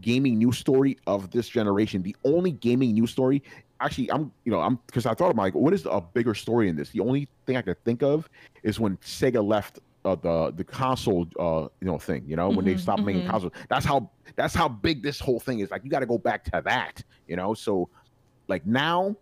gaming 0.00 0.38
news 0.38 0.58
story 0.58 0.96
of 1.06 1.30
this 1.30 1.48
generation. 1.48 2.02
The 2.02 2.16
only 2.24 2.52
gaming 2.52 2.94
news 2.94 3.10
story. 3.10 3.42
Actually, 3.80 4.10
I'm 4.10 4.32
you 4.44 4.52
know 4.52 4.60
I'm 4.60 4.76
because 4.86 5.06
I 5.06 5.14
thought 5.14 5.30
about 5.30 5.42
like 5.42 5.54
what 5.54 5.74
is 5.74 5.86
a 5.86 6.00
bigger 6.00 6.34
story 6.34 6.68
in 6.68 6.76
this? 6.76 6.90
The 6.90 7.00
only 7.00 7.28
thing 7.46 7.56
I 7.56 7.62
could 7.62 7.82
think 7.84 8.02
of 8.02 8.28
is 8.62 8.80
when 8.80 8.96
Sega 8.98 9.44
left 9.46 9.80
uh, 10.04 10.14
the 10.14 10.52
the 10.56 10.64
console 10.64 11.26
uh 11.38 11.68
you 11.80 11.86
know 11.86 11.98
thing. 11.98 12.24
You 12.26 12.36
know 12.36 12.48
when 12.48 12.64
they 12.64 12.74
Mhm, 12.74 12.80
stopped 12.80 13.02
making 13.04 13.22
mhm. 13.22 13.30
consoles. 13.30 13.52
That's 13.68 13.84
how 13.84 14.10
that's 14.36 14.54
how 14.54 14.68
big 14.68 15.02
this 15.02 15.20
whole 15.20 15.40
thing 15.40 15.58
is. 15.60 15.70
Like 15.70 15.84
you 15.84 15.90
got 15.90 16.00
to 16.00 16.06
go 16.06 16.18
back 16.18 16.44
to 16.44 16.62
that. 16.64 17.02
You 17.26 17.36
know, 17.36 17.52
so 17.54 17.88
like 18.48 18.66
now. 18.66 19.16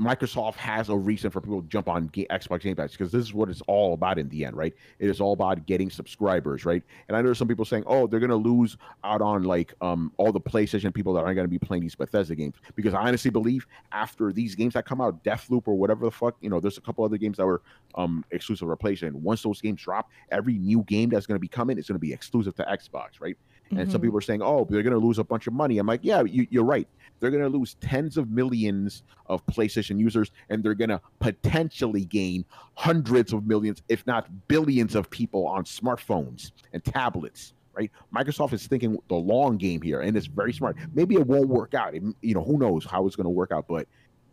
Microsoft 0.00 0.54
has 0.54 0.88
a 0.88 0.96
reason 0.96 1.30
for 1.30 1.42
people 1.42 1.60
to 1.60 1.68
jump 1.68 1.86
on 1.86 2.08
Xbox 2.08 2.62
Game 2.62 2.74
Pass 2.74 2.92
because 2.92 3.12
this 3.12 3.22
is 3.22 3.34
what 3.34 3.50
it's 3.50 3.60
all 3.66 3.92
about 3.92 4.18
in 4.18 4.30
the 4.30 4.46
end, 4.46 4.56
right? 4.56 4.74
It 4.98 5.10
is 5.10 5.20
all 5.20 5.34
about 5.34 5.66
getting 5.66 5.90
subscribers, 5.90 6.64
right? 6.64 6.82
And 7.08 7.16
I 7.16 7.20
know 7.20 7.34
some 7.34 7.46
people 7.46 7.66
saying, 7.66 7.84
"Oh, 7.86 8.06
they're 8.06 8.18
gonna 8.18 8.34
lose 8.34 8.78
out 9.04 9.20
on 9.20 9.42
like 9.42 9.74
um 9.82 10.10
all 10.16 10.32
the 10.32 10.40
PlayStation 10.40 10.94
people 10.94 11.12
that 11.14 11.20
aren't 11.20 11.36
gonna 11.36 11.48
be 11.48 11.58
playing 11.58 11.82
these 11.82 11.94
Bethesda 11.94 12.34
games." 12.34 12.56
Because 12.76 12.94
I 12.94 13.08
honestly 13.08 13.30
believe 13.30 13.66
after 13.92 14.32
these 14.32 14.54
games 14.54 14.72
that 14.72 14.86
come 14.86 15.02
out, 15.02 15.22
Deathloop 15.22 15.68
or 15.68 15.76
whatever 15.76 16.06
the 16.06 16.10
fuck, 16.10 16.36
you 16.40 16.48
know, 16.48 16.60
there's 16.60 16.78
a 16.78 16.80
couple 16.80 17.04
other 17.04 17.18
games 17.18 17.36
that 17.36 17.44
were 17.44 17.60
um 17.94 18.24
exclusive 18.30 18.68
for 18.68 18.76
PlayStation. 18.78 19.12
Once 19.12 19.42
those 19.42 19.60
games 19.60 19.82
drop, 19.82 20.10
every 20.30 20.56
new 20.56 20.82
game 20.84 21.10
that's 21.10 21.26
gonna 21.26 21.38
be 21.38 21.48
coming 21.48 21.76
is 21.76 21.86
gonna 21.86 21.98
be 21.98 22.14
exclusive 22.14 22.54
to 22.54 22.62
Xbox, 22.62 23.20
right? 23.20 23.36
And 23.70 23.90
some 23.90 24.00
Mhm. 24.00 24.04
people 24.04 24.18
are 24.18 24.22
saying, 24.22 24.42
"Oh, 24.42 24.66
they're 24.68 24.82
going 24.82 24.98
to 24.98 25.04
lose 25.06 25.18
a 25.18 25.24
bunch 25.24 25.46
of 25.46 25.52
money." 25.52 25.78
I'm 25.78 25.86
like, 25.86 26.00
"Yeah, 26.02 26.22
you, 26.22 26.46
you're 26.50 26.64
right. 26.64 26.88
They're 27.20 27.30
going 27.30 27.42
to 27.42 27.48
lose 27.48 27.74
tens 27.74 28.16
of 28.16 28.30
millions 28.30 29.02
of 29.26 29.44
PlayStation 29.46 29.98
users, 29.98 30.30
and 30.48 30.62
they're 30.62 30.74
going 30.74 30.88
to 30.90 31.00
potentially 31.20 32.04
gain 32.04 32.44
hundreds 32.74 33.32
of 33.32 33.46
millions, 33.46 33.82
if 33.88 34.06
not 34.06 34.28
billions, 34.48 34.94
of 34.94 35.08
people 35.10 35.46
on 35.46 35.64
smartphones 35.64 36.52
and 36.72 36.84
tablets." 36.84 37.52
Right? 37.72 37.90
Microsoft 38.14 38.52
is 38.52 38.66
thinking 38.66 38.98
the 39.08 39.14
long 39.14 39.56
game 39.56 39.80
here, 39.80 40.00
and 40.00 40.16
it's 40.16 40.26
very 40.26 40.52
smart. 40.52 40.76
Maybe 40.92 41.14
it 41.14 41.26
won't 41.26 41.48
work 41.48 41.72
out. 41.72 41.94
It- 41.94 42.02
you 42.20 42.34
know, 42.34 42.42
who 42.42 42.58
knows 42.58 42.84
how 42.84 43.06
it's 43.06 43.14
going 43.14 43.24
to 43.26 43.30
work 43.30 43.52
out, 43.52 43.66
but 43.68 43.86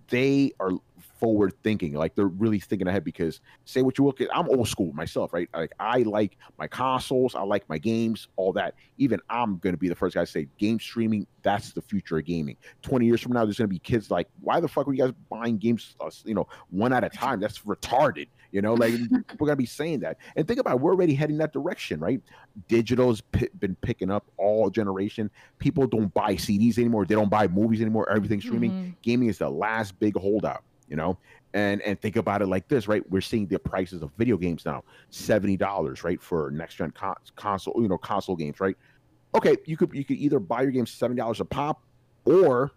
they 0.09 0.51
are 0.59 0.71
forward 1.19 1.53
thinking 1.63 1.93
like 1.93 2.13
they're 2.15 2.27
really 2.27 2.59
thinking 2.59 2.87
ahead 2.87 3.03
because 3.03 3.41
say 3.65 3.81
what 3.81 3.97
you 3.97 4.03
will 4.03 4.13
i'm 4.33 4.47
old 4.49 4.67
school 4.67 4.93
myself 4.93 5.33
right? 5.33 5.49
Like 5.53 5.71
i 5.79 5.99
like 5.99 6.37
my 6.59 6.67
consoles 6.67 7.33
i 7.35 7.41
like 7.41 7.67
my 7.69 7.77
games 7.77 8.27
all 8.35 8.53
that. 8.53 8.75
Even 8.97 9.19
i'm 9.29 9.57
going 9.57 9.73
to 9.73 9.79
be 9.79 9.89
the 9.89 9.95
first 9.95 10.15
guy 10.15 10.21
to 10.21 10.27
say 10.27 10.47
game 10.57 10.79
streaming 10.79 11.25
that's 11.41 11.71
the 11.71 11.81
future 11.81 12.17
of 12.17 12.25
gaming. 12.25 12.55
20 12.83 13.05
years 13.05 13.21
from 13.21 13.33
now 13.33 13.45
there's 13.45 13.57
going 13.57 13.69
to 13.69 13.73
be 13.73 13.79
kids 13.79 14.11
like 14.11 14.27
why 14.41 14.59
the 14.59 14.67
fuck 14.67 14.87
are 14.87 14.93
you 14.93 15.05
guys 15.05 15.13
buying 15.29 15.57
games 15.57 15.95
uh, 15.99 16.09
you 16.25 16.35
know 16.35 16.47
one 16.69 16.93
at 16.93 17.03
a 17.03 17.09
time? 17.09 17.39
That's 17.39 17.59
retarded 17.59 18.27
you 18.51 18.61
know 18.61 18.73
like 18.73 18.93
we're 19.39 19.45
going 19.47 19.49
to 19.51 19.55
be 19.55 19.65
saying 19.65 19.99
that. 20.01 20.17
And 20.35 20.47
think 20.47 20.59
about 20.59 20.75
it, 20.75 20.79
we're 20.81 20.93
already 20.93 21.13
heading 21.13 21.37
that 21.39 21.53
direction 21.53 21.99
right? 21.99 22.21
Digital's 22.67 23.21
p- 23.21 23.49
been 23.59 23.75
picking 23.81 24.09
up 24.09 24.25
all 24.37 24.69
generation. 24.69 25.29
People 25.59 25.87
don't 25.87 26.13
buy 26.13 26.35
cds 26.35 26.77
anymore. 26.77 27.05
They 27.05 27.15
don't 27.15 27.29
buy 27.29 27.47
movies 27.47 27.81
anymore. 27.81 28.09
Everything's 28.09 28.43
streaming. 28.43 28.71
Mhm. 28.71 28.93
gaming 29.01 29.29
is 29.29 29.37
the 29.37 29.49
last 29.49 29.99
big 29.99 30.17
holdout 30.17 30.63
you 30.89 30.95
know? 30.95 31.17
And 31.53 31.81
and 31.81 31.99
think 31.99 32.15
about 32.15 32.41
it 32.41 32.47
like 32.47 32.67
this 32.67 32.87
right? 32.87 33.03
We're 33.11 33.21
seeing 33.21 33.47
the 33.47 33.59
prices 33.59 34.01
of 34.01 34.11
video 34.17 34.37
games 34.37 34.65
now 34.65 34.83
$70 35.11 36.03
right 36.03 36.21
for 36.21 36.49
next 36.51 36.75
gen 36.75 36.91
con- 36.91 37.15
console 37.35 37.73
you 37.81 37.87
know 37.87 37.97
console 37.97 38.35
games 38.35 38.59
right? 38.59 38.77
Okay 39.35 39.57
you 39.65 39.75
could 39.77 39.93
you 39.93 40.03
could 40.05 40.17
either 40.17 40.39
buy 40.39 40.61
your 40.61 40.71
games 40.71 40.91
$70 40.91 41.39
a 41.41 41.45
pop 41.45 41.81
or 42.25 42.71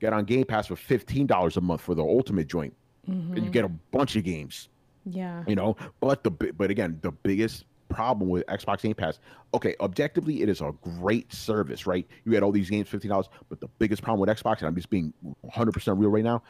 get 0.00 0.12
on 0.12 0.24
game 0.24 0.44
pass 0.44 0.66
for 0.66 0.74
$15 0.76 1.56
a 1.56 1.60
month 1.60 1.80
for 1.80 1.94
the 1.94 2.02
ultimate 2.02 2.46
joint 2.48 2.74
and 3.06 3.36
you 3.38 3.42
Mhm. 3.44 3.52
get 3.52 3.64
a 3.64 3.68
bunch 3.90 4.16
of 4.16 4.24
games 4.24 4.68
Yeah. 5.04 5.42
you 5.46 5.54
know 5.54 5.76
but 6.00 6.22
the 6.24 6.30
but 6.30 6.70
again 6.70 6.98
the 7.02 7.12
biggest 7.12 7.64
problem 7.88 8.28
with 8.28 8.44
xbox 8.46 8.82
game 8.82 8.94
pass 8.94 9.18
okay 9.54 9.74
objectively 9.80 10.42
it 10.42 10.48
is 10.48 10.60
a 10.60 10.72
great 10.82 11.32
service 11.32 11.86
right? 11.86 12.06
You 12.24 12.32
had 12.32 12.42
all 12.42 12.52
these 12.52 12.68
games 12.68 12.88
$15 12.88 13.28
but 13.48 13.60
the 13.60 13.68
biggest 13.78 14.02
problem 14.02 14.20
with 14.20 14.28
xbox 14.38 14.58
and 14.58 14.68
i'm 14.68 14.74
just 14.74 14.90
being 14.90 15.12
100% 15.46 15.98
real 15.98 16.10
right 16.10 16.24
now 16.24 16.42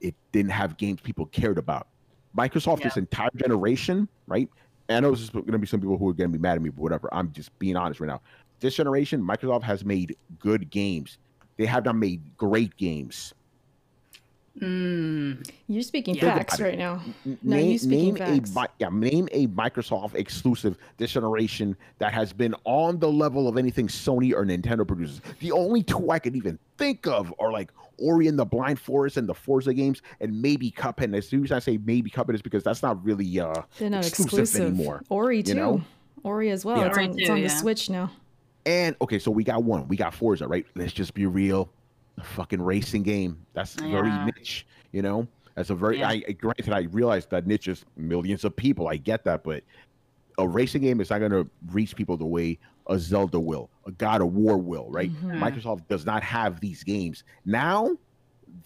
it 0.00 0.14
didn't 0.32 0.50
have 0.52 0.76
games 0.76 1.00
people 1.00 1.26
cared 1.26 1.56
about. 1.58 1.88
Microsoft 2.36 2.82
this 2.82 2.96
entire 2.96 3.30
generation 3.36 4.08
right? 4.26 4.48
And 4.88 4.96
i 4.96 5.00
know 5.00 5.14
there's 5.14 5.30
going 5.30 5.46
to 5.46 5.58
be 5.58 5.66
some 5.66 5.80
people 5.80 5.98
who 5.98 6.08
are 6.08 6.14
going 6.14 6.30
to 6.32 6.38
be 6.38 6.42
mad 6.42 6.56
at 6.56 6.62
me 6.62 6.70
but 6.70 6.80
whatever 6.80 7.08
i'm 7.12 7.32
just 7.32 7.56
being 7.58 7.76
honest 7.76 8.00
right 8.00 8.08
now. 8.08 8.20
This 8.60 8.74
generation 8.76 9.22
microsoft 9.22 9.62
has 9.64 9.84
made 9.84 10.16
good 10.38 10.70
games. 10.70 11.18
They 11.56 11.66
have 11.66 11.84
not 11.84 11.96
made 11.96 12.22
great 12.36 12.76
games 12.76 13.34
Mm, 14.60 15.44
You're 15.66 15.82
speaking 15.82 16.14
Yeah. 16.14 16.36
facts 16.36 16.60
right 16.60 16.78
now. 16.78 17.02
N- 17.26 17.38
No, 17.42 17.56
you 17.56 17.76
speaking 17.78 18.14
name 18.14 18.16
a 18.16 18.18
facts. 18.40 18.54
Mi- 18.54 18.66
yeah, 18.78 18.88
name 18.92 19.28
a 19.32 19.48
Microsoft 19.48 20.14
exclusive 20.14 20.76
this 20.96 21.10
generation 21.12 21.76
that 21.98 22.12
has 22.12 22.32
been 22.32 22.54
on 22.64 22.98
the 23.00 23.10
level 23.10 23.48
of 23.48 23.56
anything 23.56 23.88
Sony 23.88 24.32
or 24.32 24.44
Nintendo 24.44 24.86
produces. 24.86 25.20
The 25.40 25.50
only 25.50 25.82
two 25.82 26.10
I 26.10 26.18
could 26.20 26.36
even 26.36 26.58
think 26.78 27.06
of 27.06 27.34
are 27.40 27.50
like 27.50 27.72
Ori 27.98 28.28
and 28.28 28.38
the 28.38 28.44
Blind 28.44 28.78
Forest 28.78 29.16
and 29.16 29.28
the 29.28 29.34
Forza 29.34 29.74
games, 29.74 30.02
and 30.20 30.40
maybe 30.40 30.70
Cuphead. 30.70 31.04
And 31.04 31.16
as 31.16 31.28
soon 31.28 31.44
as 31.44 31.50
I 31.52 31.58
say 31.58 31.78
maybe 31.84 32.08
Cuphead 32.10 32.34
is 32.34 32.42
because 32.42 32.62
that's 32.62 32.82
not 32.82 33.04
really 33.04 33.38
uh 33.40 33.62
They're 33.78 33.90
not 33.90 34.06
exclusive 34.06 34.38
exclusive. 34.40 34.66
anymore, 34.74 35.02
Ori 35.08 35.42
too. 35.42 35.54
know? 35.54 35.82
Ori 36.22 36.50
as 36.50 36.64
well. 36.64 36.78
Yeah. 36.78 36.86
It's 36.86 36.96
Ori 36.96 37.06
on, 37.08 37.18
it's 37.18 37.26
too, 37.26 37.32
on 37.32 37.42
the. 37.42 37.48
Switch 37.48 37.90
now. 37.90 38.10
And 38.66 38.96
okay, 39.02 39.18
so 39.18 39.30
we 39.30 39.42
got 39.44 39.62
one. 39.64 39.88
We 39.88 39.96
got 39.96 40.14
Forza, 40.14 40.46
right? 40.48 40.64
Let's 40.76 40.92
just 40.92 41.12
be 41.12 41.26
real. 41.26 41.68
A 42.18 42.22
fucking 42.22 42.62
racing 42.62 43.02
game. 43.02 43.44
That's 43.54 43.74
very 43.74 44.10
niche, 44.26 44.66
you 44.92 45.02
know? 45.02 45.26
That's 45.54 45.70
a 45.70 45.74
very 45.74 45.98
Yeah. 45.98 46.08
I 46.08 46.18
granted 46.32 46.72
I 46.72 46.82
realize 46.90 47.26
that 47.26 47.46
niche 47.46 47.68
is 47.68 47.84
millions 47.96 48.44
of 48.44 48.54
people. 48.56 48.88
I 48.88 48.96
get 48.96 49.24
that, 49.24 49.42
but 49.44 49.62
a 50.38 50.46
racing 50.48 50.82
game 50.82 51.00
is 51.00 51.10
not 51.10 51.20
gonna 51.20 51.46
reach 51.70 51.94
people 51.96 52.16
the 52.16 52.26
way 52.26 52.58
a 52.88 52.98
Zelda 52.98 53.38
will, 53.40 53.70
a 53.86 53.92
God 53.92 54.20
of 54.20 54.34
War 54.34 54.58
will, 54.58 54.90
right? 54.90 55.10
Mhm. 55.12 55.38
Microsoft 55.40 55.88
does 55.88 56.04
not 56.04 56.22
have 56.22 56.60
these 56.60 56.82
games. 56.84 57.24
Now 57.44 57.96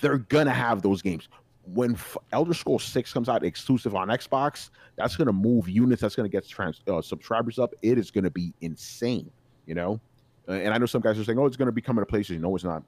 they're 0.01 0.19
gonna 0.19 0.51
have 0.53 0.83
those 0.83 1.03
games. 1.03 1.29
When 1.75 1.93
F- 1.93 2.17
Elder 2.33 2.55
Scrolls 2.55 2.83
6 2.85 3.13
comes 3.13 3.29
out 3.29 3.45
exclusive 3.45 3.95
on 3.95 4.09
Xbox, 4.09 4.71
that's 4.97 5.17
gonna 5.17 5.33
move 5.33 5.69
units. 5.69 6.01
That's 6.03 6.17
gonna 6.17 6.29
get 6.31 6.47
trans- 6.49 6.81
uh, 6.89 7.03
subscribers 7.03 7.59
up. 7.59 7.75
It 7.83 7.99
is 7.99 8.11
gonna 8.11 8.31
be 8.31 8.55
insane, 8.63 9.31
you 9.67 9.75
know. 9.75 10.01
Uh, 10.49 10.53
and 10.53 10.73
I 10.73 10.79
know 10.79 10.87
some 10.87 11.03
guys 11.03 11.19
are 11.19 11.25
saying, 11.25 11.39
"Oh, 11.39 11.45
it's 11.45 11.59
gonna 11.59 11.73
be 11.73 11.83
coming 11.83 12.03
to 12.05 12.11
PlayStation." 12.11 12.41
No, 12.41 12.55
it's 12.55 12.65
not. 12.65 12.83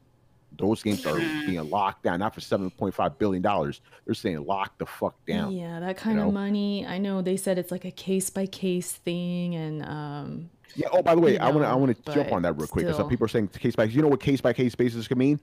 Those 0.58 0.82
games 0.82 1.04
are 1.06 1.16
being 1.18 1.68
locked 1.70 2.02
down, 2.02 2.18
not 2.20 2.34
for 2.34 2.40
seven 2.40 2.70
point 2.70 2.94
five 2.94 3.18
billion 3.18 3.42
dollars. 3.42 3.80
They're 4.04 4.14
saying 4.14 4.44
lock 4.44 4.76
the 4.78 4.86
fuck 4.86 5.14
down. 5.26 5.52
Yeah, 5.52 5.80
that 5.80 5.96
kind 5.96 6.18
know? 6.18 6.28
of 6.28 6.34
money. 6.34 6.86
I 6.86 6.98
know 6.98 7.22
they 7.22 7.36
said 7.36 7.58
it's 7.58 7.70
like 7.70 7.84
a 7.84 7.90
case 7.90 8.30
by 8.30 8.46
case 8.46 8.92
thing, 8.92 9.54
and 9.54 9.82
um, 9.84 10.50
Yeah. 10.74 10.88
Oh, 10.92 11.02
by 11.02 11.14
the 11.14 11.20
way, 11.20 11.38
I 11.38 11.48
want 11.50 11.62
to 11.62 11.68
I 11.68 11.74
want 11.74 12.04
to 12.04 12.12
jump 12.12 12.32
on 12.32 12.42
that 12.42 12.54
real 12.54 12.66
quick 12.66 12.84
because 12.84 12.96
some 12.96 13.08
people 13.08 13.24
are 13.24 13.28
saying 13.28 13.48
case 13.48 13.76
by. 13.76 13.84
You 13.84 14.02
know 14.02 14.08
what 14.08 14.20
case 14.20 14.40
by 14.40 14.52
case 14.52 14.74
basis 14.74 15.08
can 15.08 15.18
mean? 15.18 15.40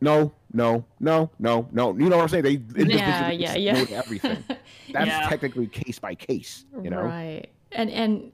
No, 0.00 0.32
no, 0.52 0.84
no, 1.00 1.30
no, 1.38 1.68
no. 1.72 1.96
You 1.96 2.08
know 2.08 2.16
what 2.16 2.22
I'm 2.22 2.28
saying? 2.28 2.44
They 2.44 2.54
individually 2.54 3.34
yeah, 3.34 3.56
yeah, 3.56 3.72
note 3.72 3.90
everything. 3.90 4.44
That's 4.92 5.08
Yeah. 5.08 5.28
technically 5.28 5.66
case 5.66 5.98
by 5.98 6.14
case. 6.14 6.64
You 6.82 6.90
know. 6.90 7.02
right? 7.02 7.46
And 7.72 7.90
and 7.90 8.32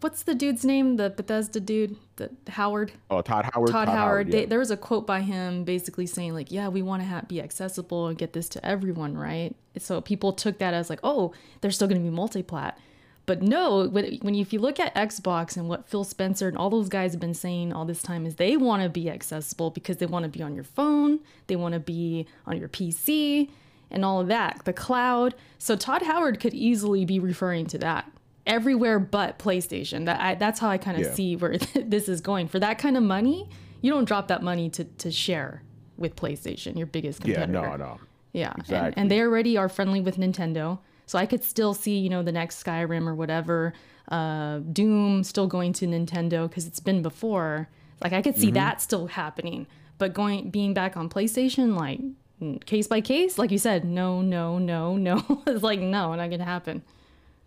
what's 0.00 0.22
the 0.24 0.34
dude's 0.34 0.64
name? 0.64 0.96
The 0.96 1.10
Bethesda 1.10 1.60
dude, 1.60 1.96
the 2.16 2.30
Howard. 2.48 2.92
Oh, 3.10 3.22
Todd 3.22 3.48
Howard. 3.52 3.70
Todd, 3.70 3.88
Howard. 3.88 4.28
yeah. 4.28 4.32
They, 4.40 4.44
there 4.46 4.58
was 4.58 4.70
a 4.70 4.76
quote 4.76 5.06
by 5.06 5.20
him 5.20 5.64
basically 5.64 6.06
saying 6.06 6.34
like, 6.34 6.50
"Yeah, 6.50 6.68
we 6.68 6.82
want 6.82 7.02
to 7.02 7.08
ha- 7.08 7.22
be 7.26 7.40
accessible 7.40 8.08
and 8.08 8.18
get 8.18 8.32
this 8.32 8.48
to 8.50 8.66
everyone, 8.66 9.16
right?" 9.16 9.54
So 9.78 10.00
people 10.00 10.32
took 10.32 10.58
that 10.58 10.74
as 10.74 10.90
like, 10.90 11.00
"Oh, 11.04 11.32
they're 11.60 11.70
still 11.70 11.88
going 11.88 12.00
to 12.02 12.08
be 12.08 12.14
multi-plat." 12.14 12.78
But 13.26 13.42
no, 13.42 13.88
when, 13.88 14.18
when 14.22 14.34
you, 14.34 14.42
if 14.42 14.52
you 14.52 14.60
look 14.60 14.78
at 14.78 14.94
Xbox 14.94 15.56
and 15.56 15.68
what 15.68 15.88
Phil 15.88 16.04
Spencer 16.04 16.46
and 16.46 16.56
all 16.56 16.70
those 16.70 16.88
guys 16.88 17.12
have 17.12 17.20
been 17.20 17.34
saying 17.34 17.72
all 17.72 17.84
this 17.84 18.00
time 18.00 18.24
is 18.24 18.36
they 18.36 18.56
want 18.56 18.84
to 18.84 18.88
be 18.88 19.10
accessible 19.10 19.70
because 19.70 19.96
they 19.96 20.06
want 20.06 20.22
to 20.22 20.28
be 20.28 20.42
on 20.42 20.54
your 20.54 20.62
phone, 20.64 21.18
they 21.48 21.56
want 21.56 21.74
to 21.74 21.80
be 21.80 22.26
on 22.46 22.56
your 22.56 22.68
PC, 22.68 23.50
and 23.90 24.04
all 24.04 24.20
of 24.20 24.28
that, 24.28 24.60
the 24.64 24.72
cloud. 24.72 25.34
So 25.58 25.74
Todd 25.74 26.02
Howard 26.02 26.38
could 26.38 26.54
easily 26.54 27.04
be 27.04 27.18
referring 27.18 27.66
to 27.66 27.78
that 27.78 28.10
everywhere 28.46 28.98
but 28.98 29.38
PlayStation. 29.38 30.06
That 30.06 30.20
I, 30.20 30.34
that's 30.34 30.60
how 30.60 30.68
I 30.68 30.78
kind 30.78 30.96
of 30.96 31.04
Yeah. 31.04 31.12
see 31.14 31.36
where 31.36 31.56
this 31.74 32.08
is 32.08 32.20
going. 32.20 32.48
For 32.48 32.58
that 32.60 32.78
kind 32.78 32.96
of 32.96 33.02
money, 33.02 33.48
you 33.82 33.90
don't 33.90 34.04
drop 34.04 34.28
that 34.28 34.42
money 34.42 34.70
to 34.70 34.84
to 34.84 35.10
share 35.10 35.62
with 35.96 36.14
PlayStation, 36.16 36.76
your 36.76 36.86
biggest 36.86 37.20
Yeah. 37.24 37.36
competitor. 37.46 37.68
No. 37.70 37.76
No. 37.76 38.00
Yeah, 38.32 38.50
and, 38.52 38.60
Exactly. 38.60 38.92
and 39.00 39.10
they 39.10 39.20
already 39.22 39.56
are 39.56 39.68
friendly 39.68 40.00
with 40.02 40.18
Nintendo, 40.18 40.78
so 41.06 41.18
I 41.18 41.24
could 41.24 41.42
still 41.42 41.72
see 41.72 41.98
you 41.98 42.10
know 42.10 42.22
the 42.22 42.32
next 42.32 42.62
Skyrim 42.62 43.06
or 43.06 43.14
whatever, 43.14 43.72
uh, 44.08 44.58
Doom 44.58 45.24
still 45.24 45.46
going 45.46 45.72
to 45.74 45.86
Nintendo 45.86 46.46
because 46.48 46.66
it's 46.66 46.80
been 46.80 47.00
before. 47.02 47.68
Like 48.02 48.12
I 48.12 48.20
could 48.20 48.36
see 48.36 48.50
that 48.50 48.82
still 48.82 49.06
happening, 49.06 49.66
but 49.96 50.12
going 50.12 50.50
being 50.50 50.74
back 50.74 50.98
on 50.98 51.08
PlayStation, 51.08 51.74
like 51.78 52.00
mm, 52.42 52.62
case 52.66 52.86
by 52.88 53.00
case, 53.00 53.38
like 53.38 53.50
you 53.50 53.56
said, 53.58 53.86
no, 53.86 54.20
no, 54.20 54.58
no, 54.58 54.98
no. 54.98 55.42
it's 55.46 55.62
like 55.62 55.80
no, 55.80 56.14
not 56.14 56.28
gonna 56.28 56.44
happen. 56.44 56.82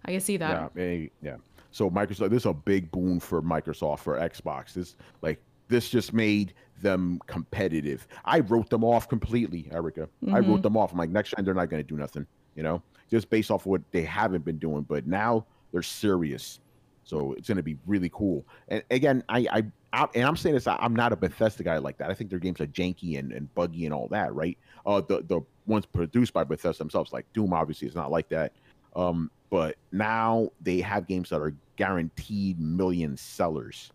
I 0.05 0.11
can 0.11 0.19
see 0.21 0.37
that. 0.37 0.71
Yeah, 0.75 0.81
eh, 0.81 1.07
yeah. 1.21 1.35
So 1.71 1.89
Microsoft, 1.89 2.29
this 2.31 2.43
is 2.43 2.45
a 2.47 2.53
big 2.53 2.91
boon 2.91 3.19
for 3.19 3.41
Microsoft 3.41 3.99
for 3.99 4.17
Xbox. 4.17 4.73
This 4.73 4.95
like 5.21 5.39
this 5.67 5.89
just 5.89 6.13
made 6.13 6.53
them 6.81 7.19
competitive. 7.27 8.07
I 8.25 8.39
wrote 8.39 8.69
them 8.69 8.83
off 8.83 9.07
completely, 9.07 9.67
Erica. 9.71 10.09
I 10.31 10.39
wrote 10.39 10.63
them 10.63 10.77
off. 10.77 10.91
I'm 10.93 10.97
like, 10.97 11.09
next 11.11 11.31
time 11.31 11.45
they're 11.45 11.53
not 11.53 11.69
going 11.69 11.83
to 11.83 11.87
do 11.87 11.95
nothing, 11.97 12.25
you 12.55 12.63
know, 12.63 12.81
just 13.11 13.29
based 13.29 13.51
off 13.51 13.61
of 13.63 13.65
what 13.67 13.81
they 13.91 14.01
haven't 14.03 14.45
been 14.45 14.57
doing. 14.57 14.81
But 14.83 15.05
now 15.05 15.45
they're 15.71 15.83
serious, 15.83 16.59
so 17.03 17.33
it's 17.33 17.47
going 17.47 17.57
to 17.57 17.63
be 17.63 17.77
really 17.85 18.09
cool. 18.09 18.47
And 18.69 18.81
again, 18.89 19.23
I, 19.29 19.39
I, 19.51 19.63
I 19.93 20.07
and 20.15 20.23
I'm 20.23 20.37
saying 20.37 20.55
this, 20.55 20.65
I- 20.65 20.77
I'm 20.77 20.95
not 20.95 21.11
a 21.13 21.15
Bethesda 21.15 21.61
guy 21.63 21.77
like 21.77 21.97
that. 21.99 22.09
I 22.09 22.13
think 22.15 22.29
their 22.31 22.39
games 22.39 22.59
are 22.61 22.67
janky 22.67 23.19
and, 23.19 23.31
and 23.31 23.53
buggy 23.53 23.85
and 23.85 23.93
all 23.93 24.07
that, 24.07 24.33
right? 24.33 24.57
Uh, 24.87 25.01
the 25.01 25.21
the 25.27 25.41
ones 25.67 25.85
produced 25.85 26.33
by 26.33 26.43
Bethesda 26.43 26.79
themselves, 26.79 27.13
like 27.13 27.31
Doom, 27.33 27.53
obviously 27.53 27.87
is 27.87 27.93
not 27.95 28.09
like 28.09 28.29
that. 28.29 28.53
Um, 28.99 29.31
but 29.49 29.75
now 29.91 30.49
they 30.61 30.81
have 30.81 31.07
games 31.07 31.29
that 31.29 31.41
are 31.41 31.55
guaranteed 31.75 32.59
million 32.59 33.17
sellers. 33.17 33.91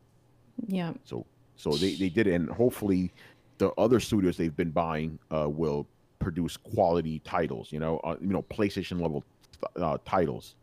Yeah. 0.66 0.92
So 1.05 1.26
so 1.57 1.70
they, 1.72 1.94
they 1.94 2.09
did 2.09 2.26
it, 2.26 2.34
and 2.34 2.48
hopefully 2.48 3.12
the 3.59 3.70
other 3.72 4.00
studios 4.00 4.36
they've 4.36 4.57
been 4.57 4.70
buying 4.70 5.18
uh, 5.30 5.48
will 5.48 5.86
produce 6.18 6.57
quality 6.57 7.20
titles. 7.20 7.70
You 7.70 7.80
know, 7.80 7.98
uh, 7.98 8.16
you 8.20 8.28
know 8.28 8.42
PlayStation 8.42 9.00
level 9.00 9.22
uh, 9.76 9.98
titles. 10.05 10.57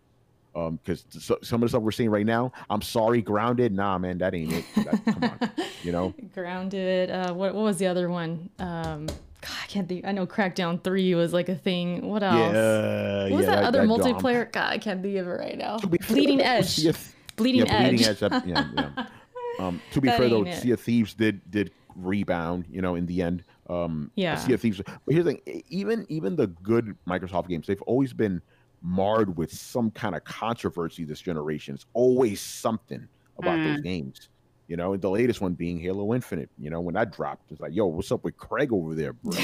Um, 0.53 0.79
because 0.83 1.05
so, 1.09 1.37
some 1.41 1.61
of 1.63 1.67
the 1.67 1.69
stuff 1.69 1.81
we're 1.81 1.91
seeing 1.91 2.09
right 2.09 2.25
now, 2.25 2.51
I'm 2.69 2.81
sorry, 2.81 3.21
grounded. 3.21 3.73
Nah, 3.73 3.97
man, 3.97 4.17
that 4.17 4.33
ain't 4.35 4.51
it. 4.51 4.65
That, 4.75 5.05
come 5.05 5.23
on, 5.23 5.51
you 5.83 5.91
know. 5.93 6.13
Grounded. 6.33 7.09
Uh, 7.09 7.33
what 7.33 7.55
what 7.55 7.63
was 7.63 7.77
the 7.77 7.87
other 7.87 8.09
one? 8.09 8.49
Um, 8.59 9.05
God, 9.07 9.57
I 9.63 9.67
can't 9.67 9.87
think. 9.87 10.05
I 10.05 10.11
know 10.11 10.27
Crackdown 10.27 10.83
Three 10.83 11.15
was 11.15 11.31
like 11.33 11.47
a 11.49 11.55
thing. 11.55 12.07
What 12.07 12.21
else? 12.21 12.35
Yeah, 12.53 13.23
what 13.23 13.31
was 13.31 13.45
yeah, 13.45 13.55
that, 13.55 13.63
other 13.63 13.81
um, 13.81 13.87
multiplayer? 13.87 14.51
God, 14.51 14.73
I 14.73 14.77
can't 14.77 15.01
think 15.01 15.17
of 15.17 15.27
it 15.27 15.29
right 15.31 15.57
now. 15.57 15.77
to 15.77 15.87
be 15.87 15.97
fair, 15.97 16.15
Bleeding 16.15 16.41
Edge. 16.41 16.67
Sea 16.67 16.91
Bleeding 17.37 17.65
yeah, 17.65 17.73
Edge. 17.73 17.89
Bleeding 17.89 18.07
Edge. 18.07 18.19
that- 18.19 18.47
yeah, 18.47 18.67
yeah. 18.75 19.05
Um, 19.59 19.81
to 19.91 20.01
be 20.01 20.07
That 20.07 20.17
fair 20.17 20.29
though, 20.29 20.43
it. 20.43 20.55
Sea 20.61 20.71
of 20.71 20.79
Thieves 20.79 21.13
did 21.13 21.41
did 21.51 21.71
rebound. 21.95 22.65
You 22.69 22.81
know, 22.81 22.95
in 22.95 23.05
the 23.05 23.21
end. 23.21 23.43
Um, 23.69 24.09
Yeah. 24.15 24.35
Sea 24.35 24.53
of 24.53 24.61
Thieves. 24.61 24.81
But 24.85 24.95
here's 25.07 25.25
the 25.25 25.33
thing: 25.33 25.63
even 25.69 26.05
even 26.09 26.35
the 26.35 26.47
good 26.47 26.95
Microsoft 27.07 27.47
games, 27.49 27.67
they've 27.67 27.81
always 27.83 28.13
been 28.13 28.41
marred 28.81 29.37
with 29.37 29.51
some 29.51 29.91
kind 29.91 30.15
of 30.15 30.23
controversy. 30.23 31.03
This 31.05 31.21
generation, 31.21 31.75
it's 31.75 31.85
always 31.93 32.41
something 32.41 33.07
about 33.37 33.57
those 33.57 33.79
Mm. 33.79 33.83
games. 33.83 34.29
You 34.67 34.77
know, 34.77 34.95
the 34.95 35.09
latest 35.09 35.41
one 35.41 35.53
being 35.53 35.79
Halo 35.79 36.13
Infinite. 36.13 36.49
You 36.57 36.69
know, 36.69 36.79
when 36.81 36.93
that 36.95 37.11
dropped, 37.11 37.51
it's 37.51 37.59
like, 37.61 37.75
yo, 37.75 37.87
what's 37.87 38.11
up 38.11 38.23
with 38.23 38.37
Craig 38.37 38.71
over 38.71 38.95
there, 38.95 39.13
bro? 39.13 39.37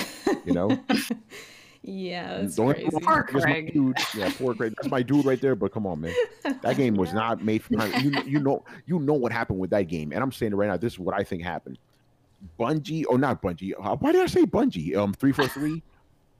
You 0.45 0.53
know, 0.53 0.79
yeah, 1.83 2.39
that's 2.41 2.55
Don't- 2.55 2.73
crazy. 2.73 2.89
Poor 3.01 3.27
my 3.33 3.41
Craig. 3.41 3.73
dude. 3.73 3.97
Yeah, 4.15 4.31
poor 4.37 4.55
Craig. 4.55 4.73
That's 4.77 4.89
my 4.89 5.01
dude 5.01 5.25
right 5.25 5.39
there. 5.39 5.55
But 5.55 5.71
come 5.71 5.85
on, 5.85 6.01
man. 6.01 6.13
That 6.61 6.77
game 6.77 6.95
was 6.95 7.13
not 7.21 7.43
made 7.43 7.61
for 7.63 7.73
you. 7.99 8.11
You 8.25 8.39
know, 8.39 8.63
you 8.85 8.99
know 8.99 9.13
what 9.13 9.31
happened 9.31 9.59
with 9.59 9.69
that 9.71 9.83
game, 9.83 10.11
and 10.11 10.21
I'm 10.23 10.31
saying 10.31 10.53
it 10.53 10.55
right 10.55 10.67
now. 10.67 10.77
This 10.77 10.93
is 10.93 10.99
what 10.99 11.13
I 11.15 11.23
think 11.23 11.43
happened. 11.43 11.77
Bungie, 12.59 13.03
or 13.09 13.17
not 13.17 13.41
Bungie? 13.41 13.73
Uh, 13.81 13.95
why 13.95 14.11
did 14.11 14.21
I 14.21 14.27
say 14.27 14.45
Bungie? 14.45 14.95
Um, 14.95 15.13
three 15.13 15.31
four 15.31 15.47
three. 15.47 15.81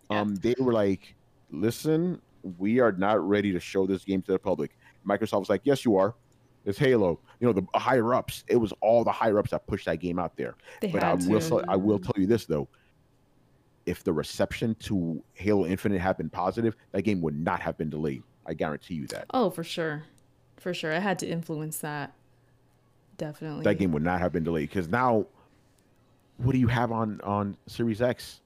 Um, 0.10 0.36
they 0.36 0.56
were 0.60 0.72
like, 0.74 1.16
"Listen, 1.52 2.22
we 2.58 2.80
are 2.80 2.92
not 2.92 3.26
ready 3.28 3.52
to 3.52 3.60
show 3.60 3.86
this 3.88 4.04
game 4.04 4.22
to 4.24 4.32
the 4.32 4.40
public." 4.40 4.78
Microsoft 5.08 5.40
was 5.40 5.50
like, 5.50 5.62
"Yes, 5.64 5.86
you 5.86 5.96
are. 5.98 6.16
It's 6.66 6.78
Halo. 6.78 7.20
You 7.40 7.48
know, 7.48 7.54
the 7.54 7.66
higher 7.80 8.14
ups. 8.14 8.44
It 8.48 8.58
was 8.58 8.74
all 8.82 9.04
the 9.04 9.12
higher 9.12 9.40
ups 9.40 9.52
that 9.52 9.68
pushed 9.68 9.86
that 9.86 10.00
game 10.00 10.20
out 10.20 10.36
there." 10.36 10.56
They 10.82 10.92
But 10.92 11.04
I 11.04 11.10
had 11.12 11.28
will, 11.28 11.40
to. 11.42 11.64
I 11.68 11.76
will 11.76 12.00
tell 12.00 12.14
you 12.18 12.28
this 12.28 12.46
though: 12.46 12.68
if 13.86 14.04
the 14.04 14.12
reception 14.14 14.76
to 14.82 15.24
Halo 15.34 15.66
Infinite 15.66 16.00
had 16.00 16.18
been 16.18 16.30
positive, 16.30 16.76
that 16.92 17.04
game 17.04 17.22
would 17.22 17.40
not 17.40 17.62
have 17.62 17.78
been 17.78 17.90
delayed. 17.90 18.24
I 18.46 18.54
guarantee 18.54 18.96
you 18.96 19.08
that. 19.08 19.26
Oh, 19.34 19.50
for 19.50 19.64
sure, 19.64 20.04
for 20.58 20.74
sure. 20.74 20.94
I 20.94 21.00
had 21.00 21.20
to 21.20 21.28
influence 21.28 21.80
that. 21.80 22.14
Definitely. 23.18 23.64
that 23.64 23.80
game 23.80 23.92
would 23.94 24.04
not 24.04 24.20
have 24.20 24.32
been 24.32 24.44
delayed 24.44 24.70
because 24.70 24.88
now 24.90 25.26
what 26.38 26.52
do 26.52 26.60
you 26.60 26.68
have 26.68 26.92
on 26.92 27.20
on 27.22 27.58
series 27.66 28.00
x 28.00 28.42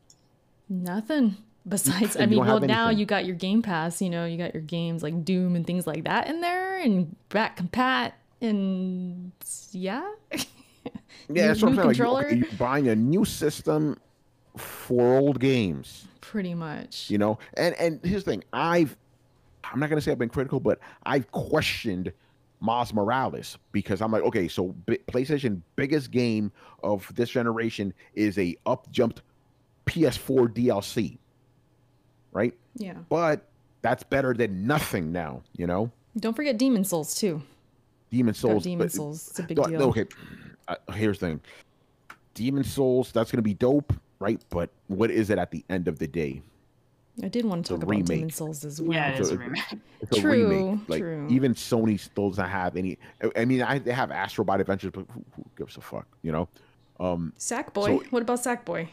Nothing. 0.70 1.36
Besides, 1.68 2.18
I 2.20 2.26
mean, 2.26 2.40
well, 2.40 2.60
have 2.60 2.68
now 2.68 2.90
you 2.90 3.06
got 3.06 3.26
your 3.26 3.36
Game 3.36 3.62
Pass. 3.62 4.02
You 4.02 4.10
know, 4.10 4.26
you 4.26 4.38
got 4.38 4.54
your 4.54 4.64
games 4.64 5.04
like 5.04 5.24
Doom 5.24 5.56
and 5.56 5.66
things 5.66 5.86
like 5.86 6.06
that 6.06 6.28
in 6.28 6.42
there, 6.42 6.80
and 6.80 7.16
back 7.30 7.58
compat, 7.58 8.14
and 8.42 9.32
yeah. 9.72 10.10
yeah 11.30 11.48
that's 11.48 11.62
what 11.62 11.70
i'm 11.70 11.76
saying 11.76 11.88
like, 11.88 11.98
you- 11.98 12.04
controller? 12.04 12.26
okay, 12.26 12.36
you're 12.38 12.58
buying 12.58 12.88
a 12.88 12.96
new 12.96 13.24
system 13.24 13.98
for 14.58 15.18
old 15.18 15.40
games 15.40 16.08
Pretty 16.20 16.54
much. 16.56 17.10
you 17.10 17.18
know 17.20 17.38
and 17.54 17.76
and 17.76 18.00
here's 18.04 18.24
the 18.24 18.32
thing 18.32 18.44
i've 18.52 18.98
i'm 19.64 19.80
not 19.80 19.90
gonna 19.90 20.02
say 20.02 20.12
i've 20.12 20.18
been 20.18 20.28
critical 20.30 20.60
but 20.60 20.80
i've 21.06 21.30
questioned 21.32 22.12
Miles 22.64 22.94
Morales 22.94 23.58
because 23.72 24.04
I'm 24.04 24.12
like, 24.12 24.22
okay, 24.22 24.48
so 24.48 24.68
bi- 24.86 25.00
PlayStation 25.08 25.62
biggest 25.76 26.12
game 26.12 26.52
of 26.84 27.12
this 27.16 27.30
generation 27.32 27.92
is 28.14 28.38
a 28.38 28.56
up 28.68 28.90
jumped 28.92 29.24
PS4 29.88 30.48
DLC, 30.54 31.18
right? 32.32 32.54
Yeah. 32.76 32.94
But 33.10 33.48
that's 33.82 34.04
better 34.04 34.34
than 34.34 34.66
nothing 34.68 35.12
now, 35.12 35.42
you 35.58 35.68
know. 35.68 35.92
Don't 36.18 36.36
forget 36.36 36.58
Demon 36.58 36.84
Souls 36.84 37.16
too. 37.16 37.42
Demon 38.12 38.34
Got 38.34 38.40
Souls. 38.40 38.64
Demon 38.64 38.86
but- 38.88 38.92
Souls. 38.92 39.30
It's 39.30 39.40
a 39.40 39.44
big 39.44 39.58
no, 39.58 39.64
deal. 39.66 39.80
no, 39.80 39.90
okay, 39.90 40.06
uh, 40.68 40.76
here's 40.94 41.20
the 41.20 41.28
thing. 41.28 41.42
Demon 42.34 42.64
Souls, 42.64 43.12
that's 43.12 43.32
gonna 43.32 43.42
be 43.42 43.54
dope, 43.54 43.94
right? 44.20 44.42
But 44.50 44.70
what 44.88 45.12
is 45.12 45.30
it 45.30 45.38
at 45.38 45.52
the 45.52 45.64
end 45.70 45.88
of 45.88 46.00
the 46.00 46.08
day? 46.08 46.42
I 47.22 47.28
did 47.28 47.44
want 47.46 47.66
to 47.66 47.74
talk 47.74 47.84
about 47.84 48.06
Demon. 48.06 48.30
Souls 48.30 48.64
as 48.64 48.82
well. 48.82 48.94
Yeah, 48.94 49.10
it 49.12 49.20
is 49.20 49.28
So 49.30 49.36
a 49.36 49.38
remake. 49.38 49.64
It's 50.02 50.18
a 50.18 50.22
True, 50.22 50.50
remake. 50.50 50.90
Like 50.90 51.02
true. 51.02 51.28
even 51.30 51.54
Sony 51.54 52.00
still 52.00 52.30
doesn't 52.30 52.48
have 52.50 52.76
any. 52.78 52.98
I- 53.22 53.42
I 53.42 53.46
mean, 53.46 53.62
I, 53.62 53.80
they 53.80 53.92
have 53.92 54.10
Astrobot 54.10 54.60
Adventures, 54.62 54.92
but 54.94 55.06
who, 55.12 55.24
who 55.36 55.44
gives 55.58 55.76
a 55.78 55.82
fuck, 55.82 56.08
you 56.24 56.32
know? 56.32 56.48
Um, 57.00 57.34
Sackboy. 57.38 57.86
So- 57.86 58.04
what 58.12 58.22
about 58.22 58.40
Sackboy? 58.40 58.88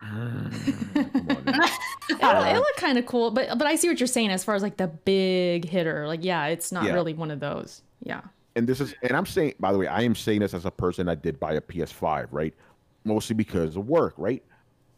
come 0.00 1.30
on. 1.30 1.68
It, 2.10 2.20
it 2.20 2.58
looked 2.58 2.76
kind 2.78 2.96
of 2.98 3.04
cool, 3.06 3.30
but 3.30 3.58
but 3.58 3.66
I 3.66 3.74
see 3.76 3.88
what 3.88 4.00
you're 4.00 4.06
saying 4.06 4.30
as 4.30 4.42
far 4.42 4.54
as 4.54 4.62
like 4.62 4.76
the 4.78 4.86
big 4.88 5.68
hitter. 5.68 6.06
Like, 6.06 6.24
yeah, 6.24 6.46
it's 6.46 6.72
not 6.72 6.84
Yeah. 6.84 6.94
really 6.94 7.12
one 7.14 7.30
of 7.30 7.38
those. 7.40 7.82
Yeah. 8.02 8.22
and 8.56 8.66
this 8.66 8.80
is, 8.80 8.94
and 9.02 9.12
I'm 9.16 9.26
saying, 9.26 9.54
by 9.60 9.72
the 9.72 9.78
way, 9.78 9.86
I 9.86 10.02
am 10.02 10.14
saying 10.14 10.40
this 10.40 10.54
as 10.54 10.64
a 10.64 10.70
person 10.70 11.06
that 11.06 11.22
did 11.22 11.38
buy 11.38 11.52
a 11.54 11.60
PS5, 11.60 12.28
right? 12.30 12.54
Mostly 13.04 13.34
because 13.34 13.76
of 13.76 13.88
work, 13.88 14.14
right? 14.16 14.42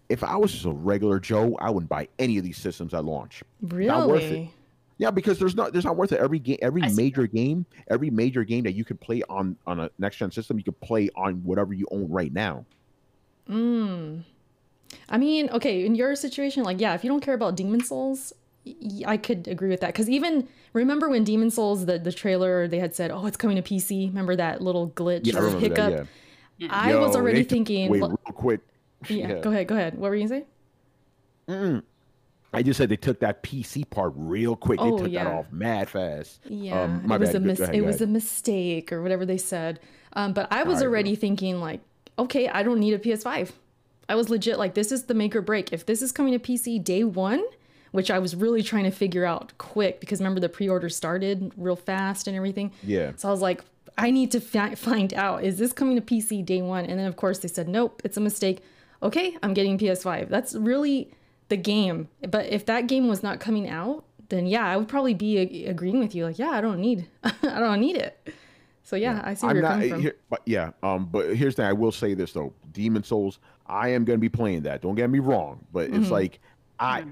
If 0.08 0.22
I 0.22 0.36
was 0.36 0.52
just 0.52 0.64
a 0.66 0.70
regular 0.70 1.18
Joe, 1.18 1.56
I 1.60 1.70
wouldn't 1.70 1.88
buy 1.90 2.08
any 2.18 2.38
of 2.38 2.44
these 2.44 2.56
systems 2.58 2.94
at 2.94 3.04
launch. 3.04 3.42
Not 3.60 4.08
worth 4.08 4.22
it. 4.22 4.30
Really? 4.30 4.54
Yeah, 4.98 5.10
because 5.10 5.38
there's 5.38 5.56
not 5.56 5.72
there's 5.72 5.84
not 5.84 5.96
worth 5.96 6.12
it. 6.12 6.20
Every 6.20 6.38
game, 6.38 6.58
every 6.62 6.82
I 6.82 6.88
see 6.88 6.96
major 7.02 7.26
game, 7.26 7.64
every 7.88 8.10
major 8.10 8.44
game 8.44 8.64
that 8.64 8.72
you 8.72 8.84
could 8.84 9.00
play 9.00 9.22
on 9.28 9.56
on 9.66 9.80
a 9.80 9.90
next 9.98 10.16
gen 10.16 10.30
system, 10.30 10.58
you 10.58 10.64
could 10.64 10.78
play 10.80 11.08
on 11.16 11.42
whatever 11.42 11.72
you 11.74 11.86
own 11.90 12.08
right 12.08 12.32
now. 12.32 12.64
Mm. 13.48 14.22
I 15.10 15.18
mean, 15.18 15.50
okay, 15.50 15.84
in 15.84 15.94
your 15.94 16.14
situation, 16.14 16.62
like, 16.62 16.80
yeah, 16.80 16.94
if 16.94 17.02
you 17.04 17.10
don't 17.10 17.20
care 17.20 17.34
about 17.34 17.56
Demon 17.56 17.82
Souls, 17.82 18.32
y- 18.64 19.02
I 19.06 19.16
could 19.16 19.48
agree 19.48 19.68
with 19.68 19.80
that. 19.80 19.88
Because 19.88 20.08
even 20.08 20.46
remember 20.72 21.08
when 21.08 21.24
Demon 21.24 21.50
Souls, 21.50 21.86
the 21.86 21.98
the 21.98 22.12
trailer, 22.12 22.68
they 22.68 22.78
had 22.78 22.94
said, 22.94 23.10
"Oh, 23.10 23.26
it's 23.26 23.36
coming 23.36 23.56
to 23.56 23.62
PC." 23.62 24.08
Remember 24.08 24.36
that 24.36 24.62
little 24.62 24.90
glitch 24.90 25.26
Yeah, 25.26 25.40
or 25.40 25.50
hiccup? 25.58 25.92
that. 25.92 26.06
Yeah. 26.58 26.68
I 26.70 26.94
was 26.96 27.16
already 27.16 27.42
thinking. 27.42 27.90
Wait, 27.90 28.00
real 28.02 28.16
quick. 28.34 28.60
yeah, 29.08 29.40
go 29.40 29.50
ahead, 29.50 29.66
go 29.66 29.74
ahead. 29.74 29.98
What 29.98 30.10
were 30.10 30.16
you 30.16 30.28
gonna 30.28 30.40
say? 30.42 30.46
Mm. 31.48 31.82
I 32.52 32.62
just 32.62 32.78
said 32.78 32.88
they 32.88 32.96
took 32.96 33.20
that 33.20 33.42
PC 33.42 33.88
part 33.88 34.12
real 34.16 34.56
quick. 34.56 34.80
Oh, 34.80 34.96
they 34.98 35.04
took 35.04 35.12
yeah. 35.12 35.24
that 35.24 35.32
off 35.32 35.46
mad 35.52 35.88
fast. 35.88 36.40
Yeah, 36.48 36.82
Um, 36.82 37.10
it 37.10 37.18
was 37.20 37.28
bad. 37.30 37.36
a 37.36 37.40
mis- 37.40 37.60
ahead, 37.60 37.74
it 37.76 37.84
was 37.84 38.00
a 38.00 38.06
mistake 38.08 38.92
or 38.92 39.02
whatever 39.02 39.24
they 39.24 39.38
said. 39.38 39.78
Um, 40.14 40.32
but 40.32 40.48
I 40.52 40.64
was 40.64 40.82
already 40.82 41.14
thinking 41.14 41.60
like, 41.60 41.80
okay, 42.18 42.48
I 42.48 42.62
don't 42.64 42.80
need 42.80 42.92
a 42.94 42.98
PS5. 42.98 43.52
I 44.10 44.16
was 44.16 44.28
legit 44.28 44.58
like, 44.58 44.74
this 44.74 44.90
is 44.90 45.04
the 45.04 45.14
make 45.14 45.36
or 45.36 45.40
break. 45.40 45.72
If 45.72 45.86
this 45.86 46.02
is 46.02 46.10
coming 46.10 46.32
to 46.32 46.38
PC 46.38 46.82
day 46.82 47.04
one, 47.04 47.44
which 47.92 48.10
I 48.10 48.18
was 48.18 48.34
really 48.34 48.62
trying 48.62 48.84
to 48.84 48.90
figure 48.90 49.24
out 49.24 49.52
quick 49.58 50.00
because 50.00 50.18
remember 50.20 50.40
the 50.40 50.48
pre-order 50.48 50.88
started 50.88 51.52
real 51.56 51.76
fast 51.76 52.26
and 52.26 52.36
everything. 52.36 52.72
Yeah. 52.82 53.12
So 53.16 53.28
I 53.28 53.30
was 53.30 53.40
like, 53.40 53.62
I 53.96 54.10
need 54.10 54.30
to 54.32 54.40
fi- 54.40 54.74
find 54.74 55.14
out 55.14 55.44
is 55.44 55.58
this 55.58 55.72
coming 55.72 55.96
to 55.96 56.02
PC 56.02 56.44
day 56.44 56.60
one? 56.60 56.84
And 56.86 56.98
then 56.98 57.06
of 57.06 57.16
course 57.16 57.38
they 57.38 57.48
said 57.48 57.68
nope, 57.68 58.02
it's 58.04 58.16
a 58.16 58.20
mistake. 58.20 58.62
Okay, 59.02 59.36
I'm 59.42 59.54
getting 59.54 59.78
PS5. 59.78 60.28
That's 60.28 60.54
really 60.54 61.10
the 61.48 61.56
game. 61.56 62.08
But 62.28 62.46
if 62.46 62.66
that 62.66 62.86
game 62.86 63.08
was 63.08 63.22
not 63.22 63.40
coming 63.40 63.68
out, 63.68 64.04
then 64.28 64.46
yeah, 64.46 64.66
I 64.66 64.76
would 64.76 64.88
probably 64.88 65.14
be 65.14 65.38
a- 65.38 65.70
agreeing 65.70 65.98
with 66.00 66.14
you. 66.14 66.24
Like, 66.26 66.38
yeah, 66.38 66.50
I 66.50 66.60
don't 66.60 66.80
need, 66.80 67.06
I 67.24 67.58
don't 67.60 67.80
need 67.80 67.96
it. 67.96 68.32
So 68.90 68.96
yeah, 68.96 69.20
I 69.24 69.34
see 69.34 69.46
where 69.46 69.50
I'm 69.50 69.56
you're 69.56 69.62
not 69.62 69.72
coming 69.74 69.88
from. 69.90 70.00
here, 70.02 70.16
but 70.28 70.40
yeah. 70.46 70.72
Um, 70.82 71.06
but 71.06 71.36
here's 71.36 71.54
the 71.54 71.62
thing. 71.62 71.68
I 71.68 71.72
will 71.72 71.92
say 71.92 72.12
this 72.14 72.32
though. 72.32 72.52
Demon 72.72 73.04
Souls. 73.04 73.38
I 73.68 73.90
am 73.90 74.04
going 74.04 74.16
to 74.16 74.20
be 74.20 74.28
playing 74.28 74.62
that. 74.62 74.82
Don't 74.82 74.96
get 74.96 75.08
me 75.10 75.20
wrong. 75.20 75.64
But 75.72 75.90
Mm-hmm. 75.90 76.02
it's 76.02 76.10
like 76.10 76.40
I 76.80 77.04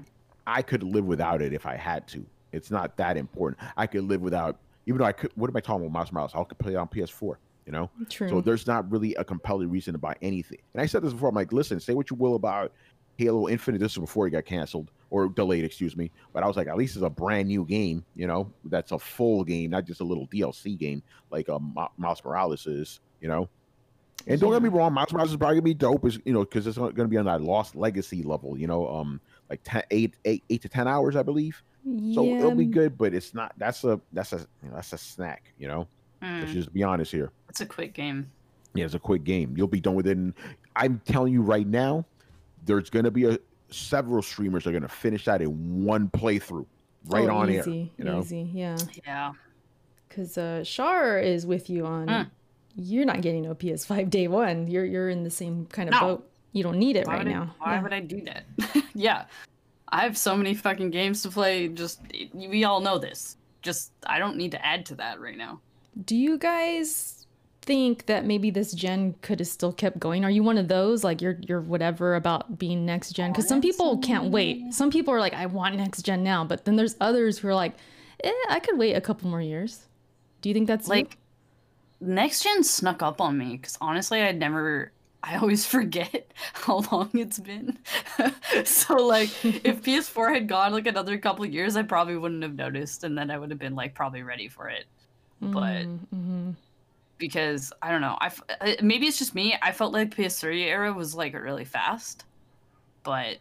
I 0.45 0.61
could 0.61 0.83
live 0.83 1.05
without 1.05 1.41
it 1.41 1.53
if 1.53 1.65
I 1.65 1.77
had 1.77 2.05
to. 2.09 2.25
It's 2.51 2.69
not 2.69 2.97
that 2.97 3.15
important. 3.15 3.63
I 3.77 3.87
could 3.87 4.03
live 4.03 4.19
without. 4.19 4.57
Even 4.87 4.99
though 4.99 5.05
I 5.05 5.13
could. 5.13 5.31
What 5.35 5.49
am 5.49 5.55
I 5.55 5.61
talking 5.61 5.85
about? 5.85 5.93
Miles 5.93 6.11
Morales. 6.11 6.31
I 6.35 6.43
could 6.43 6.57
play 6.57 6.73
it 6.73 6.75
on 6.75 6.89
PS4. 6.89 7.35
You 7.65 7.71
know. 7.71 7.89
True. 8.09 8.27
So 8.27 8.41
there's 8.41 8.67
not 8.67 8.91
really 8.91 9.15
a 9.15 9.23
compelling 9.23 9.69
reason 9.69 9.93
to 9.93 9.99
buy 9.99 10.15
anything. 10.21 10.59
And 10.73 10.81
I 10.81 10.85
said 10.85 11.01
this 11.01 11.13
before. 11.13 11.29
I'm 11.29 11.35
like, 11.35 11.53
listen, 11.53 11.79
say 11.79 11.93
what 11.93 12.09
you 12.09 12.17
will 12.17 12.35
about 12.35 12.73
Halo 13.17 13.47
Infinite. 13.47 13.77
This 13.77 13.95
was 13.97 14.05
before 14.09 14.27
it 14.27 14.31
got 14.31 14.43
canceled 14.43 14.91
or 15.09 15.29
delayed, 15.29 15.63
excuse 15.63 15.95
me. 15.95 16.11
But 16.33 16.43
I 16.43 16.47
was 16.47 16.57
like, 16.57 16.67
at 16.67 16.77
least 16.77 16.95
it's 16.95 17.05
a 17.05 17.09
brand 17.09 17.47
new 17.47 17.65
game. 17.65 18.03
You 18.15 18.27
know, 18.27 18.51
that's 18.65 18.91
a 18.91 18.99
full 18.99 19.43
game, 19.43 19.71
not 19.71 19.85
just 19.85 20.01
a 20.01 20.03
little 20.03 20.27
DLC 20.27 20.77
game 20.77 21.01
like 21.31 21.49
uh, 21.49 21.59
Mi- 21.59 21.87
Miles 21.97 22.23
Morales 22.23 22.65
is. 22.67 22.99
You 23.21 23.27
know. 23.29 23.49
And 24.27 24.39
don't 24.39 24.51
get 24.51 24.61
me 24.61 24.69
wrong, 24.69 24.93
Miles 24.93 25.11
Morales 25.11 25.31
is 25.31 25.37
probably 25.37 25.55
gonna 25.55 25.61
be 25.63 25.73
dope, 25.73 26.05
is 26.05 26.19
you 26.25 26.33
know, 26.33 26.41
because 26.41 26.67
it's 26.67 26.77
gonna 26.77 27.07
be 27.07 27.17
on 27.17 27.25
that 27.25 27.41
Lost 27.41 27.75
Legacy 27.75 28.21
level, 28.21 28.57
you 28.57 28.67
know, 28.67 28.87
um, 28.87 29.19
like 29.49 29.61
10, 29.63 29.83
eight, 29.91 30.15
eight, 30.25 30.43
eight 30.49 30.61
to 30.61 30.69
ten 30.69 30.87
hours, 30.87 31.15
I 31.15 31.23
believe. 31.23 31.63
So 32.13 32.25
yeah, 32.25 32.35
it'll 32.39 32.51
be 32.51 32.65
good, 32.65 32.97
but 32.97 33.13
it's 33.13 33.33
not. 33.33 33.53
That's 33.57 33.83
a 33.85 33.99
that's 34.11 34.33
a 34.33 34.39
you 34.61 34.69
know, 34.69 34.75
that's 34.75 34.93
a 34.93 34.97
snack, 34.97 35.53
you 35.57 35.67
know. 35.67 35.87
Let's 36.39 36.51
Mm, 36.51 36.55
just 36.55 36.73
be 36.73 36.83
honest 36.83 37.11
here. 37.11 37.31
it's 37.49 37.61
a 37.61 37.65
quick 37.65 37.93
game. 37.93 38.29
Yeah, 38.75 38.85
it's 38.85 38.93
a 38.93 38.99
quick 38.99 39.23
game. 39.23 39.55
You'll 39.57 39.67
be 39.67 39.79
done 39.79 39.95
with 39.95 40.05
it. 40.05 40.11
In, 40.11 40.35
I'm 40.75 41.01
telling 41.05 41.33
you 41.33 41.41
right 41.41 41.65
now, 41.65 42.05
there's 42.65 42.89
gonna 42.89 43.09
be 43.11 43.25
a 43.25 43.39
several 43.69 44.21
streamers 44.21 44.65
are 44.67 44.71
gonna 44.71 44.87
finish 44.87 45.25
that 45.25 45.41
in 45.41 45.83
one 45.83 46.09
playthrough. 46.09 46.65
right 47.05 47.29
Oh, 47.29 47.37
on 47.37 47.49
air. 47.49 47.67
You 47.67 47.89
know, 47.99 48.19
easy, 48.21 48.49
yeah. 48.53 48.77
Yeah. 49.05 49.33
Because 50.07 50.37
uh, 50.37 50.63
Char 50.65 51.19
is 51.19 51.45
with 51.45 51.69
you 51.69 51.85
on. 51.85 52.07
Mm. 52.07 52.29
You're 52.75 53.05
not 53.05 53.21
getting 53.21 53.43
no 53.43 53.53
PS5 53.55 54.09
day 54.09 54.27
one. 54.27 54.67
You're 54.67 54.85
you're 54.85 55.09
in 55.09 55.23
the 55.23 55.29
same 55.29 55.65
kind 55.67 55.89
of 55.89 55.93
No. 55.93 55.99
boat. 56.01 56.29
You 56.51 56.63
don't 56.63 56.77
need 56.79 56.95
it 56.95 57.05
Why 57.07 57.17
right 57.17 57.27
I, 57.27 57.31
now. 57.31 57.55
why 57.59 57.75
Yeah. 57.75 57.81
would 57.83 57.93
I 57.93 57.99
do 57.99 58.21
that? 58.21 58.45
yeah. 58.93 59.25
I 59.91 60.01
have 60.01 60.17
so 60.17 60.35
many 60.35 60.53
fucking 60.53 60.89
games 60.91 61.21
to 61.23 61.29
play. 61.29 61.67
Just 61.67 62.01
we 62.33 62.63
all 62.63 62.79
know 62.79 62.97
this. 62.97 63.37
Just 63.61 63.91
I 64.07 64.19
don't 64.19 64.35
need 64.37 64.51
to 64.51 64.65
add 64.65 64.85
to 64.87 64.95
that 64.95 65.19
right 65.19 65.37
now. 65.37 65.59
Do 66.05 66.15
you 66.15 66.37
guys 66.37 67.18
think 67.69 68.07
that 68.07 68.25
maybe 68.25 68.49
this 68.49 68.71
gen 68.71 69.13
could 69.21 69.39
have 69.39 69.47
still 69.47 69.71
kept 69.71 69.99
going? 69.99 70.25
Are 70.25 70.31
you 70.31 70.41
one 70.41 70.57
of 70.57 70.67
those 70.67 71.03
like 71.03 71.21
you're 71.21 71.37
you're 71.47 71.61
whatever 71.61 72.15
about 72.15 72.57
being 72.57 72.83
next 72.83 73.11
gen? 73.11 73.31
Because 73.31 73.47
some 73.47 73.61
people 73.61 73.99
can't 73.99 74.31
wait. 74.31 74.73
Some 74.73 74.89
people 74.89 75.13
are 75.13 75.19
like, 75.19 75.35
I 75.35 75.45
want 75.45 75.75
next 75.75 76.01
gen 76.01 76.23
now, 76.23 76.43
but 76.43 76.65
then 76.65 76.77
there's 76.77 76.95
others 76.99 77.37
who 77.37 77.47
are 77.47 77.53
like, 77.53 77.75
eh, 78.23 78.31
I 78.49 78.59
could 78.59 78.79
wait 78.79 78.95
a 78.95 79.01
couple 79.01 79.29
more 79.29 79.39
years. 79.39 79.85
Do 80.41 80.49
you 80.49 80.55
think 80.55 80.65
that's 80.65 80.87
you? 80.87 80.95
Like 80.95 81.17
next 82.01 82.41
gen 82.41 82.63
snuck 82.63 83.03
up 83.03 83.21
on 83.21 83.37
me 83.37 83.57
because 83.57 83.77
honestly, 83.79 84.19
I'd 84.19 84.39
never. 84.39 84.91
I 85.21 85.35
always 85.35 85.63
forget 85.75 86.33
how 86.53 86.79
long 86.91 87.11
it's 87.13 87.37
been. 87.37 87.77
so 88.65 88.95
like, 88.95 89.29
if 89.45 89.81
PS4 89.83 90.33
had 90.33 90.47
gone 90.47 90.71
like 90.71 90.87
another 90.87 91.19
couple 91.19 91.45
years, 91.45 91.77
I 91.77 91.83
probably 91.83 92.17
wouldn't 92.17 92.41
have 92.41 92.55
noticed, 92.55 93.03
and 93.03 93.15
then 93.15 93.29
I 93.29 93.37
would 93.37 93.51
have 93.51 93.59
been 93.59 93.75
like 93.75 93.93
probably 93.93 94.23
ready 94.23 94.47
for 94.47 94.69
it. 94.69 94.85
but- 95.39 95.85
mm-hmm. 95.85 96.51
Because 97.19 97.71
I 97.81 97.91
don't 97.91 98.01
know. 98.01 98.17
I 98.19 98.25
f- 98.27 98.41
uh, 98.61 98.71
maybe 98.81 99.05
it's 99.05 99.19
just 99.19 99.35
me. 99.35 99.55
I 99.61 99.71
felt 99.71 99.93
like 99.93 100.15
PS3 100.15 100.61
era 100.65 100.91
was 100.93 101.13
like 101.13 101.33
really 101.33 101.65
fast, 101.65 102.23
but 103.03 103.37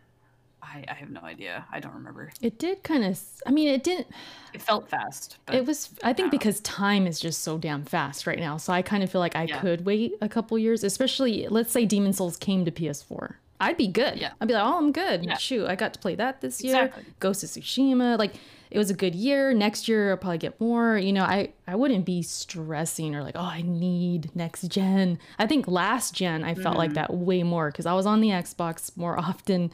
I, 0.61 0.85
I 0.89 0.95
have 0.95 1.11
no 1.11 1.21
idea. 1.21 1.65
I 1.73 1.79
don't 1.81 1.95
remember. 1.95 2.31
it 2.43 2.59
did 2.59 2.83
kind 2.83 3.05
of. 3.05 3.19
I 3.47 3.51
mean, 3.53 3.69
it 3.69 3.85
didn't. 3.85 4.09
It 4.53 4.61
felt 4.61 4.89
fast, 4.89 5.39
but 5.47 5.55
It 5.55 5.65
was, 5.65 5.91
I 6.03 6.13
think, 6.13 6.25
I 6.25 6.27
know. 6.27 6.31
because 6.31 6.59
time 6.61 7.07
is 7.07 7.21
just 7.21 7.43
so 7.43 7.57
damn 7.57 7.85
fast 7.85 8.27
right 8.27 8.41
now. 8.41 8.57
So 8.57 8.73
I 8.73 8.83
kind 8.83 9.03
of 9.05 9.11
feel 9.13 9.21
like 9.21 9.37
I 9.37 9.45
Yeah. 9.45 9.61
could 9.61 9.87
wait 9.87 10.15
a 10.21 10.29
couple 10.29 10.59
years, 10.59 10.83
especially 10.83 11.47
let's 11.49 11.71
say 11.71 11.87
Demon's 11.87 12.17
Souls 12.17 12.37
came 12.37 12.65
to 12.65 12.73
PS4. 12.73 13.35
I'd 13.61 13.77
be 13.77 13.87
good. 13.89 14.19
Yeah. 14.19 14.33
I'd 14.41 14.49
be 14.49 14.55
like, 14.55 14.65
oh, 14.65 14.77
I'm 14.79 14.91
good. 14.93 15.25
Yeah. 15.25 15.37
Shoot, 15.37 15.67
I 15.69 15.77
got 15.77 15.93
to 15.95 16.01
play 16.01 16.17
that 16.17 16.41
this 16.41 16.63
year. 16.63 16.87
Exactly. 16.87 17.05
Ghost 17.21 17.45
of 17.45 17.51
Tsushima. 17.51 18.19
Like, 18.19 18.35
it 18.71 18.79
was 18.79 18.91
a 18.91 18.95
good 18.95 19.15
year. 19.15 19.53
Next 19.55 19.89
year, 19.89 20.11
I'll 20.11 20.17
probably 20.17 20.39
get 20.39 20.61
more. 20.61 20.99
You 20.99 21.13
know, 21.13 21.23
I, 21.25 21.53
I 21.67 21.75
wouldn't 21.77 22.05
be 22.05 22.23
stressing 22.23 23.15
or 23.15 23.23
like, 23.23 23.35
oh, 23.37 23.41
I 23.41 23.63
need 23.63 24.35
next 24.37 24.69
gen. 24.69 25.19
I 25.39 25.47
think 25.47 25.67
last 25.69 26.15
gen, 26.15 26.45
I 26.45 26.55
felt 26.55 26.67
Mm-hmm. 26.69 26.77
like 26.79 26.95
that 26.95 27.13
way 27.13 27.43
more 27.43 27.71
because 27.71 27.87
I 27.87 27.95
was 27.95 28.07
on 28.07 28.21
the 28.21 28.29
Xbox 28.29 28.97
more 28.97 29.19
often. 29.19 29.71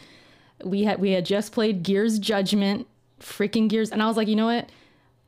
We 0.64 0.84
had 0.84 1.00
we 1.00 1.10
had 1.10 1.24
just 1.26 1.52
played 1.52 1.82
Gears 1.82 2.18
Judgment, 2.18 2.86
freaking 3.20 3.68
Gears, 3.68 3.90
and 3.90 4.02
I 4.02 4.06
was 4.06 4.16
like, 4.16 4.28
you 4.28 4.36
know 4.36 4.46
what? 4.46 4.68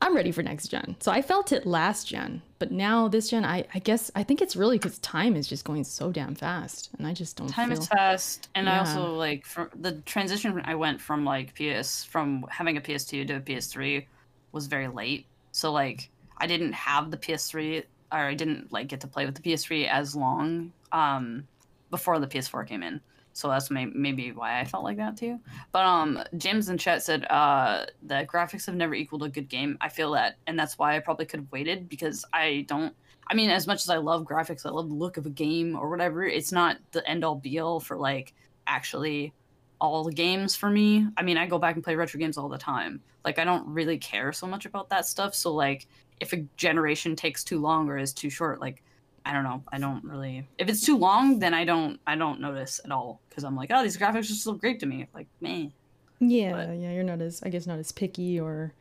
I'm 0.00 0.14
ready 0.14 0.30
for 0.30 0.42
next 0.42 0.68
gen. 0.68 0.96
So 1.00 1.10
I 1.10 1.22
felt 1.22 1.52
it 1.52 1.66
last 1.66 2.06
gen, 2.08 2.42
but 2.58 2.70
now 2.70 3.08
this 3.08 3.30
gen, 3.30 3.44
I, 3.44 3.64
I 3.72 3.78
guess 3.78 4.10
I 4.14 4.22
think 4.22 4.42
it's 4.42 4.54
really 4.54 4.78
because 4.78 4.98
time 4.98 5.34
is 5.36 5.48
just 5.48 5.64
going 5.64 5.84
so 5.84 6.12
damn 6.12 6.34
fast, 6.34 6.90
and 6.98 7.06
I 7.06 7.14
just 7.14 7.36
don't 7.36 7.48
time 7.48 7.70
feel. 7.70 7.78
is 7.78 7.88
fast, 7.88 8.48
and 8.54 8.68
I 8.68 8.78
also 8.78 9.14
like 9.14 9.46
from 9.46 9.70
the 9.74 9.92
transition. 10.02 10.60
I 10.64 10.74
went 10.74 11.00
from 11.00 11.24
like 11.24 11.54
PS 11.54 12.04
from 12.04 12.44
having 12.50 12.76
a 12.76 12.80
PS2 12.80 13.26
to 13.26 13.34
a 13.36 13.40
PS3 13.40 14.04
was 14.52 14.66
very 14.66 14.88
late. 14.88 15.26
So 15.52 15.72
like 15.72 16.10
I 16.38 16.46
didn't 16.46 16.72
have 16.72 17.10
the 17.10 17.16
PS3, 17.16 17.84
or 18.12 18.18
I 18.18 18.34
didn't 18.34 18.72
like 18.72 18.88
get 18.88 19.00
to 19.00 19.06
play 19.06 19.24
with 19.24 19.34
the 19.34 19.42
PS3 19.42 19.88
as 19.88 20.14
long 20.14 20.72
um, 20.92 21.48
before 21.90 22.18
the 22.18 22.26
PS4 22.26 22.66
came 22.66 22.82
in. 22.82 23.00
So 23.36 23.48
that's 23.48 23.70
may- 23.70 23.84
maybe 23.84 24.32
why 24.32 24.60
I 24.60 24.64
felt 24.64 24.82
like 24.82 24.96
that 24.96 25.16
too. 25.16 25.38
But 25.70 25.84
um, 25.84 26.22
James 26.38 26.68
in 26.68 26.78
chat 26.78 27.02
said 27.02 27.26
uh, 27.26 27.84
that 28.04 28.26
graphics 28.26 28.64
have 28.66 28.74
never 28.74 28.94
equaled 28.94 29.24
a 29.24 29.28
good 29.28 29.48
game. 29.48 29.76
I 29.80 29.90
feel 29.90 30.12
that, 30.12 30.36
and 30.46 30.58
that's 30.58 30.78
why 30.78 30.96
I 30.96 31.00
probably 31.00 31.26
could 31.26 31.40
have 31.40 31.52
waited 31.52 31.88
because 31.88 32.24
I 32.32 32.64
don't. 32.66 32.94
I 33.28 33.34
mean, 33.34 33.50
as 33.50 33.66
much 33.66 33.82
as 33.82 33.90
I 33.90 33.98
love 33.98 34.24
graphics, 34.24 34.64
I 34.64 34.70
love 34.70 34.88
the 34.88 34.94
look 34.94 35.16
of 35.16 35.26
a 35.26 35.30
game 35.30 35.76
or 35.76 35.90
whatever. 35.90 36.24
It's 36.24 36.52
not 36.52 36.78
the 36.92 37.06
end 37.08 37.24
all 37.24 37.34
be 37.34 37.58
all 37.58 37.80
for 37.80 37.96
like 37.96 38.32
actually 38.66 39.34
all 39.80 40.04
the 40.04 40.12
games 40.12 40.56
for 40.56 40.70
me. 40.70 41.06
I 41.16 41.22
mean, 41.22 41.36
I 41.36 41.46
go 41.46 41.58
back 41.58 41.74
and 41.74 41.84
play 41.84 41.94
retro 41.94 42.18
games 42.18 42.38
all 42.38 42.48
the 42.48 42.56
time. 42.56 43.02
Like, 43.24 43.38
I 43.38 43.44
don't 43.44 43.66
really 43.68 43.98
care 43.98 44.32
so 44.32 44.46
much 44.46 44.64
about 44.64 44.88
that 44.90 45.06
stuff. 45.06 45.34
So 45.34 45.52
like, 45.52 45.86
if 46.20 46.32
a 46.32 46.46
generation 46.56 47.14
takes 47.14 47.44
too 47.44 47.58
long 47.58 47.88
or 47.88 47.98
is 47.98 48.14
too 48.14 48.30
short, 48.30 48.60
like 48.60 48.82
I 49.28 49.32
don't 49.32 49.42
know. 49.44 49.62
I 49.72 49.78
don't 49.78 50.04
really. 50.04 50.46
If 50.56 50.68
it's 50.68 50.86
too 50.86 50.96
long, 50.96 51.40
then 51.40 51.52
I 51.52 51.64
don't. 51.64 51.98
I 52.06 52.14
don't 52.14 52.40
notice 52.40 52.80
at 52.84 52.92
all 52.92 53.20
because 53.28 53.42
I'm 53.44 53.56
like, 53.56 53.70
oh, 53.74 53.82
these 53.82 53.98
graphics 53.98 54.30
are 54.30 54.34
still 54.34 54.54
great 54.54 54.78
to 54.80 54.86
me. 54.86 55.08
Like, 55.12 55.26
me. 55.40 55.72
yeah, 56.20 56.52
but- 56.52 56.78
yeah, 56.78 56.92
you're 56.92 57.02
not 57.02 57.20
as 57.20 57.42
I 57.42 57.48
guess 57.50 57.66
not 57.66 57.78
as 57.80 57.90
picky 57.92 58.38
or 58.38 58.72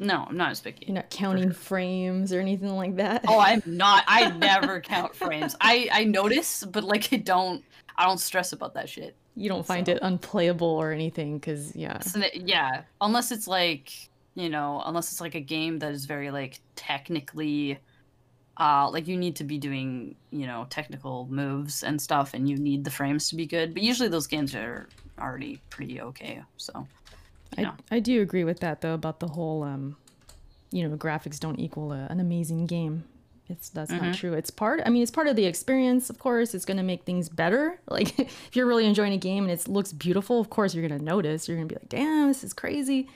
No, 0.00 0.26
I'm 0.28 0.36
not 0.36 0.50
as 0.50 0.60
picky. 0.60 0.86
you're 0.86 0.96
not 0.96 1.10
counting 1.10 1.52
frames 1.52 2.32
or 2.32 2.40
anything 2.40 2.74
like 2.76 2.96
that. 2.96 3.24
Oh, 3.28 3.38
I'm 3.38 3.62
not. 3.66 4.02
I 4.08 4.30
never 4.32 4.80
count 4.80 5.14
frames. 5.14 5.54
I 5.60 5.88
I 5.92 6.04
notice, 6.04 6.64
but 6.64 6.82
like 6.82 7.12
I 7.12 7.16
don't. 7.18 7.62
I 7.96 8.04
don't 8.06 8.18
stress 8.18 8.52
about 8.52 8.74
that 8.74 8.88
shit. 8.88 9.14
you 9.36 9.48
don't 9.48 9.64
find 9.64 9.86
so- 9.86 9.92
it 9.92 9.98
unplayable 10.02 10.66
or 10.82 10.90
anything 10.90 11.38
because 11.38 11.74
yeah, 11.76 12.00
So 12.00 12.18
that- 12.18 12.34
yeah, 12.34 12.82
unless 13.00 13.30
it's 13.30 13.46
like 13.46 13.92
you 14.34 14.48
know, 14.48 14.82
unless 14.84 15.12
it's 15.12 15.20
like 15.20 15.36
a 15.36 15.40
game 15.40 15.78
that 15.78 15.92
is 15.92 16.06
very 16.06 16.32
like 16.32 16.58
technically, 16.74 17.78
uh, 18.58 18.88
like 18.90 19.08
you 19.08 19.16
need 19.16 19.36
to 19.36 19.44
be 19.44 19.58
doing 19.58 20.14
you 20.30 20.46
know 20.46 20.66
technical 20.70 21.26
moves 21.30 21.82
and 21.82 22.00
stuff, 22.00 22.34
and 22.34 22.48
you 22.48 22.56
need 22.56 22.84
the 22.84 22.90
frames 22.90 23.28
to 23.30 23.36
be 23.36 23.46
good. 23.46 23.74
But 23.74 23.82
usually 23.82 24.08
those 24.08 24.26
games 24.26 24.54
are 24.54 24.88
already 25.20 25.60
pretty 25.70 26.00
okay. 26.00 26.42
So 26.56 26.86
I. 27.58 27.70
I 27.90 28.00
do 28.00 28.20
agree 28.22 28.44
with 28.44 28.60
that 28.60 28.80
though 28.80 28.94
about 28.94 29.20
the 29.20 29.28
whole 29.28 29.62
um 29.62 29.96
you 30.72 30.88
know 30.88 30.96
graphics 30.96 31.38
don't 31.38 31.60
equal 31.60 31.92
a, 31.92 32.06
an 32.10 32.18
amazing 32.18 32.66
game 32.66 33.04
it's 33.48 33.68
that's 33.68 33.92
Mm-hmm. 33.92 34.06
not 34.06 34.14
true 34.16 34.32
it's 34.32 34.50
part 34.50 34.80
i 34.84 34.90
mean 34.90 35.02
it's 35.02 35.10
part 35.12 35.28
of 35.28 35.36
the 35.36 35.44
experience 35.44 36.10
of 36.10 36.18
course 36.18 36.52
it's 36.54 36.64
going 36.64 36.78
to 36.78 36.82
make 36.82 37.04
things 37.04 37.28
better 37.28 37.78
like 37.88 38.18
if 38.18 38.56
you're 38.56 38.66
really 38.66 38.86
enjoying 38.86 39.12
a 39.12 39.18
game 39.18 39.44
and 39.44 39.52
it 39.52 39.68
looks 39.68 39.92
beautiful 39.92 40.40
of 40.40 40.50
course 40.50 40.74
you're 40.74 40.88
going 40.88 40.98
to 40.98 41.04
notice 41.04 41.46
you're 41.46 41.56
going 41.56 41.68
to 41.68 41.72
be 41.74 41.78
like 41.78 41.88
damn 41.90 42.26
this 42.26 42.42
is 42.42 42.52
crazy 42.52 43.06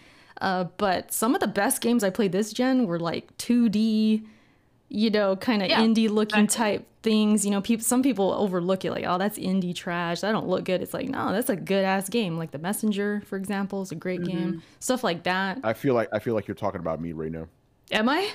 uh, 0.41 0.65
but 0.77 1.13
some 1.13 1.35
of 1.35 1.41
the 1.41 1.49
best 1.49 1.81
games 1.81 2.05
i 2.05 2.11
played 2.11 2.31
this 2.31 2.53
gen 2.53 2.87
were 2.87 3.01
like 3.01 3.37
2d 3.39 4.23
you 4.89 5.11
know 5.11 5.37
kind 5.37 5.63
of 5.63 5.69
Yeah, 5.69 5.81
indie 5.81 6.09
looking 6.09 6.45
exactly. 6.45 6.79
type 6.79 6.87
things 7.03 7.45
you 7.45 7.51
know 7.51 7.61
people 7.61 7.85
some 7.85 8.03
people 8.03 8.33
overlook 8.33 8.85
it 8.85 8.91
like 8.91 9.05
oh 9.07 9.19
that's 9.19 9.39
indie 9.39 9.75
trash 9.75 10.21
that 10.21 10.33
don't 10.33 10.49
look 10.49 10.65
good 10.65 10.83
it's 10.83 10.93
like 10.95 11.09
no 11.09 11.31
that's 11.31 11.49
a 11.49 11.57
good 11.57 11.85
ass 11.85 12.09
game 12.09 12.37
like 12.39 12.51
the 12.51 12.59
messenger 12.59 13.23
for 13.27 13.37
example 13.37 13.83
is 13.83 13.93
a 13.93 13.95
great 13.95 14.21
Mm-hmm. 14.23 14.31
game 14.31 14.63
stuff 14.81 15.05
like 15.05 15.23
that 15.25 15.59
I 15.63 15.73
feel 15.75 15.95
like 15.95 16.09
I 16.13 16.19
feel 16.19 16.35
like 16.35 16.49
you're 16.49 16.55
talking 16.55 16.81
about 16.81 17.01
me 17.01 17.13
right 17.13 17.31
now. 17.31 17.47
am 17.93 18.09
i 18.09 18.29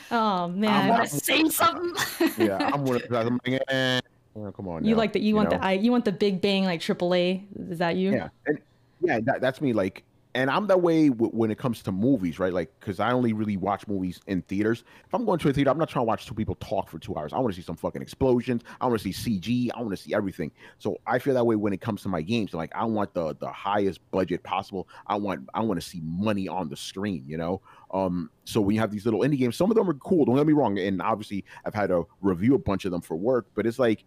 oh 0.10 0.48
man 0.48 0.88
want 0.88 1.04
to 1.04 1.20
say 1.24 1.44
something? 1.48 1.92
Yeah, 2.36 2.58
I'm 2.72 2.84
one 2.84 2.96
of 2.96 3.08
those. 3.08 3.26
I'm 3.26 3.38
like, 3.44 4.02
oh, 4.36 4.52
come 4.52 4.68
on. 4.68 4.84
you 4.84 4.92
now, 4.92 4.96
like 4.96 5.12
the 5.12 5.20
you 5.20 5.34
want 5.34 5.50
know? 5.50 5.58
the 5.58 5.64
I, 5.64 5.72
you 5.72 5.90
want 5.90 6.04
the 6.04 6.12
big 6.12 6.40
bang 6.40 6.64
like 6.64 6.80
AAA 6.80 7.44
is 7.70 7.78
that 7.78 7.96
you 7.96 8.10
Yeah, 8.12 8.28
and 8.46 8.58
yeah, 9.00 9.20
that, 9.24 9.40
that's 9.40 9.60
me. 9.60 9.72
Like, 9.72 10.04
and 10.34 10.50
I'm 10.50 10.66
that 10.68 10.80
way 10.80 11.08
w- 11.08 11.30
when 11.30 11.50
it 11.50 11.58
comes 11.58 11.82
to 11.82 11.92
movies, 11.92 12.38
right? 12.38 12.52
Like, 12.52 12.72
because 12.80 13.00
I 13.00 13.12
only 13.12 13.34
really 13.34 13.56
watch 13.58 13.86
movies 13.86 14.20
in 14.26 14.42
theaters. 14.42 14.82
If 15.06 15.14
I'm 15.14 15.24
going 15.26 15.38
to 15.40 15.50
a 15.50 15.52
theater, 15.52 15.70
I'm 15.70 15.78
not 15.78 15.90
trying 15.90 16.04
to 16.04 16.08
watch 16.08 16.26
two 16.26 16.34
people 16.34 16.54
talk 16.54 16.88
for 16.88 16.98
two 16.98 17.16
hours. 17.16 17.32
I 17.34 17.38
want 17.38 17.54
to 17.54 17.60
see 17.60 17.64
some 17.64 17.76
fucking 17.76 18.00
explosions. 18.00 18.62
I 18.80 18.86
want 18.86 19.00
to 19.00 19.12
see 19.12 19.12
CG. 19.12 19.70
I 19.74 19.80
want 19.80 19.90
to 19.90 19.96
see 19.96 20.14
everything. 20.14 20.50
So 20.78 20.96
I 21.06 21.18
feel 21.18 21.34
that 21.34 21.44
way 21.44 21.56
when 21.56 21.72
it 21.74 21.80
comes 21.82 22.02
to 22.02 22.08
my 22.08 22.22
games. 22.22 22.54
Like, 22.54 22.72
I 22.74 22.84
want 22.84 23.12
the 23.12 23.34
the 23.36 23.52
highest 23.52 24.00
budget 24.10 24.42
possible. 24.42 24.88
I 25.06 25.16
want 25.16 25.48
I 25.54 25.60
want 25.60 25.80
to 25.80 25.86
see 25.86 26.00
money 26.02 26.48
on 26.48 26.68
the 26.68 26.76
screen. 26.76 27.24
You 27.26 27.36
know. 27.36 27.60
Um. 27.92 28.30
So 28.44 28.60
when 28.60 28.74
you 28.74 28.80
have 28.80 28.90
these 28.90 29.04
little 29.04 29.20
indie 29.20 29.38
games, 29.38 29.56
some 29.56 29.70
of 29.70 29.76
them 29.76 29.88
are 29.88 29.94
cool. 29.94 30.24
Don't 30.24 30.36
get 30.36 30.46
me 30.46 30.54
wrong. 30.54 30.78
And 30.78 31.02
obviously, 31.02 31.44
I've 31.64 31.74
had 31.74 31.88
to 31.88 32.04
review 32.20 32.54
a 32.54 32.58
bunch 32.58 32.84
of 32.86 32.90
them 32.90 33.02
for 33.02 33.16
work. 33.16 33.48
But 33.54 33.66
it's 33.66 33.78
like 33.78 34.04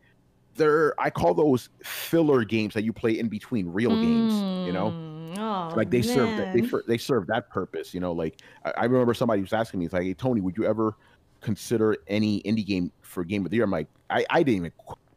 they're 0.55 0.93
I 0.99 1.09
call 1.09 1.33
those 1.35 1.69
filler 1.83 2.45
games 2.45 2.73
that 2.75 2.83
you 2.83 2.93
play 2.93 3.19
in 3.19 3.29
between 3.29 3.67
real 3.69 3.97
games. 3.97 4.45
You 4.63 4.73
know 4.73 4.97
Mm, 4.97 5.14
oh, 5.37 5.73
like 5.75 5.89
they 5.89 6.01
serve 6.01 6.37
that 6.37 6.53
they 6.53 6.61
they 6.87 6.97
serve 6.97 7.27
that 7.27 7.49
purpose 7.49 7.93
you 7.93 7.99
know 7.99 8.11
like 8.11 8.41
I, 8.63 8.73
I 8.77 8.83
remember 8.85 9.13
somebody 9.13 9.41
was 9.41 9.53
asking 9.53 9.79
me 9.79 9.85
it's 9.85 9.93
like 9.93 10.03
hey 10.03 10.13
tony 10.13 10.41
would 10.41 10.57
you 10.57 10.65
ever 10.65 10.95
consider 11.41 11.97
any 12.07 12.41
indie 12.41 12.65
game 12.65 12.91
for 13.01 13.23
game 13.23 13.45
of 13.45 13.51
the 13.51 13.57
year? 13.57 13.65
I'm 13.65 13.71
like 13.71 13.87
i, 14.09 14.25
I 14.29 14.43
didn't 14.43 14.57
even 14.57 14.71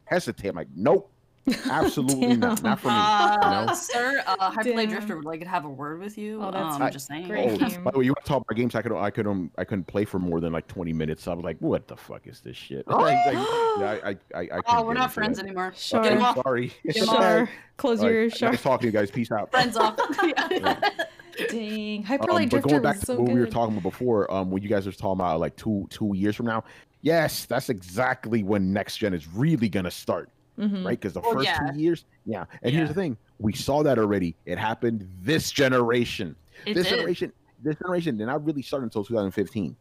hesitate. 0.05 0.49
I'm 0.49 0.57
like 0.57 0.69
nope 0.75 1.11
absolutely 1.71 2.37
not 2.37 2.57
Damn. 2.57 2.65
not 2.65 2.81
for 2.81 2.89
me 2.89 2.95
Uh, 2.97 3.37
you 3.61 3.67
know 3.67 3.75
sir, 3.75 4.23
uh, 4.27 4.51
Hyper 4.51 4.71
Light 4.75 4.89
Damn. 4.89 4.91
Drifter 4.91 5.17
would 5.17 5.25
like 5.25 5.41
to 5.41 5.49
have 5.49 5.65
a 5.65 5.69
word 5.71 6.01
with 6.01 6.19
you. 6.19 6.41
Oh, 6.43 6.51
that's 6.51 6.77
um, 6.77 6.83
I- 6.83 6.91
just 6.91 7.07
saying. 7.07 7.29
great. 7.29 7.51
Oh, 7.51 7.59
by 7.81 7.91
the 7.91 7.99
way, 7.99 8.05
you 8.05 8.11
want 8.13 8.25
to 8.25 8.29
talk 8.29 8.43
about 8.43 8.57
games 8.57 8.75
I 8.75 8.83
could 8.83 8.93
I 8.93 9.11
could 9.11 9.27
um, 9.27 9.51
I 9.59 9.65
couldn't 9.65 9.87
play 9.87 10.05
for 10.05 10.19
more 10.19 10.41
than 10.41 10.53
like 10.53 10.67
twenty 10.67 10.93
minutes. 10.93 11.27
I 11.29 11.35
was 11.35 11.45
like, 11.45 11.57
what 11.61 11.89
the 11.89 11.97
fuck 11.97 12.27
is 12.27 12.41
this 12.41 12.57
shit? 12.57 12.87
Like, 12.99 13.27
like, 13.27 13.35
yeah, 13.35 13.99
I 14.05 14.11
I 14.11 14.17
I, 14.35 14.49
I 14.59 14.61
Oh, 14.67 14.85
we're 14.85 14.95
not 14.95 15.13
friends 15.13 15.39
that. 15.39 15.47
anymore. 15.47 15.73
Sure. 15.77 16.03
Get 16.03 16.13
him 16.13 16.23
off. 16.23 16.37
sorry. 16.43 16.73
him 16.85 17.09
off. 17.09 17.17
sure 17.17 17.51
close 17.77 18.01
All 18.01 18.11
your 18.11 18.23
right, 18.23 18.37
sure 18.37 18.51
nice 18.51 18.63
talking 18.63 18.81
to 18.81 18.87
you 18.87 18.93
guys. 18.93 19.11
Peace 19.11 19.31
out. 19.31 19.51
Friends 19.51 19.77
off. 19.77 19.97
dang 21.51 21.99
Um, 21.99 22.03
Hyper 22.05 22.33
Light 22.33 22.51
but 22.51 22.63
going 22.63 22.83
back 22.83 22.99
to 23.01 23.07
so 23.07 23.15
what 23.17 23.27
good 23.27 23.35
we 23.35 23.41
were 23.41 23.47
talking 23.47 23.75
about 23.77 23.89
before, 23.89 24.31
um, 24.33 24.51
when 24.51 24.63
you 24.63 24.69
guys 24.69 24.87
were 24.87 24.93
talking 24.93 25.21
about 25.21 25.41
like 25.41 25.57
two 25.57 25.87
two 25.91 26.13
years 26.15 26.35
from 26.37 26.47
now, 26.47 26.65
yes, 27.03 27.45
that's 27.47 27.69
exactly 27.69 28.43
when 28.43 28.73
next 28.73 28.97
gen 28.97 29.15
is 29.15 29.29
really 29.29 29.69
gonna 29.69 29.91
start, 29.91 30.29
Mhm. 30.59 30.85
right? 30.85 30.99
Because 31.01 31.13
the 31.13 31.21
Well, 31.21 31.33
first 31.35 31.45
yeah. 31.47 31.71
two 31.73 31.79
years, 31.81 32.05
yeah. 32.27 32.45
And 32.63 32.75
here's 32.75 32.89
the 32.89 32.95
thing: 32.95 33.17
we 33.39 33.53
saw 33.53 33.83
that 33.85 33.99
already. 33.99 34.35
It 34.47 34.59
happened 34.59 35.09
this 35.23 35.51
generation. 35.51 36.35
It 36.67 36.75
this 36.75 36.89
did. 36.89 36.97
generation, 36.97 37.33
this 37.63 37.77
generation 37.77 38.17
did 38.17 38.27
not 38.27 38.45
really 38.45 38.63
start 38.63 38.83
until 38.83 39.05
2015. 39.05 39.77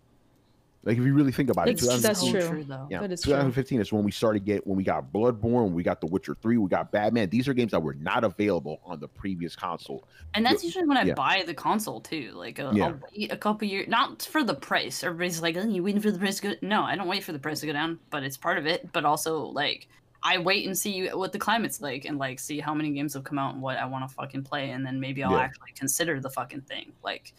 Like 0.84 0.98
if 0.98 1.04
you 1.04 1.14
really 1.14 1.34
think 1.34 1.50
about 1.50 1.68
it, 1.68 1.72
It's- 1.84 2.02
that's 2.02 2.22
2015 2.22 2.50
true. 2.50 2.64
though. 2.64 2.88
Yeah, 2.90 3.02
That 3.02 3.12
is 3.12 3.22
true. 3.22 3.32
2015 3.34 3.82
is 3.82 3.92
when 3.92 4.06
we 4.06 4.12
started 4.12 4.46
get 4.46 4.66
when 4.66 4.78
we 4.78 4.86
got 4.86 5.12
Bloodborne, 5.12 5.72
we 5.72 5.84
got 5.84 6.00
The 6.00 6.08
Witcher 6.08 6.36
3, 6.42 6.58
we 6.58 6.70
got 6.70 6.92
Batman. 6.94 7.30
These 7.30 7.50
are 7.50 7.54
games 7.54 7.72
that 7.72 7.82
were 7.84 7.96
not 7.96 8.24
available 8.24 8.80
on 8.86 9.00
the 9.02 9.08
previous 9.10 9.54
console. 9.54 10.08
And 10.34 10.46
that's 10.46 10.64
usually 10.64 10.86
when 10.86 10.96
I 10.96 11.02
Yeah. 11.04 11.14
buy 11.16 11.44
the 11.46 11.54
console 11.54 12.00
too. 12.00 12.32
Like 12.36 12.60
uh, 12.62 12.72
Yeah. 12.74 12.86
I'll 12.86 13.00
wait 13.18 13.34
a 13.34 13.38
couple 13.38 13.68
years, 13.68 13.90
not 13.90 14.22
for 14.22 14.46
the 14.46 14.54
price. 14.54 15.04
Everybody's 15.04 15.42
like, 15.42 15.58
oh, 15.58 15.68
"You 15.68 15.84
waiting 15.84 16.00
for 16.00 16.12
the 16.12 16.20
price 16.20 16.40
to 16.40 16.50
go?" 16.50 16.54
No, 16.62 16.84
I 16.84 16.96
don't 16.96 17.08
wait 17.08 17.24
for 17.24 17.34
the 17.34 17.40
price 17.40 17.60
to 17.62 17.66
go 17.66 17.74
down, 17.74 18.00
but 18.10 18.24
it's 18.24 18.38
part 18.38 18.58
of 18.58 18.66
it. 18.66 18.94
But 18.94 19.04
also, 19.04 19.40
like, 19.40 19.88
I 20.24 20.38
wait 20.40 20.66
and 20.66 20.78
see 20.78 21.08
what 21.10 21.32
the 21.32 21.40
climate's 21.40 21.82
like, 21.82 22.06
and 22.06 22.18
like 22.18 22.40
see 22.40 22.60
how 22.60 22.74
many 22.74 22.92
games 22.92 23.14
have 23.14 23.24
come 23.24 23.40
out 23.40 23.54
and 23.54 23.62
what 23.62 23.78
I 23.78 23.86
want 23.86 24.08
to 24.08 24.14
fucking 24.14 24.44
play, 24.44 24.72
and 24.72 24.86
then 24.86 25.00
maybe 25.00 25.24
I'll 25.24 25.32
Yeah. 25.34 25.40
actually 25.40 25.72
consider 25.76 26.20
the 26.20 26.30
fucking 26.30 26.62
thing. 26.62 26.92
Like, 27.04 27.34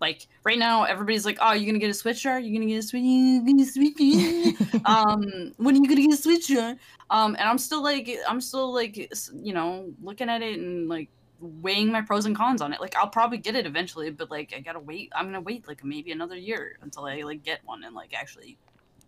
like 0.00 0.26
right 0.44 0.58
now, 0.58 0.84
everybody's 0.84 1.24
like, 1.24 1.38
"Oh, 1.40 1.52
you're 1.52 1.66
gonna 1.66 1.78
get 1.78 1.90
a 1.90 1.94
Switch? 1.94 2.24
Are 2.26 2.38
you 2.38 2.56
gonna 2.56 2.70
get 2.70 2.78
a 2.78 2.82
Switch? 2.82 3.02
You 3.02 3.40
gonna 3.40 3.64
get 3.64 3.68
a 3.68 3.72
Switch?" 3.72 4.64
um 4.84 5.52
when 5.56 5.74
are 5.74 5.78
you 5.78 5.88
gonna 5.88 6.00
get 6.00 6.12
a 6.12 6.16
switch 6.16 6.48
John? 6.48 6.78
um 7.10 7.34
and 7.38 7.48
i'm 7.48 7.58
still 7.58 7.82
like 7.82 8.08
i'm 8.28 8.40
still 8.40 8.72
like 8.72 8.96
you 8.96 9.52
know 9.52 9.92
looking 10.02 10.28
at 10.30 10.40
it 10.40 10.58
and 10.58 10.88
like 10.88 11.08
weighing 11.40 11.90
my 11.92 12.00
pros 12.00 12.26
and 12.26 12.34
cons 12.36 12.62
on 12.62 12.72
it 12.72 12.80
like 12.80 12.96
i'll 12.96 13.08
probably 13.08 13.38
get 13.38 13.54
it 13.54 13.66
eventually 13.66 14.10
but 14.10 14.30
like 14.30 14.54
i 14.56 14.60
gotta 14.60 14.80
wait 14.80 15.10
i'm 15.14 15.26
gonna 15.26 15.40
wait 15.40 15.66
like 15.68 15.84
maybe 15.84 16.10
another 16.12 16.36
year 16.36 16.78
until 16.82 17.04
i 17.06 17.20
like 17.22 17.42
get 17.42 17.60
one 17.64 17.84
and 17.84 17.94
like 17.94 18.14
actually 18.14 18.56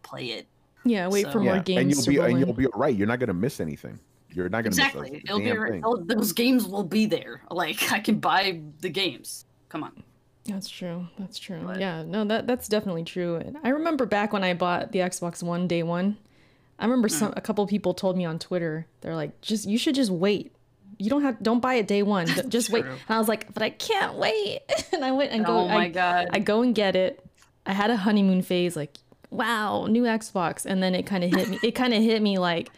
play 0.03 0.27
it 0.27 0.47
Yeah, 0.85 1.09
wait 1.09 1.25
So- 1.27 1.33
for 1.33 1.41
more 1.41 1.57
yeah, 1.57 1.63
games 1.63 1.81
and 1.81 1.91
you'll 2.07 2.13
be 2.15 2.19
roll 2.19 2.29
and 2.29 2.39
you'll 2.41 2.53
be 2.55 2.67
all 2.67 2.81
right. 2.81 2.95
You're 2.97 3.07
not 3.07 3.19
gonna 3.21 3.35
miss 3.35 3.61
anything. 3.61 3.99
You're 4.33 4.49
not 4.49 4.59
gonna 4.65 4.69
exactly 4.69 5.11
miss 5.11 5.21
a 5.23 5.25
it'll 5.25 5.39
be 5.41 5.45
damn 5.47 5.67
thing. 5.69 5.81
they'll- 5.81 6.05
those 6.05 6.33
games 6.33 6.67
will 6.67 6.85
be 6.85 7.07
there 7.07 7.43
like 7.51 7.91
i 7.93 7.99
can 7.99 8.21
buy 8.21 8.61
the 8.81 8.89
games 8.89 9.45
come 9.69 9.83
on 9.83 10.05
That's 10.47 10.69
true. 10.69 11.07
That's 11.19 11.39
true. 11.39 11.61
But- 11.65 11.81
Yeah, 11.81 12.03
no, 12.05 12.25
that 12.25 12.47
that's 12.47 12.67
definitely 12.69 13.05
true. 13.05 13.37
And 13.37 13.59
I 13.63 13.69
remember 13.71 14.07
back 14.07 14.33
when 14.33 14.43
I 14.45 14.55
bought 14.55 14.93
the 14.93 15.01
Xbox 15.01 15.43
One 15.43 15.67
day 15.69 15.83
one, 15.83 16.17
I 16.79 16.85
remember 16.85 17.09
Mm. 17.09 17.13
some 17.19 17.35
a 17.37 17.41
couple 17.41 17.67
people 17.67 17.93
told 17.93 18.17
me 18.17 18.25
on 18.25 18.39
Twitter, 18.39 18.87
they're 19.03 19.15
like, 19.17 19.41
just 19.43 19.67
you 19.69 19.77
should 19.79 19.95
just 19.95 20.11
wait. 20.11 20.53
You 20.99 21.09
don't 21.11 21.23
have 21.23 21.43
don't 21.43 21.61
buy 21.61 21.75
it 21.75 21.87
day 21.87 22.03
one. 22.03 22.27
d- 22.27 22.43
Just 22.49 22.71
wait. 22.71 22.85
And 22.85 22.99
I 23.09 23.19
was 23.19 23.29
like, 23.29 23.53
but 23.55 23.63
I 23.63 23.71
can't 23.71 24.15
wait. 24.17 24.61
and 24.93 25.05
I 25.05 25.13
went 25.13 25.31
and 25.33 25.45
go 25.45 25.59
oh 25.61 25.69
my 25.69 25.85
I, 25.85 25.89
god 25.89 26.29
I 26.33 26.39
go 26.41 26.63
and 26.63 26.75
get 26.75 26.95
it. 26.97 27.25
I 27.67 27.73
had 27.73 27.91
a 27.91 27.97
honeymoon 27.97 28.43
phase, 28.43 28.77
like, 28.77 28.97
wow, 29.31 29.87
new 29.87 30.03
Xbox. 30.05 30.67
And 30.67 30.83
then 30.83 30.95
it 30.95 31.07
kind 31.07 31.25
of 31.25 31.31
hit 31.31 31.49
me. 31.49 31.59
It 31.63 31.73
kind 31.73 31.95
of 31.95 32.03
hit 32.03 32.21
me 32.23 32.39
like, 32.39 32.71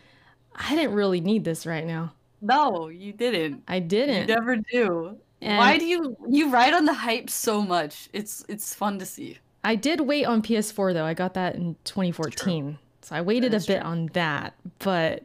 I 0.54 0.74
didn't 0.74 0.94
really 0.94 1.20
need 1.20 1.44
this 1.44 1.64
right 1.66 1.86
now. 1.86 2.12
no 2.40 2.88
you 2.88 3.12
didn't 3.12 3.62
I 3.68 3.78
didn't. 3.78 4.26
never 4.28 4.56
do 4.56 5.16
And- 5.40 5.58
why 5.58 5.78
do 5.78 5.84
you 5.86 6.16
you 6.28 6.50
ride 6.50 6.74
on 6.74 6.84
the 6.84 6.92
hype 6.92 7.30
so 7.30 7.62
much 7.62 8.08
it's 8.12 8.44
it's 8.48 8.74
fun 8.74 8.98
to 8.98 9.06
see 9.06 9.38
I 9.64 9.76
did 9.76 10.00
wait 10.00 10.24
on 10.26 10.42
PS4 10.42 10.92
though. 10.92 11.04
I 11.04 11.14
got 11.14 11.34
that 11.34 11.54
in 11.54 11.76
2014. 11.84 12.78
So 13.02 13.14
I 13.16 13.20
waited 13.20 13.54
a 13.54 13.60
bit 13.60 13.66
true. 13.80 13.90
on 13.90 14.06
that. 14.12 14.54
But 14.80 15.22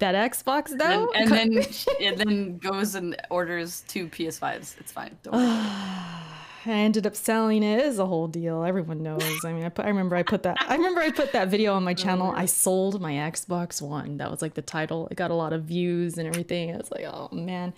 that 0.00 0.14
Xbox 0.32 0.72
and, 0.72 0.80
though? 0.80 1.10
and 1.12 1.30
then 1.30 1.64
and 2.02 2.18
then 2.18 2.58
goes 2.58 2.96
and 2.96 3.16
orders 3.30 3.84
two 3.86 4.08
PS5s. 4.08 4.74
It's 4.80 4.90
fine. 4.92 5.16
Don't 5.22 5.34
worry. 5.34 5.66
I 6.66 6.78
ended 6.78 7.06
up 7.06 7.14
selling 7.14 7.62
it. 7.62 7.78
It 7.80 7.86
is 7.86 7.98
a 7.98 8.06
whole 8.06 8.28
deal. 8.28 8.64
Everyone 8.64 9.02
knows. 9.02 9.44
I 9.44 9.52
mean, 9.52 9.64
I, 9.64 9.68
put, 9.68 9.84
I 9.84 9.88
remember 9.88 10.16
I 10.16 10.22
put 10.22 10.42
that. 10.44 10.56
I 10.60 10.74
remember 10.76 11.00
I 11.00 11.10
put 11.10 11.32
that 11.32 11.48
video 11.48 11.74
on 11.74 11.84
my 11.84 11.94
channel. 11.94 12.32
I 12.34 12.46
sold 12.46 13.00
my 13.00 13.12
Xbox 13.12 13.80
One. 13.80 14.16
That 14.18 14.30
was 14.30 14.42
like 14.42 14.54
the 14.54 14.62
title. 14.62 15.08
It 15.10 15.16
got 15.16 15.30
a 15.30 15.34
lot 15.34 15.52
of 15.52 15.64
views 15.64 16.18
and 16.18 16.26
everything. 16.26 16.74
I 16.74 16.76
was 16.78 16.90
like, 16.90 17.04
oh 17.04 17.28
man. 17.32 17.72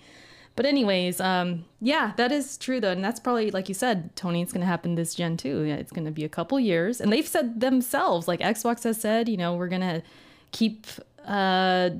But 0.55 0.65
anyways, 0.65 1.21
um, 1.21 1.65
yeah, 1.79 2.11
that 2.17 2.31
is 2.33 2.57
true 2.57 2.81
though, 2.81 2.91
and 2.91 3.03
that's 3.03 3.19
probably 3.19 3.49
like 3.51 3.69
you 3.69 3.75
said, 3.75 4.13
Tony. 4.15 4.41
It's 4.41 4.51
gonna 4.51 4.65
happen 4.65 4.95
this 4.95 5.15
gen 5.15 5.37
too. 5.37 5.61
Yeah, 5.61 5.75
it's 5.75 5.91
gonna 5.91 6.11
be 6.11 6.25
a 6.25 6.29
couple 6.29 6.59
years, 6.59 6.99
and 6.99 7.13
they've 7.13 7.27
said 7.27 7.61
themselves, 7.61 8.27
like 8.27 8.41
Xbox 8.41 8.83
has 8.83 8.99
said, 8.99 9.29
you 9.29 9.37
know, 9.37 9.55
we're 9.55 9.69
gonna 9.69 10.03
keep 10.51 10.85
uh 11.25 11.91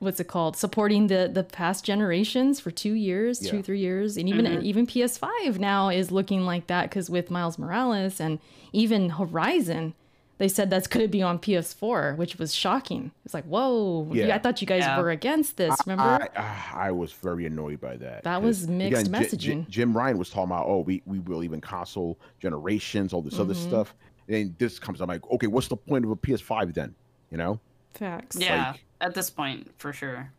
what's 0.00 0.18
it 0.18 0.24
called 0.28 0.56
supporting 0.56 1.06
the 1.06 1.30
the 1.32 1.44
past 1.44 1.84
generations 1.84 2.58
for 2.58 2.70
two 2.70 2.94
years 2.94 3.38
two 3.38 3.62
three 3.62 3.78
years 3.78 4.16
and 4.16 4.28
even 4.28 4.62
even 4.62 4.86
ps5 4.86 5.58
now 5.58 5.88
is 5.88 6.10
looking 6.10 6.44
like 6.44 6.66
that 6.66 6.88
because 6.90 7.08
with 7.08 7.30
miles 7.30 7.58
morales 7.58 8.18
and 8.20 8.38
even 8.72 9.10
horizon 9.10 9.94
they 10.38 10.48
said 10.48 10.70
that's 10.70 10.86
going 10.86 11.04
to 11.04 11.08
be 11.08 11.20
on 11.22 11.38
ps4 11.38 12.16
which 12.16 12.38
was 12.38 12.54
shocking 12.54 13.10
it's 13.26 13.34
like 13.34 13.44
whoa 13.44 14.08
Yeah. 14.12 14.34
i 14.34 14.38
thought 14.38 14.60
you 14.62 14.66
guys 14.66 14.80
Yeah. 14.84 14.98
were 14.98 15.10
against 15.10 15.58
this 15.58 15.76
remember 15.86 16.02
I, 16.24 16.28
ah, 16.34 16.76
I 16.76 16.90
was 16.92 17.12
very 17.12 17.44
annoyed 17.44 17.78
by 17.80 17.96
that. 17.98 18.24
that 18.24 18.42
was 18.42 18.66
mixed 18.66 19.04
Ji- 19.04 19.10
Ji- 19.12 19.18
messaging. 19.18 19.68
Jim 19.68 19.94
Ryan 19.96 20.16
was 20.18 20.30
talking 20.30 20.44
about, 20.50 20.66
oh, 20.66 20.80
we, 20.80 21.02
we 21.04 21.18
believe 21.18 21.52
in 21.52 21.60
console 21.60 22.18
generations, 22.40 23.12
all 23.12 23.20
this 23.22 23.38
other 23.38 23.52
Mm-hmm. 23.54 23.68
stuff. 23.68 23.94
And 24.28 24.56
this 24.58 24.78
comes, 24.78 25.00
I'm 25.00 25.08
like, 25.08 25.28
okay, 25.30 25.46
what's 25.46 25.68
the 25.68 25.76
point 25.76 26.04
of 26.04 26.10
a 26.10 26.16
PS5 26.16 26.72
then? 26.74 26.94
You 27.30 27.36
know? 27.38 27.60
facts 27.94 28.36
yeah, 28.40 28.70
like- 28.72 28.84
at 29.00 29.14
this 29.14 29.30
point, 29.30 29.70
for 29.78 29.92
sure. 29.92 30.32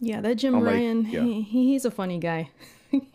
yeah 0.00 0.20
that 0.20 0.36
jim 0.36 0.54
I'm 0.54 0.64
like, 0.64 0.74
ryan 0.74 1.06
yeah. 1.06 1.22
he, 1.22 1.42
he's 1.42 1.84
a 1.84 1.90
funny 1.90 2.18
guy 2.18 2.50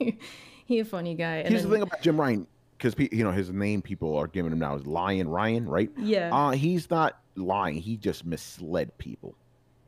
he 0.66 0.80
a 0.80 0.86
funny 0.86 1.16
guy 1.16 1.38
and 1.38 1.50
Here's 1.50 1.64
the 1.64 1.70
thing 1.70 1.82
about 1.82 2.02
Jim 2.02 2.20
Ryan, 2.20 2.48
because 2.78 2.96
you 3.12 3.24
know 3.24 3.32
his 3.32 3.52
name 3.52 3.82
people 3.82 4.16
are 4.18 4.28
giving 4.28 4.52
him 4.52 4.60
now 4.60 4.76
is 4.76 4.86
Lion 4.86 5.28
Ryan, 5.28 5.68
right? 5.68 5.90
yeah 5.98 6.30
Uh, 6.34 6.52
he's 6.52 6.90
not 6.90 7.20
lying. 7.36 7.76
He 7.76 7.98
just 7.98 8.26
misled 8.26 8.96
people. 8.98 9.36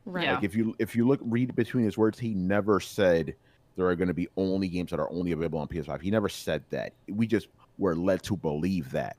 right 0.05 0.25
yeah. 0.25 0.35
Like 0.35 0.43
if 0.43 0.55
you 0.55 0.75
if 0.79 0.95
you 0.95 1.07
look 1.07 1.19
read 1.23 1.55
between 1.55 1.83
his 1.83 1.97
words, 1.97 2.19
he 2.19 2.33
never 2.33 2.79
said 2.79 3.35
there 3.75 3.87
are 3.87 3.95
going 3.95 4.07
to 4.07 4.13
be 4.13 4.27
only 4.37 4.67
games 4.67 4.91
that 4.91 4.99
are 4.99 5.11
only 5.11 5.31
available 5.31 5.59
on 5.59 5.67
PS5. 5.67 6.01
He 6.01 6.11
never 6.11 6.29
said 6.29 6.63
that. 6.69 6.93
We 7.07 7.27
just 7.27 7.47
were 7.77 7.95
led 7.95 8.21
to 8.23 8.35
believe 8.35 8.91
that, 8.91 9.15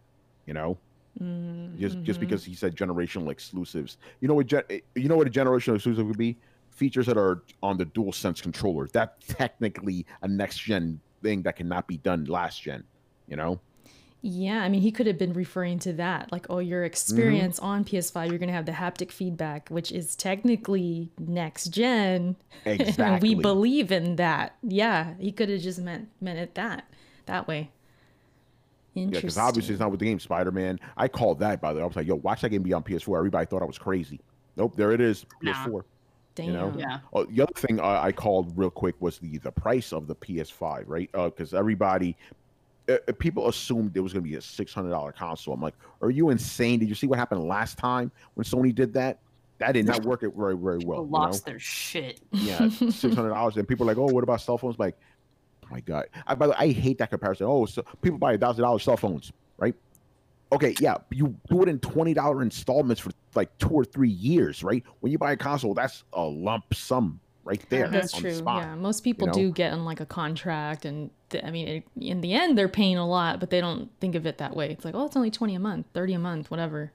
you 0.46 0.54
know, 0.54 0.76
Mm, 1.18 1.78
just 1.78 2.02
just 2.02 2.18
mhm. 2.18 2.20
because 2.20 2.44
he 2.44 2.54
said 2.54 2.76
generational 2.76 3.30
exclusives. 3.30 3.96
You 4.20 4.28
know 4.28 4.34
what? 4.34 4.46
Gen- 4.46 4.64
you 4.94 5.08
know 5.08 5.16
what 5.16 5.26
a 5.26 5.30
generational 5.30 5.74
exclusive 5.76 6.06
would 6.06 6.18
be? 6.18 6.38
Features 6.70 7.06
that 7.06 7.16
are 7.18 7.42
on 7.62 7.76
the 7.78 7.84
Dual 7.84 8.12
Sense 8.12 8.40
controller. 8.40 8.88
That's 8.92 9.26
technically 9.26 10.06
a 10.22 10.28
next 10.28 10.58
gen 10.58 11.00
thing 11.22 11.42
that 11.42 11.56
cannot 11.56 11.86
be 11.86 11.96
done 11.98 12.24
last 12.24 12.62
gen. 12.62 12.84
You 13.26 13.36
know? 13.36 13.60
Yeah, 14.22 14.62
I 14.62 14.68
mean, 14.68 14.82
he 14.82 14.92
could 14.92 15.06
have 15.06 15.16
been 15.16 15.32
referring 15.32 15.78
to 15.80 15.94
that. 15.94 16.30
Like, 16.30 16.46
oh, 16.50 16.58
your 16.58 16.84
experience 16.84 17.58
Mm-hmm. 17.58 17.64
on 17.66 17.84
PS5, 17.84 18.28
you're 18.28 18.38
going 18.38 18.48
to 18.48 18.54
have 18.54 18.66
the 18.66 18.72
haptic 18.72 19.10
feedback, 19.10 19.68
which 19.70 19.90
is 19.92 20.14
technically 20.14 21.10
next 21.18 21.68
gen. 21.68 22.36
Exactly. 22.66 23.30
we 23.30 23.34
believe 23.34 23.90
in 23.90 24.16
that. 24.16 24.56
Yeah, 24.62 25.14
he 25.18 25.32
could 25.32 25.48
have 25.48 25.60
just 25.62 25.78
meant 25.80 26.08
meant 26.20 26.38
it 26.38 26.54
that 26.54 26.84
that 27.26 27.48
way. 27.48 27.70
Yeah, 28.94 29.06
because 29.06 29.38
obviously 29.38 29.74
it's 29.74 29.80
not 29.80 29.90
with 29.90 30.00
the 30.00 30.06
game 30.06 30.18
Spider 30.18 30.50
Man. 30.50 30.80
I 30.96 31.08
called 31.08 31.38
that 31.40 31.60
by 31.60 31.72
the 31.72 31.78
way. 31.78 31.84
I 31.84 31.86
was 31.86 31.96
like, 31.96 32.06
yo, 32.06 32.16
watch 32.16 32.40
that 32.42 32.50
game 32.50 32.62
be 32.62 32.72
on 32.72 32.82
PS4. 32.82 33.16
Everybody 33.16 33.46
thought 33.46 33.62
I 33.62 33.66
was 33.66 33.78
crazy. 33.78 34.20
Nope, 34.56 34.74
there 34.76 34.92
it 34.92 35.00
is. 35.00 35.26
Nah. 35.42 35.52
PS4. 35.52 35.82
Damn. 36.34 36.46
you 36.46 36.52
know? 36.52 36.74
Yeah. 36.76 36.98
Oh, 37.12 37.24
the 37.24 37.42
other 37.42 37.52
thing 37.54 37.80
I, 37.80 38.06
I 38.06 38.12
called 38.12 38.56
real 38.56 38.70
quick 38.70 38.94
was 39.00 39.18
the 39.18 39.38
the 39.38 39.52
price 39.52 39.92
of 39.92 40.06
the 40.06 40.14
PS5, 40.14 40.84
right? 40.86 41.10
Because 41.12 41.54
everybody, 41.54 42.16
uh, 42.88 42.96
uh, 43.08 43.12
people 43.18 43.48
assumed 43.48 43.96
it 43.96 44.00
was 44.00 44.12
going 44.12 44.24
to 44.24 44.28
be 44.28 44.36
a 44.36 44.40
six 44.40 44.72
hundred 44.72 44.90
dollar 44.90 45.12
console. 45.12 45.54
I'm 45.54 45.60
like, 45.60 45.74
are 46.02 46.10
you 46.10 46.30
insane? 46.30 46.78
Did 46.78 46.88
you 46.88 46.94
see 46.94 47.06
what 47.06 47.18
happened 47.18 47.42
last 47.44 47.78
time 47.78 48.10
when 48.34 48.44
Sony 48.44 48.74
did 48.74 48.92
that? 48.94 49.18
That 49.58 49.72
did 49.72 49.86
not 49.86 50.04
work 50.04 50.22
it 50.22 50.32
very 50.34 50.56
very 50.56 50.78
well. 50.78 50.78
People 50.78 51.04
you 51.04 51.10
know? 51.10 51.18
lost 51.18 51.44
their 51.44 51.58
shit. 51.58 52.20
Yeah, 52.32 52.68
six 52.70 53.14
hundred 53.14 53.30
dollars, 53.30 53.56
and 53.56 53.68
people 53.68 53.84
are 53.84 53.94
like, 53.94 53.98
oh, 53.98 54.12
what 54.12 54.24
about 54.24 54.40
cell 54.40 54.56
phones? 54.56 54.78
Like, 54.78 54.96
my 55.70 55.80
god. 55.80 56.06
I, 56.26 56.34
by 56.34 56.46
the 56.46 56.52
way, 56.52 56.56
I 56.58 56.72
hate 56.72 56.98
that 56.98 57.10
comparison. 57.10 57.46
Oh, 57.48 57.66
so 57.66 57.82
people 58.02 58.18
buy 58.18 58.34
a 58.34 58.38
thousand 58.38 58.62
dollars 58.62 58.82
cell 58.82 58.96
phones, 58.96 59.32
right? 59.58 59.74
Okay, 60.52 60.74
yeah, 60.80 60.96
you 61.10 61.36
do 61.48 61.62
it 61.62 61.68
in 61.68 61.78
twenty 61.78 62.14
dollar 62.14 62.42
installments 62.42 63.00
for 63.00 63.10
like 63.34 63.56
two 63.58 63.68
or 63.70 63.84
three 63.84 64.10
years, 64.10 64.64
right? 64.64 64.82
When 65.00 65.12
you 65.12 65.18
buy 65.18 65.32
a 65.32 65.36
console, 65.36 65.74
that's 65.74 66.04
a 66.12 66.22
lump 66.22 66.74
sum 66.74 67.20
right 67.44 67.64
there. 67.68 67.88
That's 67.88 68.14
on 68.14 68.22
the 68.22 68.30
true. 68.30 68.38
spot. 68.38 68.62
Yeah, 68.62 68.74
most 68.74 69.04
people 69.04 69.28
know? 69.28 69.32
do 69.32 69.52
get 69.52 69.72
in 69.72 69.84
like 69.84 70.00
a 70.00 70.06
contract, 70.06 70.84
and 70.84 71.10
th- 71.30 71.44
I 71.44 71.50
mean, 71.50 71.68
it, 71.68 71.84
in 72.00 72.20
the 72.20 72.32
end, 72.32 72.58
they're 72.58 72.68
paying 72.68 72.98
a 72.98 73.06
lot, 73.06 73.40
but 73.40 73.50
they 73.50 73.60
don't 73.60 73.90
think 74.00 74.14
of 74.14 74.26
it 74.26 74.38
that 74.38 74.56
way. 74.56 74.70
It's 74.70 74.84
like, 74.84 74.94
oh, 74.94 75.06
it's 75.06 75.16
only 75.16 75.30
twenty 75.30 75.54
a 75.54 75.60
month, 75.60 75.86
thirty 75.94 76.14
a 76.14 76.18
month, 76.18 76.50
whatever. 76.50 76.92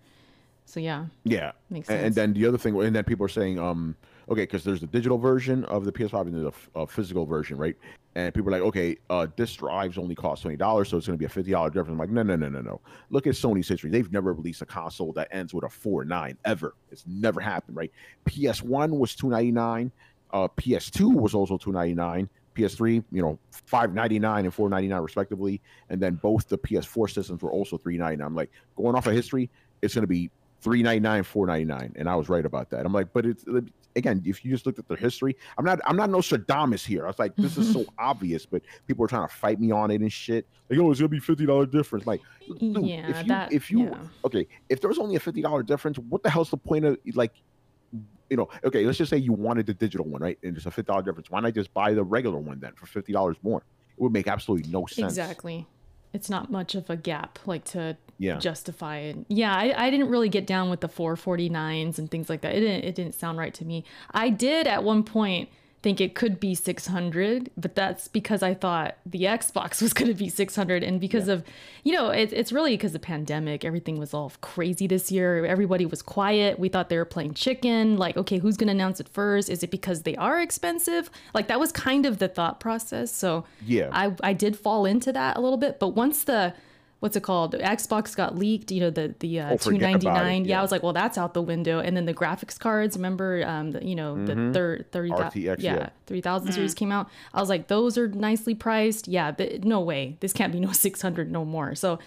So 0.65 0.79
yeah, 0.79 1.05
Yeah, 1.23 1.51
makes 1.69 1.89
and, 1.89 1.97
sense. 1.99 2.05
and 2.05 2.15
then 2.15 2.33
the 2.33 2.47
other 2.47 2.57
thing, 2.57 2.75
and 2.81 2.95
then 2.95 3.03
people 3.03 3.25
are 3.25 3.29
saying, 3.29 3.59
um, 3.59 3.95
okay, 4.29 4.41
because 4.43 4.63
there's 4.63 4.81
the 4.81 4.87
digital 4.87 5.17
version 5.17 5.63
of 5.65 5.85
the 5.85 5.91
PS5 5.91 6.21
and 6.21 6.33
there's 6.33 6.53
a, 6.75 6.79
a 6.81 6.87
physical 6.87 7.25
version, 7.25 7.57
right? 7.57 7.75
And 8.15 8.33
people 8.33 8.49
are 8.49 8.59
like, 8.59 8.67
okay, 8.69 8.97
uh, 9.09 9.27
this 9.35 9.53
drives 9.55 9.97
only 9.97 10.15
cost 10.15 10.41
twenty 10.41 10.57
dollars, 10.57 10.89
so 10.89 10.97
it's 10.97 11.05
going 11.05 11.17
to 11.17 11.19
be 11.19 11.25
a 11.25 11.29
fifty 11.29 11.51
dollar 11.51 11.69
difference. 11.69 11.91
I'm 11.91 11.97
like, 11.97 12.09
no, 12.09 12.23
no, 12.23 12.35
no, 12.37 12.47
no, 12.49 12.61
no. 12.61 12.81
Look 13.09 13.27
at 13.27 13.33
Sony's 13.33 13.67
history; 13.67 13.89
they've 13.89 14.11
never 14.11 14.31
released 14.33 14.61
a 14.61 14.65
console 14.65 15.11
that 15.13 15.27
ends 15.31 15.53
with 15.53 15.65
a 15.65 15.69
four 15.69 16.05
nine 16.05 16.37
ever. 16.45 16.75
It's 16.91 17.03
never 17.05 17.41
happened, 17.41 17.75
right? 17.75 17.91
PS1 18.25 18.89
was 18.97 19.15
two 19.15 19.29
ninety 19.29 19.51
nine, 19.51 19.91
uh, 20.31 20.47
PS2 20.47 21.13
was 21.13 21.33
also 21.33 21.57
two 21.57 21.73
ninety 21.73 21.93
nine. 21.93 22.29
PS3, 22.55 23.03
you 23.11 23.21
know, 23.21 23.37
five 23.51 23.93
ninety 23.93 24.17
nine 24.17 24.45
and 24.45 24.53
four 24.53 24.69
ninety 24.69 24.87
nine 24.87 25.01
respectively, 25.01 25.61
and 25.89 26.01
then 26.01 26.15
both 26.15 26.47
the 26.47 26.57
PS4 26.57 27.11
systems 27.11 27.41
were 27.41 27.51
also 27.51 27.77
three 27.77 27.97
ninety 27.97 28.15
nine. 28.15 28.27
I'm 28.27 28.35
like, 28.35 28.49
going 28.77 28.95
off 28.95 29.07
of 29.07 29.13
history, 29.13 29.49
it's 29.81 29.93
going 29.93 30.03
to 30.03 30.07
be 30.07 30.31
three 30.65 30.81
ninety 30.81 30.99
nine, 30.99 31.21
four 31.21 31.45
ninety 31.45 31.63
nine, 31.63 31.93
and 31.95 32.09
I 32.09 32.15
was 32.15 32.27
right 32.27 32.43
about 32.43 32.71
that. 32.71 32.87
I'm 32.87 32.91
like, 32.91 33.13
but 33.13 33.23
it's 33.23 33.45
again, 33.95 34.23
if 34.25 34.43
you 34.43 34.49
just 34.49 34.65
looked 34.65 34.79
at 34.79 34.87
the 34.87 34.95
history, 34.95 35.37
I'm 35.59 35.63
not, 35.63 35.79
I'm 35.85 35.95
not 35.95 36.09
Nostradamus 36.09 36.83
here. 36.83 37.03
I 37.05 37.07
was 37.07 37.19
like, 37.19 37.35
this 37.35 37.55
is 37.55 37.71
so 37.71 37.81
mm-hmm. 37.81 37.89
obvious, 37.99 38.47
but 38.47 38.63
people 38.87 39.05
are 39.05 39.07
trying 39.07 39.27
to 39.27 39.33
fight 39.33 39.59
me 39.59 39.69
on 39.71 39.91
it 39.91 40.01
and 40.01 40.11
shit. 40.11 40.47
Like, 40.67 40.79
oh, 40.79 40.89
it's 40.89 40.99
gonna 40.99 41.09
be 41.09 41.19
fifty 41.19 41.45
dollar 41.45 41.67
difference. 41.67 42.07
Like, 42.07 42.19
dude, 42.59 42.83
Yeah, 42.83 43.07
if 43.07 43.17
you, 43.21 43.27
that- 43.27 43.53
if 43.53 43.71
you, 43.71 43.83
yeah. 43.83 43.97
okay, 44.25 44.47
if 44.69 44.81
there 44.81 44.87
was 44.87 44.97
only 44.97 45.15
a 45.15 45.19
fifty 45.19 45.43
dollar 45.43 45.61
difference, 45.61 45.99
what 45.99 46.23
the 46.23 46.31
hell's 46.31 46.49
the 46.49 46.57
point 46.57 46.83
of 46.83 46.97
like, 47.13 47.33
you 48.31 48.37
know, 48.37 48.49
okay, 48.63 48.83
let's 48.87 48.97
just 48.97 49.11
say 49.11 49.17
you 49.17 49.33
wanted 49.33 49.67
the 49.67 49.73
digital 49.75 50.07
one, 50.07 50.19
right? 50.19 50.39
And 50.41 50.55
there's 50.55 50.65
a 50.65 50.71
fifty 50.71 50.87
dollar 50.87 51.03
difference. 51.03 51.29
Why 51.29 51.41
not 51.41 51.53
just 51.53 51.71
buy 51.75 51.93
the 51.93 52.03
regular 52.03 52.39
one 52.39 52.59
then 52.59 52.73
for 52.73 52.87
fifty 52.87 53.13
dollars 53.13 53.37
more? 53.43 53.59
It 53.59 54.01
would 54.01 54.11
make 54.11 54.27
absolutely 54.27 54.71
no 54.71 54.87
sense. 54.87 55.13
Exactly. 55.13 55.67
It's 56.15 56.29
not 56.29 56.49
much 56.49 56.73
of 56.75 56.89
a 56.89 56.95
gap, 56.95 57.37
like 57.45 57.65
to 57.65 57.97
Yeah. 58.17 58.37
justify 58.39 58.97
it. 58.99 59.17
Yeah, 59.27 59.53
I, 59.53 59.87
I 59.87 59.89
didn't 59.89 60.09
really 60.09 60.29
get 60.29 60.47
down 60.47 60.69
with 60.69 60.79
the 60.79 60.87
449s 60.89 61.97
and 61.99 62.09
things 62.09 62.29
like 62.29 62.41
that. 62.41 62.55
It 62.55 62.61
didn't 62.61 62.83
it 62.85 62.95
didn't 62.95 63.15
sound 63.15 63.37
right 63.37 63.53
to 63.55 63.65
me. 63.65 63.83
I 64.11 64.29
did 64.29 64.65
at 64.67 64.83
one 64.83 65.03
point 65.03 65.49
think 65.85 66.01
it 66.01 66.15
could 66.15 66.39
be 66.39 66.55
600, 66.55 67.51
but 67.55 67.75
that's 67.75 68.07
because 68.07 68.41
I 68.41 68.55
thought 68.55 68.97
the 69.05 69.25
Xbox 69.25 69.81
was 69.83 69.93
going 69.93 70.07
to 70.07 70.15
be 70.15 70.29
600 70.29 70.83
and 70.83 70.99
because 70.99 71.27
of 71.27 71.43
you 71.83 71.93
know, 71.93 72.09
it, 72.09 72.33
it's 72.33 72.51
really 72.51 72.71
because 72.71 72.95
of 72.95 73.01
the 73.01 73.05
pandemic. 73.05 73.63
Everything 73.63 73.99
was 73.99 74.11
all 74.11 74.31
crazy 74.41 74.87
this 74.87 75.11
year. 75.11 75.45
Everybody 75.45 75.85
was 75.85 76.01
quiet. 76.01 76.57
We 76.57 76.69
thought 76.69 76.89
they 76.89 76.97
were 76.97 77.05
playing 77.05 77.35
chicken. 77.35 77.97
Like, 77.97 78.17
okay, 78.17 78.39
who's 78.39 78.57
going 78.57 78.69
to 78.69 78.71
announce 78.71 78.99
it 78.99 79.07
first? 79.07 79.47
Is 79.47 79.61
it 79.61 79.69
because 79.69 80.01
they 80.01 80.15
are 80.15 80.41
expensive? 80.41 81.11
Like 81.35 81.47
that 81.49 81.59
was 81.59 81.71
kind 81.71 82.07
of 82.07 82.17
the 82.17 82.29
thought 82.29 82.59
process. 82.59 83.11
So 83.11 83.45
Yeah. 83.63 83.89
I, 83.91 84.15
I 84.23 84.33
did 84.33 84.57
fall 84.57 84.85
into 84.85 85.13
that 85.13 85.37
a 85.37 85.39
little 85.39 85.59
bit, 85.59 85.79
but 85.79 85.89
once 85.89 86.23
the 86.23 86.55
what's 87.05 87.15
it 87.15 87.21
called 87.21 87.53
Xbox 87.53 88.15
got 88.15 88.35
leaked, 88.35 88.71
you 88.71 88.81
know 88.81 88.89
the 88.89 89.13
the 89.19 89.39
uh, 89.39 89.51
Oh, 89.51 89.57
two 89.57 89.69
forget 89.69 89.81
about 89.81 89.91
ninety 89.91 90.07
it, 90.07 90.11
nine. 90.11 90.45
Yeah. 90.45 90.49
yeah. 90.49 90.59
I 90.59 90.61
was 90.63 90.71
like, 90.71 90.81
well, 90.81 90.91
that's 90.91 91.19
out 91.19 91.35
the 91.35 91.41
window. 91.41 91.77
And 91.77 91.95
then 91.95 92.05
the 92.05 92.15
graphics 92.15 92.57
cards, 92.57 92.95
remember, 92.95 93.45
um, 93.45 93.71
the, 93.71 93.85
you 93.85 93.93
know 93.93 94.25
the 94.25 94.51
thir- 94.51 94.85
thirty 94.91 95.09
thou- 95.11 95.29
RTX, 95.29 95.57
yeah, 95.59 95.75
yeah. 95.75 95.89
three 96.07 96.21
thousand 96.21 96.51
series 96.51 96.73
came 96.73 96.91
out. 96.91 97.07
I 97.31 97.39
was 97.41 97.47
like, 97.47 97.67
those 97.67 97.95
are 97.95 98.07
nicely 98.07 98.55
priced. 98.55 99.07
Yeah, 99.07 99.29
but 99.29 99.63
no 99.63 99.81
way, 99.81 100.17
this 100.19 100.33
can't 100.33 100.51
be 100.51 100.59
no 100.59 100.71
six 100.85 101.01
hundred 101.01 101.31
no 101.31 101.45
more. 101.45 101.75
So. 101.75 101.99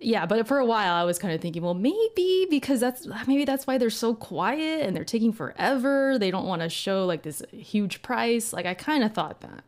Yeah, 0.00 0.26
but 0.26 0.46
for 0.46 0.58
a 0.58 0.64
while 0.64 0.94
I 0.94 1.02
was 1.02 1.18
kind 1.18 1.34
of 1.34 1.40
thinking, 1.40 1.60
well, 1.60 1.74
maybe 1.74 2.46
because 2.48 2.78
that's 2.78 3.04
maybe 3.26 3.44
that's 3.44 3.66
why 3.66 3.78
they're 3.78 3.90
so 3.90 4.14
quiet 4.14 4.86
and 4.86 4.94
they're 4.94 5.02
taking 5.02 5.32
forever. 5.32 6.18
They 6.20 6.30
don't 6.30 6.46
want 6.46 6.62
to 6.62 6.68
show 6.68 7.04
like 7.04 7.22
this 7.22 7.42
huge 7.50 8.00
price. 8.00 8.52
Like 8.52 8.64
I 8.64 8.74
kind 8.74 9.02
of 9.02 9.12
thought 9.12 9.40
that. 9.40 9.64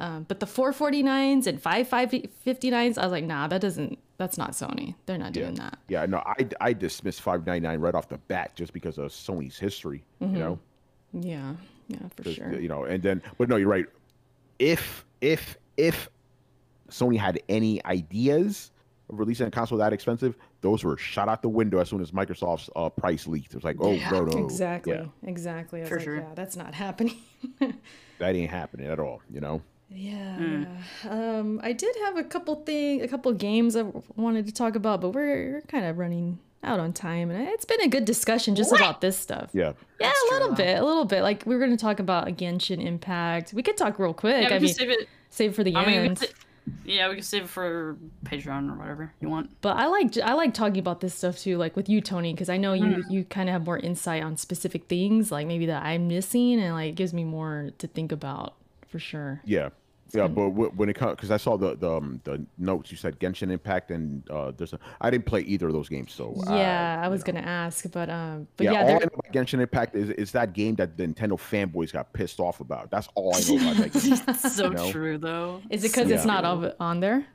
Um, 0.00 0.24
but 0.28 0.40
the 0.40 0.46
449s 0.46 1.46
and 1.46 1.62
5559s, 1.62 2.98
I 2.98 3.02
was 3.04 3.12
like, 3.12 3.24
nah, 3.24 3.46
that 3.48 3.60
doesn't, 3.60 3.98
that's 4.16 4.38
not 4.38 4.52
Sony. 4.52 4.94
They're 5.06 5.18
not 5.18 5.32
doing 5.32 5.54
that. 5.54 5.78
Yeah, 5.88 6.06
no, 6.06 6.18
I 6.24 6.46
I 6.60 6.72
dismissed 6.72 7.20
five 7.22 7.46
ninety 7.46 7.66
nine 7.66 7.80
right 7.80 7.94
off 7.94 8.08
the 8.08 8.18
bat 8.18 8.54
just 8.54 8.72
because 8.72 8.98
of 8.98 9.10
Sony's 9.10 9.58
history. 9.58 10.02
You 10.20 10.26
know, 10.28 10.58
Yeah, 11.12 11.54
yeah, 11.88 11.98
for 12.16 12.22
'Cause, 12.24 12.34
sure. 12.34 12.58
you 12.58 12.68
know, 12.68 12.84
and 12.84 13.02
then 13.02 13.22
but 13.38 13.48
no, 13.48 13.56
you're 13.56 13.68
right. 13.68 13.86
If 14.58 15.04
if 15.20 15.56
if 15.76 16.08
Sony 16.90 17.16
had 17.18 17.40
any 17.48 17.84
ideas 17.86 18.70
of 19.08 19.18
releasing 19.18 19.46
a 19.46 19.50
console 19.50 19.78
that 19.78 19.92
expensive, 19.92 20.36
those 20.60 20.84
were 20.84 20.96
shot 20.96 21.28
out 21.28 21.40
the 21.42 21.48
window 21.48 21.78
as 21.78 21.88
soon 21.88 22.00
as 22.00 22.10
Microsoft's 22.10 22.68
uh, 22.76 22.88
price 22.90 23.26
leaked. 23.26 23.52
It 23.52 23.56
was 23.56 23.64
like, 23.64 23.76
oh 23.80 23.92
Yeah, 23.92 24.10
no, 24.10 24.24
no, 24.24 24.44
exactly, 24.44 24.92
yeah, 24.94 25.06
exactly. 25.28 25.80
I 25.80 25.82
was 25.82 25.88
For 25.88 25.96
like, 25.96 26.04
sure. 26.04 26.16
yeah, 26.16 26.34
that's 26.34 26.56
not 26.56 26.74
happening. 26.74 27.16
that 28.18 28.34
ain't 28.36 28.50
happening 28.50 28.86
at 28.86 28.98
all. 28.98 29.22
You 29.32 29.40
know, 29.40 29.62
Yeah, 29.92 30.38
yeah. 30.38 30.64
Um, 31.08 31.60
I 31.62 31.72
did 31.72 31.94
have 32.04 32.16
a 32.16 32.24
couple 32.24 32.54
thing, 32.56 33.02
a 33.02 33.08
couple 33.08 33.32
games 33.32 33.74
I 33.76 33.84
wanted 34.16 34.46
to 34.46 34.52
talk 34.52 34.76
about, 34.76 35.00
but 35.00 35.10
we're, 35.10 35.52
we're 35.54 35.60
kind 35.62 35.84
of 35.84 35.98
running 35.98 36.38
out 36.62 36.78
on 36.78 36.92
time, 36.92 37.30
and 37.30 37.48
it's 37.48 37.64
been 37.64 37.80
a 37.80 37.88
good 37.88 38.04
discussion 38.04 38.54
just 38.54 38.72
about 38.72 39.00
this 39.00 39.18
stuff. 39.18 39.50
yeah, 39.52 39.72
Yeah, 39.98 40.08
That's 40.08 40.20
a 40.30 40.34
little 40.34 40.48
though. 40.50 40.54
bit, 40.54 40.78
a 40.78 40.84
little 40.84 41.04
bit. 41.06 41.22
Like 41.22 41.42
we 41.46 41.54
were 41.54 41.58
going 41.64 41.76
to 41.76 41.82
talk 41.82 41.98
about 42.00 42.28
Genshin 42.36 42.84
Impact. 42.84 43.52
We 43.54 43.62
could 43.62 43.76
talk 43.76 43.98
real 43.98 44.14
quick. 44.14 44.42
Yeah, 44.44 44.50
we 44.50 44.54
I 44.56 44.58
mean, 44.60 44.74
save 44.74 44.90
it. 44.90 45.08
save 45.30 45.54
for 45.54 45.64
the 45.64 45.74
I 45.74 45.84
end. 45.84 46.18
can 46.18 46.28
sa- 46.28 46.34
yeah, 46.84 47.08
we 47.08 47.14
can 47.14 47.24
save 47.24 47.44
it 47.44 47.48
for 47.48 47.96
Patreon 48.24 48.70
or 48.70 48.78
whatever 48.78 49.12
you 49.20 49.28
want. 49.28 49.50
But 49.62 49.76
I 49.78 49.86
like 49.86 50.16
I 50.18 50.34
like 50.34 50.52
talking 50.54 50.78
about 50.78 51.00
this 51.00 51.14
stuff 51.14 51.38
too, 51.38 51.56
like 51.56 51.74
with 51.74 51.88
you, 51.88 52.00
Tony, 52.00 52.32
because 52.32 52.48
I 52.50 52.58
know 52.58 52.74
you 52.74 52.84
Mm. 52.84 53.10
you 53.10 53.24
kind 53.24 53.48
of 53.48 53.54
have 53.54 53.64
more 53.64 53.78
insight 53.78 54.22
on 54.22 54.36
specific 54.36 54.84
things, 54.84 55.32
like 55.32 55.46
maybe 55.48 55.66
that 55.66 55.82
I'm 55.82 56.06
missing, 56.08 56.60
and 56.60 56.74
like 56.74 56.94
gives 56.94 57.12
me 57.14 57.24
more 57.24 57.70
to 57.78 57.86
think 57.88 58.12
about 58.12 58.54
for 58.86 58.98
sure. 58.98 59.40
yeah. 59.44 59.70
Yeah, 60.14 60.26
but 60.28 60.48
when 60.50 60.88
it 60.88 60.94
comes, 60.94 61.12
because 61.16 61.30
I 61.30 61.36
saw 61.36 61.56
the 61.56 61.76
the, 61.76 61.90
um, 61.92 62.20
the 62.24 62.44
notes, 62.58 62.90
you 62.90 62.96
said 62.96 63.18
Genshin 63.20 63.50
Impact, 63.50 63.90
and 63.90 64.28
uh, 64.30 64.52
there's 64.56 64.72
a, 64.72 64.78
I 65.00 65.10
didn't 65.10 65.26
play 65.26 65.40
either 65.42 65.66
of 65.68 65.72
those 65.72 65.88
games, 65.88 66.12
so 66.12 66.34
Yeah, 66.48 66.98
I 67.00 67.04
you 67.06 67.10
was 67.10 67.20
know. 67.26 67.32
gonna 67.32 67.46
ask, 67.46 67.90
but 67.90 68.08
um, 68.10 68.46
but 68.56 68.64
Yeah, 68.64 68.72
yeah, 68.72 68.80
all 68.82 68.88
I 68.88 68.92
know 68.98 69.08
about 69.14 69.32
Genshin 69.32 69.60
Impact 69.60 69.94
is 69.94 70.10
is 70.10 70.32
that 70.32 70.52
game 70.52 70.74
that 70.76 70.96
the 70.96 71.06
Nintendo 71.06 71.32
fanboys 71.38 71.92
got 71.92 72.12
pissed 72.12 72.40
off 72.40 72.60
about. 72.60 72.90
That's 72.90 73.08
all 73.14 73.34
I 73.34 73.40
know 73.40 73.56
about 73.70 73.76
that 73.92 73.92
game. 73.92 74.34
so 74.50 74.68
know? 74.68 74.90
true 74.90 75.18
though. 75.18 75.62
is 75.70 75.84
it 75.84 75.88
because 75.92 76.08
Yeah. 76.08 76.16
it's 76.16 76.24
not 76.26 76.44
on, 76.44 76.72
on 76.80 77.00
there? 77.00 77.26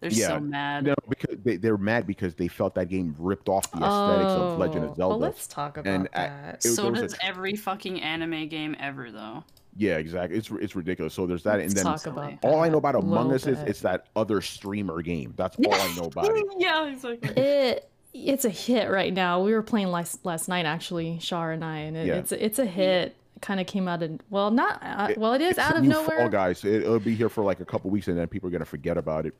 They're 0.00 0.10
Yeah. 0.10 0.28
so 0.28 0.40
mad. 0.40 0.84
No, 0.84 0.94
because 1.08 1.38
they, 1.42 1.56
they're 1.56 1.78
mad 1.78 2.06
because 2.06 2.34
they 2.34 2.48
felt 2.48 2.74
that 2.74 2.88
game 2.90 3.16
ripped 3.18 3.48
off 3.48 3.70
the 3.72 3.78
aesthetics 3.78 4.30
of 4.30 4.58
Legend 4.58 4.84
Oh, 4.84 4.88
of 4.90 4.96
Zelda. 4.96 5.08
Well, 5.14 5.18
let's 5.18 5.46
talk 5.46 5.78
about 5.78 5.90
And, 5.92 6.08
that. 6.14 6.56
it- 6.56 6.62
so 6.62 6.82
there 6.82 6.90
was 6.92 7.00
a 7.00 7.02
does 7.08 7.16
every 7.22 7.56
fucking 7.56 8.02
anime 8.02 8.46
game 8.48 8.76
ever 8.78 9.10
though. 9.10 9.42
Yeah, 9.78 9.98
exactly. 9.98 10.38
It's 10.38 10.50
it's 10.50 10.74
ridiculous. 10.74 11.14
So 11.14 11.26
there's 11.26 11.42
that, 11.42 11.58
Let's 11.58 11.74
and 11.74 11.76
then 11.78 11.84
talk 11.84 12.06
about 12.06 12.34
all 12.42 12.60
I 12.60 12.68
know 12.68 12.78
about 12.78 12.94
Among 12.94 13.28
little 13.28 13.34
Us 13.34 13.46
is 13.46 13.58
it's 13.68 13.80
that 13.80 14.06
other 14.16 14.40
streamer 14.40 15.02
game. 15.02 15.34
That's 15.36 15.56
all 15.66 15.74
I 15.74 15.94
know 15.96 16.04
about 16.04 16.36
it. 16.36 16.44
yeah, 16.58 16.86
exactly. 16.86 17.30
it 17.42 17.90
it's 18.14 18.44
a 18.44 18.50
hit 18.50 18.90
right 18.90 19.12
now. 19.12 19.42
We 19.42 19.52
were 19.52 19.62
playing 19.62 19.88
last 19.88 20.24
last 20.24 20.48
night 20.48 20.64
actually, 20.66 21.18
Char 21.18 21.52
and 21.52 21.64
I, 21.64 21.78
and 21.78 21.96
it, 21.96 22.06
Yeah. 22.06 22.14
it's 22.14 22.32
it's 22.32 22.58
a 22.58 22.66
hit. 22.66 23.16
Kind 23.42 23.60
of 23.60 23.66
came 23.66 23.86
out 23.86 24.02
of 24.02 24.18
well, 24.30 24.50
not 24.50 24.78
uh, 24.82 25.08
well, 25.18 25.34
it 25.34 25.42
is 25.42 25.58
out 25.58 25.76
of 25.76 25.84
nowhere. 25.84 26.20
Fall 26.20 26.28
Guys. 26.30 26.64
It, 26.64 26.82
it'll 26.84 26.98
be 26.98 27.14
here 27.14 27.28
for 27.28 27.44
like 27.44 27.60
a 27.60 27.66
couple 27.66 27.90
weeks, 27.90 28.08
and 28.08 28.16
then 28.16 28.26
people 28.28 28.48
are 28.48 28.52
gonna 28.52 28.64
forget 28.64 28.96
about 28.96 29.26
it. 29.26 29.34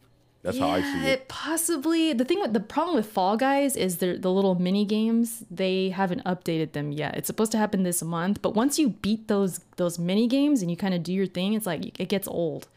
That's 0.47 0.59
how 0.59 0.69
I 0.71 0.81
see 0.81 1.03
Yeah, 1.03 1.09
it. 1.09 1.29
Possibly. 1.29 2.13
The 2.13 2.25
thing 2.25 2.41
with 2.41 2.53
the 2.53 2.61
problem 2.61 2.97
with 2.97 3.07
Fall 3.07 3.37
Guys 3.37 3.77
is 3.77 3.99
the 3.99 4.17
the 4.17 4.31
little 4.31 4.55
mini 4.55 4.85
games. 4.85 5.45
They 5.51 5.91
haven't 5.91 6.25
updated 6.25 6.73
them 6.73 6.93
yet. 6.93 7.17
It's 7.17 7.27
supposed 7.27 7.53
to 7.53 7.59
happen 7.59 7.83
this 7.83 8.03
month, 8.03 8.41
but 8.43 8.55
once 8.55 8.79
you 8.79 8.91
beat 8.91 9.27
those 9.29 9.61
those 9.77 9.99
mini 9.99 10.27
games 10.29 10.63
and 10.63 10.71
you 10.71 10.77
kind 10.77 10.95
of 10.95 11.03
do 11.03 11.13
your 11.13 11.27
thing, 11.27 11.55
it's 11.55 11.67
like 11.67 11.99
it 12.01 12.09
gets 12.09 12.29
old. 12.29 12.69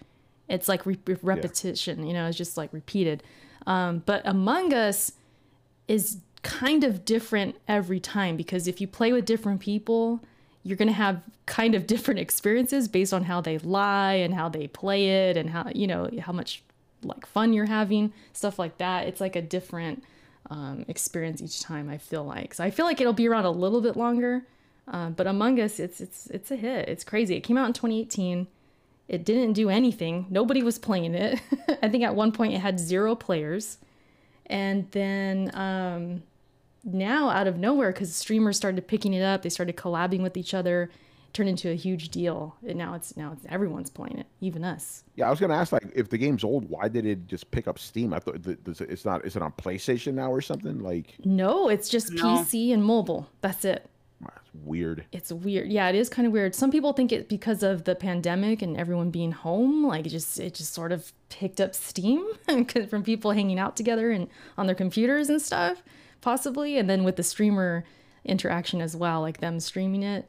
It's 0.47 0.67
like 0.67 0.85
re- 0.85 0.97
re- 1.05 1.17
repetition. 1.21 2.05
You 2.07 2.13
know, 2.13 2.25
it's 2.27 2.37
just 2.37 2.57
like 2.57 2.73
repeated. 2.73 3.21
Um, 3.67 4.01
but 4.05 4.23
Among 4.25 4.73
Us 4.73 5.11
is 5.87 6.17
kind 6.41 6.83
of 6.83 7.05
different 7.05 7.55
every 7.67 7.99
time 7.99 8.35
because 8.35 8.67
if 8.67 8.81
you 8.81 8.87
play 8.87 9.11
with 9.13 9.25
different 9.25 9.59
people, 9.59 10.21
you're 10.63 10.77
going 10.77 10.87
to 10.87 10.93
have 10.93 11.21
kind 11.45 11.75
of 11.75 11.85
different 11.93 12.19
experiences 12.19 12.87
based 12.87 13.13
on 13.13 13.25
how 13.25 13.41
they 13.41 13.59
lie 13.59 14.13
and 14.13 14.33
how 14.33 14.49
they 14.49 14.67
play 14.67 15.27
it 15.27 15.37
and 15.37 15.49
how, 15.51 15.69
you 15.75 15.85
know, 15.85 16.09
how 16.21 16.31
much 16.31 16.63
like 17.03 17.25
fun 17.25 17.53
you're 17.53 17.65
having, 17.65 18.13
stuff 18.33 18.59
like 18.59 18.77
that. 18.77 19.07
It's 19.07 19.21
like 19.21 19.35
a 19.35 19.41
different 19.41 20.03
um, 20.49 20.85
experience 20.87 21.41
each 21.41 21.61
time, 21.61 21.89
I 21.89 21.97
feel 21.97 22.23
like. 22.23 22.53
So 22.53 22.63
I 22.63 22.71
feel 22.71 22.85
like 22.85 22.99
it'll 23.01 23.13
be 23.13 23.27
around 23.27 23.45
a 23.45 23.51
little 23.51 23.81
bit 23.81 23.95
longer. 23.95 24.43
Uh, 24.87 25.09
but 25.09 25.27
Among 25.27 25.59
Us, 25.59 25.79
it's 25.79 26.01
it's 26.01 26.27
it's 26.27 26.51
a 26.51 26.55
hit. 26.55 26.89
It's 26.89 27.03
crazy. 27.03 27.35
It 27.35 27.41
came 27.41 27.57
out 27.57 27.67
in 27.67 27.73
2018. 27.73 28.47
It 29.07 29.25
didn't 29.25 29.53
do 29.53 29.69
anything. 29.69 30.27
Nobody 30.29 30.63
was 30.63 30.77
playing 30.79 31.15
it. 31.15 31.39
I 31.83 31.89
think 31.89 32.03
at 32.03 32.15
one 32.15 32.31
point 32.31 32.53
it 32.53 32.59
had 32.59 32.79
zero 32.79 33.15
players. 33.15 33.77
And 34.45 34.89
then 34.91 35.51
um, 35.53 36.23
now, 36.83 37.29
out 37.29 37.47
of 37.47 37.57
nowhere, 37.57 37.91
because 37.91 38.15
streamers 38.15 38.57
started 38.57 38.87
picking 38.87 39.13
it 39.13 39.21
up, 39.21 39.41
they 39.41 39.49
started 39.49 39.75
collabing 39.75 40.21
with 40.21 40.37
each 40.37 40.53
other, 40.53 40.89
turned 41.33 41.49
into 41.49 41.69
a 41.69 41.75
huge 41.75 42.09
deal. 42.09 42.55
And 42.67 42.77
now 42.77 42.93
it's 42.93 43.15
now 43.17 43.31
it's 43.33 43.45
everyone's 43.49 43.89
playing 43.89 44.17
it, 44.19 44.27
even 44.41 44.63
us. 44.63 45.03
Yeah, 45.15 45.27
I 45.27 45.29
was 45.29 45.39
gonna 45.39 45.55
ask 45.55 45.71
like 45.71 45.87
if 45.95 46.09
the 46.09 46.17
game's 46.17 46.43
old, 46.43 46.69
why 46.69 46.87
did 46.87 47.05
it 47.05 47.27
just 47.27 47.49
pick 47.51 47.67
up 47.67 47.77
Steam? 47.79 48.13
I 48.13 48.19
thought 48.19 48.43
th- 48.43 48.57
th- 48.63 48.81
it's 48.81 49.05
not. 49.05 49.25
Is 49.25 49.35
it 49.35 49.41
on 49.41 49.51
PlayStation 49.53 50.13
now 50.15 50.31
or 50.31 50.41
something? 50.41 50.79
Like, 50.79 51.15
No, 51.23 51.69
it's 51.69 51.89
just 51.89 52.11
No. 52.13 52.23
PC 52.37 52.73
and 52.73 52.83
mobile. 52.83 53.29
That's 53.41 53.65
it. 53.65 53.89
that's 54.21 54.49
weird. 54.53 55.05
It's 55.13 55.31
weird. 55.31 55.71
Yeah, 55.71 55.87
it 55.89 55.95
is 55.95 56.09
kind 56.09 56.25
of 56.25 56.33
weird. 56.33 56.53
Some 56.53 56.71
people 56.71 56.91
think 56.93 57.11
it 57.11 57.29
because 57.29 57.63
of 57.63 57.85
the 57.85 57.95
pandemic 57.95 58.61
and 58.61 58.75
everyone 58.75 59.11
being 59.11 59.31
home, 59.31 59.85
like 59.85 60.05
it 60.05 60.09
just 60.09 60.39
it 60.39 60.53
just 60.55 60.73
sort 60.73 60.91
of 60.91 61.13
picked 61.29 61.61
up 61.61 61.73
steam 61.75 62.25
from 62.89 63.03
people 63.03 63.31
hanging 63.31 63.59
out 63.59 63.77
together 63.77 64.11
and 64.11 64.27
on 64.57 64.65
their 64.65 64.75
computers 64.75 65.29
and 65.29 65.41
stuff, 65.41 65.83
possibly. 66.21 66.77
And 66.77 66.89
then 66.89 67.03
with 67.03 67.15
the 67.15 67.23
streamer 67.23 67.85
interaction 68.25 68.81
as 68.81 68.95
well, 68.95 69.21
like 69.21 69.39
them 69.39 69.59
streaming 69.59 70.03
it, 70.03 70.27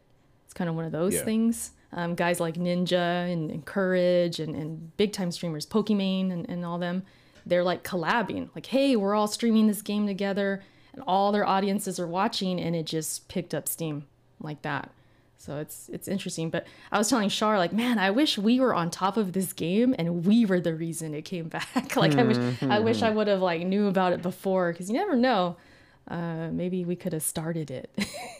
it's 0.50 0.54
kind 0.54 0.68
of 0.68 0.74
one 0.74 0.84
of 0.84 0.90
those 0.90 1.14
Yeah. 1.14 1.22
things. 1.24 1.70
Um, 1.92 2.16
guys 2.16 2.40
like 2.40 2.56
Ninja 2.56 3.32
and, 3.32 3.52
and 3.52 3.64
Courage 3.64 4.40
and, 4.40 4.56
and 4.56 4.96
big 4.96 5.12
time 5.12 5.30
streamers, 5.30 5.64
Pokimane 5.64 6.32
and, 6.32 6.44
and 6.48 6.64
all 6.64 6.76
them, 6.78 7.04
they're 7.46 7.62
like 7.62 7.84
collabing. 7.84 8.48
Like, 8.56 8.66
hey, 8.66 8.96
we're 8.96 9.14
all 9.14 9.28
streaming 9.28 9.68
this 9.68 9.80
game 9.80 10.08
together, 10.08 10.60
and 10.92 11.04
all 11.06 11.30
their 11.30 11.46
audiences 11.46 12.00
are 12.00 12.06
watching, 12.08 12.58
and 12.60 12.74
it 12.74 12.86
just 12.86 13.28
picked 13.28 13.54
up 13.54 13.68
steam 13.68 14.06
like 14.40 14.62
that. 14.62 14.90
So 15.36 15.58
it's 15.58 15.88
it's 15.88 16.08
interesting. 16.08 16.50
But 16.50 16.66
I 16.90 16.98
was 16.98 17.08
telling 17.08 17.28
Char, 17.28 17.58
like, 17.58 17.72
man, 17.72 17.98
I 18.00 18.10
wish 18.10 18.36
we 18.36 18.58
were 18.58 18.74
on 18.74 18.90
top 18.90 19.16
of 19.16 19.32
this 19.34 19.52
game 19.52 19.94
and 19.98 20.26
we 20.26 20.44
were 20.46 20.60
the 20.60 20.74
reason 20.74 21.14
it 21.14 21.22
came 21.24 21.48
back. 21.58 21.94
like 21.96 22.14
I 22.16 22.24
wish 22.24 22.36
I 22.62 22.80
wish 22.80 23.02
I 23.02 23.10
would 23.10 23.28
have 23.28 23.40
like 23.40 23.62
knew 23.66 23.86
about 23.86 24.12
it 24.12 24.20
before 24.20 24.72
because 24.72 24.88
you 24.90 24.96
never 24.96 25.14
know. 25.16 25.56
Uh, 26.08 26.48
maybe 26.52 26.84
we 26.84 26.96
could 26.96 27.12
have 27.12 27.22
started 27.22 27.70
it. 27.70 27.90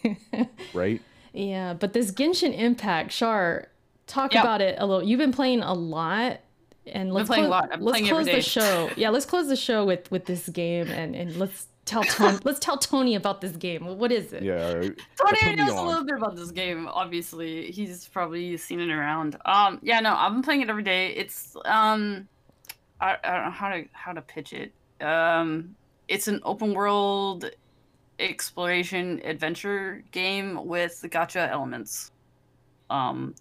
right? 0.74 1.00
Yeah, 1.32 1.74
but 1.74 1.92
this 1.92 2.10
Genshin 2.10 2.56
Impact, 2.58 3.10
Char, 3.10 3.68
talk 4.06 4.34
Yep. 4.34 4.42
about 4.42 4.60
it 4.60 4.76
a 4.78 4.86
little. 4.86 5.02
You've 5.06 5.18
been 5.18 5.32
playing 5.32 5.62
a 5.62 5.72
lot, 5.74 6.40
and 6.86 7.12
let's 7.12 7.28
playing 7.28 7.44
a 7.44 7.48
clo- 7.48 7.56
lot. 7.56 7.68
I'm 7.72 7.80
let's 7.80 7.98
playing 7.98 8.10
every 8.10 8.24
close 8.24 8.34
the 8.34 8.42
show. 8.42 8.90
Yeah, 8.96 9.10
let's 9.10 9.26
close 9.26 9.48
the 9.48 9.56
show 9.56 9.84
with 9.84 10.10
with 10.10 10.26
this 10.26 10.48
game, 10.48 10.88
and 10.88 11.14
and 11.14 11.36
let's 11.36 11.68
tell 11.84 12.02
Tony. 12.02 12.38
let's 12.44 12.58
tell 12.58 12.76
Tony 12.78 13.14
about 13.14 13.40
this 13.40 13.52
game. 13.52 13.86
What 13.98 14.10
is 14.12 14.32
it? 14.32 14.42
Yeah. 14.42 14.54
all 14.68 14.76
right. 14.76 14.98
Tony 15.16 15.38
Put 15.40 15.42
me 15.44 15.54
knows 15.56 15.72
a 15.72 15.82
little 15.82 16.04
bit 16.04 16.16
about 16.16 16.36
this 16.36 16.50
game. 16.50 16.88
Obviously, 16.88 17.70
he's 17.70 18.06
probably 18.08 18.56
seen 18.56 18.80
it 18.80 18.90
around. 18.90 19.36
Um, 19.44 19.78
yeah, 19.82 20.00
no, 20.00 20.14
I've 20.14 20.32
been 20.32 20.42
playing 20.42 20.62
it 20.62 20.68
every 20.70 20.82
day. 20.82 21.08
It's 21.14 21.56
um, 21.64 22.28
I, 23.00 23.16
I 23.22 23.30
don't 23.36 23.44
know 23.44 23.50
how 23.50 23.68
to 23.70 23.84
how 23.92 24.12
to 24.12 24.20
pitch 24.22 24.52
it. 24.52 24.72
Um, 25.04 25.76
it's 26.08 26.26
an 26.28 26.40
open 26.44 26.74
world 26.74 27.48
exploration 28.20 29.20
adventure 29.24 30.04
game 30.12 30.66
with 30.66 31.04
gacha 31.10 31.50
elements. 31.50 32.10
Um, 32.90 33.34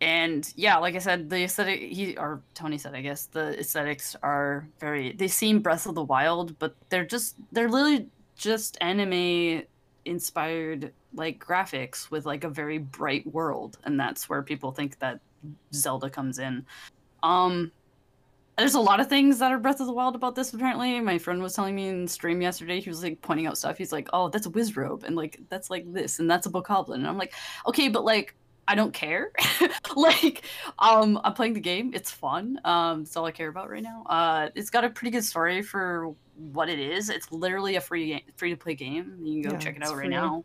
and 0.00 0.52
yeah, 0.56 0.76
like 0.76 0.94
I 0.94 0.98
said, 0.98 1.30
the 1.30 1.44
aesthetic 1.44 1.80
he 1.80 2.16
or 2.16 2.42
Tony 2.54 2.78
said, 2.78 2.94
I 2.94 3.00
guess 3.00 3.26
the 3.26 3.58
aesthetics 3.58 4.14
are 4.22 4.68
very. 4.78 5.12
They 5.12 5.28
seem 5.28 5.60
Breath 5.60 5.86
of 5.86 5.94
the 5.94 6.04
Wild, 6.04 6.58
but 6.58 6.74
they're 6.90 7.06
just 7.06 7.36
they're 7.52 7.70
literally 7.70 8.08
just 8.36 8.76
anime 8.80 9.62
inspired 10.04 10.92
like 11.14 11.42
graphics 11.42 12.10
with 12.10 12.26
like 12.26 12.44
a 12.44 12.48
very 12.50 12.78
bright 12.78 13.26
world, 13.26 13.78
and 13.84 13.98
that's 13.98 14.28
where 14.28 14.42
people 14.42 14.70
think 14.70 14.98
that 14.98 15.20
Zelda 15.72 16.10
comes 16.10 16.38
in. 16.38 16.66
Um, 17.22 17.72
there's 18.58 18.74
a 18.74 18.80
lot 18.80 19.00
of 19.00 19.08
things 19.08 19.38
that 19.40 19.52
are 19.52 19.58
Breath 19.58 19.80
of 19.80 19.86
the 19.86 19.92
Wild 19.92 20.14
about 20.14 20.34
this. 20.34 20.52
Apparently, 20.52 20.98
my 21.00 21.18
friend 21.18 21.42
was 21.42 21.52
telling 21.54 21.74
me 21.74 21.88
in 21.88 22.08
stream 22.08 22.40
yesterday. 22.40 22.80
He 22.80 22.88
was 22.88 23.02
like 23.02 23.20
pointing 23.20 23.46
out 23.46 23.58
stuff. 23.58 23.76
He's 23.78 23.92
like, 23.92 24.08
"Oh, 24.12 24.28
that's 24.28 24.46
a 24.46 24.50
Wizrobe, 24.50 25.04
and 25.04 25.14
like 25.16 25.38
that's 25.48 25.70
like 25.70 25.92
this, 25.92 26.18
and 26.18 26.30
that's 26.30 26.46
a 26.46 26.50
Bokoblin." 26.50 26.94
And 26.96 27.06
I'm 27.06 27.18
like, 27.18 27.34
"Okay, 27.66 27.88
but 27.88 28.04
like." 28.04 28.34
I 28.68 28.74
don't 28.74 28.92
care. 28.92 29.30
like, 29.94 30.44
um, 30.80 31.20
I'm 31.22 31.34
playing 31.34 31.52
the 31.52 31.60
game. 31.60 31.92
It's 31.94 32.10
fun. 32.10 32.58
Um, 32.64 33.04
that's 33.04 33.16
all 33.16 33.24
I 33.24 33.30
care 33.30 33.48
about 33.48 33.70
right 33.70 33.80
now. 33.80 34.02
Uh, 34.08 34.48
it's 34.56 34.70
got 34.70 34.82
a 34.84 34.90
pretty 34.90 35.12
good 35.12 35.22
story 35.22 35.62
for 35.62 36.16
what 36.34 36.68
it 36.68 36.80
is. 36.80 37.08
It's 37.08 37.30
literally 37.30 37.76
a 37.76 37.80
free 37.80 38.24
free 38.36 38.50
to 38.50 38.56
play 38.56 38.74
game. 38.74 39.18
You 39.22 39.34
can 39.40 39.52
go 39.52 39.52
Yeah, 39.52 39.58
check 39.58 39.76
it 39.76 39.84
out 39.84 39.94
right 39.96 40.06
free. 40.06 40.08
now. 40.08 40.44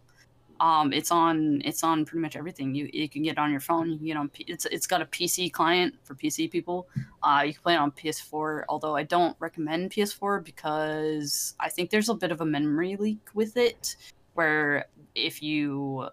Um, 0.62 0.94
it's 0.94 1.10
on 1.10 1.60
it's 1.66 1.84
on 1.84 2.06
pretty 2.06 2.22
much 2.22 2.36
everything. 2.36 2.76
You 2.76 2.88
you 2.94 3.10
can 3.10 3.24
get 3.24 3.40
on 3.40 3.50
your 3.50 3.60
phone. 3.60 3.90
You 3.90 3.98
can 3.98 4.06
get 4.06 4.18
on. 4.18 4.32
It's 4.40 4.66
it's 4.68 4.86
got 4.86 5.02
a 5.02 5.06
PC 5.06 5.52
client 5.52 5.96
for 6.04 6.14
PC 6.14 6.52
people. 6.52 6.88
Uh, 7.24 7.44
you 7.48 7.54
can 7.54 7.64
play 7.64 7.74
it 7.74 7.78
on 7.78 7.92
PS4. 7.92 8.66
Although 8.70 8.96
I 8.96 9.02
don't 9.02 9.36
recommend 9.40 9.90
PS4 9.90 10.46
because 10.46 11.56
I 11.60 11.68
think 11.68 11.90
there's 11.90 12.10
a 12.10 12.14
bit 12.14 12.32
of 12.32 12.42
a 12.42 12.46
memory 12.46 12.96
leak 12.96 13.28
with 13.34 13.58
it, 13.58 13.96
where 14.36 14.86
if 15.16 15.42
you 15.42 16.10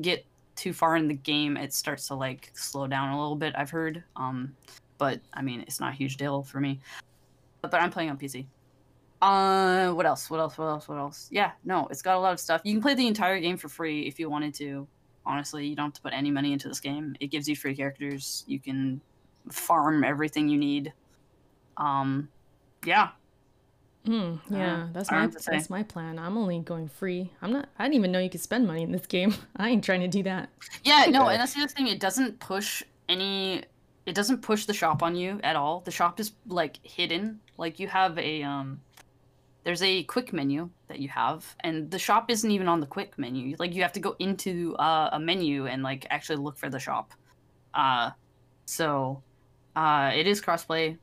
get 0.00 0.26
too 0.56 0.72
far 0.72 0.96
in 0.96 1.06
the 1.06 1.14
game, 1.14 1.56
it 1.56 1.72
starts 1.72 2.08
to 2.08 2.16
like 2.16 2.50
slow 2.54 2.88
down 2.88 3.10
a 3.10 3.20
little 3.20 3.36
bit. 3.36 3.54
I've 3.56 3.70
heard. 3.70 4.02
Um, 4.16 4.56
but 4.98 5.20
I 5.34 5.42
mean, 5.42 5.60
it's 5.60 5.78
not 5.78 5.92
a 5.92 5.96
huge 5.96 6.16
deal 6.16 6.42
for 6.42 6.58
me. 6.58 6.80
But, 7.62 7.70
but 7.70 7.80
I'm 7.80 7.90
playing 7.90 8.10
on 8.10 8.18
PC. 8.18 8.46
Uh, 9.24 9.92
what 9.92 10.04
else? 10.06 10.28
What 10.28 10.40
else? 10.40 10.58
What 10.58 10.66
else? 10.66 10.88
What 10.88 10.98
else? 10.98 11.28
Yeah, 11.30 11.52
no, 11.64 11.86
it's 11.90 12.02
got 12.02 12.16
a 12.16 12.20
lot 12.20 12.32
of 12.32 12.40
stuff. 12.40 12.60
You 12.64 12.74
can 12.74 12.82
play 12.82 12.94
the 12.94 13.06
entire 13.06 13.40
game 13.40 13.56
for 13.56 13.68
free 13.68 14.02
if 14.06 14.18
you 14.20 14.28
wanted 14.28 14.54
to. 14.54 14.86
Honestly, 15.26 15.66
you 15.66 15.74
don't 15.74 15.86
have 15.86 15.94
to 15.94 16.02
put 16.02 16.12
any 16.12 16.30
money 16.30 16.52
into 16.52 16.68
this 16.68 16.80
game. 16.80 17.16
It 17.20 17.28
gives 17.28 17.48
you 17.48 17.56
free 17.56 17.74
characters. 17.74 18.44
You 18.46 18.60
can 18.60 19.00
farm 19.50 20.04
everything 20.04 20.48
you 20.48 20.58
need. 20.58 20.92
Um, 21.76 22.28
yeah, 22.84 23.08
Mm, 24.06 24.38
yeah, 24.50 24.82
Uh, 24.84 24.88
that's 24.92 25.10
my 25.10 25.16
don't 25.16 25.22
have 25.22 25.32
to 25.32 25.42
say. 25.42 25.52
that's 25.52 25.70
my 25.70 25.82
plan. 25.82 26.18
I'm 26.18 26.36
only 26.36 26.58
going 26.58 26.88
free. 26.88 27.32
I'm 27.40 27.50
not. 27.52 27.70
I 27.78 27.84
didn't 27.84 27.94
even 27.94 28.12
know 28.12 28.18
you 28.18 28.28
could 28.28 28.42
spend 28.42 28.66
money 28.66 28.82
in 28.82 28.92
this 28.92 29.06
game. 29.06 29.34
I 29.56 29.70
ain't 29.70 29.82
trying 29.82 30.02
to 30.02 30.08
do 30.08 30.22
that. 30.24 30.50
Yeah, 30.84 31.06
no, 31.08 31.28
and 31.30 31.40
that's 31.40 31.54
the 31.54 31.62
other 31.62 31.68
thing. 31.72 31.88
It 31.88 32.00
doesn't 32.00 32.38
push 32.38 32.82
any. 33.08 33.64
It 34.04 34.14
doesn't 34.14 34.42
push 34.42 34.66
the 34.66 34.74
shop 34.74 35.02
on 35.02 35.16
you 35.16 35.40
at 35.42 35.56
all. 35.56 35.80
The 35.80 35.90
shop 35.90 36.20
is 36.20 36.32
like 36.46 36.78
hidden. 36.82 37.40
Like 37.56 37.78
you 37.80 37.88
have 37.88 38.18
a 38.18 38.42
um. 38.42 38.82
There's 39.64 39.82
a 39.82 40.02
quick 40.04 40.32
menu 40.32 40.68
that 40.88 40.98
you 41.00 41.08
have, 41.08 41.56
and 41.60 41.90
the 41.90 41.98
shop 41.98 42.30
isn't 42.30 42.50
even 42.50 42.68
on 42.68 42.80
the 42.80 42.86
quick 42.86 43.18
menu. 43.18 43.56
Like 43.58 43.74
you 43.74 43.82
have 43.82 43.92
to 43.94 44.00
go 44.00 44.14
into 44.18 44.76
uh, 44.76 45.08
a 45.12 45.18
menu 45.18 45.66
and 45.66 45.82
like 45.82 46.06
actually 46.10 46.36
look 46.36 46.58
for 46.58 46.68
the 46.68 46.78
shop. 46.78 47.12
Uh, 47.72 48.10
so, 48.66 49.22
uh, 49.74 50.12
it 50.14 50.26
is 50.26 50.40
crossplay. 50.40 50.98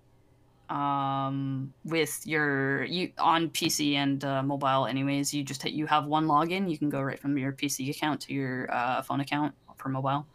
Um, 0.70 1.74
with 1.84 2.22
your 2.26 2.86
you 2.86 3.12
on 3.18 3.50
PC 3.50 3.96
and 3.96 4.24
uh, 4.24 4.42
mobile, 4.42 4.86
anyways. 4.86 5.34
You 5.34 5.44
just 5.44 5.66
you 5.66 5.86
have 5.88 6.06
one 6.06 6.28
login. 6.28 6.70
You 6.70 6.78
can 6.78 6.90
go 6.90 7.02
right 7.02 7.20
from 7.20 7.38
your 7.38 7.52
PC 7.52 7.90
account 7.90 8.22
to 8.22 8.34
your 8.34 8.74
uh, 8.74 9.02
phone 9.02 9.20
account 9.20 9.54
for 9.78 9.90
mobile. 9.90 10.26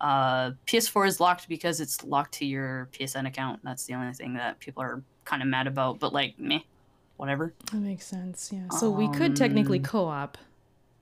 Uh, 0.00 0.50
PS4 0.66 1.06
is 1.06 1.20
locked 1.20 1.48
because 1.48 1.80
it's 1.80 2.02
locked 2.04 2.34
to 2.34 2.44
your 2.44 2.88
PSN 2.92 3.26
account. 3.26 3.60
That's 3.62 3.86
the 3.86 3.94
only 3.94 4.12
thing 4.12 4.34
that 4.34 4.58
people 4.58 4.82
are 4.82 5.02
kind 5.24 5.42
of 5.42 5.48
mad 5.48 5.66
about. 5.66 6.00
But 6.00 6.12
like, 6.12 6.34
meh, 6.38 6.60
whatever. 7.22 7.54
That 7.70 7.78
makes 7.78 8.04
sense. 8.04 8.50
Yeah. 8.52 8.68
So 8.80 8.90
we 8.90 9.08
could 9.10 9.36
technically 9.36 9.78
Um, 9.78 9.84
co-op. 9.84 10.38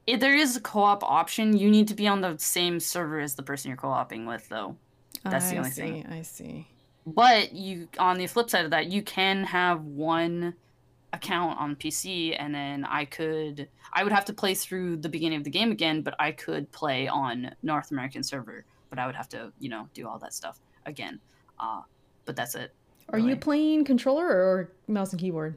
If 0.06 0.20
there 0.20 0.34
is 0.34 0.55
a 0.55 0.60
co-op 0.60 1.02
option, 1.02 1.56
you 1.56 1.70
need 1.70 1.88
to 1.88 1.94
be 1.94 2.06
on 2.06 2.20
the 2.20 2.36
same 2.36 2.78
server 2.78 3.20
as 3.20 3.36
the 3.36 3.42
person 3.42 3.70
you're 3.70 3.78
co-oping 3.78 4.26
with, 4.26 4.47
though. 4.51 4.76
That's 5.24 5.48
the 5.48 5.56
only 5.56 5.70
see, 5.70 5.80
thing. 5.80 6.06
I 6.10 6.20
see. 6.20 6.68
But 7.06 7.52
you, 7.55 7.88
on 7.98 8.18
the 8.18 8.26
flip 8.26 8.51
side 8.51 8.66
of 8.66 8.70
that, 8.72 8.88
you 8.88 9.01
can 9.01 9.44
have 9.44 9.82
one 9.86 10.52
account 11.14 11.59
on 11.59 11.74
PC, 11.74 12.36
and 12.38 12.55
then 12.55 12.84
I 12.84 13.06
could, 13.06 13.70
I 13.94 14.05
would 14.05 14.12
have 14.12 14.26
to 14.26 14.34
play 14.34 14.52
through 14.52 14.98
the 14.98 15.09
beginning 15.09 15.38
of 15.38 15.44
the 15.44 15.51
game 15.51 15.72
again, 15.72 16.02
but 16.02 16.14
I 16.18 16.32
could 16.32 16.70
play 16.70 17.09
on 17.09 17.55
North 17.62 17.92
American 17.92 18.22
server. 18.22 18.66
But 18.90 18.98
I 18.98 19.06
would 19.06 19.16
have 19.16 19.30
to, 19.30 19.55
you 19.59 19.70
know, 19.70 19.88
do 19.94 20.06
all 20.06 20.18
that 20.18 20.34
stuff 20.34 20.60
again. 20.84 21.18
Uh, 21.59 21.80
but 22.26 22.36
that's 22.36 22.55
it. 22.55 22.74
Are 23.09 23.18
you 23.18 23.36
playing 23.36 23.86
controller 23.86 24.26
or 24.26 24.70
mouse 24.86 25.12
and 25.12 25.20
keyboard? 25.20 25.56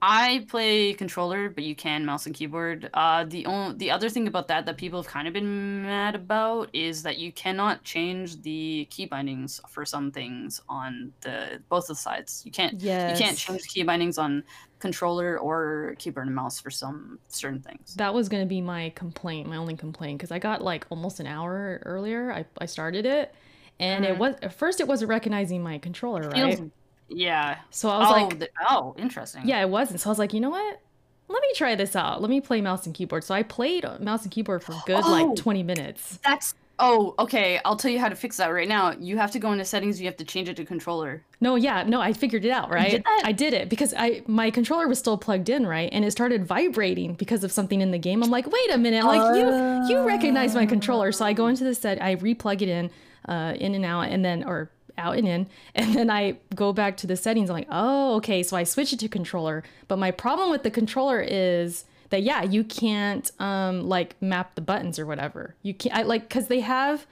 I 0.00 0.46
play 0.48 0.92
controller, 0.94 1.48
but 1.50 1.64
you 1.64 1.74
can 1.74 2.04
mouse 2.04 2.26
and 2.26 2.34
keyboard. 2.34 2.88
Uh, 2.94 3.24
the 3.24 3.46
only 3.46 3.76
the 3.78 3.90
other 3.90 4.08
thing 4.08 4.28
about 4.28 4.46
that 4.48 4.64
that 4.66 4.76
people 4.76 5.02
have 5.02 5.10
kind 5.10 5.26
of 5.26 5.34
been 5.34 5.82
mad 5.82 6.14
about 6.14 6.70
is 6.72 7.02
that 7.02 7.18
you 7.18 7.32
cannot 7.32 7.82
change 7.82 8.40
the 8.42 8.86
key 8.90 9.06
bindings 9.06 9.60
for 9.68 9.84
some 9.84 10.12
things 10.12 10.60
on 10.68 11.12
the 11.22 11.60
both 11.68 11.84
of 11.84 11.88
the 11.88 11.94
sides. 11.96 12.42
You 12.44 12.52
can't 12.52 12.80
Yes. 12.80 13.18
you 13.18 13.24
can't 13.26 13.36
change 13.36 13.66
key 13.66 13.82
bindings 13.82 14.18
on 14.18 14.44
controller 14.78 15.36
or 15.38 15.96
keyboard 15.98 16.26
and 16.26 16.36
mouse 16.36 16.60
for 16.60 16.70
some 16.70 17.18
certain 17.26 17.60
things. 17.60 17.94
That 17.96 18.14
was 18.14 18.28
going 18.28 18.44
to 18.44 18.48
be 18.48 18.60
my 18.60 18.90
complaint, 18.94 19.48
my 19.48 19.56
only 19.56 19.76
complaint, 19.76 20.18
because 20.18 20.30
I 20.30 20.38
got 20.38 20.62
like 20.62 20.86
almost 20.90 21.18
an 21.18 21.26
hour 21.26 21.82
earlier. 21.84 22.32
I, 22.32 22.44
I 22.60 22.66
started 22.66 23.04
it, 23.04 23.34
and 23.80 24.04
it 24.04 24.14
Mhm. 24.14 24.18
was 24.18 24.34
at 24.42 24.52
first 24.52 24.78
it 24.78 24.86
wasn't 24.86 25.08
recognizing 25.08 25.60
my 25.60 25.78
controller, 25.78 26.28
right? 26.28 26.56
Feels- 26.56 26.70
yeah. 27.08 27.58
So 27.70 27.88
I 27.88 27.98
was 27.98 28.08
oh, 28.08 28.12
like, 28.12 28.38
the- 28.38 28.50
oh, 28.68 28.94
interesting. 28.98 29.42
yeah, 29.46 29.60
it 29.60 29.68
wasn't. 29.68 30.00
So 30.00 30.10
I 30.10 30.12
was 30.12 30.18
like, 30.18 30.32
you 30.32 30.40
know 30.40 30.50
what? 30.50 30.80
Let 31.28 31.42
me 31.42 31.48
try 31.54 31.74
this 31.74 31.94
out. 31.94 32.22
Let 32.22 32.30
me 32.30 32.40
play 32.40 32.60
mouse 32.60 32.86
and 32.86 32.94
keyboard. 32.94 33.22
So 33.22 33.34
I 33.34 33.42
played 33.42 33.84
mouse 34.00 34.22
and 34.22 34.30
keyboard 34.30 34.62
for 34.62 34.72
a 34.72 34.82
good 34.86 35.02
Oh. 35.04 35.10
like 35.10 35.36
20 35.36 35.62
minutes. 35.62 36.18
That's 36.24 36.54
oh 36.78 37.14
okay. 37.18 37.60
I'll 37.66 37.76
tell 37.76 37.90
you 37.90 37.98
how 37.98 38.08
to 38.08 38.14
fix 38.14 38.38
that 38.38 38.46
right 38.48 38.68
now. 38.68 38.92
You 38.98 39.18
have 39.18 39.30
to 39.32 39.38
go 39.38 39.52
into 39.52 39.64
settings. 39.66 40.00
You 40.00 40.06
have 40.06 40.16
to 40.18 40.24
change 40.24 40.48
it 40.48 40.56
to 40.56 40.64
controller. 40.64 41.22
No, 41.40 41.56
yeah, 41.56 41.82
no, 41.82 42.00
I 42.00 42.14
figured 42.14 42.46
it 42.46 42.50
out, 42.50 42.70
right? 42.70 42.92
did? 42.92 43.04
I 43.24 43.32
did 43.32 43.52
it 43.52 43.68
because 43.68 43.92
I 43.96 44.22
my 44.26 44.50
controller 44.50 44.88
was 44.88 44.98
still 44.98 45.18
plugged 45.18 45.50
in, 45.50 45.66
right? 45.66 45.90
And 45.92 46.02
it 46.02 46.12
started 46.12 46.46
vibrating 46.46 47.12
because 47.12 47.44
of 47.44 47.52
something 47.52 47.82
in 47.82 47.90
the 47.90 47.98
game. 47.98 48.22
I'm 48.22 48.30
like, 48.30 48.50
wait 48.50 48.70
a 48.72 48.78
minute, 48.78 49.04
like 49.04 49.36
you 49.36 49.88
you 49.94 50.06
recognize 50.06 50.54
my 50.54 50.64
controller. 50.64 51.12
So 51.12 51.26
I 51.26 51.34
go 51.34 51.48
into 51.48 51.64
the 51.64 51.74
set, 51.74 52.02
I 52.02 52.16
replug 52.16 52.62
it 52.62 52.68
in, 52.70 52.90
uh, 53.28 53.52
in 53.58 53.74
and 53.74 53.84
out, 53.84 54.02
and 54.08 54.24
then 54.24 54.44
or 54.44 54.70
out 54.98 55.16
and 55.16 55.26
in, 55.26 55.48
and 55.74 55.94
then 55.94 56.10
I 56.10 56.36
go 56.54 56.72
back 56.72 56.96
to 56.98 57.06
the 57.06 57.16
settings. 57.16 57.50
I'm 57.50 57.56
like, 57.56 57.68
oh, 57.70 58.16
okay. 58.16 58.42
So 58.42 58.56
I 58.56 58.64
switch 58.64 58.92
it 58.92 58.98
to 59.00 59.08
controller. 59.08 59.64
But 59.86 59.98
my 59.98 60.10
problem 60.10 60.50
with 60.50 60.62
the 60.62 60.70
controller 60.70 61.20
is 61.20 61.84
that 62.10 62.22
yeah, 62.22 62.42
you 62.42 62.64
can't 62.64 63.30
um 63.40 63.88
like 63.88 64.20
map 64.20 64.54
the 64.54 64.60
buttons 64.60 64.98
or 64.98 65.06
whatever. 65.06 65.54
You 65.62 65.74
can't 65.74 65.94
I, 65.94 66.02
like 66.02 66.28
because 66.28 66.48
they 66.48 66.60
have. 66.60 67.06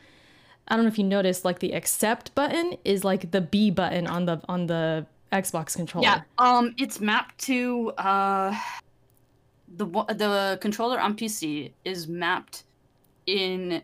I 0.68 0.74
don't 0.74 0.84
know 0.84 0.88
if 0.88 0.98
you 0.98 1.04
noticed, 1.04 1.44
like 1.44 1.60
the 1.60 1.72
accept 1.72 2.34
button 2.34 2.76
is 2.84 3.04
like 3.04 3.30
the 3.30 3.40
B 3.40 3.70
button 3.70 4.08
on 4.08 4.26
the 4.26 4.40
on 4.48 4.66
the 4.66 5.06
Xbox 5.32 5.76
controller. 5.76 6.06
Yeah. 6.06 6.22
Um, 6.38 6.74
it's 6.76 7.00
mapped 7.00 7.38
to 7.42 7.92
uh, 7.98 8.58
the 9.68 9.86
the 9.86 10.58
controller 10.60 11.00
on 11.00 11.16
PC 11.16 11.72
is 11.84 12.08
mapped 12.08 12.64
in 13.26 13.82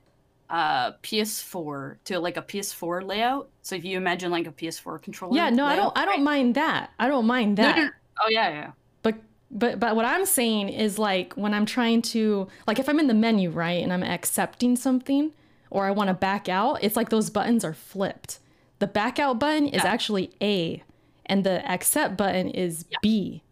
uh 0.52 0.92
PS4 1.02 1.96
to 2.04 2.20
like 2.20 2.36
a 2.36 2.42
PS4 2.42 3.04
layout. 3.04 3.48
So 3.62 3.74
if 3.74 3.84
you 3.84 3.96
imagine 3.96 4.30
like 4.30 4.46
a 4.46 4.52
PS4 4.52 5.02
controller. 5.02 5.34
Yeah, 5.34 5.50
no, 5.50 5.64
I 5.64 5.74
don't 5.74 5.96
I 5.96 6.04
don't 6.04 6.16
right? 6.16 6.22
mind 6.22 6.54
that. 6.56 6.90
I 6.98 7.08
don't 7.08 7.26
mind 7.26 7.56
that. 7.58 7.76
no, 7.76 7.84
no. 7.84 7.90
Oh 8.24 8.28
yeah, 8.28 8.48
yeah. 8.50 8.70
But 9.02 9.16
but 9.50 9.80
but 9.80 9.96
what 9.96 10.04
I'm 10.04 10.26
saying 10.26 10.68
is 10.68 10.98
like 10.98 11.32
when 11.34 11.54
I'm 11.54 11.64
trying 11.66 12.02
to 12.02 12.48
like 12.66 12.78
if 12.78 12.88
I'm 12.88 13.00
in 13.00 13.06
the 13.06 13.14
menu, 13.14 13.50
right, 13.50 13.82
and 13.82 13.92
I'm 13.92 14.02
accepting 14.02 14.76
something 14.76 15.32
or 15.70 15.86
I 15.86 15.90
want 15.90 16.08
to 16.08 16.14
back 16.14 16.50
out, 16.50 16.84
it's 16.84 16.96
like 16.96 17.08
those 17.08 17.30
buttons 17.30 17.64
are 17.64 17.72
flipped. 17.74 18.38
The 18.78 18.86
back 18.86 19.18
out 19.18 19.38
button 19.38 19.66
is 19.68 19.84
actually 19.84 20.32
A 20.42 20.82
and 21.24 21.44
the 21.44 21.64
accept 21.70 22.16
button 22.18 22.50
is 22.50 22.84
Yeah. 22.90 22.98
B. 23.00 23.42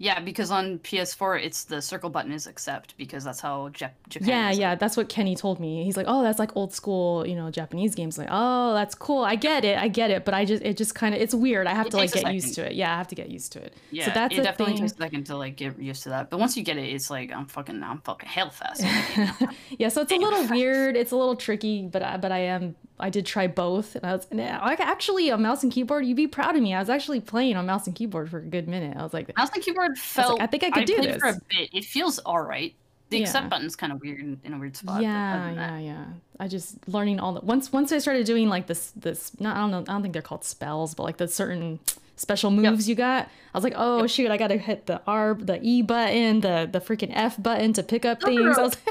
Yeah, 0.00 0.20
because 0.20 0.52
on 0.52 0.78
PS4 0.78 1.42
it's 1.42 1.64
the 1.64 1.82
circle 1.82 2.08
button 2.08 2.30
is 2.30 2.46
accept 2.46 2.96
because 2.96 3.24
that's 3.24 3.40
how 3.40 3.68
Jap- 3.70 3.90
Japan. 4.08 4.28
Yeah, 4.28 4.50
is. 4.50 4.58
yeah, 4.58 4.74
that's 4.76 4.96
what 4.96 5.08
Kenny 5.08 5.34
told 5.34 5.58
me. 5.58 5.82
He's 5.82 5.96
like, 5.96 6.06
"Oh, 6.08 6.22
that's 6.22 6.38
like 6.38 6.56
old 6.56 6.72
school, 6.72 7.26
you 7.26 7.34
know, 7.34 7.50
Japanese 7.50 7.96
games." 7.96 8.16
Like, 8.16 8.28
"Oh, 8.30 8.74
that's 8.74 8.94
cool. 8.94 9.24
I 9.24 9.34
get 9.34 9.64
it. 9.64 9.76
I 9.76 9.88
get 9.88 10.12
it." 10.12 10.24
But 10.24 10.34
I 10.34 10.44
just, 10.44 10.62
it 10.62 10.76
just 10.76 10.94
kind 10.94 11.16
of, 11.16 11.20
it's 11.20 11.34
weird. 11.34 11.66
I 11.66 11.74
have 11.74 11.86
It 11.86 11.90
to 11.90 11.96
like 11.96 12.12
get 12.12 12.32
used 12.32 12.54
to 12.54 12.66
it. 12.66 12.74
Yeah, 12.74 12.94
I 12.94 12.96
have 12.96 13.08
to 13.08 13.16
get 13.16 13.28
used 13.28 13.52
to 13.54 13.62
it. 13.62 13.74
Yeah, 13.90 14.04
so 14.06 14.12
that's 14.12 14.34
it 14.38 14.42
definitely 14.42 14.74
thing. 14.74 14.82
takes 14.84 14.92
a 14.92 14.96
second 14.98 15.24
to 15.24 15.36
like 15.36 15.56
get 15.56 15.76
used 15.80 16.04
to 16.04 16.10
that. 16.10 16.30
But 16.30 16.38
once 16.38 16.56
you 16.56 16.62
get 16.62 16.76
it, 16.76 16.88
it's 16.88 17.10
like 17.10 17.32
I'm 17.32 17.46
fucking, 17.46 17.82
I'm 17.82 18.00
fucking 18.02 18.28
hell 18.28 18.50
fast. 18.50 18.84
yeah, 19.78 19.88
so 19.88 20.02
it's 20.02 20.12
a 20.12 20.16
little 20.16 20.46
weird. 20.48 20.96
It's 20.96 21.10
a 21.10 21.16
little 21.16 21.34
tricky, 21.36 21.88
but 21.88 22.02
I, 22.02 22.16
but 22.18 22.30
I 22.30 22.38
am. 22.38 22.76
I 23.00 23.10
did 23.10 23.26
try 23.26 23.46
both, 23.46 23.94
and 23.94 24.04
I 24.04 24.16
was 24.16 24.26
and 24.30 24.40
I, 24.40 24.74
actually 24.80 25.28
a 25.28 25.38
mouse 25.38 25.62
and 25.62 25.70
keyboard. 25.72 26.04
You'd 26.04 26.16
be 26.16 26.26
proud 26.26 26.56
of 26.56 26.62
me. 26.62 26.74
I 26.74 26.80
was 26.80 26.90
actually 26.90 27.20
playing 27.20 27.56
on 27.56 27.64
mouse 27.64 27.86
and 27.86 27.94
keyboard 27.94 28.28
for 28.28 28.38
a 28.38 28.42
good 28.42 28.66
minute. 28.68 28.96
I 28.96 29.02
was 29.04 29.14
like, 29.14 29.36
Mouse 29.36 29.50
and 29.54 29.62
keyboard 29.62 29.87
felt. 29.96 30.40
I 30.40 30.46
think 30.46 30.64
I 30.64 30.70
could 30.70 30.86
do 30.86 30.96
played 30.96 31.18
for 31.20 31.28
a 31.28 31.40
bit. 31.48 31.70
It 31.72 31.84
feels 31.84 32.18
all 32.20 32.40
right. 32.42 32.74
The 33.10 33.18
Yeah. 33.18 33.24
accept 33.24 33.48
button's 33.48 33.74
kind 33.74 33.90
of 33.92 34.02
weird 34.02 34.20
in, 34.20 34.38
in 34.44 34.52
a 34.52 34.58
weird 34.58 34.76
spot. 34.76 35.00
yeah, 35.02 35.50
yeah, 35.52 35.78
yeah. 35.78 36.04
I 36.38 36.46
just 36.48 36.76
learning 36.88 37.20
all 37.20 37.32
the 37.32 37.40
once 37.40 37.72
once 37.72 37.90
I 37.90 37.98
started 37.98 38.26
doing 38.26 38.48
like 38.50 38.66
this 38.66 38.92
this 38.94 39.32
not 39.40 39.56
I 39.56 39.60
don't 39.60 39.70
know 39.70 39.78
I 39.80 39.92
don't 39.94 40.02
think 40.02 40.12
they're 40.12 40.20
called 40.22 40.44
spells, 40.44 40.94
but 40.94 41.04
like 41.04 41.16
the 41.16 41.26
certain 41.26 41.80
special 42.16 42.50
moves 42.50 42.88
you 42.88 42.94
got. 42.94 43.26
I 43.54 43.56
was 43.56 43.64
like, 43.64 43.74
oh 43.76 44.06
shoot, 44.06 44.30
I 44.30 44.36
gotta 44.36 44.58
hit 44.58 44.86
the 44.86 45.00
R, 45.06 45.34
the 45.34 45.58
E 45.62 45.80
button, 45.80 46.40
the 46.40 46.68
the 46.70 46.80
freaking 46.80 47.12
F 47.14 47.42
button 47.42 47.72
to 47.74 47.82
pick 47.82 48.04
up 48.04 48.20
things. 48.22 48.58
I 48.58 48.62
was, 48.62 48.76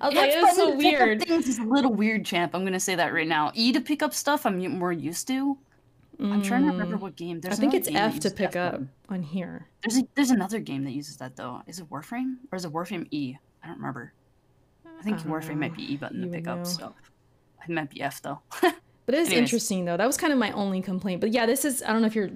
I 0.00 0.06
was 0.06 0.14
like, 0.14 0.28
X 0.30 0.36
it 0.36 0.42
was 0.42 0.56
so 0.56 0.66
button 0.66 0.78
to 0.78 0.84
pick 0.84 0.94
up 0.94 1.00
weird. 1.08 1.22
Things 1.24 1.48
is 1.48 1.58
a 1.58 1.64
little 1.64 1.92
weird, 1.92 2.24
champ. 2.24 2.54
I'm 2.54 2.62
gonna 2.64 2.78
say 2.78 2.94
that 2.94 3.12
right 3.12 3.26
now. 3.26 3.50
E 3.54 3.72
to 3.72 3.80
pick 3.80 4.02
up 4.04 4.14
stuff, 4.14 4.46
I'm 4.46 4.58
more 4.78 4.92
used 4.92 5.26
to. 5.28 5.58
I'm 6.20 6.42
trying 6.42 6.64
to 6.64 6.72
remember 6.72 6.96
what 6.96 7.14
game. 7.16 7.40
Mm, 7.40 7.52
I 7.52 7.54
think 7.54 7.74
it's 7.74 7.88
F 7.88 8.18
to 8.20 8.30
pick 8.30 8.56
F 8.56 8.56
up 8.56 8.72
button. 8.72 8.90
on 9.08 9.22
here. 9.22 9.68
There's 9.84 9.98
a, 9.98 10.08
there's 10.14 10.30
another 10.30 10.58
game 10.58 10.84
that 10.84 10.90
uses 10.90 11.16
that 11.18 11.36
though. 11.36 11.62
Is 11.66 11.78
it 11.78 11.88
Warframe 11.88 12.36
or 12.50 12.56
is 12.56 12.64
it 12.64 12.72
Warframe 12.72 13.06
E? 13.12 13.36
I 13.62 13.66
don't 13.68 13.76
remember. 13.76 14.12
I 14.84 15.02
think 15.02 15.20
I 15.20 15.22
don't 15.22 15.32
Warframe 15.32 15.58
might 15.58 15.76
be 15.76 15.92
E 15.92 15.96
button 15.96 16.16
to 16.18 16.24
You 16.24 16.30
would 16.30 16.36
pick 16.38 16.48
up 16.48 16.66
So. 16.66 16.92
It 17.68 17.72
might 17.72 17.90
be 17.90 18.00
F 18.02 18.20
though. 18.22 18.40
But 19.06 19.14
it 19.14 19.20
is 19.22 19.28
Anyways. 19.28 19.44
interesting 19.44 19.84
though. 19.86 19.96
That 19.96 20.06
was 20.06 20.18
kind 20.18 20.34
of 20.34 20.38
my 20.38 20.52
only 20.52 20.82
complaint. 20.82 21.22
But 21.22 21.30
yeah, 21.30 21.46
this 21.46 21.64
is 21.64 21.82
I 21.82 21.94
don't 21.94 22.02
know 22.02 22.08
if 22.08 22.14
you're 22.14 22.28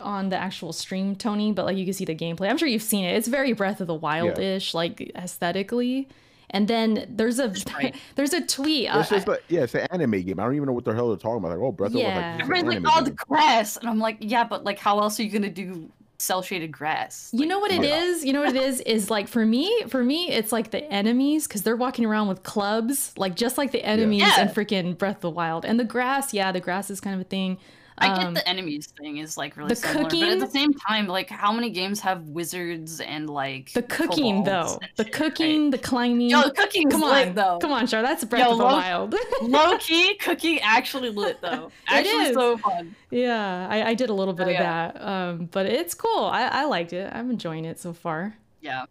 on 0.00 0.30
the 0.30 0.36
actual 0.36 0.72
stream, 0.72 1.14
Tony, 1.14 1.52
but 1.52 1.64
like 1.64 1.76
you 1.76 1.84
can 1.84 1.94
see 1.94 2.04
the 2.04 2.14
gameplay. 2.14 2.50
I'm 2.50 2.58
sure 2.58 2.66
you've 2.66 2.82
seen 2.82 3.04
it. 3.04 3.16
It's 3.16 3.28
very 3.28 3.52
Breath 3.52 3.80
of 3.80 3.86
the 3.86 3.94
Wild-ish, 3.94 4.74
like 4.74 5.12
aesthetically. 5.14 6.08
And 6.50 6.66
then 6.66 7.06
there's 7.10 7.38
a 7.38 7.52
right. 7.74 7.94
there's 8.14 8.32
a 8.32 8.40
tweet. 8.40 8.86
It's 8.86 9.12
uh, 9.12 9.16
just 9.16 9.28
like 9.28 9.42
yeah, 9.48 9.62
it's 9.62 9.74
an 9.74 9.86
anime 9.90 10.22
game. 10.22 10.40
I 10.40 10.44
don't 10.44 10.54
even 10.54 10.66
know 10.66 10.72
what 10.72 10.84
the 10.84 10.94
hell 10.94 11.08
they're 11.08 11.16
talking 11.16 11.38
about. 11.38 11.50
Like, 11.50 11.60
oh, 11.60 11.72
Breath 11.72 11.88
of 11.88 11.92
the 11.94 12.02
Wild. 12.04 12.16
Like, 12.16 12.40
it's 12.40 12.48
an 12.48 12.82
like, 12.82 12.96
oh, 12.96 13.04
the 13.04 13.10
grass, 13.10 13.76
and 13.76 13.88
I'm 13.88 13.98
like, 13.98 14.16
yeah, 14.20 14.44
but 14.44 14.64
like, 14.64 14.78
how 14.78 15.00
else 15.00 15.20
are 15.20 15.22
you 15.22 15.30
gonna 15.30 15.50
do 15.50 15.90
cel 16.18 16.42
shaded 16.42 16.72
grass? 16.72 17.30
You 17.32 17.46
know 17.46 17.58
what 17.58 17.70
it 17.70 17.82
Yeah. 17.82 18.02
is? 18.02 18.24
You 18.24 18.32
know 18.32 18.40
what 18.40 18.56
it 18.56 18.62
is? 18.62 18.80
Is 18.80 19.10
like 19.10 19.28
for 19.28 19.44
me, 19.44 19.84
for 19.88 20.02
me, 20.02 20.30
it's 20.30 20.50
like 20.52 20.70
the 20.70 20.82
enemies 20.92 21.46
because 21.46 21.62
they're 21.62 21.76
walking 21.76 22.04
around 22.04 22.28
with 22.28 22.42
clubs, 22.42 23.12
like 23.16 23.36
just 23.36 23.58
like 23.58 23.70
the 23.72 23.84
enemies 23.84 24.22
Yeah. 24.22 24.42
in 24.42 24.48
freaking 24.48 24.96
Breath 24.98 25.16
of 25.16 25.20
the 25.22 25.30
Wild. 25.30 25.64
And 25.64 25.78
the 25.78 25.84
grass, 25.84 26.32
yeah, 26.34 26.50
the 26.50 26.60
grass 26.60 26.90
is 26.90 27.00
kind 27.00 27.14
of 27.14 27.20
a 27.20 27.28
thing. 27.28 27.58
I 28.00 28.16
get 28.16 28.26
Um, 28.26 28.34
the 28.34 28.48
enemies 28.48 28.86
thing 28.98 29.18
is 29.18 29.36
like 29.36 29.56
really 29.56 29.68
the 29.70 29.76
similar, 29.76 30.04
but 30.08 30.22
at 30.22 30.40
the 30.40 30.46
same 30.48 30.72
time, 30.74 31.06
like, 31.06 31.28
how 31.30 31.52
many 31.52 31.70
games 31.70 32.00
have 32.00 32.22
wizards 32.28 33.00
and 33.00 33.28
like 33.28 33.72
the 33.72 33.82
cooking 33.82 34.44
though, 34.44 34.78
the 34.96 35.04
shit, 35.04 35.12
cooking, 35.12 35.62
right? 35.64 35.70
the 35.72 35.78
climbing. 35.78 36.30
Yo, 36.30 36.42
the 36.42 36.50
cooking 36.52 36.88
come 36.90 37.04
on, 37.04 37.10
lit 37.10 37.34
though. 37.34 37.58
come 37.60 37.72
on, 37.72 37.86
Char, 37.86 38.02
that's 38.02 38.24
Breath 38.24 38.44
Yo, 38.44 38.52
of 38.52 38.58
the 38.58 38.64
low- 38.64 38.70
Wild. 38.72 39.14
Low 39.42 39.78
key, 39.78 40.14
cooking 40.16 40.60
actually 40.60 41.10
lit 41.10 41.40
though. 41.40 41.70
Actually, 41.88 42.24
is. 42.28 42.34
so 42.34 42.56
fun. 42.58 42.94
yeah, 43.10 43.66
I, 43.70 43.90
I 43.90 43.94
did 43.94 44.10
a 44.10 44.14
little 44.14 44.34
bit 44.34 44.46
Oh, 44.46 44.50
of 44.50 44.54
yeah. 44.54 44.92
that, 44.92 45.02
um, 45.06 45.46
but 45.50 45.66
it's 45.66 45.94
cool. 45.94 46.24
I, 46.24 46.42
I 46.42 46.64
liked 46.64 46.92
it. 46.92 47.10
I'm 47.14 47.30
enjoying 47.30 47.64
it 47.64 47.78
so 47.80 47.92
far. 47.92 48.34
Yeah, 48.60 48.84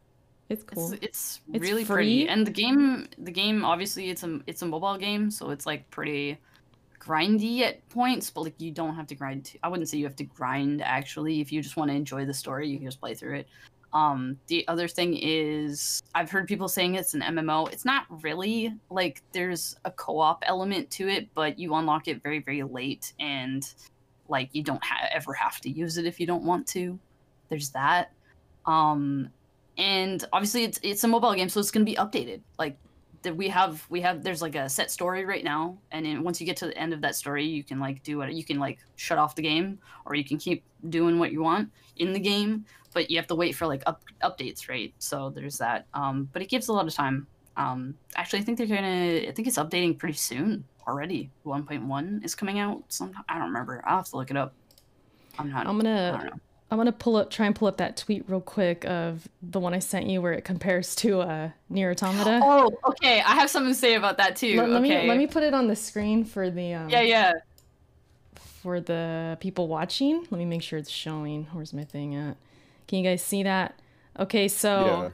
It's 0.50 0.64
cool. 0.64 0.94
it's 0.94 1.04
it's, 1.04 1.42
It's 1.54 1.62
really 1.62 1.84
free? 1.84 1.94
pretty, 2.26 2.30
and 2.30 2.48
the 2.48 2.52
game 2.52 3.08
the 3.18 3.32
game 3.32 3.64
obviously 3.66 4.10
it's 4.10 4.24
a 4.24 4.40
it's 4.48 4.62
a 4.62 4.66
mobile 4.66 4.98
game, 4.98 5.30
so 5.32 5.50
it's 5.52 5.66
like 5.66 5.90
pretty 5.92 6.38
grindy 7.08 7.62
at 7.62 7.88
points, 7.90 8.30
but 8.30 8.42
like 8.42 8.60
you 8.60 8.72
don't 8.72 8.96
have 8.96 9.08
to 9.08 9.16
grind. 9.16 9.54
I 9.64 9.70
wouldn't 9.70 9.90
say 9.90 9.98
you 9.98 10.06
have 10.06 10.16
to 10.18 10.24
grind 10.24 10.82
actually. 10.82 11.42
If 11.42 11.52
you 11.52 11.62
just 11.62 11.78
want 11.78 11.90
to 11.92 11.96
enjoy 11.96 12.26
the 12.26 12.34
story, 12.34 12.68
you 12.68 12.78
can 12.78 12.86
just 12.86 13.00
play 13.00 13.14
through 13.14 13.38
it. 13.38 13.48
Um, 13.94 14.38
the 14.48 14.68
other 14.68 14.88
thing 14.88 15.18
is, 15.18 16.04
I've 16.14 16.30
heard 16.30 16.48
people 16.48 16.68
saying 16.68 16.96
it's 16.96 17.14
an 17.14 17.22
MMO. 17.22 17.72
It's 17.72 17.86
not 17.86 18.06
really 18.22 18.74
like 18.90 19.22
there's 19.32 19.76
a 19.86 19.92
co-op 19.92 20.44
element 20.46 20.92
to 20.92 21.08
it, 21.08 21.30
but 21.34 21.58
you 21.58 21.74
unlock 21.74 22.08
it 22.08 22.22
very 22.22 22.40
very 22.40 22.64
late, 22.64 23.14
and 23.20 23.68
like 24.28 24.50
you 24.52 24.64
don't 24.64 24.84
ha- 24.84 25.08
ever 25.14 25.34
have 25.34 25.62
to 25.62 25.70
use 25.70 25.98
it 25.98 26.06
if 26.06 26.20
you 26.20 26.28
don't 26.28 26.44
want 26.44 26.68
to. 26.68 27.00
There's 27.50 27.70
that. 27.70 28.12
Um, 28.66 29.30
and 29.78 30.26
obviously 30.34 30.64
it's 30.66 30.80
it's 30.84 31.04
a 31.04 31.08
mobile 31.08 31.34
game, 31.34 31.50
so 31.50 31.60
it's 31.60 31.72
gonna 31.72 31.86
be 31.86 31.96
updated. 31.96 32.42
Like 32.60 32.78
that 33.28 33.36
we 33.36 33.49
have 33.49 33.86
we 33.90 33.99
have 34.02 34.24
there's 34.24 34.41
like 34.41 34.56
a 34.56 34.70
set 34.70 34.90
story 34.90 35.26
right 35.26 35.44
now, 35.44 35.78
and 35.91 36.06
then 36.06 36.24
once 36.24 36.40
you 36.40 36.48
get 36.48 36.56
to 36.58 36.68
the 36.68 36.78
end 36.78 36.94
of 36.94 37.02
that 37.02 37.14
story, 37.14 37.45
you 37.45 37.62
can 37.62 37.78
like 37.80 38.02
do 38.02 38.18
what 38.18 38.34
you 38.34 38.44
can 38.44 38.58
like 38.58 38.80
shut 38.95 39.18
off 39.18 39.36
the 39.36 39.41
game, 39.41 39.80
or 40.06 40.16
you 40.16 40.24
can 40.24 40.38
keep 40.38 40.64
doing 40.90 41.20
what 41.20 41.34
you 41.34 41.44
want 41.44 41.70
in 41.98 42.14
the 42.14 42.20
game, 42.20 42.66
but 42.94 43.12
you 43.12 43.18
have 43.18 43.28
to 43.28 43.36
wait 43.36 43.54
for 43.54 43.68
like 43.68 43.84
up, 43.86 44.02
updates, 44.24 44.70
right? 44.70 44.94
So 44.99 45.30
there's 45.30 45.58
that. 45.58 45.88
Um, 45.94 46.30
but 46.32 46.41
it 46.41 46.49
gives 46.49 46.70
a 46.70 46.74
lot 46.74 46.88
of 46.88 46.94
time. 46.94 47.28
Um, 47.58 47.95
actually, 48.16 48.40
I 48.40 48.44
think 48.44 48.58
they're 48.58 48.68
gonna. 48.68 49.28
I 49.28 49.32
think 49.36 49.48
it's 49.48 49.58
updating 49.58 49.98
pretty 49.98 50.16
soon 50.16 50.64
already. 50.88 51.30
1.1 51.45 52.24
is 52.24 52.34
coming 52.34 52.60
out. 52.60 52.82
Some 52.88 53.12
I 53.28 53.38
don't 53.38 53.48
remember. 53.48 53.84
I'll 53.86 53.98
have 53.98 54.10
to 54.10 54.16
look 54.16 54.32
it 54.32 54.38
up. 54.38 54.54
I'm 55.38 55.52
not. 55.52 55.68
I'm 55.68 55.78
gonna 55.78 56.18
don't 56.18 56.26
know. 56.28 56.40
I'm 56.69 56.77
gonna 56.77 56.91
pull 56.91 57.15
up 57.15 57.30
try 57.30 57.45
and 57.45 57.56
pull 57.56 57.68
up 57.68 57.77
that 57.77 57.95
tweet 57.95 58.26
real 58.27 58.41
quick 58.41 58.84
of 58.85 59.27
the 59.41 59.60
one 59.60 59.73
I 59.73 59.80
sent 59.80 60.07
you 60.07 60.22
where 60.22 60.34
it 60.34 60.44
compares 60.44 60.95
to 60.95 61.22
uh 61.22 61.49
Nier 61.69 61.91
Automata. 61.91 62.41
Oh, 62.44 62.72
okay. 62.89 63.22
I 63.22 63.35
have 63.35 63.49
something 63.49 63.73
to 63.73 63.80
say 63.80 63.95
about 63.95 64.18
that 64.18 64.35
too. 64.35 64.57
let, 64.57 64.69
let 64.69 64.81
okay. 64.84 65.03
me 65.03 65.07
let 65.07 65.18
me 65.18 65.27
put 65.27 65.44
it 65.44 65.53
on 65.53 65.68
the 65.68 65.76
screen 65.76 66.26
for 66.26 66.49
the 66.49 66.73
um, 66.73 66.89
Yeah, 66.89 67.02
yeah. 67.02 67.34
for 68.35 68.81
the 68.81 69.38
people 69.39 69.68
watching. 69.69 70.27
Let 70.30 70.38
me 70.39 70.45
make 70.45 70.61
sure 70.61 70.77
it's 70.77 70.89
showing. 70.89 71.48
Where's 71.53 71.73
my 71.73 71.85
thing 71.85 72.15
at? 72.15 72.35
Can 72.88 72.99
you 72.99 73.03
guys 73.10 73.22
see 73.22 73.44
that? 73.44 73.80
Okay, 74.19 74.48
so 74.49 75.11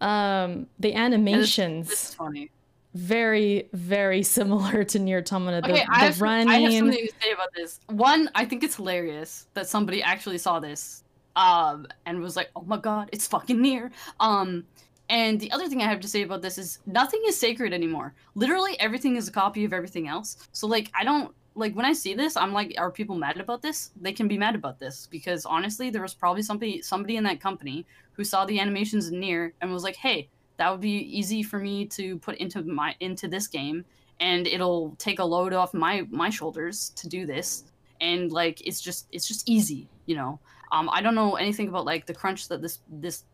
yeah. 0.00 0.44
um 0.44 0.68
the 0.78 0.90
This, 0.90 0.96
animations 0.98 1.88
this 1.88 2.08
is 2.10 2.14
funny. 2.14 2.50
Very 2.98 3.68
very 3.74 4.24
similar 4.24 4.82
to 4.82 4.98
Nier 4.98 5.18
Automata. 5.18 5.60
The, 5.60 5.72
Okay, 5.72 5.84
the 5.84 5.94
I, 5.94 5.98
have 6.00 6.20
running. 6.20 6.48
I 6.48 6.58
have 6.58 6.72
something 6.72 7.06
to 7.06 7.12
say 7.22 7.30
about 7.30 7.54
this. 7.54 7.78
One, 7.86 8.28
I 8.34 8.44
think 8.44 8.64
it's 8.64 8.74
hilarious 8.74 9.46
that 9.54 9.68
somebody 9.68 10.02
actually 10.02 10.38
saw 10.38 10.58
this 10.58 11.04
um, 11.36 11.86
and 12.06 12.20
was 12.20 12.34
like, 12.34 12.50
"Oh 12.56 12.62
my 12.62 12.76
god, 12.76 13.08
it's 13.12 13.28
fucking 13.28 13.62
Nier." 13.62 13.92
Um, 14.18 14.64
and 15.08 15.38
the 15.38 15.52
other 15.52 15.68
thing 15.68 15.80
I 15.80 15.84
have 15.84 16.00
to 16.00 16.08
say 16.08 16.22
about 16.22 16.42
this 16.42 16.58
is 16.58 16.80
nothing 16.86 17.22
is 17.28 17.38
sacred 17.38 17.72
anymore. 17.72 18.14
Literally 18.34 18.78
everything 18.80 19.14
is 19.14 19.28
a 19.28 19.32
copy 19.32 19.64
of 19.64 19.72
everything 19.72 20.08
else. 20.08 20.48
So 20.50 20.66
like, 20.66 20.90
I 20.92 21.04
don't 21.04 21.32
like 21.54 21.74
when 21.74 21.86
I 21.86 21.92
see 21.92 22.14
this, 22.14 22.36
I'm 22.36 22.52
like, 22.52 22.74
are 22.78 22.90
people 22.90 23.14
mad 23.14 23.38
about 23.38 23.62
this? 23.62 23.92
They 24.00 24.12
can 24.12 24.26
be 24.26 24.36
mad 24.36 24.56
about 24.56 24.80
this 24.80 25.06
because 25.06 25.46
honestly, 25.46 25.88
there 25.88 26.02
was 26.02 26.14
probably 26.14 26.42
somebody 26.42 26.82
somebody 26.82 27.16
in 27.16 27.22
that 27.24 27.40
company 27.40 27.86
who 28.14 28.24
saw 28.24 28.44
the 28.44 28.58
animations 28.58 29.06
in 29.06 29.20
Nier 29.20 29.54
and 29.60 29.70
was 29.70 29.84
like, 29.84 29.94
"Hey, 29.94 30.28
that 30.58 30.70
would 30.70 30.80
be 30.80 30.98
easy 31.18 31.42
for 31.42 31.58
me 31.58 31.86
to 31.86 32.18
put 32.18 32.36
into 32.36 32.62
my 32.62 32.94
into 33.00 33.28
this 33.28 33.46
game." 33.46 33.84
and 34.20 34.46
it'll 34.46 34.94
take 34.98 35.18
a 35.18 35.24
load 35.24 35.52
off 35.52 35.72
my 35.74 36.06
my 36.10 36.30
shoulders 36.30 36.90
to 36.90 37.08
do 37.08 37.26
this. 37.26 37.64
And 38.00 38.30
like 38.30 38.64
it's 38.66 38.80
just 38.80 39.06
it's 39.12 39.26
just 39.26 39.48
easy 39.48 39.88
you 40.06 40.16
know? 40.16 40.40
Um 40.70 40.88
i 40.92 41.00
don't 41.00 41.14
know 41.14 41.36
anything 41.36 41.68
about 41.68 41.84
like 41.84 42.06
the 42.06 42.14
crunch 42.14 42.48
that 42.48 42.62
this 42.62 42.80
this 42.88 43.24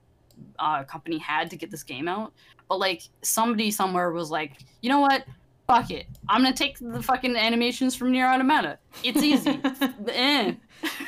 uh 0.59 0.85
company 0.85 1.19
had 1.19 1.51
to 1.51 1.57
get 1.57 1.71
this 1.71 1.83
game 1.83 2.09
out 2.09 2.33
but 2.69 2.79
like 2.79 3.03
somebody 3.23 3.71
somewhere 3.71 4.11
was 4.13 4.31
like 4.31 4.53
you 4.83 4.89
know 4.89 5.01
what? 5.01 5.25
Fuck 5.67 5.91
it. 5.91 6.07
I'm 6.29 6.43
gonna 6.43 6.55
take 6.55 6.79
the 6.79 7.03
fucking 7.03 7.37
animations 7.37 7.95
from 7.95 8.13
Nier 8.13 8.27
Automata. 8.27 8.79
It's 9.03 9.23
easy. 9.23 9.59
Eh. 10.09 10.55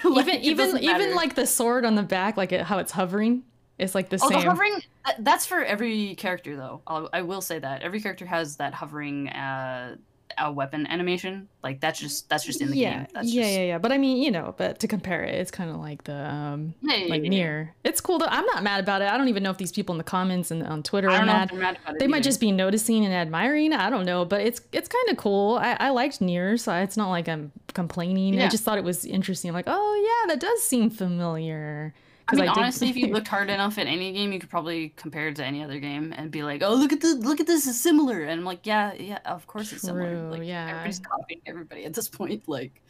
Like, 0.04 0.26
even 0.28 0.34
it 0.34 0.44
even 0.44 0.78
even 0.78 1.14
like 1.14 1.34
the 1.34 1.46
sword 1.46 1.84
on 1.84 1.94
the 1.94 2.02
back, 2.02 2.38
like 2.38 2.52
it, 2.52 2.62
how 2.62 2.78
it's 2.78 2.92
hovering, 2.92 3.42
it's 3.78 3.94
like 3.94 4.08
the 4.08 4.18
Oh, 4.22 4.28
same. 4.28 4.40
the 4.40 4.50
hovering. 4.50 4.82
That's 5.18 5.46
for 5.46 5.62
every 5.62 6.14
character, 6.16 6.56
though. 6.56 6.82
I'll, 6.86 7.08
I 7.12 7.22
will 7.22 7.40
say 7.40 7.58
that 7.58 7.82
every 7.82 8.00
character 8.00 8.26
has 8.26 8.56
that 8.56 8.74
hovering 8.74 9.28
uh, 9.28 9.96
uh, 10.38 10.52
weapon 10.52 10.86
animation. 10.86 11.48
Like 11.62 11.80
that's 11.80 11.98
just 11.98 12.28
that's 12.28 12.44
just 12.44 12.60
in 12.60 12.70
the 12.70 12.76
yeah, 12.76 12.98
game. 12.98 13.06
That's 13.12 13.32
yeah, 13.32 13.42
just, 13.42 13.54
yeah, 13.54 13.64
yeah. 13.64 13.78
But 13.78 13.92
I 13.92 13.98
mean, 13.98 14.22
you 14.22 14.30
know, 14.30 14.54
but 14.56 14.78
to 14.80 14.88
compare 14.88 15.22
it, 15.22 15.34
it's 15.34 15.50
kind 15.50 15.70
of 15.70 15.76
like 15.76 16.04
the 16.04 16.14
um, 16.14 16.74
Yeah, 16.82 16.96
yeah, 16.96 17.10
like 17.10 17.22
yeah, 17.22 17.28
Nier. 17.28 17.74
It's 17.84 18.00
cool 18.00 18.18
though. 18.18 18.26
I'm 18.28 18.46
not 18.46 18.62
mad 18.62 18.80
about 18.80 19.02
it. 19.02 19.08
I 19.08 19.16
don't 19.16 19.28
even 19.28 19.42
know 19.42 19.50
if 19.50 19.58
these 19.58 19.72
people 19.72 19.94
in 19.94 19.98
the 19.98 20.04
comments 20.04 20.50
and 20.50 20.62
on 20.62 20.82
Twitter 20.82 21.10
are 21.10 21.24
mad. 21.24 21.52
mad 21.52 21.78
They 21.98 22.06
might 22.06 22.22
just 22.22 22.40
be 22.40 22.52
noticing 22.52 23.04
and 23.04 23.14
admiring. 23.14 23.72
I 23.72 23.90
don't 23.90 24.04
know, 24.04 24.24
but 24.24 24.42
it's 24.42 24.60
it's 24.72 24.88
kind 24.88 25.08
of 25.10 25.16
cool. 25.16 25.56
I, 25.56 25.76
I 25.78 25.90
liked 25.90 26.20
Nier, 26.20 26.56
so 26.56 26.72
it's 26.74 26.96
not 26.96 27.10
like 27.10 27.28
I'm 27.28 27.52
complaining. 27.74 28.40
I 28.40 28.48
just 28.48 28.64
thought 28.64 28.78
it 28.78 28.84
was 28.84 29.04
interesting. 29.04 29.48
I'm 29.50 29.54
like, 29.54 29.68
oh 29.68 30.24
yeah, 30.26 30.34
that 30.34 30.40
does 30.40 30.62
seem 30.62 30.90
familiar. 30.90 31.94
I 32.28 32.34
mean, 32.34 32.44
did- 32.46 32.58
honestly, 32.58 32.88
if 32.88 32.96
you 32.96 33.06
looked 33.12 33.28
hard 33.28 33.50
enough 33.50 33.78
at 33.78 33.86
any 33.86 34.12
game, 34.12 34.32
you 34.32 34.40
could 34.40 34.50
probably 34.50 34.88
compare 34.96 35.28
it 35.28 35.36
to 35.36 35.44
any 35.44 35.62
other 35.62 35.78
game 35.78 36.12
and 36.16 36.30
be 36.30 36.42
like, 36.42 36.62
"Oh, 36.62 36.74
look 36.74 36.92
at 36.92 37.00
this! 37.00 37.14
Look 37.16 37.38
at 37.40 37.46
this! 37.46 37.66
It's 37.68 37.80
similar." 37.80 38.22
And 38.22 38.40
I'm 38.40 38.44
like, 38.44 38.66
"Yeah, 38.66 38.92
yeah, 38.94 39.18
of 39.24 39.46
course 39.46 39.72
it's 39.72 39.82
similar." 39.82 40.10
True, 40.10 40.30
Like, 40.38 40.48
yeah. 40.48 40.68
everybody's 40.70 40.98
copying 40.98 41.40
everybody 41.46 41.84
at 41.84 41.94
this 41.94 42.08
point. 42.08 42.48
Like, 42.48 42.80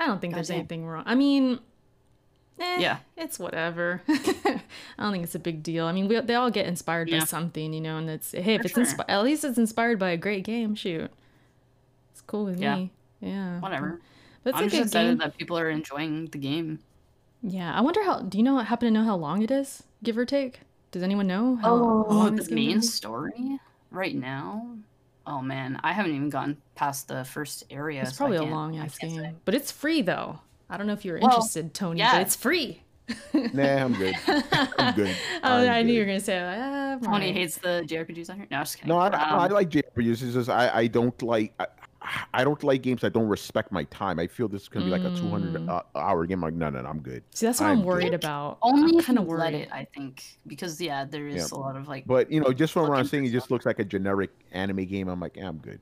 I 0.00 0.06
don't 0.06 0.20
think 0.20 0.34
there's 0.34 0.48
Goddamn. 0.48 0.60
anything 0.60 0.86
wrong. 0.86 1.04
I 1.06 1.14
mean, 1.14 1.60
eh, 2.58 2.80
Yeah. 2.80 2.98
it's 3.16 3.38
whatever. 3.38 4.02
I 4.08 4.60
don't 4.98 5.12
think 5.12 5.22
it's 5.24 5.36
a 5.36 5.38
big 5.38 5.62
deal. 5.62 5.86
I 5.86 5.92
mean, 5.92 6.08
we, 6.08 6.20
they 6.20 6.34
all 6.34 6.50
get 6.50 6.66
inspired 6.66 7.08
by 7.08 7.20
something, 7.20 7.72
you 7.72 7.80
know, 7.80 7.98
and 7.98 8.10
it's 8.10 8.32
hey, 8.32 8.54
if 8.56 8.62
For 8.62 8.66
it's 8.66 8.74
sure. 8.74 8.84
inspi- 8.84 9.04
at 9.08 9.22
least 9.22 9.44
it's 9.44 9.58
inspired 9.58 10.00
by 10.00 10.10
a 10.10 10.16
great 10.16 10.42
game. 10.44 10.74
Shoot, 10.74 11.08
it's 12.10 12.20
cool 12.22 12.46
with 12.46 12.58
Yeah. 12.60 12.76
me. 12.76 12.90
Yeah, 13.20 13.60
Whatever. 13.60 14.00
But 14.42 14.50
it's 14.54 14.58
I'm 14.58 14.68
just 14.68 14.82
excited 14.86 15.08
game. 15.10 15.18
that 15.18 15.38
people 15.38 15.56
are 15.56 15.70
enjoying 15.70 16.26
the 16.26 16.38
game. 16.38 16.80
Yeah, 17.42 17.72
I 17.74 17.80
wonder 17.80 18.02
how. 18.04 18.20
Do 18.20 18.38
you 18.38 18.44
know? 18.44 18.58
Happen 18.58 18.86
to 18.86 18.90
know 19.00 19.04
how 19.04 19.16
long 19.16 19.42
it 19.42 19.50
is, 19.50 19.82
give 20.02 20.16
or 20.16 20.24
take? 20.24 20.60
Does 20.92 21.02
anyone 21.02 21.26
know 21.26 21.56
how 21.56 21.74
Oh, 21.74 22.06
long 22.08 22.36
the 22.36 22.42
this 22.42 22.50
main 22.50 22.78
is? 22.78 22.92
story 22.94 23.58
right 23.90 24.14
now. 24.14 24.76
Oh 25.26 25.40
man, 25.40 25.80
I 25.82 25.92
haven't 25.92 26.14
even 26.14 26.30
gotten 26.30 26.56
past 26.74 27.08
the 27.08 27.24
first 27.24 27.64
area. 27.70 28.02
It's 28.02 28.12
so 28.12 28.16
probably 28.18 28.36
a 28.38 28.42
long 28.44 28.78
I 28.78 28.84
ass 28.84 28.98
can't 28.98 29.12
say. 29.12 29.18
game, 29.22 29.36
but 29.44 29.54
it's 29.54 29.72
free 29.72 30.02
though. 30.02 30.40
I 30.70 30.76
don't 30.76 30.86
know 30.86 30.92
if 30.92 31.04
you're 31.04 31.18
Well, 31.18 31.30
interested, 31.30 31.74
Tony, 31.74 31.98
yeah. 32.00 32.12
but 32.14 32.22
it's 32.22 32.36
free. 32.36 32.82
Nah, 33.52 33.62
I'm 33.84 33.94
good. 33.94 34.14
I'm 34.78 34.94
good. 34.94 35.16
Oh, 35.42 35.56
I'm 35.64 35.68
I 35.70 35.82
knew 35.82 35.92
you 35.94 36.00
were 36.00 36.06
gonna 36.06 36.20
say 36.20 36.38
that. 36.38 36.58
Ah, 36.58 36.98
Tony 37.04 37.26
alright. 37.26 37.34
hates 37.34 37.56
the 37.58 37.82
JRPGs 37.86 38.30
on 38.30 38.36
here. 38.36 38.46
No, 38.50 38.58
I 38.58 38.60
just 38.62 38.76
kidding. 38.76 38.88
No, 38.88 38.98
I, 38.98 39.08
I 39.08 39.46
Um, 39.46 39.52
like 39.52 39.68
JRPGs. 39.68 40.22
It's 40.22 40.34
just 40.34 40.48
I, 40.48 40.70
I 40.74 40.86
don't 40.86 41.20
like 41.22 41.52
I, 41.58 41.66
I 42.34 42.44
don't 42.44 42.62
like 42.62 42.82
games 42.82 43.02
that 43.02 43.12
don't 43.12 43.28
respect 43.28 43.72
my 43.72 43.84
time. 43.84 44.18
I 44.18 44.26
feel 44.26 44.48
this 44.48 44.62
is 44.62 44.68
gonna 44.68 44.84
be 44.84 44.90
like 44.90 45.02
a 45.02 45.14
200 45.16 45.54
Mm. 45.54 45.68
uh, 45.68 45.82
hour 45.98 46.26
game. 46.26 46.44
I'm 46.44 46.52
like, 46.52 46.54
no, 46.54 46.70
no, 46.70 46.82
no, 46.82 46.88
I'm 46.88 47.00
good. 47.00 47.22
See, 47.34 47.46
that's 47.46 47.60
what 47.60 47.66
I'm, 47.68 47.78
I'm 47.80 47.84
worried 47.84 48.10
good. 48.10 48.14
about. 48.14 48.58
only 48.62 49.02
kind 49.02 49.18
you 49.18 49.24
of 49.24 49.26
let 49.28 49.54
it, 49.54 49.68
I 49.72 49.86
think, 49.94 50.22
because 50.46 50.80
yeah, 50.80 51.04
there 51.04 51.26
is 51.26 51.50
a 51.52 51.58
lot 51.58 51.76
of 51.76 51.88
like. 51.88 52.06
But 52.06 52.30
you 52.30 52.40
know, 52.40 52.52
just 52.52 52.72
from 52.72 52.88
what 52.88 52.98
I'm 52.98 53.04
for 53.04 53.10
seeing, 53.10 53.24
it 53.24 53.30
just 53.32 53.50
looks 53.50 53.66
like 53.66 53.78
a 53.78 53.84
generic 53.84 54.30
anime 54.52 54.84
game. 54.86 55.08
I'm 55.08 55.20
like, 55.20 55.36
yeah, 55.36 55.48
I'm 55.48 55.58
good. 55.58 55.80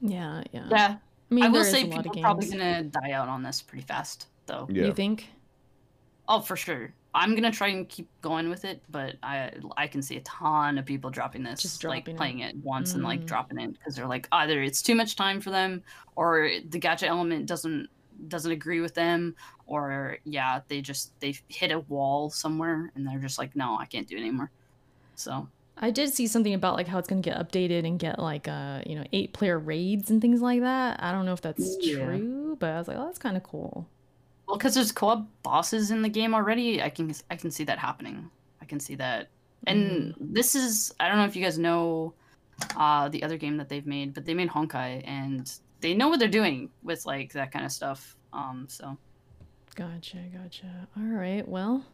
Yeah, 0.00 0.42
yeah. 0.52 0.66
yeah, 0.70 0.96
I 1.30 1.34
mean, 1.34 1.44
I 1.44 1.48
will 1.48 1.54
there 1.54 1.62
is 1.62 1.70
say 1.70 1.82
a 1.82 1.86
lot 1.86 1.98
of 1.98 2.04
people 2.04 2.20
are 2.20 2.22
probably 2.34 2.50
gonna 2.50 2.82
die 2.84 3.12
out 3.12 3.28
on 3.28 3.42
this 3.42 3.62
pretty 3.62 3.84
fast, 3.84 4.28
though. 4.46 4.66
Yeah. 4.70 4.86
You 4.86 4.92
think? 4.92 5.28
Oh, 6.28 6.40
for 6.40 6.56
sure. 6.56 6.92
I'm 7.16 7.34
gonna 7.34 7.50
try 7.50 7.68
and 7.68 7.88
keep 7.88 8.08
going 8.20 8.48
with 8.50 8.64
it, 8.64 8.82
but 8.90 9.16
I 9.22 9.50
I 9.76 9.86
can 9.88 10.02
see 10.02 10.16
a 10.18 10.20
ton 10.20 10.78
of 10.78 10.84
people 10.84 11.10
dropping 11.10 11.42
this, 11.42 11.62
Just 11.62 11.82
like 11.82 12.04
dropping 12.04 12.14
it. 12.14 12.18
playing 12.18 12.38
it 12.40 12.54
once 12.62 12.94
and 12.94 13.02
like 13.02 13.22
Mm. 13.22 13.26
dropping 13.26 13.58
it 13.60 13.72
because 13.72 13.96
they're 13.96 14.06
like 14.06 14.28
either 14.32 14.62
it's 14.62 14.82
too 14.82 14.94
much 14.94 15.16
time 15.16 15.40
for 15.40 15.50
them, 15.50 15.82
or 16.14 16.48
the 16.68 16.78
gacha 16.78 17.04
element 17.04 17.46
doesn't 17.46 17.88
doesn't 18.28 18.52
agree 18.52 18.80
with 18.80 18.94
them, 18.94 19.34
or 19.66 20.18
yeah, 20.24 20.60
they 20.68 20.80
just 20.82 21.12
they 21.20 21.34
hit 21.48 21.72
a 21.72 21.80
wall 21.80 22.30
somewhere 22.30 22.90
and 22.94 23.06
they're 23.06 23.18
just 23.18 23.38
like, 23.38 23.56
no, 23.56 23.76
I 23.78 23.86
can't 23.86 24.06
do 24.06 24.16
it 24.16 24.20
anymore. 24.20 24.50
So 25.16 25.48
I 25.78 25.90
did 25.90 26.10
see 26.12 26.26
something 26.26 26.54
about 26.54 26.74
like 26.76 26.86
how 26.86 26.98
it's 26.98 27.08
gonna 27.08 27.20
get 27.20 27.38
updated 27.38 27.86
and 27.86 27.98
get 27.98 28.18
like 28.18 28.48
uh 28.48 28.82
you 28.86 28.94
know 28.96 29.04
eight 29.12 29.32
player 29.34 29.58
raids 29.58 30.10
and 30.10 30.20
things 30.20 30.40
like 30.40 30.60
that. 30.60 31.02
I 31.02 31.12
don't 31.12 31.24
know 31.26 31.32
if 31.34 31.40
that's 31.42 31.76
Yeah. 31.80 32.04
true, 32.04 32.56
but 32.60 32.70
I 32.70 32.78
was 32.78 32.88
like, 32.88 32.96
oh, 32.98 33.04
that's 33.06 33.18
kind 33.18 33.36
of 33.36 33.42
cool. 33.42 33.86
Well, 34.46 34.56
because 34.56 34.74
there's 34.74 34.92
co-op 34.92 35.26
bosses 35.42 35.90
in 35.90 36.02
the 36.02 36.08
game 36.08 36.34
already, 36.34 36.82
I 36.82 36.90
can 36.90 37.12
I 37.30 37.36
can 37.36 37.50
see 37.50 37.64
that 37.64 37.78
happening. 37.78 38.30
I 38.60 38.64
can 38.64 38.80
see 38.80 38.94
that, 38.96 39.28
and 39.66 40.14
this 40.20 40.54
is 40.54 40.94
I 41.00 41.08
don't 41.08 41.18
know 41.18 41.24
if 41.24 41.36
you 41.36 41.42
guys 41.44 41.58
know 41.58 42.14
uh, 42.76 43.08
the 43.08 43.22
other 43.22 43.36
game 43.36 43.56
that 43.58 43.68
they've 43.68 43.86
made, 43.86 44.14
but 44.14 44.24
they 44.24 44.34
made 44.34 44.48
Honkai, 44.48 45.02
and 45.06 45.52
they 45.80 45.94
know 45.94 46.08
what 46.08 46.18
they're 46.18 46.28
doing 46.28 46.70
with 46.82 47.04
like 47.06 47.32
that 47.32 47.52
kind 47.52 47.64
of 47.64 47.72
stuff. 47.72 48.16
Um, 48.32 48.66
so 48.68 48.96
Gotcha, 49.74 50.16
gotcha. 50.32 50.88
All 50.96 51.02
right, 51.04 51.46
well, 51.46 51.84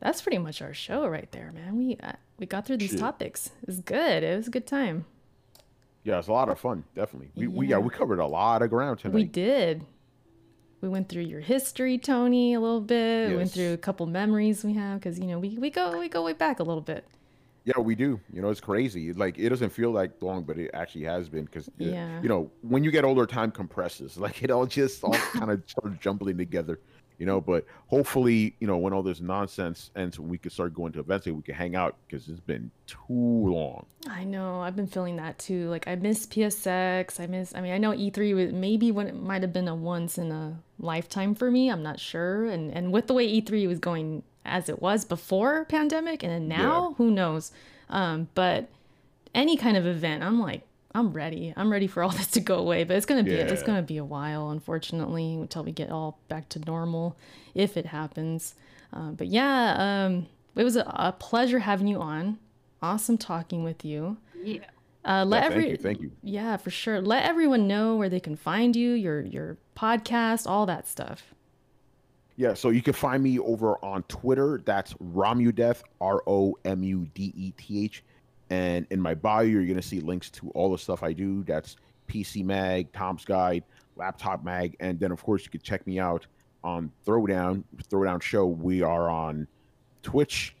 that's 0.00 0.22
pretty 0.22 0.38
much 0.38 0.62
our 0.62 0.72
show 0.72 1.06
right 1.06 1.30
there, 1.32 1.52
man. 1.52 1.76
We 1.76 1.98
uh, 2.02 2.12
we 2.38 2.46
got 2.46 2.66
through 2.66 2.78
these 2.78 2.90
Shit. 2.92 3.00
topics. 3.00 3.50
It 3.62 3.66
was 3.66 3.80
good. 3.80 4.22
It 4.22 4.36
was 4.36 4.48
a 4.48 4.50
good 4.50 4.66
time. 4.66 5.04
Yeah, 6.04 6.18
it's 6.18 6.28
a 6.28 6.32
lot 6.32 6.48
of 6.48 6.58
fun. 6.58 6.84
Definitely. 6.94 7.30
We 7.34 7.48
we 7.48 7.66
Yeah. 7.66 7.76
yeah 7.76 7.78
we 7.82 7.90
covered 7.90 8.18
a 8.18 8.26
lot 8.26 8.62
of 8.62 8.70
ground 8.70 8.98
tonight. 8.98 9.14
We 9.14 9.24
did. 9.24 9.84
We 10.84 10.90
went 10.90 11.08
through 11.08 11.22
your 11.22 11.40
history, 11.40 11.96
Tony, 11.96 12.52
a 12.52 12.60
little 12.60 12.82
bit. 12.82 13.30
We 13.30 13.36
went 13.36 13.50
through 13.50 13.72
a 13.72 13.78
couple 13.78 14.04
memories 14.04 14.62
we 14.62 14.74
have 14.74 15.00
because 15.00 15.18
you 15.18 15.24
know 15.24 15.38
we, 15.38 15.56
we 15.56 15.70
go 15.70 15.98
we 15.98 16.10
go 16.10 16.22
way 16.22 16.34
back 16.34 16.60
a 16.60 16.62
little 16.62 16.82
bit. 16.82 17.06
Yeah, 17.64 17.78
we 17.78 17.94
do. 17.94 18.20
You 18.30 18.42
know, 18.42 18.50
it's 18.50 18.60
crazy. 18.60 19.14
Like 19.14 19.38
it 19.38 19.48
doesn't 19.48 19.70
feel 19.70 19.90
like 19.92 20.10
long, 20.20 20.42
but 20.42 20.58
it 20.58 20.70
actually 20.74 21.04
has 21.04 21.30
been 21.30 21.46
because 21.46 21.68
uh, 21.68 21.72
Yeah. 21.78 22.20
you 22.20 22.28
know 22.28 22.50
when 22.60 22.84
you 22.84 22.90
get 22.90 23.02
older, 23.06 23.24
time 23.24 23.50
compresses. 23.50 24.18
Like 24.24 24.42
it 24.42 24.50
all 24.50 24.66
just 24.66 25.02
all 25.02 25.14
kind 25.14 25.50
of 25.50 25.62
starts 25.66 25.96
jumbling 26.00 26.36
together. 26.36 26.80
You 27.18 27.26
know, 27.26 27.40
but 27.40 27.64
hopefully, 27.86 28.56
you 28.58 28.66
know, 28.66 28.76
when 28.76 28.92
all 28.92 29.02
this 29.02 29.20
nonsense 29.20 29.90
ends, 29.94 30.18
we 30.18 30.36
can 30.36 30.50
start 30.50 30.74
going 30.74 30.92
to 30.92 31.00
events 31.00 31.26
and 31.26 31.36
we 31.36 31.42
can 31.42 31.54
hang 31.54 31.76
out 31.76 31.96
because 32.06 32.28
it's 32.28 32.40
been 32.40 32.70
too 32.86 32.98
long. 33.08 33.86
I 34.08 34.24
know. 34.24 34.60
I've 34.60 34.74
been 34.74 34.88
feeling 34.88 35.16
that 35.16 35.38
too. 35.38 35.68
Like 35.68 35.86
I 35.86 35.94
miss 35.94 36.26
PSX. 36.26 37.20
I 37.20 37.26
miss. 37.26 37.54
I 37.54 37.60
mean, 37.60 37.72
I 37.72 37.78
know 37.78 37.92
E3 37.92 38.34
was 38.34 38.52
maybe 38.52 38.90
when 38.90 39.06
it 39.06 39.14
might 39.14 39.42
have 39.42 39.52
been 39.52 39.68
a 39.68 39.74
once 39.74 40.18
in 40.18 40.32
a 40.32 40.58
lifetime 40.78 41.34
for 41.34 41.50
me. 41.50 41.70
I'm 41.70 41.82
not 41.82 42.00
sure. 42.00 42.46
And 42.46 42.72
and 42.72 42.92
with 42.92 43.06
the 43.06 43.14
way 43.14 43.40
E3 43.40 43.68
was 43.68 43.78
going 43.78 44.24
as 44.44 44.68
it 44.68 44.82
was 44.82 45.04
before 45.04 45.64
pandemic, 45.66 46.22
and 46.22 46.32
then 46.32 46.48
now, 46.48 46.94
who 46.98 47.10
knows? 47.10 47.52
Um, 47.88 48.28
but 48.34 48.68
any 49.34 49.56
kind 49.56 49.76
of 49.76 49.86
event, 49.86 50.22
I'm 50.22 50.40
like, 50.40 50.62
I'm 50.94 51.12
ready. 51.12 51.52
I'm 51.56 51.70
ready 51.72 51.86
for 51.88 52.02
all 52.02 52.10
this 52.10 52.28
to 52.28 52.40
go 52.40 52.56
away. 52.58 52.84
But 52.84 52.96
it's 52.96 53.06
gonna 53.06 53.24
be 53.24 53.32
it's 53.34 53.62
gonna 53.62 53.82
be 53.82 53.96
a 53.96 54.04
while, 54.04 54.50
unfortunately, 54.50 55.34
until 55.34 55.64
we 55.64 55.72
get 55.72 55.90
all 55.90 56.18
back 56.28 56.48
to 56.50 56.58
normal, 56.60 57.16
if 57.54 57.76
it 57.76 57.86
happens. 57.86 58.54
Um, 58.92 59.14
but 59.14 59.26
yeah, 59.26 60.04
um, 60.06 60.26
it 60.54 60.62
was 60.62 60.76
a, 60.76 60.82
a 60.94 61.12
pleasure 61.12 61.58
having 61.58 61.88
you 61.88 62.00
on. 62.00 62.38
Awesome 62.80 63.18
talking 63.18 63.64
with 63.64 63.84
you. 63.84 64.18
yeah, 64.42 64.60
Uh, 65.04 65.24
let 65.24 65.40
Yeah, 65.42 65.46
every 65.46 65.62
thank 65.62 65.70
you, 65.70 65.76
thank 65.78 66.00
you. 66.02 66.10
yeah 66.22 66.56
for 66.58 66.70
sure. 66.70 67.00
Let 67.00 67.24
everyone 67.24 67.66
know 67.66 67.96
where 67.96 68.08
they 68.08 68.20
can 68.20 68.36
find 68.36 68.76
you, 68.76 68.92
your 68.92 69.22
your 69.22 69.56
podcast, 69.76 70.46
all 70.46 70.64
that 70.66 70.86
stuff. 70.86 71.34
Yeah, 72.36 72.54
so 72.54 72.70
you 72.70 72.82
can 72.82 72.92
find 72.92 73.22
me 73.22 73.38
over 73.40 73.76
on 73.84 74.02
Twitter. 74.04 74.60
That's 74.64 74.92
Romudeth, 74.94 75.82
R 76.00 76.22
O 76.26 76.56
M 76.64 76.82
U 76.84 77.06
D 77.14 77.32
E 77.36 77.52
T 77.56 77.84
H. 77.84 78.03
And 78.50 78.86
in 78.90 79.00
my 79.00 79.14
bio, 79.14 79.42
you're 79.42 79.64
going 79.64 79.76
to 79.76 79.82
see 79.82 80.00
links 80.00 80.30
to 80.30 80.50
all 80.50 80.70
the 80.70 80.78
stuff 80.78 81.02
I 81.02 81.12
do. 81.12 81.42
That's 81.44 81.76
PC 82.08 82.44
Mag, 82.44 82.92
Tom's 82.92 83.24
Guide, 83.24 83.64
Laptop 83.96 84.44
Mag. 84.44 84.76
And 84.80 84.98
then, 85.00 85.10
of 85.12 85.22
course, 85.22 85.44
you 85.44 85.50
can 85.50 85.60
check 85.60 85.86
me 85.86 85.98
out 85.98 86.26
on 86.62 86.90
Throwdown, 87.06 87.64
Throwdown 87.90 88.22
Show. 88.22 88.46
We 88.46 88.82
are 88.82 89.08
on 89.08 89.46
Twitch, 90.02 90.54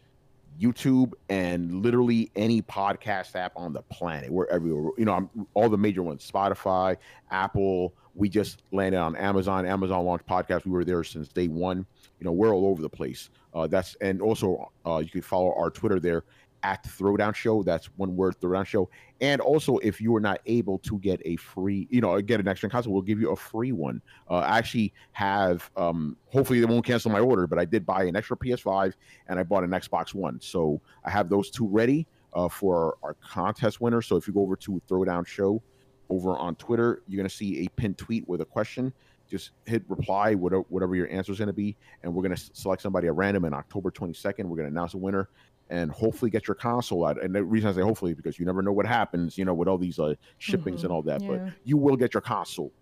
YouTube, 0.60 1.12
and 1.28 1.82
literally 1.82 2.30
any 2.36 2.62
podcast 2.62 3.34
app 3.36 3.52
on 3.56 3.72
the 3.72 3.82
planet. 3.82 4.30
We're 4.30 4.46
everywhere. 4.46 4.92
You 4.96 5.04
know, 5.04 5.14
I'm, 5.14 5.46
all 5.54 5.68
the 5.68 5.78
major 5.78 6.02
ones 6.02 6.28
Spotify, 6.30 6.96
Apple. 7.30 7.94
We 8.14 8.28
just 8.28 8.62
landed 8.70 8.98
on 8.98 9.16
Amazon. 9.16 9.66
Amazon 9.66 10.04
launched 10.04 10.26
podcast. 10.26 10.64
We 10.64 10.70
were 10.70 10.84
there 10.84 11.02
since 11.02 11.28
day 11.28 11.48
one. 11.48 11.84
You 12.20 12.24
know, 12.24 12.32
we're 12.32 12.54
all 12.54 12.66
over 12.66 12.80
the 12.80 12.88
place. 12.88 13.30
Uh, 13.52 13.66
that's 13.66 13.96
and 14.00 14.22
also 14.22 14.70
uh, 14.86 14.98
you 14.98 15.08
can 15.08 15.22
follow 15.22 15.54
our 15.56 15.70
Twitter 15.70 15.98
there 15.98 16.24
at 16.64 16.82
Throwdown 16.82 17.34
Show. 17.34 17.62
That's 17.62 17.86
one 17.96 18.16
word, 18.16 18.34
Throwdown 18.40 18.66
Show. 18.66 18.88
And 19.20 19.40
also, 19.40 19.76
if 19.78 20.00
you 20.00 20.16
are 20.16 20.20
not 20.20 20.40
able 20.46 20.78
to 20.80 20.98
get 20.98 21.20
a 21.24 21.36
free, 21.36 21.86
you 21.90 22.00
know, 22.00 22.20
get 22.20 22.40
an 22.40 22.48
extra 22.48 22.68
console, 22.68 22.92
we'll 22.92 23.02
give 23.02 23.20
you 23.20 23.30
a 23.30 23.36
free 23.36 23.70
one. 23.70 24.02
Uh, 24.28 24.38
I 24.38 24.58
actually 24.58 24.92
have. 25.12 25.70
Um, 25.76 26.16
hopefully, 26.26 26.58
they 26.58 26.66
won't 26.66 26.84
cancel 26.84 27.12
my 27.12 27.20
order, 27.20 27.46
but 27.46 27.58
I 27.58 27.66
did 27.66 27.86
buy 27.86 28.04
an 28.04 28.16
extra 28.16 28.36
PS5 28.36 28.94
and 29.28 29.38
I 29.38 29.44
bought 29.44 29.62
an 29.62 29.70
Xbox 29.70 30.14
One, 30.14 30.40
so 30.40 30.80
I 31.04 31.10
have 31.10 31.28
those 31.28 31.50
two 31.50 31.68
ready 31.68 32.06
uh, 32.32 32.48
for 32.48 32.96
our 33.02 33.14
contest 33.14 33.80
winner. 33.80 34.02
So 34.02 34.16
if 34.16 34.26
you 34.26 34.32
go 34.32 34.40
over 34.40 34.56
to 34.56 34.82
Throwdown 34.88 35.26
Show 35.26 35.62
over 36.08 36.36
on 36.36 36.56
Twitter, 36.56 37.02
you're 37.06 37.18
gonna 37.18 37.28
see 37.28 37.64
a 37.64 37.68
pinned 37.76 37.98
tweet 37.98 38.26
with 38.26 38.40
a 38.40 38.46
question. 38.46 38.92
Just 39.30 39.52
hit 39.64 39.82
reply, 39.88 40.34
whatever, 40.34 40.64
whatever 40.68 40.94
your 40.94 41.08
answer 41.10 41.32
is 41.32 41.38
gonna 41.38 41.52
be, 41.52 41.76
and 42.02 42.14
we're 42.14 42.22
gonna 42.22 42.36
select 42.36 42.80
somebody 42.80 43.06
at 43.06 43.14
random. 43.14 43.44
And 43.44 43.54
October 43.54 43.90
22nd, 43.90 44.44
we're 44.44 44.56
gonna 44.56 44.68
announce 44.68 44.94
a 44.94 44.98
winner 44.98 45.28
and 45.70 45.90
hopefully 45.90 46.30
get 46.30 46.46
your 46.46 46.54
console 46.54 47.04
out. 47.06 47.22
And 47.22 47.34
the 47.34 47.42
reason 47.42 47.70
I 47.70 47.72
say 47.72 47.80
hopefully 47.80 48.14
because 48.14 48.38
you 48.38 48.44
never 48.46 48.62
know 48.62 48.72
what 48.72 48.86
happens, 48.86 49.38
you 49.38 49.44
know, 49.44 49.54
with 49.54 49.68
all 49.68 49.78
these 49.78 49.98
uh, 49.98 50.14
shippings 50.38 50.80
Mhm, 50.80 50.84
and 50.84 50.92
all 50.92 51.02
that. 51.02 51.22
yeah. 51.22 51.28
But 51.28 51.40
you 51.64 51.76
will 51.76 51.96
get 51.96 52.12
your 52.14 52.20
console, 52.20 52.72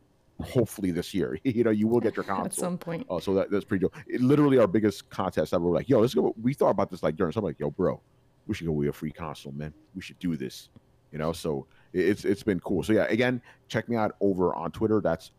hopefully 0.41 0.91
this 0.91 1.15
year. 1.15 1.39
you 1.45 1.65
know, 1.65 1.71
you 1.71 1.87
will 1.87 2.01
get 2.01 2.17
your 2.17 2.25
console. 2.25 2.45
At 2.47 2.55
some 2.55 2.79
point. 2.79 3.07
Oh, 3.09 3.19
so 3.21 3.35
that, 3.35 3.51
that's 3.51 3.65
pretty 3.65 3.83
dope. 3.83 3.95
It, 4.07 4.21
literally, 4.21 4.59
our 4.59 4.67
biggest 4.67 5.09
contest 5.11 5.55
ever. 5.55 5.65
We're 5.65 5.75
like, 5.75 5.89
yo, 5.89 6.01
let's 6.01 6.15
go. 6.15 6.35
We 6.43 6.55
thought 6.55 6.71
about 6.71 6.91
this 6.91 7.03
like 7.03 7.17
during. 7.17 7.33
So 7.33 7.39
I'm 7.39 7.45
like, 7.45 7.61
yo, 7.61 7.71
bro, 7.71 8.01
we 8.47 8.55
should 8.55 8.67
go 8.67 8.73
with 8.73 8.89
a 8.89 8.93
free 8.93 9.13
console, 9.13 9.53
man. 9.53 9.73
We 9.95 10.03
should 10.03 10.19
do 10.19 10.37
this. 10.37 10.69
You 11.13 11.19
know, 11.19 11.33
so 11.33 11.67
it- 11.93 12.07
it's 12.09 12.25
it's 12.25 12.43
been 12.43 12.59
cool. 12.61 12.83
So 12.83 12.93
yeah, 12.95 13.05
again, 13.05 13.41
check 13.69 13.89
me 13.89 13.97
out 13.97 14.17
over 14.21 14.55
on 14.55 14.73
Twitter. 14.73 15.01
That's 15.01 15.31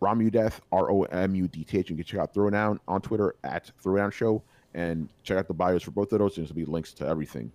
Romudeth, 0.00 0.60
R 0.72 0.90
O 0.90 1.02
M 1.02 1.34
U 1.34 1.48
D 1.48 1.64
T 1.64 1.78
H. 1.78 1.90
You 1.90 1.96
can 1.96 2.04
check 2.04 2.20
out 2.20 2.32
Throwdown 2.34 2.78
on 2.88 3.00
Twitter 3.00 3.34
at 3.44 3.70
Throwdown 3.82 4.12
Show 4.12 4.42
and 4.74 5.08
check 5.22 5.38
out 5.38 5.48
the 5.48 5.54
bios 5.54 5.82
for 5.82 5.90
both 5.90 6.12
of 6.12 6.18
those. 6.18 6.36
There's 6.36 6.48
gonna 6.48 6.64
be 6.64 6.70
links 6.70 6.92
to 6.94 7.06
everything. 7.06 7.50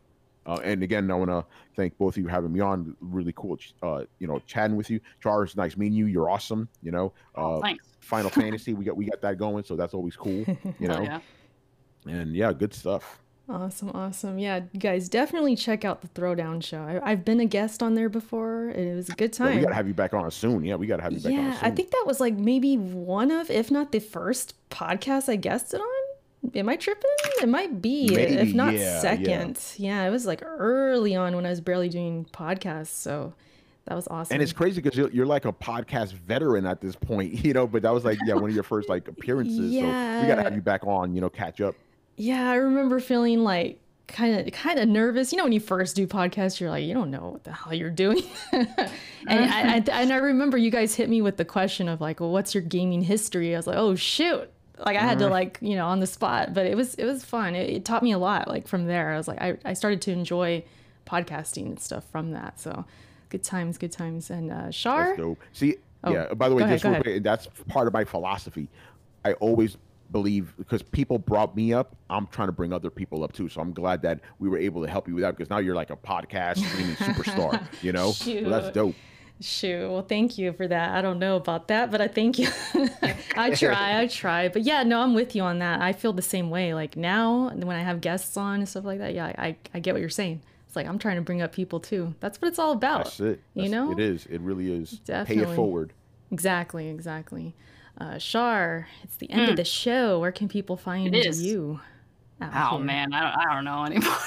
Uh, 0.45 0.59
and 0.63 0.83
again, 0.83 1.09
I 1.09 1.13
want 1.15 1.31
to 1.31 1.45
thank 1.77 1.97
both 1.97 2.15
of 2.15 2.17
you 2.17 2.25
for 2.25 2.29
having 2.31 2.51
me 2.51 2.59
on. 2.59 2.97
Really 2.99 3.31
cool, 3.33 3.57
uh, 3.81 4.03
you 4.19 4.27
know, 4.27 4.41
chatting 4.45 4.75
with 4.75 4.89
you. 4.89 4.99
Charles, 5.21 5.55
nice 5.55 5.77
meeting 5.77 5.97
you. 5.97 6.07
You're 6.07 6.29
awesome. 6.29 6.67
You 6.81 6.91
know, 6.91 7.13
oh, 7.35 7.57
uh, 7.57 7.61
thanks. 7.61 7.85
Final 8.01 8.29
Fantasy, 8.29 8.73
we 8.73 8.83
got 8.83 8.97
we 8.97 9.05
got 9.05 9.21
that 9.21 9.37
going, 9.37 9.63
so 9.63 9.75
that's 9.77 9.93
always 9.93 10.15
cool. 10.17 10.43
You 10.79 10.87
Hell 10.89 10.97
know, 10.97 11.01
yeah. 11.03 11.19
and 12.07 12.35
yeah, 12.35 12.51
good 12.51 12.73
stuff. 12.73 13.19
Awesome, 13.49 13.91
awesome. 13.93 14.39
Yeah, 14.39 14.61
guys 14.79 15.09
definitely 15.09 15.57
check 15.57 15.83
out 15.83 16.01
the 16.01 16.07
Throwdown 16.09 16.63
Show. 16.63 16.81
I, 16.81 17.11
I've 17.11 17.25
been 17.25 17.41
a 17.41 17.45
guest 17.45 17.83
on 17.83 17.93
there 17.93 18.07
before. 18.07 18.69
And 18.69 18.89
it 18.89 18.95
was 18.95 19.09
a 19.09 19.13
good 19.13 19.37
Yeah, 19.37 19.45
time. 19.45 19.55
we 19.57 19.61
gotta 19.63 19.75
have 19.75 19.87
you 19.87 19.93
back 19.93 20.13
on 20.13 20.31
soon. 20.31 20.63
Yeah, 20.63 20.75
we 20.75 20.87
gotta 20.87 21.03
have 21.03 21.11
you 21.11 21.19
back 21.19 21.33
on 21.33 21.37
Yeah. 21.37 21.57
I 21.61 21.69
think 21.69 21.91
that 21.91 22.03
was 22.07 22.21
like 22.21 22.35
maybe 22.35 22.77
one 22.77 23.31
of, 23.31 23.49
if 23.51 23.69
not 23.69 23.91
the 23.91 23.99
first 23.99 24.55
podcast 24.69 25.27
I 25.27 25.35
guested 25.35 25.81
on. 25.81 25.87
Am 26.55 26.69
I 26.69 26.75
tripping? 26.75 27.09
It 27.41 27.49
might 27.49 27.81
be, 27.81 28.09
Maybe, 28.13 28.33
if 28.33 28.53
not 28.53 28.73
yeah, 28.73 28.79
yeah. 28.79 28.99
second. 28.99 29.59
Yeah. 29.77 30.05
it 30.05 30.09
was 30.09 30.25
like 30.25 30.41
early 30.43 31.15
on 31.15 31.35
when 31.35 31.45
I 31.45 31.49
was 31.49 31.61
barely 31.61 31.89
doing 31.89 32.25
podcasts. 32.33 32.87
So 32.87 33.33
that 33.85 33.95
was 33.95 34.07
awesome. 34.07 34.35
And 34.35 34.41
it's 34.43 34.53
crazy 34.53 34.81
because 34.81 34.97
you're, 34.97 35.09
you're 35.11 35.25
like 35.25 35.45
a 35.45 35.51
podcast 35.51 36.13
veteran 36.13 36.65
at 36.65 36.81
this 36.81 36.95
point, 36.95 37.33
you 37.45 37.53
know. 37.53 37.67
But 37.67 37.81
that 37.83 37.93
was 37.93 38.05
like 38.05 38.17
yeah, 38.25 38.35
one 38.35 38.49
of 38.49 38.55
your 38.55 38.63
first 38.63 38.89
like 38.89 39.07
appearances. 39.07 39.71
So 39.71 39.77
we 39.77 40.27
gotta 40.27 40.43
have 40.43 40.55
you 40.55 40.61
back 40.61 40.85
on, 40.85 41.13
you 41.13 41.21
know, 41.21 41.29
catch 41.29 41.61
up. 41.61 41.75
Yeah, 42.15 42.49
I 42.49 42.55
remember 42.55 42.99
feeling 42.99 43.43
like 43.43 43.79
kind 44.07 44.35
of 44.35 44.53
kind 44.53 44.79
of 44.79 44.87
nervous. 44.87 45.31
You 45.31 45.37
know, 45.37 45.43
when 45.45 45.53
you 45.53 45.59
first 45.59 45.95
do 45.95 46.07
podcasts, 46.07 46.59
you're 46.59 46.69
like, 46.69 46.83
you 46.83 46.93
don't 46.93 47.11
know 47.11 47.29
what 47.31 47.43
the 47.43 47.51
hell 47.51 47.73
you're 47.73 47.89
doing. 47.89 48.23
and 48.51 48.69
I, 49.27 49.75
I 49.75 49.83
and 50.01 50.13
I 50.13 50.17
remember 50.17 50.57
you 50.57 50.71
guys 50.71 50.95
hit 50.95 51.09
me 51.09 51.21
with 51.21 51.37
the 51.37 51.45
question 51.45 51.89
of 51.89 51.99
like, 51.99 52.19
well, 52.19 52.31
what's 52.31 52.53
your 52.53 52.63
gaming 52.63 53.01
history? 53.01 53.53
I 53.53 53.57
was 53.57 53.67
like, 53.67 53.77
oh 53.77 53.95
shoot. 53.95 54.49
Like 54.77 54.97
I 54.97 55.01
had 55.01 55.19
to 55.19 55.27
like 55.27 55.59
you 55.61 55.75
know 55.75 55.87
on 55.87 55.99
the 55.99 56.07
spot, 56.07 56.53
but 56.53 56.65
it 56.65 56.75
was 56.75 56.95
it 56.95 57.05
was 57.05 57.23
fun. 57.23 57.55
It, 57.55 57.69
it 57.69 57.85
taught 57.85 58.03
me 58.03 58.11
a 58.11 58.17
lot. 58.17 58.47
Like 58.47 58.67
from 58.67 58.85
there, 58.87 59.11
I 59.13 59.17
was 59.17 59.27
like 59.27 59.41
I, 59.41 59.57
I 59.63 59.73
started 59.73 60.01
to 60.03 60.11
enjoy 60.11 60.63
podcasting 61.05 61.65
and 61.67 61.79
stuff 61.79 62.03
from 62.11 62.31
that. 62.31 62.59
So 62.59 62.85
good 63.29 63.43
times, 63.43 63.77
good 63.77 63.91
times. 63.91 64.29
And 64.29 64.51
uh, 64.51 64.71
Char. 64.71 65.15
See, 65.51 65.75
Oh, 66.05 66.11
yeah. 66.11 66.33
By 66.33 66.49
the 66.49 66.55
way, 66.55 66.63
ahead, 66.63 66.75
just 66.75 66.85
ahead. 66.85 67.03
quick, 67.03 67.23
that's 67.23 67.47
part 67.69 67.87
of 67.87 67.93
my 67.93 68.03
philosophy. 68.03 68.67
I 69.23 69.33
always 69.33 69.77
believe 70.11 70.53
because 70.57 70.81
people 70.83 71.17
brought 71.17 71.55
me 71.55 71.73
up, 71.73 71.95
I'm 72.09 72.27
trying 72.27 72.49
to 72.49 72.51
bring 72.51 72.73
other 72.73 72.89
people 72.89 73.23
up 73.23 73.31
too. 73.31 73.47
So 73.49 73.61
I'm 73.61 73.71
glad 73.71 74.01
that 74.01 74.19
we 74.39 74.49
were 74.49 74.57
able 74.57 74.81
to 74.83 74.89
help 74.89 75.07
you 75.07 75.15
with 75.15 75.23
that 75.23 75.37
because 75.37 75.49
now 75.49 75.59
you're 75.59 75.75
like 75.75 75.91
a 75.91 75.95
podcast 75.95 76.57
streaming 76.69 76.95
superstar. 76.97 77.63
You 77.81 77.93
know, 77.93 78.11
so 78.11 78.49
that's 78.49 78.69
dope. 78.71 78.95
Shoot. 79.43 79.89
Well, 79.91 80.03
thank 80.03 80.37
you 80.37 80.53
for 80.53 80.67
that. 80.67 80.95
I 80.95 81.01
don't 81.01 81.19
know 81.19 81.35
about 81.35 81.67
that, 81.67 81.91
but 81.91 81.99
I 81.99 82.07
thank 82.07 82.39
you. 82.39 82.47
I 83.35 83.51
try, 83.55 83.99
I 84.01 84.07
try. 84.07 84.47
But 84.47 84.61
yeah, 84.63 84.83
no, 84.83 85.01
I'm 85.01 85.13
with 85.13 85.35
you 85.35 85.43
on 85.43 85.59
that. 85.59 85.81
I 85.81 85.91
feel 85.91 86.13
the 86.13 86.21
same 86.21 86.49
way. 86.49 86.73
Like 86.73 86.95
now, 86.95 87.49
when 87.49 87.75
I 87.75 87.81
have 87.81 87.99
guests 87.99 88.37
on 88.37 88.59
and 88.59 88.69
stuff 88.69 88.85
like 88.85 88.99
that, 88.99 89.13
yeah, 89.13 89.25
I, 89.37 89.57
I 89.73 89.79
get 89.79 89.93
what 89.93 89.99
you're 89.99 90.09
saying. 90.09 90.41
It's 90.67 90.75
like 90.77 90.87
I'm 90.87 90.97
trying 90.97 91.17
to 91.17 91.21
bring 91.21 91.41
up 91.41 91.51
people 91.51 91.81
too. 91.81 92.15
That's 92.21 92.41
what 92.41 92.47
it's 92.47 92.57
all 92.59 92.71
about. 92.71 93.03
That's 93.05 93.19
it. 93.19 93.41
You 93.53 93.63
That's- 93.69 93.71
know? 93.71 93.91
it 93.91 93.99
is. 93.99 94.25
It 94.27 94.39
really 94.39 94.71
is. 94.71 95.01
Pay 95.05 95.37
it 95.37 95.55
forward. 95.55 95.91
Exactly, 96.31 96.87
exactly. 96.87 97.53
Uh, 97.99 98.17
Char, 98.19 98.87
it's 99.03 99.17
the 99.17 99.29
end 99.29 99.49
of 99.51 99.55
the 99.57 99.65
show. 99.65 100.19
Where 100.19 100.31
can 100.31 100.47
people 100.47 100.77
find 100.77 101.09
Hmm. 101.09 101.15
It 101.15 101.25
is. 101.27 101.43
you? 101.43 101.79
Oh 102.41 102.77
here? 102.77 102.85
man, 102.85 103.13
I 103.13 103.21
don't, 103.21 103.39
I 103.47 103.53
don't 103.53 103.65
know 103.65 103.83
anymore. 103.85 104.17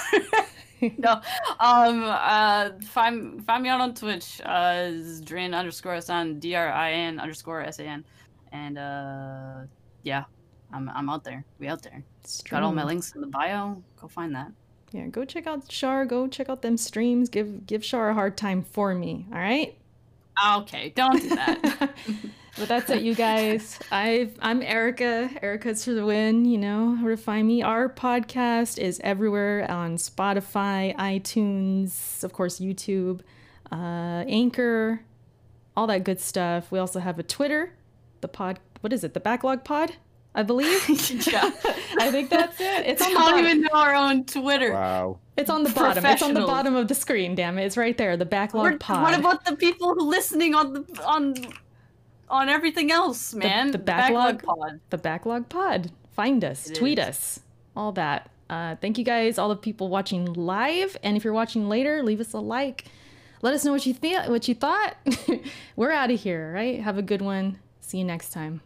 no, 0.97 1.21
um, 1.59 2.03
uh, 2.05 2.71
find 2.85 3.43
find 3.45 3.63
me 3.63 3.69
out 3.69 3.81
on 3.81 3.93
Twitch. 3.93 4.41
Uh, 4.43 4.91
Drin 5.23 5.53
underscore 5.53 5.99
San 6.01 6.39
D 6.39 6.55
R 6.55 6.71
I 6.71 6.91
N 6.91 7.19
underscore 7.19 7.61
S 7.61 7.79
A 7.79 7.83
N, 7.83 8.05
and 8.51 8.77
uh, 8.77 9.61
yeah, 10.03 10.25
I'm 10.71 10.89
I'm 10.89 11.09
out 11.09 11.23
there. 11.23 11.43
We 11.59 11.67
out 11.67 11.81
there. 11.81 12.03
Got 12.49 12.63
all 12.63 12.73
my 12.73 12.83
links 12.83 13.15
in 13.15 13.21
the 13.21 13.27
bio. 13.27 13.81
Go 13.99 14.07
find 14.07 14.35
that. 14.35 14.51
Yeah, 14.91 15.07
go 15.07 15.25
check 15.25 15.47
out 15.47 15.67
Char. 15.67 16.05
Go 16.05 16.27
check 16.27 16.49
out 16.49 16.61
them 16.61 16.77
streams. 16.77 17.29
Give 17.29 17.65
give 17.65 17.83
Char 17.83 18.09
a 18.09 18.13
hard 18.13 18.37
time 18.37 18.63
for 18.63 18.93
me. 18.93 19.25
All 19.31 19.39
right. 19.39 19.77
Okay, 20.57 20.93
don't 20.95 21.19
do 21.19 21.29
that. 21.29 21.93
But 22.57 22.67
that's 22.69 22.89
it, 22.89 23.03
you 23.03 23.13
guys. 23.13 23.77
I've 23.91 24.35
I'm 24.41 24.63
Erica. 24.63 25.29
Erica's 25.43 25.85
for 25.85 25.91
the 25.93 26.03
win. 26.05 26.45
You 26.45 26.57
know 26.57 26.95
where 27.01 27.15
to 27.15 27.21
find 27.21 27.47
me. 27.47 27.61
Our 27.61 27.87
podcast 27.87 28.79
is 28.79 28.99
everywhere 29.03 29.69
on 29.69 29.97
Spotify, 29.97 30.95
iTunes, 30.95 32.23
of 32.23 32.33
course, 32.33 32.59
YouTube, 32.59 33.21
uh, 33.71 34.23
Anchor, 34.27 35.01
all 35.75 35.85
that 35.87 36.03
good 36.03 36.19
stuff. 36.19 36.71
We 36.71 36.79
also 36.79 36.99
have 36.99 37.19
a 37.19 37.23
Twitter, 37.23 37.73
the 38.21 38.27
pod. 38.27 38.59
What 38.81 38.91
is 38.91 39.03
it? 39.03 39.13
The 39.13 39.19
Backlog 39.19 39.63
Pod, 39.63 39.93
I 40.33 40.41
believe. 40.41 40.89
yeah, 41.27 41.51
I 41.99 42.09
think 42.09 42.31
that's 42.31 42.59
it. 42.59 42.87
It's 42.87 43.01
on 43.03 43.09
the 43.09 43.19
don't 43.19 43.23
bottom. 43.31 43.39
even 43.45 43.61
know 43.61 43.69
our 43.73 43.93
own 43.93 44.25
Twitter. 44.25 44.73
Wow. 44.73 45.19
It's 45.37 45.51
on 45.51 45.61
the 45.61 45.69
bottom. 45.69 46.03
It's 46.03 46.23
on 46.23 46.33
the 46.33 46.41
bottom 46.41 46.75
of 46.75 46.87
the 46.87 46.95
screen. 46.95 47.35
Damn 47.35 47.59
it! 47.59 47.65
It's 47.65 47.77
right 47.77 47.95
there. 47.95 48.17
The 48.17 48.25
Backlog 48.25 48.63
We're- 48.63 48.77
Pod. 48.79 49.03
What 49.03 49.19
about 49.19 49.45
the 49.45 49.55
people 49.55 49.95
listening 50.03 50.55
on 50.55 50.73
the 50.73 51.03
on 51.05 51.35
on 52.29 52.49
everything 52.49 52.91
else, 52.91 53.33
man? 53.33 53.71
the 53.71 53.77
backlog- 53.77 54.43
pod. 54.43 54.79
the 54.89 54.97
backlog 54.97 55.49
pod. 55.49 55.91
Find 56.11 56.43
us. 56.43 56.69
It 56.69 56.75
tweet 56.75 56.99
is. 56.99 57.05
us. 57.07 57.39
All 57.75 57.91
that. 57.93 58.29
Uh, 58.49 58.75
thank 58.77 58.97
you 58.97 59.03
guys 59.03 59.37
all 59.37 59.49
the 59.49 59.55
people 59.55 59.89
watching 59.89 60.31
live. 60.33 60.97
And 61.03 61.17
if 61.17 61.23
you're 61.23 61.33
watching 61.33 61.67
later 61.69 62.01
leave 62.03 62.19
us 62.19 62.33
a 62.33 62.39
like. 62.39 62.85
Let 63.41 63.53
us 63.53 63.63
know 63.63 63.71
what 63.71 63.85
you 63.85 63.93
think 63.93 64.27
what 64.29 64.47
you 64.47 64.55
thought. 64.55 64.95
We're 65.75 65.91
out 65.91 66.09
of 66.09 66.19
here 66.19 66.51
right? 66.53 66.79
Have 66.81 66.97
a 66.97 67.03
good 67.03 67.21
one. 67.21 67.59
See 67.81 67.99
you 67.99 68.03
next 68.03 68.31
time 68.31 68.61